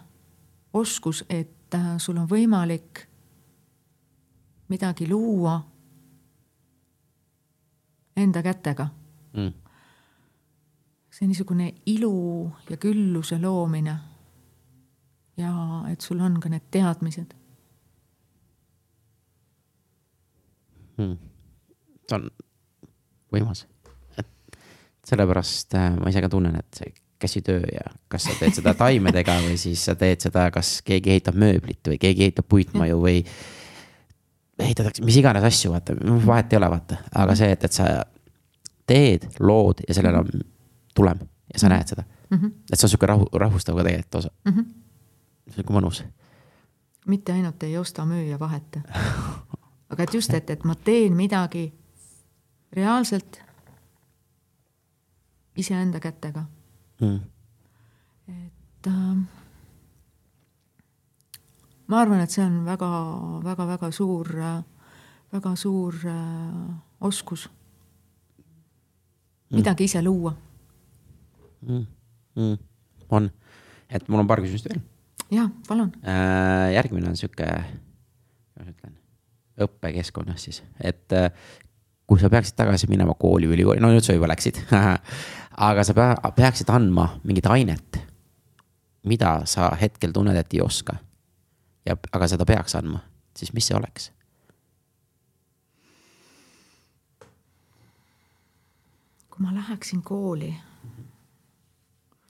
oskus, 0.72 1.24
et 1.28 1.74
äh, 1.74 1.96
sul 1.98 2.18
on 2.18 2.28
võimalik 2.28 3.06
midagi 4.70 5.08
luua 5.08 5.56
enda 8.16 8.42
kätega 8.42 8.86
mm.. 9.32 9.52
see 11.10 11.26
niisugune 11.26 11.72
ilu 11.86 12.50
ja 12.70 12.76
külluse 12.76 13.40
loomine. 13.42 13.96
ja 15.36 15.52
et 15.90 16.00
sul 16.00 16.20
on 16.20 16.38
ka 16.40 16.48
need 16.52 16.70
teadmised 16.70 17.34
mm.. 20.98 21.18
see 22.06 22.18
on 22.18 22.30
võimas. 23.32 23.66
et 24.18 24.58
sellepärast 25.06 25.74
äh, 25.74 25.94
ma 25.98 26.12
ise 26.12 26.22
ka 26.22 26.30
tunnen, 26.30 26.56
et 26.56 26.82
see 26.82 26.94
käsitöö 27.20 27.60
ja 27.72 27.86
kas 28.08 28.24
sa 28.28 28.34
teed 28.38 28.56
seda 28.56 28.74
taimedega 28.74 29.36
või 29.44 29.56
siis 29.60 29.84
sa 29.84 29.94
teed 29.98 30.22
seda, 30.24 30.48
kas 30.54 30.80
keegi 30.86 31.12
ehitab 31.14 31.38
mööblit 31.40 31.92
või 31.92 31.98
keegi 32.00 32.26
ehitab 32.28 32.48
puitmaju 32.48 33.00
või 33.02 33.20
ehitatakse 34.60 35.04
mis 35.04 35.18
iganes 35.20 35.44
asju, 35.44 35.72
vaata, 35.72 35.96
vahet 36.26 36.52
ei 36.52 36.60
ole, 36.60 36.70
vaata, 36.72 37.00
aga 37.22 37.36
see, 37.38 37.50
et, 37.54 37.66
et 37.68 37.76
sa 37.76 37.90
teed, 38.90 39.28
lood 39.40 39.84
ja 39.88 39.96
sellel 39.96 40.22
on 40.22 40.30
tulem 40.96 41.20
ja 41.52 41.62
sa 41.62 41.70
näed 41.72 41.92
seda 41.92 42.04
mm. 42.04 42.38
-hmm. 42.38 42.52
et 42.72 42.78
see 42.78 42.86
on 42.86 42.94
sihuke 42.94 43.06
rahu, 43.06 43.28
rahustav 43.32 43.76
ka 43.76 43.84
tegelikult 43.84 44.14
osa 44.14 44.30
mm. 44.44 44.52
-hmm. 44.52 44.64
sihuke 45.54 45.74
mõnus. 45.74 46.04
mitte 47.06 47.32
ainult 47.32 47.62
ei 47.62 47.78
osta, 47.78 48.04
müü 48.04 48.28
ja 48.30 48.38
vaheta. 48.38 48.80
aga 49.90 50.02
et 50.02 50.14
just, 50.14 50.34
et, 50.34 50.50
et 50.50 50.64
ma 50.64 50.74
teen 50.74 51.16
midagi 51.16 51.72
reaalselt 52.72 53.42
iseenda 55.56 56.00
kätega 56.00 56.44
mm.. 57.00 57.20
et 58.28 58.86
äh, 58.86 59.16
ma 61.90 62.00
arvan, 62.00 62.22
et 62.24 62.30
see 62.30 62.44
on 62.44 62.60
väga-väga-väga 62.68 63.90
suur, 63.94 64.30
väga 65.32 65.54
suur 65.58 65.96
äh, 66.06 66.68
oskus 67.00 67.48
mm. 69.50 69.56
midagi 69.58 69.88
ise 69.90 70.02
luua 70.04 70.34
mm.. 71.66 71.86
Mm. 72.36 72.56
on, 73.10 73.30
et 73.90 74.08
mul 74.08 74.22
on 74.22 74.30
paar 74.30 74.42
küsimust 74.44 74.68
veel. 74.70 74.82
ja, 75.34 75.48
palun 75.68 75.92
äh,. 76.04 76.70
järgmine 76.76 77.10
on 77.10 77.18
sihuke, 77.18 77.48
kuidas 78.54 78.66
ma 78.66 78.70
ütlen, 78.74 78.94
õppekeskkonnas 79.60 80.46
siis, 80.48 80.62
et 80.80 81.12
äh, 81.16 81.32
kui 82.10 82.18
sa 82.18 82.26
peaksid 82.26 82.56
tagasi 82.58 82.88
minema 82.90 83.14
kooli 83.14 83.46
või 83.46 83.54
ülikooli, 83.60 83.80
no 83.82 83.92
nüüd 83.92 84.02
sa 84.02 84.16
juba 84.16 84.26
läksid 84.32 84.56
aga 85.70 85.84
sa 85.86 85.94
pea, 85.94 86.32
peaksid 86.34 86.70
andma 86.74 87.06
mingit 87.22 87.46
ainet, 87.46 88.00
mida 89.06 89.40
sa 89.46 89.70
hetkel 89.80 90.10
tunned, 90.12 90.36
et 90.36 90.56
ei 90.56 90.62
oska. 90.64 90.96
ja, 91.86 91.94
aga 92.12 92.28
seda 92.28 92.46
peaks 92.48 92.74
andma, 92.74 93.04
siis 93.38 93.54
mis 93.54 93.70
see 93.70 93.78
oleks? 93.78 94.10
kui 99.30 99.46
ma 99.46 99.54
läheksin 99.54 100.02
kooli 100.02 100.50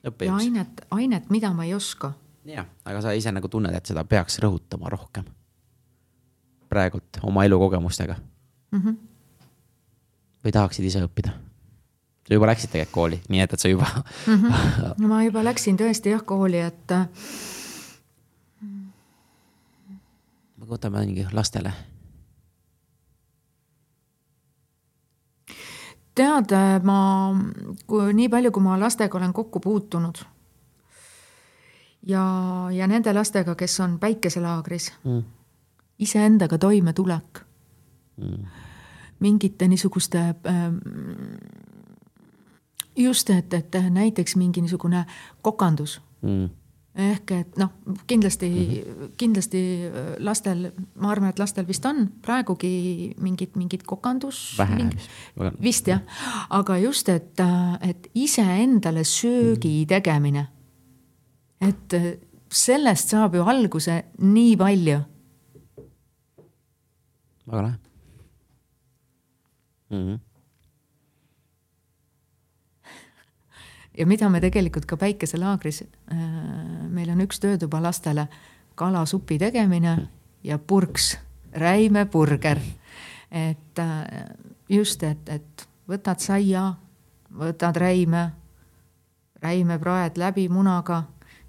Õppejõuks. 0.06 0.28
ja 0.28 0.36
ainet, 0.36 0.86
ainet, 0.90 1.30
mida 1.32 1.54
ma 1.56 1.64
ei 1.64 1.74
oska. 1.74 2.12
jah, 2.44 2.68
aga 2.84 3.00
sa 3.00 3.16
ise 3.16 3.32
nagu 3.32 3.48
tunned, 3.48 3.72
et 3.74 3.86
seda 3.86 4.04
peaks 4.04 4.42
rõhutama 4.44 4.92
rohkem. 4.92 5.24
praegult 6.68 7.24
oma 7.24 7.48
elukogemustega 7.48 8.16
mm. 8.72 8.82
-hmm 8.82 9.09
või 10.44 10.52
tahaksid 10.52 10.84
ise 10.84 11.04
õppida? 11.04 11.36
sa 12.30 12.34
juba 12.34 12.46
läksid 12.46 12.70
tegelikult 12.70 12.94
kooli, 12.94 13.16
nii 13.28 13.40
et, 13.42 13.52
et 13.52 13.60
sa 13.60 13.68
juba 13.68 13.86
mm. 14.26 14.34
-hmm. 14.34 15.06
ma 15.08 15.22
juba 15.24 15.44
läksin 15.44 15.76
tõesti 15.76 16.12
jah 16.12 16.22
kooli, 16.24 16.60
et. 16.62 16.90
Äh, 16.90 17.08
võtame 20.70 21.02
mingi 21.06 21.26
lastele. 21.32 21.72
tead, 26.14 26.52
ma, 26.84 27.32
kui 27.86 28.14
nii 28.14 28.28
palju, 28.28 28.50
kui 28.52 28.62
ma 28.62 28.78
lastega 28.80 29.18
olen 29.18 29.32
kokku 29.32 29.60
puutunud 29.60 30.18
ja, 32.06 32.24
ja 32.72 32.86
nende 32.86 33.12
lastega, 33.14 33.54
kes 33.54 33.80
on 33.80 33.98
päikeselaagris 33.98 34.92
mm., 35.04 35.22
iseendaga 35.98 36.58
toimetulek 36.58 37.40
mm 38.16 38.69
mingite 39.20 39.68
niisuguste 39.68 40.18
ähm, 40.46 40.78
just, 42.96 43.30
et, 43.30 43.54
et 43.54 43.76
näiteks 43.90 44.36
mingi 44.36 44.60
niisugune 44.60 45.04
kokandus 45.42 46.00
mm.. 46.22 46.48
ehk 46.94 47.32
et 47.36 47.58
noh, 47.58 47.70
kindlasti 48.06 48.48
mm, 48.48 48.92
-hmm. 48.92 49.10
kindlasti 49.16 49.62
lastel, 50.18 50.70
ma 50.94 51.10
arvan, 51.10 51.30
et 51.30 51.38
lastel 51.38 51.68
vist 51.68 51.86
on 51.86 52.08
praegugi 52.22 53.14
mingid, 53.18 53.50
mingid 53.56 53.82
kokandus. 53.86 54.58
vähe 54.58 54.90
vist, 55.62 55.86
jah, 55.88 56.00
aga 56.50 56.78
just, 56.78 57.08
et, 57.08 57.40
et 57.80 58.10
iseendale 58.14 59.04
söögi 59.04 59.86
tegemine. 59.86 60.46
et 61.60 61.94
sellest 62.52 63.08
saab 63.08 63.34
ju 63.34 63.42
alguse 63.42 64.04
nii 64.18 64.56
palju. 64.56 65.00
väga 67.46 67.62
lahe 67.62 67.89
mm. 69.90 69.96
-hmm 69.96 70.18
ja 73.98 74.06
mida 74.06 74.28
me 74.28 74.40
tegelikult 74.40 74.86
ka 74.86 74.96
päikeselaagris, 74.96 75.84
äh, 76.12 76.18
meil 76.88 77.10
on 77.10 77.20
üks 77.20 77.40
töötuba 77.40 77.82
lastele 77.82 78.28
kalasupi 78.74 79.38
tegemine 79.38 80.08
ja 80.44 80.58
purks, 80.58 81.18
räimepurger. 81.52 82.60
et 83.30 83.78
äh, 83.78 84.24
just, 84.68 85.02
et, 85.02 85.28
et 85.28 85.68
võtad 85.88 86.18
saia, 86.18 86.74
võtad 87.38 87.76
räime, 87.76 88.30
räime 89.42 89.78
praed 89.78 90.18
läbi 90.18 90.48
munaga 90.48 91.04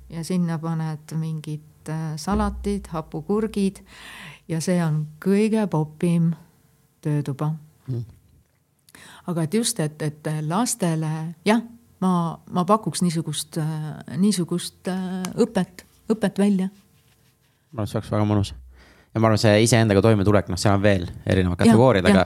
ja 0.10 0.24
sinna 0.24 0.60
paned 0.60 1.16
mingid 1.16 1.90
äh, 1.90 2.14
salatid, 2.16 2.88
hapukurgid 2.92 3.82
ja 4.48 4.62
see 4.62 4.84
on 4.84 5.06
kõige 5.24 5.68
popim 5.68 6.34
töötuba 7.02 7.54
mm. 7.88 8.21
Aga 9.28 9.44
et 9.44 9.54
just, 9.54 9.80
et, 9.80 10.02
et 10.02 10.34
lastele 10.48 11.12
jah 11.46 11.62
ma, 12.02 12.14
ma 12.54 12.66
pakuks 12.68 13.04
niisugust, 13.06 13.60
niisugust 14.22 14.90
äh, 14.92 15.22
õpet, 15.46 15.86
õpet 16.12 16.42
välja. 16.42 16.70
ma 17.72 17.84
arvan, 17.84 17.88
et 17.88 17.94
see 17.94 18.00
oleks 18.00 18.12
väga 18.14 18.28
mõnus. 18.28 18.54
ja 19.14 19.22
ma 19.22 19.30
arvan, 19.30 19.42
see 19.42 19.54
iseendaga 19.66 20.04
toimetulek, 20.06 20.50
noh, 20.52 20.60
seal 20.62 20.80
on 20.80 20.86
veel 20.86 21.08
erinevad 21.26 21.62
kategooriad, 21.62 22.08
aga 22.10 22.26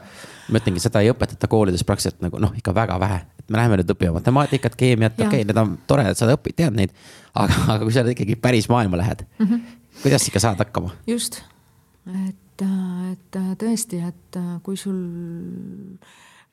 ma 0.50 0.62
ütlengi, 0.62 0.84
seda 0.84 1.04
ei 1.04 1.12
õpetata 1.14 1.50
koolides 1.52 1.86
praktiliselt 1.88 2.24
nagu 2.26 2.40
noh, 2.42 2.54
ikka 2.58 2.76
väga 2.76 3.00
vähe. 3.02 3.24
et 3.40 3.50
me 3.50 3.60
läheme 3.62 3.82
nüüd 3.82 3.96
õppima 3.96 4.20
matemaatikat, 4.20 4.78
keemiat, 4.80 5.18
okei 5.20 5.28
okay,, 5.28 5.50
need 5.50 5.62
on 5.62 5.76
toredad, 5.88 6.20
sa 6.20 6.30
õpid, 6.34 6.58
tead 6.62 6.78
neid. 6.78 6.96
aga, 7.34 7.60
aga 7.76 7.82
kui 7.84 7.96
sa 7.96 8.06
ikkagi 8.16 8.40
päris 8.40 8.70
maailma 8.72 9.02
lähed 9.02 9.26
mm, 9.28 9.46
-hmm. 9.46 9.78
kuidas 10.04 10.28
ikka 10.32 10.44
saad 10.48 10.64
hakkama? 10.64 10.96
just, 11.08 11.42
et, 12.08 12.64
et 13.12 13.42
tõesti, 13.60 14.00
et 14.08 14.40
kui 14.64 14.78
sul 14.80 15.02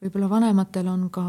võib-olla 0.03 0.29
vanematel 0.31 0.89
on 0.91 1.07
ka 1.15 1.23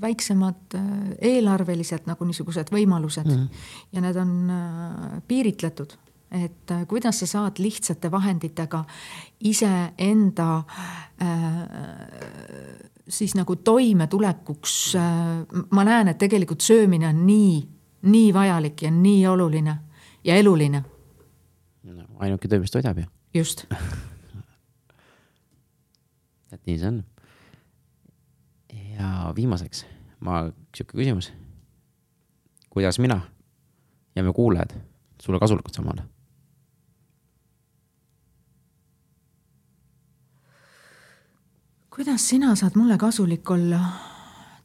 väiksemad 0.00 0.76
äh, 0.78 0.88
eelarvelised 1.34 2.08
nagu 2.08 2.24
niisugused 2.28 2.72
võimalused 2.72 3.28
mm 3.28 3.36
-hmm. 3.36 3.68
ja 3.92 4.00
need 4.00 4.16
on 4.16 4.32
äh, 4.50 5.22
piiritletud, 5.28 5.96
et 6.30 6.70
äh, 6.70 6.86
kuidas 6.88 7.20
sa 7.20 7.26
saad 7.26 7.58
lihtsate 7.58 8.10
vahenditega 8.10 8.84
iseenda 9.40 10.64
äh, 11.22 11.36
siis 13.08 13.34
nagu 13.34 13.56
toimetulekuks 13.56 14.96
äh,, 14.96 15.64
ma 15.70 15.84
näen, 15.84 16.08
et 16.08 16.18
tegelikult 16.18 16.60
söömine 16.60 17.08
on 17.08 17.26
nii, 17.26 17.68
nii 18.02 18.34
vajalik 18.34 18.82
ja 18.82 18.90
nii 18.90 19.26
oluline 19.26 19.76
ja 20.24 20.34
eluline 20.34 20.84
no,. 21.82 22.04
ainuke 22.18 22.48
töö, 22.48 22.60
mis 22.60 22.70
toidab 22.70 22.98
ju. 22.98 23.04
just 23.34 23.64
et 26.54 26.66
nii 26.66 26.78
see 26.78 26.88
on. 26.88 27.04
ja 28.94 29.32
viimaseks, 29.36 29.84
ma, 30.20 30.46
sihuke 30.76 30.98
küsimus. 30.98 31.32
kuidas 32.70 32.98
mina 32.98 33.20
ja 34.16 34.22
me 34.22 34.32
kuulajad 34.32 34.74
sulle 35.22 35.38
kasulikud 35.38 35.74
saame 35.74 35.90
olla? 35.94 36.04
kuidas 41.94 42.28
sina 42.28 42.54
saad 42.56 42.76
mulle 42.78 42.98
kasulik 42.98 43.50
olla? 43.50 43.80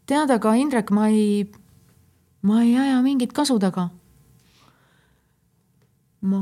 tead, 0.06 0.30
aga 0.30 0.53
Indrek, 0.53 0.91
ma 0.91 1.07
ei, 1.07 1.52
ma 2.41 2.61
ei 2.61 2.78
aja 2.78 3.02
mingit 3.02 3.34
kasu 3.34 3.60
taga. 3.60 3.90
ma, 6.22 6.40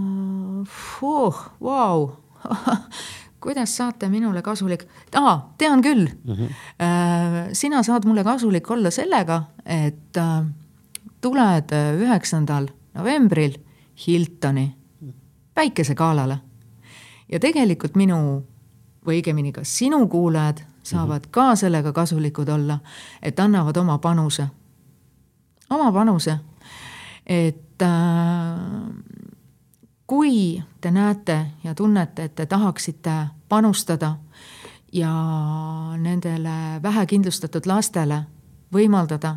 vau 1.61 2.11
kuidas 3.39 3.77
saate 3.77 4.09
minule 4.09 4.41
kasulik, 4.41 4.87
aa, 5.15 5.53
tean 5.57 5.81
küll 5.81 6.07
mm. 6.07 6.33
-hmm. 6.33 7.53
sina 7.53 7.83
saad 7.83 8.05
mulle 8.05 8.23
kasulik 8.23 8.71
olla 8.71 8.91
sellega, 8.91 9.43
et 9.65 10.17
äh, 10.17 10.45
tuled 11.21 11.71
äh, 11.71 11.93
üheksandal 12.01 12.67
novembril 12.93 13.57
Hiltoni 14.07 14.75
päikesegalale. 15.53 16.39
ja 17.31 17.39
tegelikult 17.39 17.95
minu 17.95 18.43
või 19.05 19.19
õigemini 19.19 19.51
ka 19.51 19.61
sinu 19.63 20.07
kuulajad 20.07 20.61
saavad 20.83 21.21
mm 21.21 21.25
-hmm. 21.25 21.31
ka 21.31 21.55
sellega 21.55 21.93
kasulikud 21.93 22.49
olla, 22.49 22.79
et 23.21 23.39
annavad 23.39 23.77
oma 23.77 23.97
panuse, 23.97 24.47
oma 25.69 25.91
panuse, 25.91 26.37
et 27.25 27.81
äh, 27.81 27.89
kui 30.07 30.63
te 30.81 30.91
näete 30.91 31.45
ja 31.63 31.75
tunnete, 31.75 32.23
et 32.23 32.35
te 32.35 32.45
tahaksite 32.45 33.11
panustada 33.49 34.15
ja 34.93 35.11
nendele 35.97 36.79
vähekindlustatud 36.83 37.65
lastele 37.65 38.23
võimaldada 38.73 39.35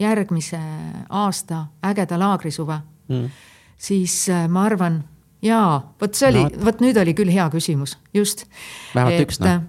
järgmise 0.00 0.60
aasta 1.08 1.66
ägeda 1.84 2.18
laagrisuve 2.18 2.80
mm., 3.08 3.28
siis 3.76 4.28
äh, 4.30 4.48
ma 4.48 4.64
arvan, 4.64 5.02
jaa, 5.42 5.94
vot 6.00 6.14
see 6.14 6.28
oli 6.30 6.46
vot 6.64 6.80
nüüd 6.80 6.98
oli 7.02 7.14
küll 7.14 7.30
hea 7.32 7.48
küsimus, 7.50 7.98
just. 8.14 8.46
vähemalt 8.94 9.28
üks 9.28 9.40
noh 9.42 9.62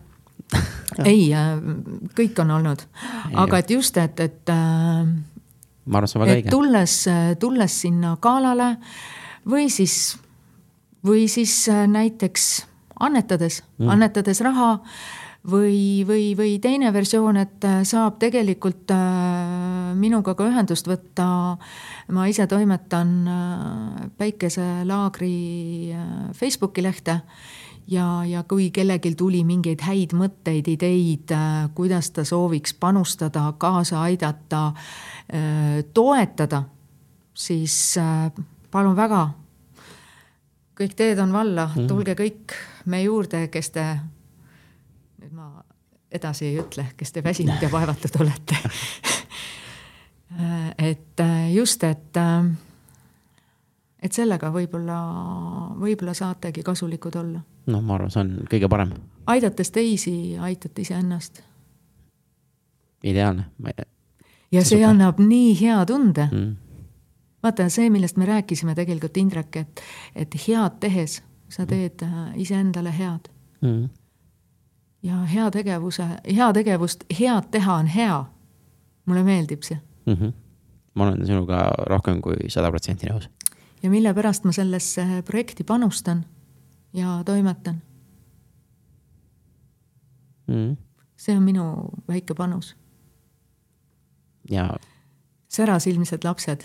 ei, 1.05 1.27
äh, 1.33 1.57
kõik 2.17 2.39
on 2.43 2.51
olnud, 2.57 2.83
aga 3.33 3.61
et 3.61 3.71
just, 3.73 3.97
et, 3.97 4.19
et 4.19 4.51
äh, 4.53 5.07
ma 5.85 5.99
arvan, 5.99 6.07
see 6.07 6.19
on 6.19 6.25
väga 6.25 6.37
õige. 6.39 6.53
tulles, 6.53 6.99
tulles 7.39 7.81
sinna 7.85 8.15
galale 8.21 8.75
või 9.49 9.69
siis, 9.69 10.17
või 11.05 11.27
siis 11.31 11.67
äh, 11.71 11.85
näiteks 11.87 12.65
annetades 12.99 13.63
mm., 13.77 13.89
annetades 13.89 14.41
raha 14.45 14.77
või, 15.49 16.03
või, 16.07 16.31
või 16.39 16.55
teine 16.63 16.93
versioon, 16.95 17.37
et 17.41 17.65
äh, 17.67 17.81
saab 17.87 18.19
tegelikult 18.21 18.91
äh, 18.95 19.91
minuga 19.99 20.35
ka 20.35 20.47
ühendust 20.47 20.87
võtta. 20.87 21.57
ma 22.11 22.27
ise 22.27 22.47
toimetan 22.47 23.29
Päikeselaagri 24.17 25.35
Facebooki 26.33 26.83
lehte 26.83 27.21
ja, 27.87 28.23
ja 28.25 28.43
kui 28.47 28.71
kellelgi 28.71 29.15
tuli 29.15 29.43
mingeid 29.43 29.81
häid 29.83 30.13
mõtteid, 30.15 30.67
ideid, 30.67 31.31
kuidas 31.75 32.11
ta 32.11 32.23
sooviks 32.23 32.73
panustada, 32.73 33.53
kaasa 33.57 34.01
aidata, 34.07 34.71
toetada, 35.93 36.63
siis 37.33 37.97
äh, 37.97 38.31
palun 38.71 38.95
väga, 38.95 39.27
kõik 40.79 40.95
teed 40.97 41.19
on 41.23 41.33
valla 41.33 41.69
mm., 41.75 41.87
tulge 41.87 42.15
kõik 42.19 42.57
me 42.85 43.03
juurde, 43.03 43.47
kes 43.53 43.71
te, 43.75 43.85
nüüd 45.21 45.33
ma 45.37 45.47
edasi 46.13 46.51
ei 46.51 46.59
ütle, 46.61 46.89
kes 46.97 47.11
te 47.13 47.23
väsinud 47.25 47.61
ja 47.61 47.71
vaevatud 47.71 48.21
olete 48.21 48.59
et 50.91 51.21
just, 51.53 51.83
et 51.83 52.17
et 54.03 54.11
sellega 54.11 54.51
võib-olla, 54.53 54.97
võib-olla 55.79 56.13
saategi 56.17 56.63
kasulikud 56.65 57.15
olla. 57.21 57.41
noh, 57.71 57.81
ma 57.81 57.97
arvan, 57.97 58.11
see 58.11 58.23
on 58.25 58.35
kõige 58.51 58.69
parem. 58.69 58.93
aidates 59.31 59.71
teisi, 59.71 60.37
aitate 60.39 60.81
iseennast. 60.81 61.43
ideaalne. 63.03 63.49
Ja 64.53 64.61
see, 64.61 64.77
see 64.77 64.85
annab 64.87 65.19
nii 65.19 65.53
hea 65.59 65.79
tunde 65.89 66.27
mm. 66.31 66.55
vaata, 67.43 67.67
see, 67.73 67.89
millest 67.93 68.17
me 68.21 68.27
rääkisime 68.29 68.75
tegelikult, 68.75 69.17
Indrek, 69.17 69.57
et, 69.63 69.83
et 70.15 70.37
head 70.47 70.79
tehes 70.79 71.21
sa 71.49 71.65
teed 71.69 72.05
mm. 72.05 72.37
iseendale 72.45 72.93
head 72.97 73.29
mm. 73.61 73.89
ja 75.03 75.23
heategevuse, 75.33 76.07
heategevust, 76.35 77.07
head 77.19 77.51
teha 77.51 77.79
on 77.81 77.91
hea. 77.97 78.23
mulle 79.05 79.23
meeldib 79.23 79.63
see 79.63 79.79
mm. 80.05 80.13
-hmm. 80.13 80.33
ma 80.95 81.03
olen 81.03 81.25
sinuga 81.25 81.71
rohkem 81.89 82.21
kui 82.21 82.35
sada 82.47 82.69
protsenti 82.71 83.09
nõus 83.09 83.29
ja 83.83 83.89
mille 83.89 84.13
pärast 84.13 84.43
ma 84.43 84.51
sellesse 84.51 85.23
projekti 85.25 85.63
panustan 85.63 86.25
ja 86.93 87.21
toimetan 87.25 87.81
mm.. 90.47 90.77
see 91.15 91.37
on 91.37 91.43
minu 91.43 91.65
väike 92.07 92.33
panus. 92.33 92.75
Ja. 94.49 94.69
särasilmsed 95.49 96.23
lapsed. 96.23 96.63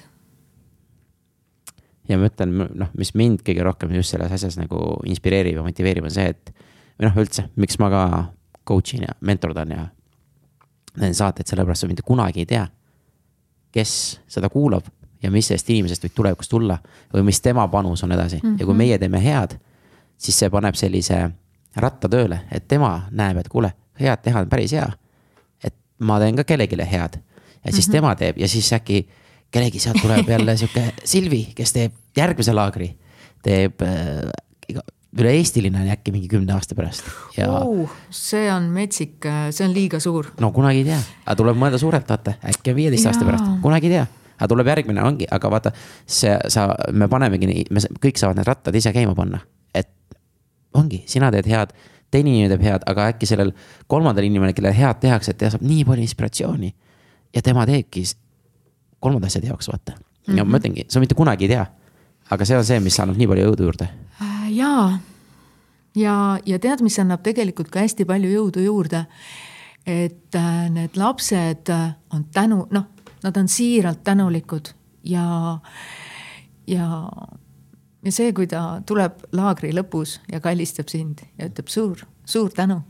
ja 2.08 2.18
ma 2.18 2.30
ütlen, 2.30 2.54
noh, 2.74 2.90
mis 2.96 3.14
mind 3.14 3.42
kõige 3.44 3.64
rohkem 3.66 3.92
just 3.94 4.14
selles 4.14 4.32
asjas 4.32 4.56
nagu 4.56 4.98
inspireerib 5.06 5.60
ja 5.60 5.62
motiveerib, 5.62 6.04
on 6.08 6.14
see, 6.14 6.28
et 6.32 6.52
või 6.98 7.08
noh, 7.08 7.16
üldse, 7.20 7.48
miks 7.56 7.78
ma 7.78 7.90
ka 7.92 8.02
coach 8.68 8.94
in 8.94 9.04
ja 9.06 9.14
mentordan 9.20 9.70
ja 9.70 9.86
teen 10.98 11.14
saateid, 11.14 11.46
sellepärast 11.46 11.84
sa 11.84 11.88
mitte 11.90 12.02
kunagi 12.02 12.42
ei 12.42 12.46
tea, 12.48 12.66
kes 13.72 13.92
seda 14.28 14.48
kuulab 14.48 14.88
ja 15.22 15.30
mis 15.30 15.50
sellest 15.50 15.70
inimesest 15.70 16.04
võib 16.06 16.14
tulevikus 16.14 16.48
tulla 16.48 16.78
või 17.12 17.26
mis 17.28 17.40
tema 17.44 17.66
panus 17.68 18.02
on 18.04 18.12
edasi 18.12 18.40
mm 18.42 18.48
-hmm. 18.48 18.58
ja 18.60 18.64
kui 18.64 18.74
Mhm. 18.74 18.78
meie 18.78 18.98
teeme 18.98 19.22
head, 19.24 19.58
siis 20.16 20.38
see 20.38 20.50
paneb 20.50 20.74
sellise 20.74 21.30
ratta 21.76 22.08
tööle, 22.08 22.40
et 22.50 22.68
tema 22.68 23.08
näeb, 23.10 23.36
et 23.36 23.48
kuule, 23.48 23.72
head 24.00 24.22
teha 24.22 24.40
on 24.40 24.48
päris 24.48 24.72
hea. 24.72 24.90
et 25.64 25.74
ma 25.98 26.18
teen 26.18 26.36
ka 26.36 26.44
kellelegi 26.44 26.76
head 26.76 27.20
ja 27.64 27.72
siis 27.72 27.88
mm 27.88 27.90
-hmm. 27.90 27.92
tema 27.92 28.14
teeb 28.14 28.38
ja 28.38 28.48
siis 28.48 28.72
äkki 28.72 29.08
kellegi 29.50 29.78
sealt 29.78 30.02
tuleb 30.02 30.28
jälle 30.28 30.56
sihuke 30.56 30.92
Silvi, 31.04 31.48
kes 31.54 31.72
teeb 31.72 31.92
järgmise 32.16 32.52
laagri, 32.52 32.90
teeb 33.42 33.82
äh, 33.82 34.28
üle-eestiline 35.18 35.80
on 35.80 35.90
äkki 35.94 36.12
mingi 36.12 36.28
kümne 36.28 36.52
aasta 36.52 36.76
pärast 36.76 37.06
ja 37.36 37.48
uh,. 37.64 37.90
see 38.12 38.48
on 38.52 38.68
metsik, 38.74 39.24
see 39.50 39.66
on 39.66 39.74
liiga 39.74 40.00
suur. 40.00 40.28
no 40.40 40.52
kunagi 40.52 40.82
ei 40.82 40.88
tea, 40.90 41.00
aga 41.24 41.36
tuleb 41.40 41.60
mõelda 41.60 41.80
suurelt, 41.80 42.08
vaata, 42.08 42.36
äkki 42.52 42.74
on 42.74 42.76
viieteist 42.76 43.08
aasta 43.08 43.24
pärast, 43.24 43.46
kunagi 43.64 43.88
ei 43.88 43.96
tea. 43.96 44.06
aga 44.36 44.48
tuleb 44.52 44.72
järgmine, 44.74 45.02
ongi, 45.02 45.28
aga 45.32 45.50
vaata, 45.50 45.72
see, 46.06 46.34
sa, 46.52 46.68
me 46.92 47.08
panemegi 47.08 47.48
me 47.70 47.84
kõik 48.02 48.20
saavad 48.20 48.38
need 48.38 48.50
rattad 48.50 48.76
ise 48.76 48.92
käima 48.92 49.16
panna, 49.16 49.40
et 49.74 49.88
ongi, 50.76 51.02
sina 51.08 51.32
teed 51.32 51.48
head, 51.48 51.72
teine 52.12 52.34
inimene 52.34 52.52
teeb 52.52 52.68
head, 52.68 52.84
aga 52.86 53.08
äkki 53.14 53.26
sellel 53.28 53.54
kolmandal 53.88 54.28
inimene, 54.28 54.52
kellele 54.52 54.76
head 54.76 55.00
tehakse, 55.00 55.32
et 55.32 55.40
ta 55.40 55.50
saab 55.56 55.64
nii 55.64 55.88
palju 55.88 56.04
inspiratsiooni 56.04 56.74
ja 57.34 57.42
tema 57.42 57.66
teebki 57.66 58.04
kolmanda 59.00 59.26
asja 59.26 59.40
teoks, 59.40 59.68
vaata 59.68 59.92
mm. 59.92 60.04
-hmm. 60.26 60.38
ja 60.38 60.44
ma 60.44 60.58
ütlengi, 60.58 60.84
sa 60.88 61.00
mitte 61.00 61.14
kunagi 61.14 61.44
ei 61.44 61.48
tea, 61.48 61.66
aga 62.30 62.44
see 62.44 62.58
on 62.58 62.64
see, 62.64 62.80
mis 62.80 63.00
annab 63.00 63.16
nii 63.18 63.28
palju 63.28 63.46
jõudu 63.46 63.68
juurde. 63.68 63.88
Äh, 64.22 64.50
jaa, 64.52 64.98
ja, 65.96 66.14
ja 66.46 66.58
tead, 66.58 66.82
mis 66.82 66.98
annab 66.98 67.22
tegelikult 67.22 67.70
ka 67.70 67.80
hästi 67.84 68.04
palju 68.04 68.30
jõudu 68.32 68.64
juurde. 68.64 69.06
et 69.86 70.34
äh, 70.34 70.70
need 70.70 70.96
lapsed 70.96 71.70
äh, 71.72 71.94
on 72.12 72.24
tänu, 72.24 72.66
noh, 72.70 72.84
nad 73.22 73.36
on 73.36 73.48
siiralt 73.48 74.02
tänulikud 74.04 74.68
ja, 75.04 75.58
ja, 76.66 77.08
ja 78.04 78.12
see, 78.12 78.32
kui 78.32 78.46
ta 78.46 78.82
tuleb 78.86 79.22
laagri 79.32 79.72
lõpus 79.72 80.18
ja 80.32 80.40
kallistab 80.40 80.88
sind 80.92 81.22
ja 81.38 81.48
ütleb 81.48 81.72
suur, 81.72 82.04
suur 82.24 82.50
tänu, 82.50 82.82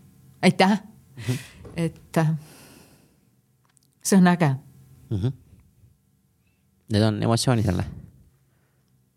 aitäh 0.43 0.81
mm. 0.81 1.23
-hmm. 1.23 1.39
et 1.77 2.19
see 4.09 4.19
on 4.19 4.27
äge, 4.31 4.55
Need 6.93 7.03
on 7.03 7.23
emotsioonid 7.23 7.65
jälle. 7.65 7.85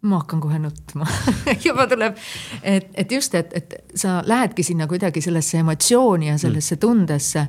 ma 0.02 0.18
hakkan 0.18 0.42
kohe 0.42 0.60
nutma 0.60 1.06
juba 1.66 1.88
tuleb, 1.88 2.16
et, 2.64 2.88
et 2.94 3.12
just, 3.12 3.36
et, 3.36 3.54
et 3.54 3.74
sa 3.96 4.24
lähedki 4.26 4.64
sinna 4.64 4.88
kuidagi 4.88 5.22
sellesse 5.22 5.58
emotsiooni 5.58 6.28
ja 6.28 6.38
sellesse 6.38 6.76
tundesse. 6.76 7.48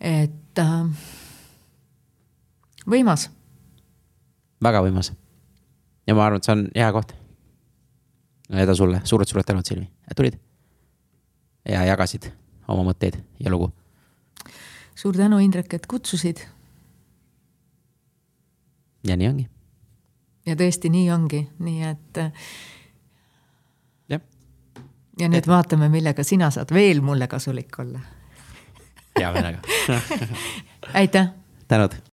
et 0.00 0.58
äh, 0.58 0.90
võimas, 2.86 3.30
väga 4.62 4.82
võimas. 4.84 5.12
ja 6.06 6.14
ma 6.14 6.26
arvan, 6.26 6.36
et 6.36 6.44
see 6.44 6.56
on 6.56 6.68
hea 6.76 6.92
koht. 6.92 7.14
Eda 8.48 8.74
sulle 8.74 9.00
suured-suured 9.04 9.44
tänud, 9.44 9.66
Silvi, 9.66 9.88
et 10.10 10.16
tulid. 10.16 10.38
ja 11.68 11.84
jagasid 11.84 12.30
oma 12.68 12.84
mõtteid 12.90 13.18
ja 13.40 13.50
lugu. 13.50 13.72
suur 14.94 15.16
tänu, 15.16 15.38
Indrek, 15.38 15.74
et 15.74 15.86
kutsusid 15.86 16.44
ja 19.08 19.16
nii 19.16 19.28
ongi. 19.28 19.46
ja 20.46 20.56
tõesti 20.56 20.90
nii 20.92 21.10
ongi, 21.14 21.42
nii 21.58 21.86
et 21.90 22.20
äh, 22.22 22.50
jah, 24.08 24.26
ja 25.20 25.30
nüüd 25.32 25.48
vaatame, 25.48 25.90
millega 25.92 26.24
sina 26.24 26.50
saad 26.54 26.74
veel 26.74 27.02
mulle 27.04 27.28
kasulik 27.28 27.78
olla. 27.78 28.00
hea 29.18 29.32
meelega. 29.32 29.58
aitäh 31.02 31.34
tänud 31.68 32.07